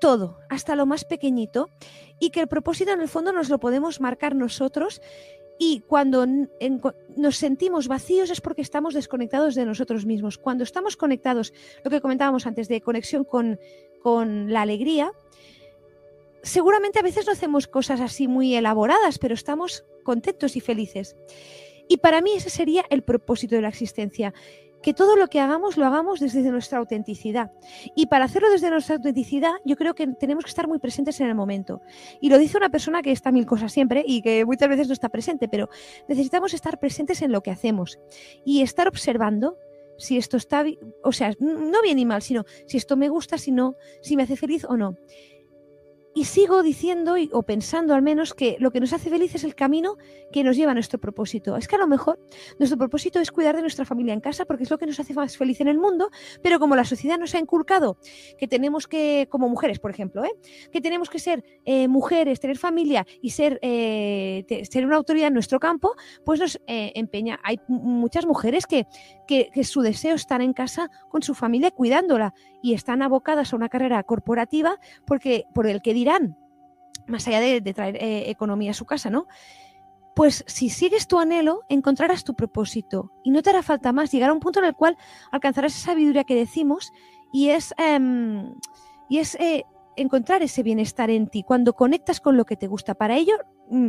todo, 0.00 0.38
hasta 0.48 0.76
lo 0.76 0.86
más 0.86 1.04
pequeñito, 1.04 1.70
y 2.18 2.30
que 2.30 2.40
el 2.40 2.48
propósito 2.48 2.92
en 2.92 3.00
el 3.00 3.08
fondo 3.08 3.32
nos 3.32 3.48
lo 3.48 3.58
podemos 3.58 4.00
marcar 4.00 4.34
nosotros 4.34 5.00
y 5.58 5.80
cuando 5.80 6.24
nos 7.16 7.36
sentimos 7.36 7.88
vacíos 7.88 8.30
es 8.30 8.40
porque 8.40 8.62
estamos 8.62 8.94
desconectados 8.94 9.56
de 9.56 9.66
nosotros 9.66 10.06
mismos. 10.06 10.38
Cuando 10.38 10.62
estamos 10.62 10.96
conectados, 10.96 11.52
lo 11.82 11.90
que 11.90 12.00
comentábamos 12.00 12.46
antes 12.46 12.68
de 12.68 12.80
conexión 12.80 13.24
con, 13.24 13.58
con 14.00 14.52
la 14.52 14.62
alegría, 14.62 15.10
seguramente 16.42 17.00
a 17.00 17.02
veces 17.02 17.26
no 17.26 17.32
hacemos 17.32 17.66
cosas 17.66 18.00
así 18.00 18.28
muy 18.28 18.54
elaboradas, 18.54 19.18
pero 19.18 19.34
estamos 19.34 19.84
contentos 20.04 20.54
y 20.54 20.60
felices. 20.60 21.16
Y 21.88 21.96
para 21.96 22.20
mí 22.20 22.32
ese 22.36 22.50
sería 22.50 22.84
el 22.90 23.02
propósito 23.02 23.56
de 23.56 23.62
la 23.62 23.68
existencia 23.68 24.34
que 24.82 24.94
todo 24.94 25.16
lo 25.16 25.28
que 25.28 25.40
hagamos 25.40 25.76
lo 25.76 25.86
hagamos 25.86 26.20
desde 26.20 26.42
nuestra 26.50 26.78
autenticidad. 26.78 27.50
Y 27.94 28.06
para 28.06 28.24
hacerlo 28.26 28.50
desde 28.50 28.70
nuestra 28.70 28.96
autenticidad, 28.96 29.52
yo 29.64 29.76
creo 29.76 29.94
que 29.94 30.06
tenemos 30.06 30.44
que 30.44 30.50
estar 30.50 30.68
muy 30.68 30.78
presentes 30.78 31.20
en 31.20 31.28
el 31.28 31.34
momento. 31.34 31.80
Y 32.20 32.28
lo 32.28 32.38
dice 32.38 32.56
una 32.56 32.70
persona 32.70 33.02
que 33.02 33.12
está 33.12 33.32
mil 33.32 33.46
cosas 33.46 33.72
siempre 33.72 34.04
y 34.06 34.22
que 34.22 34.44
muchas 34.44 34.68
veces 34.68 34.88
no 34.88 34.92
está 34.92 35.08
presente, 35.08 35.48
pero 35.48 35.68
necesitamos 36.08 36.54
estar 36.54 36.78
presentes 36.78 37.22
en 37.22 37.32
lo 37.32 37.42
que 37.42 37.50
hacemos 37.50 37.98
y 38.44 38.62
estar 38.62 38.88
observando 38.88 39.56
si 39.98 40.16
esto 40.16 40.36
está, 40.36 40.64
o 41.02 41.12
sea, 41.12 41.34
no 41.40 41.82
bien 41.82 41.96
ni 41.96 42.06
mal, 42.06 42.22
sino 42.22 42.44
si 42.66 42.76
esto 42.76 42.96
me 42.96 43.08
gusta, 43.08 43.36
si 43.36 43.50
no, 43.50 43.74
si 44.00 44.16
me 44.16 44.22
hace 44.22 44.36
feliz 44.36 44.64
o 44.64 44.76
no. 44.76 44.96
Y 46.14 46.24
sigo 46.24 46.62
diciendo 46.62 47.14
o 47.32 47.42
pensando 47.42 47.94
al 47.94 48.02
menos 48.02 48.34
que 48.34 48.56
lo 48.58 48.70
que 48.70 48.80
nos 48.80 48.92
hace 48.92 49.10
feliz 49.10 49.34
es 49.34 49.44
el 49.44 49.54
camino 49.54 49.96
que 50.32 50.42
nos 50.42 50.56
lleva 50.56 50.72
a 50.72 50.74
nuestro 50.74 50.98
propósito. 50.98 51.56
Es 51.56 51.68
que 51.68 51.76
a 51.76 51.78
lo 51.78 51.86
mejor 51.86 52.18
nuestro 52.58 52.78
propósito 52.78 53.20
es 53.20 53.30
cuidar 53.30 53.54
de 53.56 53.62
nuestra 53.62 53.84
familia 53.84 54.14
en 54.14 54.20
casa 54.20 54.44
porque 54.44 54.64
es 54.64 54.70
lo 54.70 54.78
que 54.78 54.86
nos 54.86 54.98
hace 54.98 55.14
más 55.14 55.36
feliz 55.36 55.60
en 55.60 55.68
el 55.68 55.78
mundo, 55.78 56.10
pero 56.42 56.58
como 56.58 56.76
la 56.76 56.84
sociedad 56.84 57.18
nos 57.18 57.34
ha 57.34 57.38
inculcado 57.38 57.98
que 58.38 58.48
tenemos 58.48 58.86
que, 58.86 59.28
como 59.30 59.48
mujeres, 59.48 59.78
por 59.78 59.90
ejemplo, 59.90 60.24
¿eh? 60.24 60.32
que 60.72 60.80
tenemos 60.80 61.08
que 61.10 61.18
ser 61.18 61.44
eh, 61.64 61.88
mujeres, 61.88 62.40
tener 62.40 62.58
familia 62.58 63.06
y 63.22 63.30
ser, 63.30 63.58
eh, 63.62 64.44
ser 64.68 64.86
una 64.86 64.96
autoridad 64.96 65.28
en 65.28 65.34
nuestro 65.34 65.60
campo, 65.60 65.94
pues 66.24 66.40
nos 66.40 66.58
empeña. 66.66 67.38
Hay 67.42 67.60
muchas 67.68 68.26
mujeres 68.26 68.66
que, 68.66 68.86
que, 69.26 69.50
que 69.52 69.64
su 69.64 69.82
deseo 69.82 70.14
es 70.14 70.22
estar 70.22 70.42
en 70.42 70.52
casa 70.52 70.90
con 71.08 71.22
su 71.22 71.34
familia 71.34 71.70
cuidándola 71.70 72.34
y 72.62 72.74
están 72.74 73.02
abocadas 73.02 73.52
a 73.52 73.56
una 73.56 73.68
carrera 73.68 74.02
corporativa 74.02 74.78
porque 75.06 75.46
por 75.54 75.66
el 75.66 75.82
que 75.82 75.94
dirán, 75.94 76.36
más 77.06 77.26
allá 77.28 77.40
de, 77.40 77.60
traer 77.72 77.96
eh, 77.96 78.30
economía 78.30 78.72
a 78.72 78.74
su 78.74 78.84
casa, 78.84 79.10
¿no? 79.10 79.26
Pues 80.14 80.44
si 80.48 80.68
sigues 80.68 81.06
tu 81.06 81.20
anhelo, 81.20 81.62
encontrarás 81.68 82.24
tu 82.24 82.34
propósito 82.34 83.12
y 83.22 83.30
no 83.30 83.40
te 83.42 83.50
hará 83.50 83.62
falta 83.62 83.92
más 83.92 84.10
llegar 84.10 84.30
a 84.30 84.32
un 84.32 84.40
punto 84.40 84.58
en 84.58 84.66
el 84.66 84.74
cual 84.74 84.96
alcanzarás 85.30 85.76
esa 85.76 85.92
sabiduría 85.92 86.24
que 86.24 86.34
decimos 86.34 86.92
y 87.32 87.50
es, 87.50 87.72
em, 87.78 88.52
y 89.08 89.18
es 89.18 89.36
eh, 89.36 89.64
encontrar 89.98 90.42
ese 90.42 90.62
bienestar 90.62 91.10
en 91.10 91.28
ti 91.28 91.42
cuando 91.42 91.74
conectas 91.74 92.20
con 92.20 92.36
lo 92.36 92.44
que 92.44 92.56
te 92.56 92.66
gusta. 92.66 92.94
Para 92.94 93.16
ello, 93.16 93.34
mm, 93.70 93.88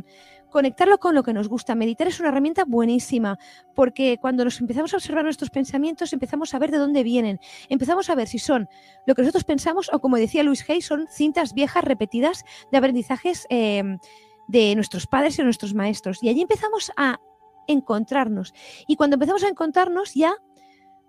conectarlo 0.50 0.98
con 0.98 1.16
lo 1.16 1.24
que 1.24 1.34
nos 1.34 1.48
gusta. 1.48 1.76
Meditar 1.76 2.08
es 2.08 2.20
una 2.20 2.30
herramienta 2.30 2.66
buenísima, 2.66 3.38
porque 3.76 4.18
cuando 4.20 4.44
nos 4.44 4.60
empezamos 4.60 4.94
a 4.94 4.98
observar 4.98 5.24
nuestros 5.24 5.50
pensamientos, 5.50 6.14
empezamos 6.14 6.54
a 6.54 6.60
ver 6.60 6.72
de 6.72 6.78
dónde 6.78 7.04
vienen. 7.04 7.40
Empezamos 7.70 8.10
a 8.10 8.16
ver 8.16 8.28
si 8.28 8.40
son 8.40 8.68
lo 9.06 9.16
que 9.16 9.22
nosotros 9.22 9.44
pensamos 9.44 9.90
o, 9.94 10.00
como 10.00 10.18
decía 10.18 10.44
Luis 10.44 10.68
Hay, 10.70 10.82
son 10.82 11.08
cintas 11.10 11.54
viejas 11.54 11.84
repetidas 11.84 12.44
de 12.72 12.78
aprendizajes 12.78 13.46
em, 13.50 14.00
de 14.48 14.76
nuestros 14.76 15.08
padres 15.08 15.38
y 15.40 15.44
nuestros 15.44 15.74
maestros. 15.74 16.24
Y 16.24 16.30
allí 16.30 16.42
empezamos 16.42 16.92
a 16.98 17.20
encontrarnos. 17.68 18.54
Y 18.88 18.96
cuando 18.96 19.16
empezamos 19.16 19.44
a 19.44 19.48
encontrarnos, 19.48 20.14
ya 20.16 20.34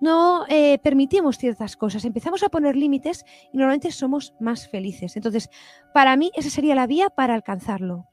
no 0.00 0.46
eh, 0.48 0.78
permitimos 0.82 1.38
ciertas 1.38 1.76
cosas, 1.76 2.04
empezamos 2.04 2.42
a 2.42 2.48
poner 2.48 2.76
límites 2.76 3.24
y 3.52 3.58
normalmente 3.58 3.92
somos 3.92 4.34
más 4.40 4.68
felices. 4.68 5.16
Entonces, 5.16 5.50
para 5.94 6.16
mí 6.16 6.32
esa 6.34 6.50
sería 6.50 6.74
la 6.74 6.86
vía 6.86 7.10
para 7.10 7.34
alcanzarlo. 7.34 8.06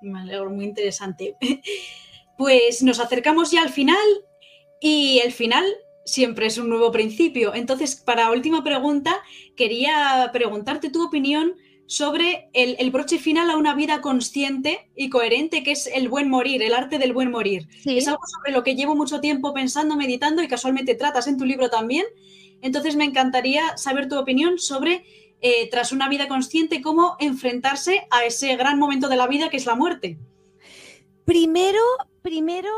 Me 0.00 0.20
alegro, 0.20 0.50
muy 0.50 0.64
interesante. 0.64 1.36
Pues 2.36 2.82
nos 2.82 3.00
acercamos 3.00 3.50
ya 3.50 3.60
al 3.60 3.68
final 3.68 3.98
y 4.80 5.20
el 5.22 5.30
final 5.30 5.62
siempre 6.06 6.46
es 6.46 6.56
un 6.56 6.70
nuevo 6.70 6.90
principio. 6.90 7.54
Entonces, 7.54 7.96
para 7.96 8.30
última 8.30 8.64
pregunta, 8.64 9.14
quería 9.58 10.30
preguntarte 10.32 10.88
tu 10.88 11.04
opinión 11.04 11.54
sobre 11.90 12.48
el, 12.52 12.88
broche 12.92 13.18
final 13.18 13.50
a 13.50 13.56
una 13.56 13.74
vida 13.74 14.00
consciente 14.00 14.88
y 14.94 15.10
coherente, 15.10 15.64
que 15.64 15.72
es 15.72 15.88
el 15.88 16.08
buen 16.08 16.30
morir, 16.30 16.62
el 16.62 16.72
arte 16.72 17.00
del 17.00 17.12
buen 17.12 17.32
morir. 17.32 17.66
Es 17.84 18.06
algo 18.06 18.20
sobre 18.28 18.52
lo 18.52 18.62
que 18.62 18.76
llevo 18.76 18.94
mucho 18.94 19.20
tiempo 19.20 19.52
pensando, 19.52 19.96
meditando 19.96 20.40
y 20.40 20.46
casualmente 20.46 20.94
tratas 20.94 21.26
en 21.26 21.36
tu 21.36 21.44
libro 21.44 21.68
también. 21.68 22.06
Entonces, 22.62 22.94
me 22.94 23.02
encantaría 23.02 23.76
saber 23.76 24.08
tu 24.08 24.16
opinión 24.16 24.60
sobre 24.60 25.04
eh, 25.40 25.68
tras 25.68 25.90
una 25.90 26.08
vida 26.08 26.28
consciente, 26.28 26.80
cómo 26.80 27.16
enfrentarse 27.18 28.06
a 28.12 28.24
ese 28.24 28.54
gran 28.54 28.78
momento 28.78 29.08
de 29.08 29.16
la 29.16 29.26
vida 29.26 29.50
que 29.50 29.56
es 29.56 29.66
la 29.66 29.74
muerte. 29.74 30.16
Primero, 31.24 31.80
primero, 32.22 32.70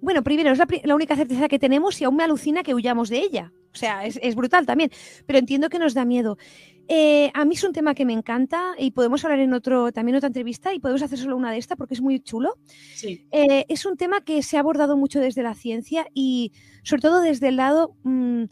bueno, 0.00 0.24
primero 0.24 0.50
es 0.52 0.58
la, 0.84 0.94
única 0.94 1.16
certeza 1.16 1.48
que 1.48 1.58
tenemos 1.58 2.00
y 2.00 2.04
aún 2.04 2.16
me 2.16 2.24
alucina 2.24 2.62
que 2.62 2.74
huyamos 2.74 3.10
de 3.10 3.18
ella. 3.18 3.52
O 3.74 3.76
sea, 3.76 4.06
es, 4.06 4.34
brutal 4.36 4.64
también, 4.66 4.90
pero 5.26 5.38
entiendo 5.38 5.68
que 5.68 5.80
nos 5.80 5.94
da 5.94 6.04
miedo. 6.04 6.38
Eh, 6.88 7.30
a 7.34 7.44
mí 7.44 7.54
es 7.54 7.64
un 7.64 7.72
tema 7.72 7.94
que 7.94 8.04
me 8.04 8.12
encanta 8.12 8.74
y 8.78 8.90
podemos 8.90 9.24
hablar 9.24 9.40
en 9.40 9.54
otro, 9.54 9.92
también 9.92 10.16
otra 10.16 10.26
entrevista 10.26 10.74
y 10.74 10.80
podemos 10.80 11.02
hacer 11.02 11.18
solo 11.18 11.36
una 11.36 11.50
de 11.50 11.58
esta 11.58 11.76
porque 11.76 11.94
es 11.94 12.00
muy 12.00 12.20
chulo. 12.20 12.58
Eh, 13.02 13.64
es 13.68 13.86
un 13.86 13.96
tema 13.96 14.20
que 14.22 14.42
se 14.42 14.56
ha 14.56 14.60
abordado 14.60 14.96
mucho 14.96 15.20
desde 15.20 15.42
la 15.42 15.54
ciencia 15.54 16.06
y 16.14 16.52
sobre 16.82 17.02
todo 17.02 17.20
desde 17.20 17.48
el 17.48 17.56
lado 17.56 17.96
mm, 18.02 18.44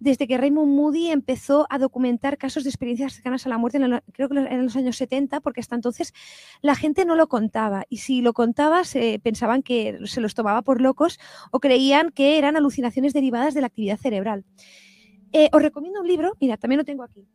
desde 0.00 0.26
que 0.26 0.38
Raymond 0.38 0.74
Moody 0.74 1.10
empezó 1.10 1.66
a 1.68 1.78
documentar 1.78 2.38
casos 2.38 2.64
de 2.64 2.70
experiencias 2.70 3.12
cercanas 3.12 3.46
a 3.46 3.50
la 3.50 3.58
muerte, 3.58 3.76
en 3.78 4.00
creo 4.12 4.28
que 4.28 4.38
en 4.38 4.64
los 4.64 4.74
años 4.74 4.96
70, 4.96 5.40
porque 5.40 5.60
hasta 5.60 5.74
entonces 5.76 6.14
la 6.62 6.74
gente 6.74 7.04
no 7.04 7.14
lo 7.14 7.28
contaba. 7.28 7.84
Y 7.90 7.98
si 7.98 8.22
lo 8.22 8.32
contaba, 8.32 8.84
se 8.84 9.20
pensaban 9.22 9.62
que 9.62 9.98
se 10.04 10.22
los 10.22 10.34
tomaba 10.34 10.62
por 10.62 10.80
locos 10.80 11.20
o 11.52 11.60
creían 11.60 12.10
que 12.10 12.38
eran 12.38 12.56
alucinaciones 12.56 13.12
derivadas 13.12 13.52
de 13.52 13.60
la 13.60 13.66
actividad 13.66 13.98
cerebral. 13.98 14.44
Eh, 15.32 15.50
os 15.52 15.62
recomiendo 15.62 16.00
un 16.00 16.08
libro, 16.08 16.32
mira, 16.40 16.56
también 16.56 16.78
lo 16.78 16.84
tengo 16.84 17.04
aquí. 17.04 17.28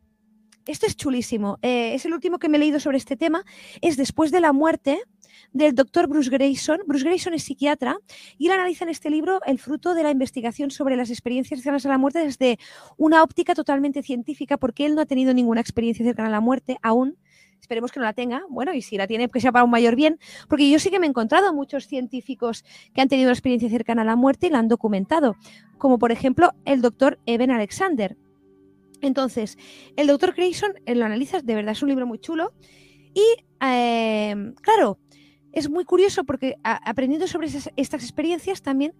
Este 0.66 0.86
es 0.86 0.96
chulísimo. 0.96 1.58
Eh, 1.62 1.94
es 1.94 2.04
el 2.06 2.12
último 2.12 2.38
que 2.38 2.48
me 2.48 2.56
he 2.56 2.60
leído 2.60 2.80
sobre 2.80 2.98
este 2.98 3.16
tema. 3.16 3.44
Es 3.80 3.96
Después 3.96 4.32
de 4.32 4.40
la 4.40 4.52
muerte 4.52 5.00
del 5.52 5.74
doctor 5.76 6.08
Bruce 6.08 6.28
Grayson. 6.28 6.80
Bruce 6.86 7.04
Grayson 7.04 7.34
es 7.34 7.44
psiquiatra 7.44 7.98
y 8.36 8.46
él 8.46 8.52
analiza 8.52 8.84
en 8.84 8.90
este 8.90 9.08
libro 9.08 9.40
el 9.46 9.60
fruto 9.60 9.94
de 9.94 10.02
la 10.02 10.10
investigación 10.10 10.72
sobre 10.72 10.96
las 10.96 11.10
experiencias 11.10 11.60
cercanas 11.60 11.86
a 11.86 11.88
la 11.90 11.98
muerte 11.98 12.18
desde 12.18 12.58
una 12.96 13.22
óptica 13.22 13.54
totalmente 13.54 14.02
científica, 14.02 14.56
porque 14.56 14.86
él 14.86 14.96
no 14.96 15.02
ha 15.02 15.06
tenido 15.06 15.32
ninguna 15.34 15.60
experiencia 15.60 16.04
cercana 16.04 16.28
a 16.28 16.32
la 16.32 16.40
muerte 16.40 16.78
aún. 16.82 17.16
Esperemos 17.60 17.92
que 17.92 18.00
no 18.00 18.04
la 18.04 18.12
tenga. 18.12 18.42
Bueno, 18.50 18.74
y 18.74 18.82
si 18.82 18.96
la 18.96 19.06
tiene, 19.06 19.28
que 19.28 19.40
sea 19.40 19.52
para 19.52 19.64
un 19.64 19.70
mayor 19.70 19.94
bien, 19.94 20.18
porque 20.48 20.68
yo 20.68 20.80
sí 20.80 20.90
que 20.90 20.98
me 20.98 21.06
he 21.06 21.08
encontrado 21.08 21.54
muchos 21.54 21.86
científicos 21.86 22.64
que 22.92 23.00
han 23.00 23.08
tenido 23.08 23.28
una 23.28 23.34
experiencia 23.34 23.70
cercana 23.70 24.02
a 24.02 24.04
la 24.04 24.16
muerte 24.16 24.48
y 24.48 24.50
la 24.50 24.58
han 24.58 24.68
documentado, 24.68 25.36
como 25.78 25.98
por 25.98 26.10
ejemplo 26.10 26.52
el 26.64 26.82
doctor 26.82 27.18
Eben 27.24 27.50
Alexander. 27.50 28.16
Entonces, 29.00 29.58
el 29.96 30.06
doctor 30.06 30.34
Grayson 30.34 30.72
lo 30.86 31.04
analiza, 31.04 31.40
de 31.40 31.54
verdad 31.54 31.72
es 31.72 31.82
un 31.82 31.88
libro 31.88 32.06
muy 32.06 32.18
chulo. 32.18 32.52
Y, 33.14 33.24
eh, 33.62 34.52
claro, 34.62 34.98
es 35.52 35.70
muy 35.70 35.84
curioso 35.84 36.24
porque 36.24 36.56
aprendiendo 36.62 37.26
sobre 37.26 37.48
estas 37.48 38.02
experiencias 38.02 38.60
también 38.60 38.92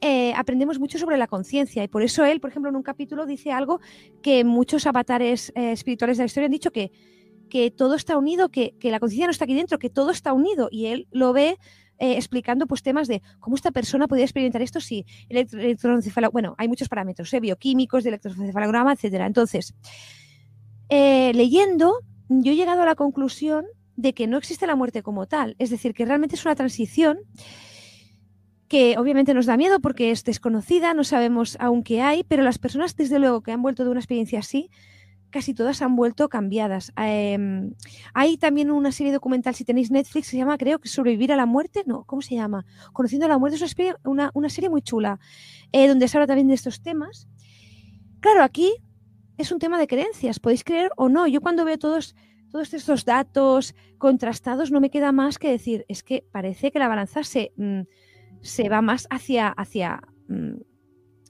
eh, 0.00 0.32
aprendemos 0.36 0.78
mucho 0.78 0.98
sobre 0.98 1.16
la 1.16 1.26
conciencia 1.26 1.82
y 1.82 1.88
por 1.88 2.02
eso 2.02 2.24
él, 2.24 2.40
por 2.40 2.50
ejemplo, 2.50 2.70
en 2.70 2.76
un 2.76 2.82
capítulo 2.82 3.26
dice 3.26 3.52
algo 3.52 3.80
que 4.22 4.44
muchos 4.44 4.86
avatares 4.86 5.52
eh, 5.56 5.72
espirituales 5.72 6.18
de 6.18 6.22
la 6.22 6.26
historia 6.26 6.46
han 6.46 6.52
dicho 6.52 6.70
que, 6.70 6.92
que 7.48 7.70
todo 7.70 7.94
está 7.94 8.16
unido, 8.16 8.48
que, 8.48 8.74
la 8.82 9.00
conciencia 9.00 9.26
no 9.26 9.30
está 9.30 9.44
aquí 9.44 9.54
dentro, 9.54 9.78
que 9.78 9.90
todo 9.90 10.10
está 10.10 10.32
unido 10.32 10.68
y 10.70 10.86
él 10.86 11.08
lo 11.10 11.32
ve 11.32 11.58
eh, 11.98 12.16
explicando 12.16 12.66
pues 12.66 12.82
temas 12.82 13.08
de 13.08 13.22
cómo 13.40 13.56
esta 13.56 13.70
persona 13.70 14.08
podría 14.08 14.24
experimentar 14.24 14.62
esto 14.62 14.80
si 14.80 15.06
el 15.28 15.38
electroencefalograma, 15.38 16.32
bueno, 16.32 16.54
hay 16.58 16.68
muchos 16.68 16.88
parámetros 16.88 17.30
bioquímicos, 17.40 18.04
de 18.04 18.10
electroencefalograma, 18.10 18.92
etcétera. 18.92 19.26
Entonces, 19.26 19.74
leyendo, 20.90 22.00
yo 22.28 22.52
he 22.52 22.56
llegado 22.56 22.82
a 22.82 22.86
la 22.86 22.94
conclusión 22.94 23.66
de 23.96 24.12
que 24.12 24.26
no 24.26 24.38
existe 24.38 24.66
la 24.66 24.76
muerte 24.76 25.02
como 25.02 25.26
tal. 25.26 25.56
Es 25.58 25.70
decir, 25.70 25.94
que 25.94 26.04
realmente 26.04 26.36
es 26.36 26.44
una 26.44 26.54
transición 26.54 27.18
que 28.68 28.96
obviamente 28.98 29.34
nos 29.34 29.46
da 29.46 29.56
miedo 29.56 29.80
porque 29.80 30.10
es 30.10 30.24
desconocida, 30.24 30.94
no 30.94 31.04
sabemos 31.04 31.56
aún 31.60 31.82
qué 31.82 32.02
hay, 32.02 32.24
pero 32.24 32.42
las 32.42 32.58
personas, 32.58 32.96
desde 32.96 33.18
luego, 33.18 33.42
que 33.42 33.52
han 33.52 33.62
vuelto 33.62 33.84
de 33.84 33.90
una 33.90 34.00
experiencia 34.00 34.38
así, 34.40 34.70
casi 35.34 35.52
todas 35.52 35.82
han 35.82 35.96
vuelto 35.96 36.28
cambiadas. 36.28 36.92
Em, 36.96 37.74
hay 38.14 38.36
también 38.36 38.70
una 38.70 38.92
serie 38.92 39.12
documental, 39.12 39.52
si 39.56 39.64
tenéis 39.64 39.90
Netflix, 39.90 40.28
se 40.28 40.36
llama, 40.36 40.56
creo 40.56 40.78
que 40.78 40.88
Sobrevivir 40.88 41.32
a 41.32 41.36
la 41.36 41.44
muerte, 41.44 41.82
no, 41.86 42.04
¿cómo 42.04 42.22
se 42.22 42.36
llama? 42.36 42.64
Conociendo 42.92 43.26
la 43.26 43.36
muerte, 43.36 43.56
es 43.56 43.76
una, 44.04 44.30
una, 44.32 44.48
serie 44.48 44.70
muy 44.70 44.80
chula, 44.80 45.18
eh, 45.72 45.88
donde 45.88 46.06
se 46.06 46.16
habla 46.16 46.28
también 46.28 46.46
de 46.46 46.54
estos 46.54 46.82
temas. 46.82 47.26
Claro, 48.20 48.44
aquí 48.44 48.76
es 49.36 49.50
un 49.50 49.58
tema 49.58 49.76
de 49.76 49.88
creencias, 49.88 50.38
podéis 50.38 50.62
creer 50.62 50.92
o 50.96 51.08
no. 51.08 51.26
Yo 51.26 51.40
cuando 51.40 51.64
veo 51.64 51.78
todos 51.78 52.14
todos 52.52 52.72
estos 52.72 53.04
datos 53.04 53.74
contrastados, 53.98 54.70
no 54.70 54.80
me 54.80 54.88
queda 54.90 55.10
más 55.10 55.40
que 55.40 55.50
decir, 55.50 55.84
es 55.88 56.04
que 56.04 56.24
parece 56.30 56.70
que 56.70 56.78
la 56.78 56.86
balanza 56.86 57.24
se, 57.24 57.52
mm, 57.56 57.80
se 58.40 58.68
va 58.68 58.80
más 58.82 59.08
hacia, 59.10 59.48
hacia, 59.48 60.00
mm, 60.28 60.60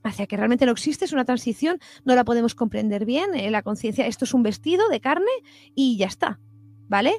hacia 0.04 0.26
que 0.26 0.36
realmente 0.36 0.66
no 0.66 0.72
existe, 0.72 1.06
es 1.06 1.12
una 1.12 1.24
transición, 1.24 1.80
no 2.04 2.14
la 2.14 2.24
podemos 2.24 2.54
comprender 2.54 3.04
bien, 3.04 3.34
eh, 3.34 3.50
la 3.50 3.62
conciencia, 3.62 4.06
esto 4.06 4.24
es 4.24 4.34
un 4.34 4.42
vestido 4.42 4.88
de 4.88 5.00
carne 5.00 5.32
y 5.74 5.96
ya 5.96 6.06
está, 6.06 6.38
¿vale? 6.88 7.14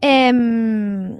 Em, 0.00 1.18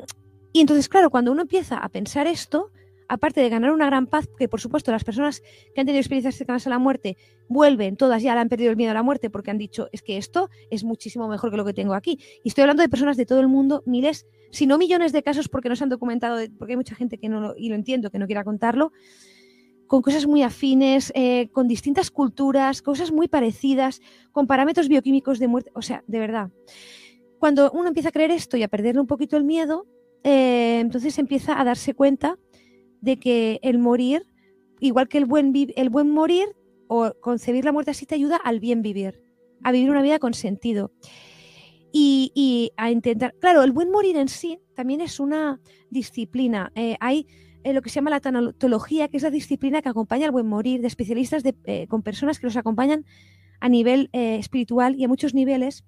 y 0.53 0.61
entonces, 0.61 0.89
claro, 0.89 1.11
cuando 1.11 1.33
uno 1.33 1.43
empieza 1.43 1.79
a 1.79 1.89
pensar 1.89 2.27
esto, 2.27 2.71
aparte 3.09 3.41
de 3.41 3.49
ganar 3.49 3.73
una 3.73 3.87
gran 3.87 4.07
paz, 4.07 4.29
que 4.39 4.49
por 4.49 4.61
supuesto 4.61 4.93
las 4.93 5.05
personas 5.05 5.41
que 5.75 5.81
han 5.81 5.87
tenido 5.87 6.01
experiencias 6.01 6.37
cercanas 6.37 6.67
a 6.67 6.71
la 6.71 6.79
muerte 6.79 7.17
vuelven, 7.49 7.97
todas 7.97 8.23
ya 8.23 8.35
le 8.35 8.41
han 8.41 8.49
perdido 8.49 8.71
el 8.71 8.77
miedo 8.77 8.91
a 8.91 8.95
la 8.95 9.03
muerte 9.03 9.31
porque 9.31 9.51
han 9.51 9.59
dicho, 9.59 9.89
es 9.93 10.03
que 10.03 10.19
esto 10.19 10.51
es 10.71 10.85
muchísimo 10.85 11.29
mejor 11.29 11.51
que 11.51 11.57
lo 11.57 11.65
que 11.65 11.73
tengo 11.73 11.95
aquí. 11.95 12.19
Y 12.45 12.49
estoy 12.49 12.63
hablando 12.63 12.83
de 12.83 12.89
personas 12.89 13.17
de 13.17 13.25
todo 13.25 13.41
el 13.41 13.49
mundo, 13.49 13.83
miles, 13.87 14.27
si 14.51 14.67
no 14.67 14.79
millones 14.79 15.13
de 15.13 15.23
casos 15.23 15.49
porque 15.49 15.69
no 15.69 15.77
se 15.77 15.85
han 15.85 15.91
documentado, 15.91 16.39
porque 16.59 16.75
hay 16.75 16.77
mucha 16.77 16.95
gente 16.95 17.19
que 17.19 17.29
no 17.29 17.41
lo, 17.41 17.55
y 17.57 17.69
lo 17.71 17.75
entiendo, 17.75 18.11
que 18.11 18.19
no 18.19 18.27
quiera 18.27 18.45
contarlo, 18.45 18.93
con 19.89 20.03
cosas 20.03 20.27
muy 20.27 20.43
afines, 20.43 21.11
eh, 21.17 21.49
con 21.51 21.67
distintas 21.67 22.11
culturas, 22.11 22.83
cosas 22.83 23.11
muy 23.11 23.27
parecidas, 23.27 24.01
con 24.31 24.47
parámetros 24.47 24.87
bioquímicos 24.87 25.39
de 25.39 25.49
muerte, 25.49 25.73
o 25.75 25.83
sea, 25.83 26.05
de 26.07 26.19
verdad. 26.19 26.51
Cuando 27.39 27.71
uno 27.73 27.89
empieza 27.89 28.11
a 28.11 28.13
creer 28.13 28.31
esto 28.31 28.57
y 28.57 28.63
a 28.63 28.69
perderle 28.69 29.01
un 29.01 29.07
poquito 29.07 29.37
el 29.37 29.45
miedo, 29.45 29.87
eh, 30.25 30.79
entonces 30.81 31.19
empieza 31.19 31.59
a 31.59 31.65
darse 31.65 31.95
cuenta 31.95 32.39
de 33.01 33.19
que 33.19 33.61
el 33.63 33.79
morir, 33.79 34.27
igual 34.79 35.09
que 35.09 35.19
el 35.19 35.25
buen, 35.25 35.53
el 35.75 35.91
buen 35.91 36.11
morir 36.11 36.49
o 36.87 37.13
concebir 37.21 37.65
la 37.65 37.73
muerte 37.73 37.91
así 37.91 38.05
te 38.07 38.15
ayuda 38.15 38.37
al 38.37 38.61
bien 38.61 38.83
vivir, 38.83 39.23
a 39.65 39.73
vivir 39.73 39.91
una 39.91 40.03
vida 40.03 40.19
con 40.19 40.35
sentido. 40.35 40.93
y, 41.91 42.71
a 42.77 42.91
intentar, 42.91 43.35
claro, 43.41 43.63
el 43.63 43.73
buen 43.73 43.91
morir 43.91 44.17
en 44.19 44.29
sí 44.29 44.61
también 44.75 45.01
es 45.01 45.19
una 45.19 45.61
disciplina. 45.91 46.71
Eh, 46.75 46.97
hay 47.01 47.27
eh, 47.69 47.73
lo 47.73 47.83
que 47.83 47.91
se 47.91 47.97
llama 47.97 48.11
la 48.11 48.21
tanatología, 48.21 49.09
que 49.09 49.17
es 49.17 49.23
la 49.23 49.31
disciplina 49.31 49.83
que 49.83 49.89
acompaña 49.89 50.27
al 50.27 50.33
buen 50.33 50.47
morir, 50.47 50.81
de 50.81 50.87
especialistas 50.87 51.43
eh, 51.45 51.87
con 51.89 52.03
personas 52.03 52.39
que 52.39 52.47
los 52.47 52.57
acompañan 52.57 53.05
a 53.61 53.69
nivel 53.69 54.09
espiritual 54.13 54.95
y 54.97 55.05
a 55.05 55.09
muchos 55.09 55.35
niveles, 55.35 55.85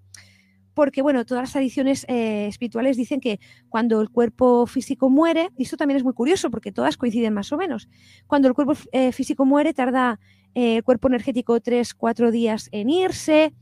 porque 0.75 1.03
bueno, 1.03 1.25
todas 1.25 1.43
las 1.45 1.53
tradiciones 1.53 2.05
espirituales 2.09 2.97
dicen 2.97 3.21
que 3.21 3.39
cuando 3.69 4.01
el 4.01 4.11
cuerpo 4.11 4.67
físico 4.67 5.09
muere, 5.09 5.51
y 5.57 5.63
esto 5.63 5.77
también 5.77 5.97
es 5.97 6.03
muy 6.03 6.13
curioso 6.13 6.51
porque 6.51 6.73
todas 6.73 6.97
coinciden 6.97 7.33
más 7.33 7.53
o 7.53 7.57
menos, 7.57 7.89
cuando 8.27 8.49
el 8.49 8.55
cuerpo 8.55 8.75
físico 9.13 9.45
muere 9.45 9.73
tarda 9.73 10.19
el 10.55 10.83
cuerpo 10.83 11.07
energético 11.07 11.61
tres, 11.61 11.95
cuatro 11.95 12.33
días 12.33 12.69
en 12.73 12.91
irse. 12.91 13.55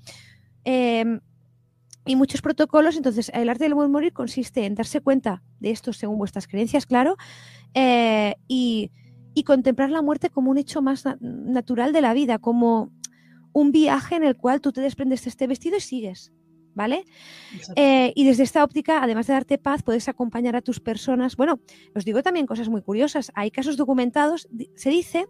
Y 2.09 2.17
muchos 2.17 2.41
protocolos. 2.41 2.97
Entonces, 2.97 3.31
el 3.35 3.51
arte 3.51 3.65
del 3.65 3.75
buen 3.75 3.91
morir 3.91 4.15
consiste 4.15 4.65
en 4.65 4.75
darse 4.75 5.03
cuenta 5.03 5.43
de 5.61 5.71
esto 5.71 5.93
según 5.93 6.17
vuestras 6.17 6.49
creencias, 6.49 6.87
claro, 6.87 7.19
eh, 7.75 8.35
y, 8.49 8.91
contemplar 9.47 9.91
la 9.91 10.03
muerte 10.03 10.31
como 10.31 10.51
un 10.51 10.59
hecho 10.59 10.83
más 10.83 11.05
natural 11.21 11.93
de 11.93 12.01
la 12.01 12.13
vida, 12.13 12.39
como 12.41 12.91
un 13.53 13.71
viaje 13.71 14.17
en 14.17 14.25
el 14.25 14.37
cual 14.37 14.61
tú 14.61 14.73
te 14.73 14.81
desprendes 14.81 15.23
de 15.23 15.31
este 15.31 15.47
vestido 15.47 15.77
y 15.77 15.81
sigues. 15.81 16.33
¿Vale? 16.75 17.05
Eh, 17.77 18.13
y 18.17 18.25
desde 18.25 18.43
esta 18.43 18.65
óptica, 18.65 19.03
además 19.03 19.27
de 19.27 19.35
darte 19.35 19.59
paz, 19.59 19.83
puedes 19.83 20.09
acompañar 20.09 20.57
a 20.57 20.63
tus 20.63 20.81
personas. 20.81 21.37
Bueno, 21.37 21.61
os 21.95 22.05
digo 22.05 22.23
también 22.23 22.47
cosas 22.47 22.69
muy 22.69 22.83
curiosas. 22.83 23.31
Hay 23.35 23.51
casos 23.51 23.77
documentados, 23.77 24.49
se 24.75 24.91
dice, 24.91 25.27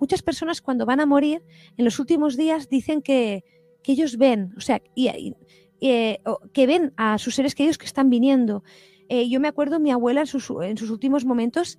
muchas 0.00 0.22
personas 0.22 0.60
cuando 0.60 0.84
van 0.84 1.00
a 1.00 1.06
morir, 1.06 1.42
en 1.76 1.84
los 1.84 1.98
últimos 1.98 2.36
días 2.36 2.68
dicen 2.68 3.02
que, 3.02 3.44
que 3.82 3.92
ellos 3.92 4.18
ven, 4.18 4.52
o 4.56 4.60
sea, 4.60 4.82
y, 4.94 5.34
eh, 5.80 6.20
que 6.52 6.66
ven 6.66 6.92
a 6.96 7.18
sus 7.18 7.34
seres 7.34 7.54
queridos 7.54 7.78
que 7.78 7.86
están 7.86 8.10
viniendo. 8.10 8.62
Eh, 9.08 9.28
yo 9.28 9.40
me 9.40 9.48
acuerdo, 9.48 9.80
mi 9.80 9.90
abuela 9.90 10.20
en 10.20 10.26
sus, 10.26 10.50
últimos 10.50 11.24
momentos 11.24 11.78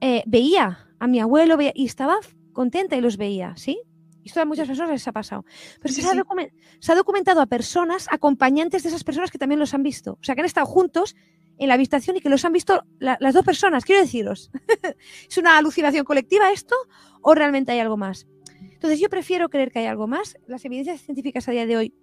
eh, 0.00 0.22
veía 0.26 0.88
a 0.98 1.06
mi 1.06 1.20
abuelo 1.20 1.58
y 1.74 1.84
estaba 1.84 2.16
contenta 2.52 2.96
y 2.96 3.00
los 3.00 3.16
veía, 3.16 3.54
¿sí? 3.56 3.80
Esto 4.24 4.40
a 4.40 4.44
muchas 4.44 4.68
personas 4.68 4.90
les 4.90 5.08
ha 5.08 5.12
pasado. 5.12 5.44
Pero 5.80 5.94
se, 5.94 6.92
Ha 6.92 6.94
documentado 6.94 7.40
a 7.40 7.46
personas, 7.46 8.08
acompañantes 8.10 8.82
de 8.82 8.90
esas 8.90 9.04
personas 9.04 9.30
que 9.30 9.38
también 9.38 9.58
los 9.58 9.74
han 9.74 9.82
visto. 9.82 10.18
O 10.20 10.24
sea, 10.24 10.34
que 10.34 10.42
han 10.42 10.46
estado 10.46 10.66
juntos 10.66 11.16
en 11.56 11.68
la 11.68 11.74
habitación 11.74 12.16
y 12.16 12.20
que 12.20 12.28
los 12.28 12.44
han 12.44 12.52
visto 12.52 12.82
las 12.98 13.34
dos 13.34 13.44
personas. 13.44 13.84
Quiero 13.84 14.02
deciros, 14.02 14.50
¿es 15.28 15.38
una 15.38 15.56
alucinación 15.56 16.04
colectiva 16.04 16.52
esto 16.52 16.74
o 17.22 17.34
realmente 17.34 17.72
hay 17.72 17.80
algo 17.80 17.96
más? 17.96 18.26
Entonces 18.60 19.00
yo 19.00 19.08
prefiero 19.08 19.48
creer 19.48 19.72
que 19.72 19.80
hay 19.80 19.86
algo 19.86 20.06
más. 20.06 20.36
Las 20.46 20.64
evidencias 20.64 21.00
científicas 21.00 21.48
a 21.48 21.52
día 21.52 21.66
de 21.66 21.76
hoy 21.76 21.94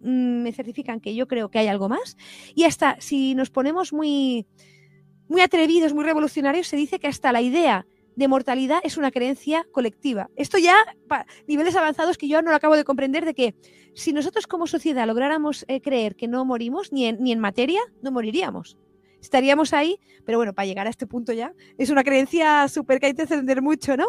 me 0.00 0.52
certifican 0.52 1.00
que 1.00 1.14
yo 1.14 1.26
creo 1.28 1.50
que 1.50 1.58
hay 1.58 1.68
algo 1.68 1.88
más. 1.88 2.16
Y 2.54 2.64
hasta 2.64 3.00
si 3.00 3.34
nos 3.34 3.50
ponemos 3.50 3.92
muy, 3.92 4.46
muy 5.28 5.40
atrevidos, 5.40 5.94
muy 5.94 6.04
revolucionarios, 6.04 6.66
se 6.66 6.76
dice 6.76 6.98
que 6.98 7.06
hasta 7.06 7.32
la 7.32 7.42
idea 7.42 7.86
de 8.16 8.28
mortalidad 8.28 8.80
es 8.82 8.96
una 8.96 9.10
creencia 9.10 9.66
colectiva. 9.72 10.30
Esto 10.36 10.58
ya, 10.58 10.76
niveles 11.46 11.76
avanzados 11.76 12.18
que 12.18 12.28
yo 12.28 12.42
no 12.42 12.50
lo 12.50 12.56
acabo 12.56 12.76
de 12.76 12.84
comprender, 12.84 13.24
de 13.24 13.34
que 13.34 13.54
si 13.94 14.12
nosotros 14.12 14.46
como 14.46 14.66
sociedad 14.66 15.06
lográramos 15.06 15.64
eh, 15.68 15.80
creer 15.80 16.16
que 16.16 16.28
no 16.28 16.44
morimos, 16.44 16.92
ni 16.92 17.06
en, 17.06 17.22
ni 17.22 17.32
en 17.32 17.38
materia, 17.38 17.80
no 18.02 18.10
moriríamos. 18.10 18.76
Estaríamos 19.20 19.74
ahí, 19.74 19.98
pero 20.24 20.38
bueno, 20.38 20.54
para 20.54 20.66
llegar 20.66 20.86
a 20.86 20.90
este 20.90 21.06
punto 21.06 21.32
ya, 21.32 21.52
es 21.76 21.90
una 21.90 22.04
creencia 22.04 22.68
súper 22.68 23.00
que 23.00 23.06
hay 23.06 23.14
que 23.14 23.22
entender 23.22 23.60
mucho, 23.60 23.96
¿no? 23.96 24.06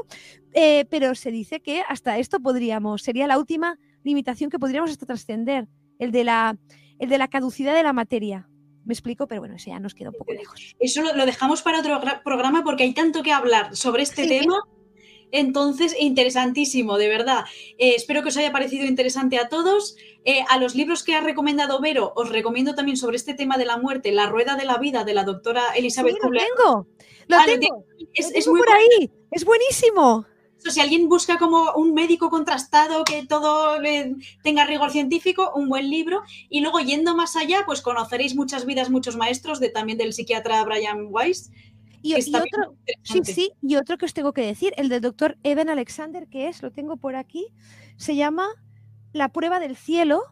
Eh, 0.53 0.85
pero 0.89 1.15
se 1.15 1.31
dice 1.31 1.59
que 1.59 1.83
hasta 1.87 2.17
esto 2.17 2.39
podríamos, 2.39 3.03
sería 3.03 3.27
la 3.27 3.37
última 3.37 3.77
limitación 4.03 4.49
que 4.49 4.59
podríamos 4.59 4.91
hasta 4.91 5.05
trascender 5.05 5.67
el 6.01 6.11
de 6.11 6.23
la, 6.23 6.57
el 6.99 7.09
de 7.09 7.17
la 7.17 7.29
caducidad 7.29 7.73
de 7.75 7.83
la 7.83 7.93
materia. 7.93 8.49
Me 8.83 8.93
explico, 8.93 9.27
pero 9.27 9.41
bueno, 9.41 9.55
ese 9.55 9.69
ya 9.69 9.79
nos 9.79 9.93
queda 9.93 10.09
un 10.09 10.15
poco 10.15 10.33
lejos. 10.33 10.75
Eso 10.79 11.03
lo, 11.03 11.25
dejamos 11.25 11.61
para 11.61 11.79
otro 11.79 12.01
programa 12.25 12.63
porque 12.63 12.83
hay 12.83 12.93
tanto 12.93 13.21
que 13.21 13.31
hablar 13.31 13.75
sobre 13.75 14.01
este 14.01 14.27
tema. 14.27 14.59
Entonces, 15.31 15.95
interesantísimo, 15.97 16.97
de 16.97 17.07
verdad. 17.07 17.45
Eh, 17.77 17.93
espero 17.95 18.23
que 18.23 18.29
os 18.29 18.37
haya 18.37 18.51
parecido 18.51 18.85
interesante 18.85 19.37
a 19.37 19.47
todos. 19.47 19.95
Eh, 20.25 20.43
a 20.49 20.57
los 20.57 20.73
libros 20.75 21.03
que 21.03 21.15
ha 21.15 21.21
recomendado 21.21 21.79
Vero, 21.79 22.11
os 22.15 22.29
recomiendo 22.29 22.73
también 22.73 22.97
sobre 22.97 23.15
este 23.15 23.35
tema 23.35 23.57
de 23.57 23.65
la 23.65 23.77
muerte, 23.77 24.11
La 24.11 24.25
Rueda 24.25 24.55
de 24.55 24.65
la 24.65 24.77
Vida, 24.77 25.03
de 25.03 25.13
la 25.13 25.23
doctora 25.23 25.73
Elizabeth 25.75 26.15
sí, 26.15 26.19
lo 26.23 26.29
tengo, 26.31 26.87
lo 27.27 27.37
ah, 27.37 27.43
tengo. 27.45 27.85
Es, 28.13 28.47
muy 28.47 28.59
por 28.59 28.73
ahí, 28.73 29.11
es 29.29 29.45
buenísimo 29.45 30.25
si 30.69 30.79
alguien 30.79 31.09
busca 31.09 31.37
como 31.37 31.73
un 31.73 31.93
médico 31.93 32.29
contrastado 32.29 33.03
que 33.03 33.25
todo 33.25 33.77
tenga 34.43 34.65
rigor 34.65 34.91
científico, 34.91 35.51
un 35.55 35.69
buen 35.69 35.89
libro. 35.89 36.21
Y 36.49 36.61
luego 36.61 36.79
yendo 36.79 37.15
más 37.15 37.35
allá, 37.35 37.63
pues 37.65 37.81
conoceréis 37.81 38.35
muchas 38.35 38.65
vidas, 38.65 38.89
muchos 38.89 39.17
maestros, 39.17 39.59
de, 39.59 39.69
también 39.69 39.97
del 39.97 40.13
psiquiatra 40.13 40.63
Brian 40.63 41.07
Weiss. 41.09 41.51
Y, 42.03 42.15
otro, 42.15 42.75
sí, 43.03 43.19
sí, 43.23 43.51
y 43.61 43.75
otro 43.75 43.97
que 43.97 44.05
os 44.05 44.13
tengo 44.13 44.33
que 44.33 44.41
decir, 44.41 44.73
el 44.77 44.89
del 44.89 45.01
doctor 45.01 45.37
Evan 45.43 45.69
Alexander, 45.69 46.27
que 46.27 46.47
es, 46.47 46.63
lo 46.63 46.71
tengo 46.71 46.97
por 46.97 47.15
aquí, 47.15 47.47
se 47.95 48.15
llama 48.15 48.47
La 49.13 49.29
prueba 49.29 49.59
del 49.59 49.75
cielo, 49.75 50.23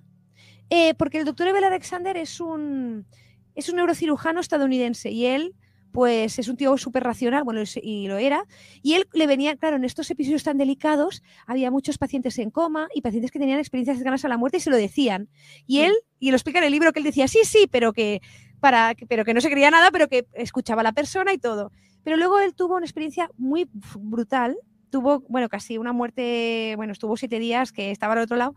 eh, 0.71 0.95
porque 0.95 1.19
el 1.19 1.25
doctor 1.25 1.47
Evan 1.47 1.63
Alexander 1.63 2.17
es 2.17 2.39
un, 2.39 3.05
es 3.53 3.69
un 3.69 3.75
neurocirujano 3.75 4.39
estadounidense 4.39 5.11
y 5.11 5.27
él 5.27 5.53
pues 5.91 6.39
es 6.39 6.47
un 6.47 6.57
tío 6.57 6.77
súper 6.77 7.03
racional, 7.03 7.43
bueno, 7.43 7.61
y 7.81 8.07
lo 8.07 8.17
era, 8.17 8.45
y 8.81 8.93
él 8.93 9.07
le 9.13 9.27
venía, 9.27 9.55
claro, 9.55 9.77
en 9.77 9.83
estos 9.83 10.09
episodios 10.11 10.43
tan 10.43 10.57
delicados 10.57 11.23
había 11.47 11.71
muchos 11.71 11.97
pacientes 11.97 12.37
en 12.39 12.51
coma 12.51 12.87
y 12.93 13.01
pacientes 13.01 13.31
que 13.31 13.39
tenían 13.39 13.59
experiencias 13.59 13.97
cercanas 13.97 14.23
a 14.25 14.27
la 14.27 14.37
muerte 14.37 14.57
y 14.57 14.61
se 14.61 14.69
lo 14.69 14.77
decían. 14.77 15.29
Y 15.65 15.79
él, 15.79 15.93
y 16.19 16.31
lo 16.31 16.37
explica 16.37 16.59
en 16.59 16.65
el 16.65 16.71
libro, 16.71 16.91
que 16.93 16.99
él 16.99 17.05
decía, 17.05 17.27
sí, 17.27 17.39
sí, 17.43 17.67
pero 17.71 17.93
que, 17.93 18.21
para, 18.59 18.93
pero 19.07 19.25
que 19.25 19.33
no 19.33 19.41
se 19.41 19.49
creía 19.49 19.71
nada, 19.71 19.91
pero 19.91 20.07
que 20.07 20.27
escuchaba 20.33 20.81
a 20.81 20.83
la 20.83 20.91
persona 20.91 21.33
y 21.33 21.37
todo. 21.37 21.71
Pero 22.03 22.17
luego 22.17 22.39
él 22.39 22.53
tuvo 22.53 22.75
una 22.75 22.85
experiencia 22.85 23.29
muy 23.37 23.69
brutal, 23.97 24.57
tuvo, 24.89 25.23
bueno, 25.27 25.49
casi 25.49 25.77
una 25.77 25.93
muerte, 25.93 26.73
bueno, 26.77 26.93
estuvo 26.93 27.17
siete 27.17 27.39
días 27.39 27.71
que 27.71 27.91
estaba 27.91 28.13
al 28.13 28.19
otro 28.19 28.37
lado, 28.37 28.55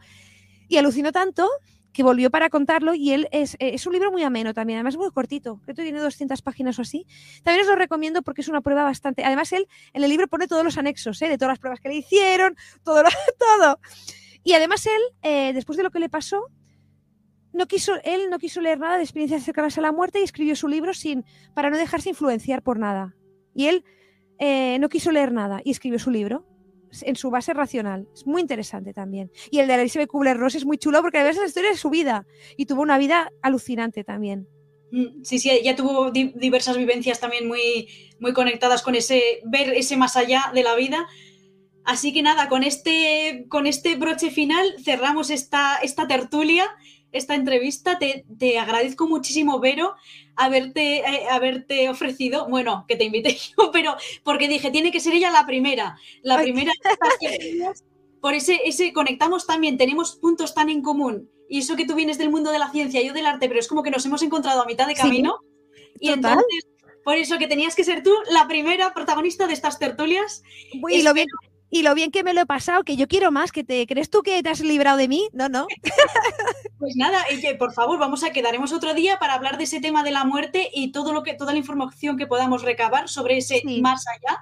y 0.69 0.77
alucinó 0.77 1.13
tanto 1.13 1.49
que 1.93 2.03
volvió 2.03 2.31
para 2.31 2.49
contarlo 2.49 2.95
y 2.95 3.13
él 3.13 3.29
es, 3.33 3.55
eh, 3.55 3.75
es, 3.75 3.87
un 3.87 3.93
libro 3.93 4.11
muy 4.11 4.23
ameno 4.23 4.55
también, 4.55 4.79
además 4.79 4.97
muy 4.97 5.11
cortito, 5.11 5.61
creo 5.63 5.75
que 5.75 5.83
tiene 5.83 6.01
200 6.01 6.41
páginas 6.43 6.79
o 6.79 6.83
así. 6.83 7.07
También 7.43 7.63
os 7.63 7.71
lo 7.71 7.77
recomiendo 7.77 8.23
porque 8.23 8.41
es 8.41 8.49
una 8.49 8.61
prueba 8.63 8.83
bastante... 8.85 9.25
Además 9.25 9.53
él 9.53 9.69
en 9.93 10.03
el 10.03 10.11
libro 10.11 10.29
pone 10.29 10.49
todos 10.49 10.65
los 10.65 10.79
anexos, 10.79 11.21
¿eh? 11.23 11.29
de 11.29 11.37
todas 11.37 11.53
las 11.53 11.59
pruebas 11.59 11.81
que 11.81 11.89
le 11.89 11.97
hicieron, 11.97 12.57
todo. 12.83 13.03
todo. 13.39 13.79
Y 14.43 14.55
además 14.55 14.87
él, 14.87 15.03
eh, 15.23 15.53
después 15.53 15.77
de 15.77 15.83
lo 15.83 15.91
que 15.91 16.01
le 16.01 16.09
pasó, 16.09 16.49
no 17.53 17.67
quiso, 17.67 17.93
él 18.03 18.31
no 18.31 18.39
quiso 18.39 18.63
leer 18.63 18.79
nada 18.79 18.97
de 18.97 19.03
experiencias 19.03 19.43
cercanas 19.43 19.77
a 19.77 19.83
la 19.83 19.93
muerte 19.93 20.21
y 20.21 20.23
escribió 20.23 20.57
su 20.57 20.69
libro 20.69 20.95
sin, 20.95 21.25
para 21.55 21.69
no 21.69 21.77
dejarse 21.77 22.09
influenciar 22.09 22.63
por 22.63 22.79
nada. 22.79 23.15
Y 23.55 23.67
él 23.67 23.85
no 24.81 24.89
quiso 24.89 25.13
leer 25.13 25.31
nada 25.31 25.61
y 25.63 25.71
escribió 25.71 26.01
su 26.01 26.11
libro 26.11 26.45
en 27.03 27.17
su 27.17 27.31
base 27.31 27.55
racional. 27.55 28.07
Es 28.13 28.27
muy 28.27 28.41
interesante 28.41 28.93
también. 28.93 29.31
Y 29.51 29.61
el 29.61 29.69
de 29.69 29.75
Elizabeth 29.75 30.11
Kubler-Ross 30.11 30.57
es 30.57 30.67
muy 30.67 30.79
chulo 30.79 31.01
porque 31.01 31.19
a 31.19 31.25
veces 31.25 31.41
la 31.41 31.49
historia 31.49 31.71
de 31.71 31.77
su 31.77 31.91
vida 31.91 32.27
y 32.57 32.67
tuvo 32.67 32.83
una 32.83 32.99
vida 32.99 33.31
alucinante 33.41 34.05
también. 34.05 34.47
Mm, 34.91 35.23
sí, 35.25 35.39
sí, 35.39 35.51
ella 35.51 35.75
tuvo 35.75 36.11
diversas 36.11 36.77
vivencias 36.77 37.19
también 37.19 37.49
muy, 37.49 37.89
muy 38.21 38.35
conectadas 38.35 38.83
con 38.83 38.95
ese 38.95 39.41
ver 39.45 39.71
ese 39.71 39.97
más 39.97 40.17
allá 40.17 40.53
de 40.55 40.63
la 40.63 40.75
vida. 40.75 41.07
Así 41.85 42.13
que 42.13 42.23
nada, 42.23 42.49
con 42.49 42.63
este, 42.63 43.47
con 43.49 43.67
este 43.67 43.97
broche 43.97 44.31
final 44.31 44.77
cerramos 44.85 45.31
esta, 45.31 45.79
esta 45.83 46.07
tertulia 46.07 46.69
esta 47.13 47.35
entrevista. 47.35 47.99
Te, 47.99 48.25
te 48.39 48.59
agradezco 48.59 49.07
muchísimo, 49.07 49.61
Vero, 49.61 49.95
haberte, 50.37 50.99
eh, 50.99 51.29
haberte 51.31 51.89
ofrecido, 51.89 52.49
bueno, 52.49 52.85
que 52.89 52.97
te 52.97 53.05
invité 53.05 53.37
yo, 53.59 53.71
pero 53.73 53.97
porque 54.25 54.49
dije, 54.49 54.71
tiene 54.71 54.91
que 54.91 55.01
ser 55.01 55.15
ella 55.15 55.31
la 55.31 55.47
primera. 55.47 55.97
La 56.23 56.41
primera 56.41 56.73
por 58.21 58.35
ese, 58.35 58.61
ese 58.65 58.93
conectamos 58.93 59.47
también, 59.47 59.77
tenemos 59.77 60.17
puntos 60.17 60.55
tan 60.55 60.69
en 60.69 60.83
común. 60.83 61.31
Y 61.49 61.59
eso 61.59 61.77
que 61.77 61.85
tú 61.85 61.95
vienes 61.95 62.19
del 62.19 62.31
mundo 62.31 62.51
de 62.51 62.59
la 62.59 62.71
ciencia, 62.71 63.03
yo 63.03 63.13
del 63.13 63.27
arte, 63.27 63.49
pero 63.49 63.61
es 63.61 63.69
como 63.69 63.83
que 63.83 63.91
nos 63.91 64.07
hemos 64.07 64.23
encontrado 64.23 64.63
a 64.63 64.67
mitad 64.67 64.87
de 64.87 64.95
camino. 64.95 65.41
y 66.01 66.09
entonces, 66.09 66.67
por 67.05 67.17
eso 67.17 67.39
que 67.39 67.47
tenías 67.47 67.75
que 67.75 67.85
ser 67.85 68.03
tú 68.03 68.13
la 68.31 68.47
primera 68.49 68.95
protagonista 68.95 69.47
de 69.47 69.53
estas 69.53 69.79
tertulias. 69.79 70.43
Y 70.73 71.03
lo 71.03 71.13
bien, 71.13 71.27
y 71.73 71.83
lo 71.83 71.95
bien 71.95 72.11
que 72.11 72.23
me 72.23 72.35
lo 72.35 72.43
he 72.43 72.47
pasado, 72.47 72.85
que 72.85 72.97
yo 72.97 73.09
quiero 73.09 73.33
más, 73.33 73.51
que 73.51 73.65
te 73.65 73.87
crees 73.87 74.11
tú 74.11 74.23
que 74.23 74.43
te 74.43 74.51
has 74.51 74.61
librado 74.61 74.99
de 74.99 75.09
mí, 75.09 75.29
no, 75.33 75.49
no. 75.49 75.67
Pues 76.79 76.97
nada, 76.97 77.25
y 77.31 77.41
que 77.41 77.55
por 77.55 77.73
favor, 77.73 77.97
vamos 77.99 78.25
a 78.25 78.33
quedaremos 78.33 78.73
otro 78.73 78.93
día 78.93 79.21
para 79.21 79.35
hablar 79.35 79.57
de 79.57 79.65
ese 79.65 79.81
tema 79.81 80.03
de 80.03 80.11
la 80.11 80.25
muerte 80.25 80.69
y 80.75 80.91
todo 80.91 81.13
lo 81.13 81.23
que, 81.23 81.33
toda 81.33 81.53
la 81.53 81.59
información 81.59 82.17
que 82.17 82.27
podamos 82.27 82.63
recabar 82.63 83.09
sobre 83.09 83.37
ese 83.39 83.63
más 83.81 84.05
allá. 84.09 84.41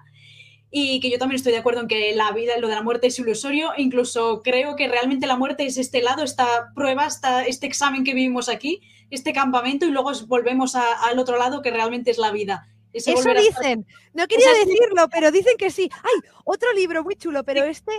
Y 0.70 1.00
que 1.00 1.10
yo 1.10 1.18
también 1.18 1.36
estoy 1.36 1.52
de 1.52 1.58
acuerdo 1.58 1.82
en 1.82 1.86
que 1.88 2.14
la 2.14 2.32
vida, 2.32 2.56
lo 2.58 2.68
de 2.68 2.76
la 2.76 2.82
muerte 2.82 3.08
es 3.08 3.18
ilusorio. 3.18 3.72
Incluso 3.76 4.40
creo 4.42 4.74
que 4.74 4.88
realmente 4.88 5.26
la 5.26 5.36
muerte 5.36 5.66
es 5.66 5.76
este 5.76 6.00
lado, 6.00 6.24
esta 6.24 6.72
prueba, 6.74 7.04
esta, 7.04 7.44
este 7.44 7.66
examen 7.66 8.04
que 8.04 8.14
vivimos 8.14 8.48
aquí, 8.48 8.80
este 9.10 9.34
campamento, 9.34 9.84
y 9.84 9.90
luego 9.90 10.10
volvemos 10.26 10.74
al 10.76 11.18
otro 11.18 11.36
lado 11.36 11.60
que 11.60 11.70
realmente 11.70 12.10
es 12.10 12.16
la 12.16 12.30
vida. 12.30 12.66
Eso 12.92 13.34
dicen. 13.34 13.86
No 14.14 14.26
quería 14.26 14.52
decirlo, 14.64 15.08
pero 15.10 15.30
dicen 15.30 15.54
que 15.58 15.70
sí. 15.70 15.88
Ay, 15.92 16.30
otro 16.44 16.72
libro 16.72 17.04
muy 17.04 17.16
chulo, 17.16 17.44
pero 17.44 17.64
este 17.64 17.92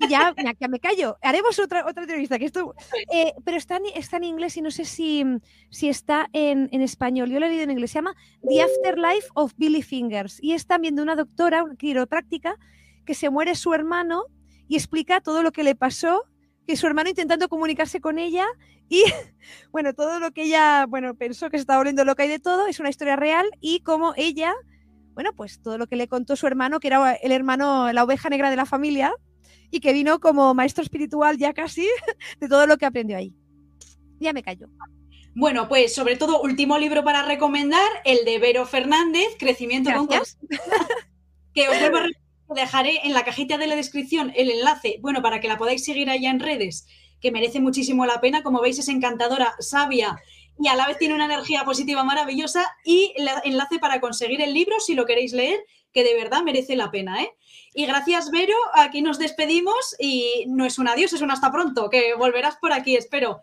Y 0.00 0.08
ya, 0.08 0.34
ya 0.60 0.68
me 0.68 0.78
callo. 0.78 1.18
Haremos 1.22 1.58
otra, 1.58 1.84
otra 1.86 2.04
entrevista. 2.04 2.38
Que 2.38 2.46
esto, 2.46 2.74
eh, 3.12 3.32
pero 3.44 3.56
está 3.56 3.76
en, 3.76 3.86
está 3.94 4.18
en 4.18 4.24
inglés 4.24 4.56
y 4.56 4.62
no 4.62 4.70
sé 4.70 4.84
si, 4.84 5.24
si 5.70 5.88
está 5.88 6.28
en, 6.32 6.68
en, 6.72 6.82
español. 6.82 7.30
Yo 7.30 7.40
lo 7.40 7.46
he 7.46 7.48
leído 7.48 7.64
en 7.64 7.72
inglés. 7.72 7.90
Se 7.90 7.98
llama 7.98 8.14
The 8.48 8.62
Afterlife 8.62 9.28
of 9.34 9.52
Billy 9.56 9.82
Fingers. 9.82 10.38
Y 10.42 10.52
es 10.52 10.66
también 10.66 10.94
de 10.94 11.02
una 11.02 11.16
doctora, 11.16 11.64
una 11.64 11.76
quiropráctica, 11.76 12.56
que 13.04 13.14
se 13.14 13.30
muere 13.30 13.54
su 13.54 13.74
hermano 13.74 14.26
y 14.68 14.76
explica 14.76 15.20
todo 15.20 15.42
lo 15.42 15.50
que 15.50 15.64
le 15.64 15.74
pasó, 15.74 16.26
que 16.68 16.76
su 16.76 16.86
hermano 16.86 17.08
intentando 17.08 17.48
comunicarse 17.48 17.98
con 17.98 18.18
ella 18.18 18.44
y, 18.90 19.02
bueno, 19.72 19.94
todo 19.94 20.20
lo 20.20 20.32
que 20.32 20.42
ella, 20.42 20.84
bueno, 20.86 21.14
pensó 21.14 21.48
que 21.48 21.56
se 21.56 21.62
estaba 21.62 21.78
volviendo 21.78 22.04
loca 22.04 22.26
y 22.26 22.28
de 22.28 22.38
todo, 22.38 22.66
es 22.66 22.78
una 22.78 22.90
historia 22.90 23.16
real 23.16 23.46
y 23.58 23.80
cómo 23.80 24.12
ella, 24.18 24.54
bueno, 25.14 25.32
pues 25.32 25.62
todo 25.62 25.78
lo 25.78 25.86
que 25.86 25.96
le 25.96 26.08
contó 26.08 26.36
su 26.36 26.46
hermano, 26.46 26.78
que 26.78 26.88
era 26.88 27.14
el 27.14 27.32
hermano, 27.32 27.90
la 27.94 28.04
oveja 28.04 28.28
negra 28.28 28.50
de 28.50 28.56
la 28.56 28.66
familia, 28.66 29.14
y 29.70 29.80
que 29.80 29.94
vino 29.94 30.20
como 30.20 30.52
maestro 30.52 30.84
espiritual 30.84 31.38
ya 31.38 31.54
casi 31.54 31.88
de 32.38 32.48
todo 32.48 32.66
lo 32.66 32.76
que 32.76 32.84
aprendió 32.84 33.16
ahí. 33.16 33.34
Ya 34.20 34.34
me 34.34 34.42
callo. 34.42 34.68
Bueno, 35.34 35.68
pues 35.68 35.94
sobre 35.94 36.16
todo, 36.16 36.42
último 36.42 36.76
libro 36.78 37.02
para 37.02 37.22
recomendar, 37.22 37.88
el 38.04 38.26
de 38.26 38.38
Vero 38.38 38.66
Fernández, 38.66 39.28
Crecimiento 39.38 39.88
Gracias. 39.88 40.36
con 40.36 40.48
que 41.54 41.66
os 41.70 41.80
vuelvo 41.80 41.96
a 41.96 42.06
dejaré 42.48 43.00
en 43.04 43.14
la 43.14 43.24
cajita 43.24 43.58
de 43.58 43.66
la 43.66 43.76
descripción 43.76 44.32
el 44.36 44.50
enlace, 44.50 44.98
bueno, 45.00 45.22
para 45.22 45.40
que 45.40 45.48
la 45.48 45.58
podáis 45.58 45.84
seguir 45.84 46.10
allá 46.10 46.30
en 46.30 46.40
redes, 46.40 46.86
que 47.20 47.32
merece 47.32 47.60
muchísimo 47.60 48.06
la 48.06 48.20
pena. 48.20 48.42
Como 48.42 48.60
veis, 48.60 48.78
es 48.78 48.88
encantadora, 48.88 49.54
sabia 49.58 50.18
y 50.58 50.68
a 50.68 50.74
la 50.74 50.86
vez 50.86 50.98
tiene 50.98 51.14
una 51.14 51.26
energía 51.26 51.64
positiva 51.64 52.02
maravillosa. 52.04 52.66
Y 52.84 53.12
el 53.16 53.28
enlace 53.44 53.78
para 53.78 54.00
conseguir 54.00 54.42
el 54.42 54.52
libro, 54.52 54.80
si 54.80 54.94
lo 54.94 55.06
queréis 55.06 55.32
leer, 55.32 55.60
que 55.92 56.04
de 56.04 56.14
verdad 56.14 56.42
merece 56.42 56.76
la 56.76 56.90
pena. 56.90 57.22
¿eh? 57.22 57.32
Y 57.74 57.86
gracias, 57.86 58.30
Vero. 58.30 58.56
Aquí 58.74 59.00
nos 59.00 59.18
despedimos 59.18 59.94
y 59.98 60.44
no 60.48 60.64
es 60.64 60.78
un 60.78 60.88
adiós, 60.88 61.12
es 61.12 61.22
un 61.22 61.30
hasta 61.30 61.52
pronto, 61.52 61.88
que 61.90 62.14
volverás 62.14 62.56
por 62.56 62.72
aquí, 62.72 62.96
espero. 62.96 63.42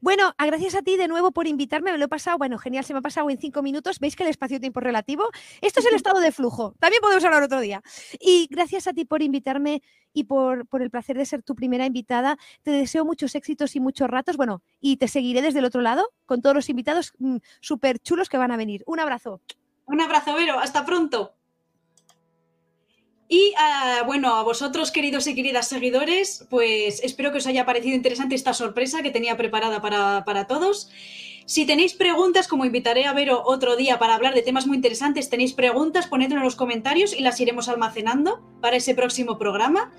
Bueno, 0.00 0.32
gracias 0.38 0.74
a 0.74 0.82
ti 0.82 0.96
de 0.96 1.08
nuevo 1.08 1.32
por 1.32 1.46
invitarme, 1.46 1.92
me 1.92 1.98
lo 1.98 2.04
he 2.04 2.08
pasado, 2.08 2.38
bueno, 2.38 2.58
genial, 2.58 2.84
se 2.84 2.92
me 2.92 3.00
ha 3.00 3.02
pasado 3.02 3.30
en 3.30 3.38
cinco 3.38 3.62
minutos, 3.62 3.98
veis 3.98 4.16
que 4.16 4.22
el 4.22 4.30
espacio-tiempo 4.30 4.80
es 4.80 4.84
relativo, 4.84 5.28
esto 5.60 5.80
es 5.80 5.86
el 5.86 5.94
estado 5.96 6.20
de 6.20 6.32
flujo, 6.32 6.74
también 6.78 7.00
podemos 7.00 7.24
hablar 7.24 7.42
otro 7.42 7.60
día. 7.60 7.82
Y 8.20 8.48
gracias 8.50 8.86
a 8.86 8.92
ti 8.92 9.04
por 9.04 9.22
invitarme 9.22 9.82
y 10.12 10.24
por, 10.24 10.66
por 10.66 10.82
el 10.82 10.90
placer 10.90 11.16
de 11.16 11.26
ser 11.26 11.42
tu 11.42 11.54
primera 11.54 11.86
invitada, 11.86 12.38
te 12.62 12.70
deseo 12.70 13.04
muchos 13.04 13.34
éxitos 13.34 13.76
y 13.76 13.80
muchos 13.80 14.08
ratos, 14.08 14.36
bueno, 14.36 14.62
y 14.80 14.96
te 14.96 15.08
seguiré 15.08 15.42
desde 15.42 15.60
el 15.60 15.64
otro 15.64 15.80
lado 15.80 16.10
con 16.26 16.42
todos 16.42 16.54
los 16.54 16.68
invitados 16.68 17.12
mm, 17.18 17.36
súper 17.60 17.98
chulos 17.98 18.28
que 18.28 18.38
van 18.38 18.50
a 18.50 18.56
venir. 18.56 18.82
Un 18.86 19.00
abrazo. 19.00 19.40
Un 19.86 20.00
abrazo, 20.00 20.34
Vero, 20.34 20.58
hasta 20.58 20.84
pronto. 20.84 21.37
Y 23.28 23.52
uh, 23.52 24.06
bueno, 24.06 24.34
a 24.36 24.42
vosotros, 24.42 24.90
queridos 24.90 25.26
y 25.26 25.34
queridas 25.34 25.68
seguidores, 25.68 26.46
pues 26.48 27.00
espero 27.04 27.30
que 27.30 27.38
os 27.38 27.46
haya 27.46 27.66
parecido 27.66 27.94
interesante 27.94 28.34
esta 28.34 28.54
sorpresa 28.54 29.02
que 29.02 29.10
tenía 29.10 29.36
preparada 29.36 29.82
para, 29.82 30.24
para 30.24 30.46
todos. 30.46 30.90
Si 31.44 31.66
tenéis 31.66 31.94
preguntas, 31.94 32.48
como 32.48 32.64
invitaré 32.64 33.06
a 33.06 33.12
Vero 33.12 33.42
otro 33.44 33.76
día 33.76 33.98
para 33.98 34.14
hablar 34.14 34.34
de 34.34 34.42
temas 34.42 34.66
muy 34.66 34.76
interesantes, 34.76 35.30
tenéis 35.30 35.52
preguntas, 35.52 36.06
ponedlo 36.06 36.36
en 36.36 36.42
los 36.42 36.56
comentarios 36.56 37.14
y 37.14 37.20
las 37.20 37.38
iremos 37.40 37.68
almacenando 37.68 38.40
para 38.60 38.76
ese 38.76 38.94
próximo 38.94 39.38
programa. 39.38 39.92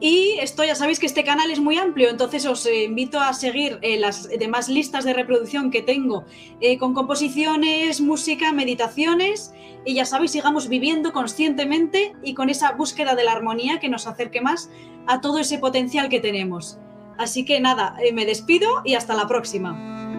Y 0.00 0.38
esto 0.40 0.64
ya 0.64 0.74
sabéis 0.74 0.98
que 0.98 1.04
este 1.04 1.24
canal 1.24 1.50
es 1.50 1.60
muy 1.60 1.76
amplio, 1.76 2.08
entonces 2.08 2.46
os 2.46 2.64
eh, 2.64 2.84
invito 2.84 3.20
a 3.20 3.34
seguir 3.34 3.78
eh, 3.82 4.00
las 4.00 4.30
demás 4.30 4.70
listas 4.70 5.04
de 5.04 5.12
reproducción 5.12 5.70
que 5.70 5.82
tengo 5.82 6.24
eh, 6.62 6.78
con 6.78 6.94
composiciones, 6.94 8.00
música, 8.00 8.50
meditaciones. 8.52 9.52
Y 9.84 9.94
ya 9.94 10.06
sabéis, 10.06 10.30
sigamos 10.30 10.68
viviendo 10.68 11.12
conscientemente 11.12 12.14
y 12.22 12.32
con 12.32 12.48
esa 12.48 12.72
búsqueda 12.72 13.14
de 13.14 13.24
la 13.24 13.32
armonía 13.32 13.78
que 13.78 13.90
nos 13.90 14.06
acerque 14.06 14.40
más 14.40 14.70
a 15.06 15.20
todo 15.20 15.38
ese 15.38 15.58
potencial 15.58 16.08
que 16.08 16.20
tenemos. 16.20 16.78
Así 17.18 17.44
que 17.44 17.60
nada, 17.60 17.96
me 18.14 18.24
despido 18.24 18.80
y 18.84 18.94
hasta 18.94 19.14
la 19.14 19.26
próxima. 19.26 20.09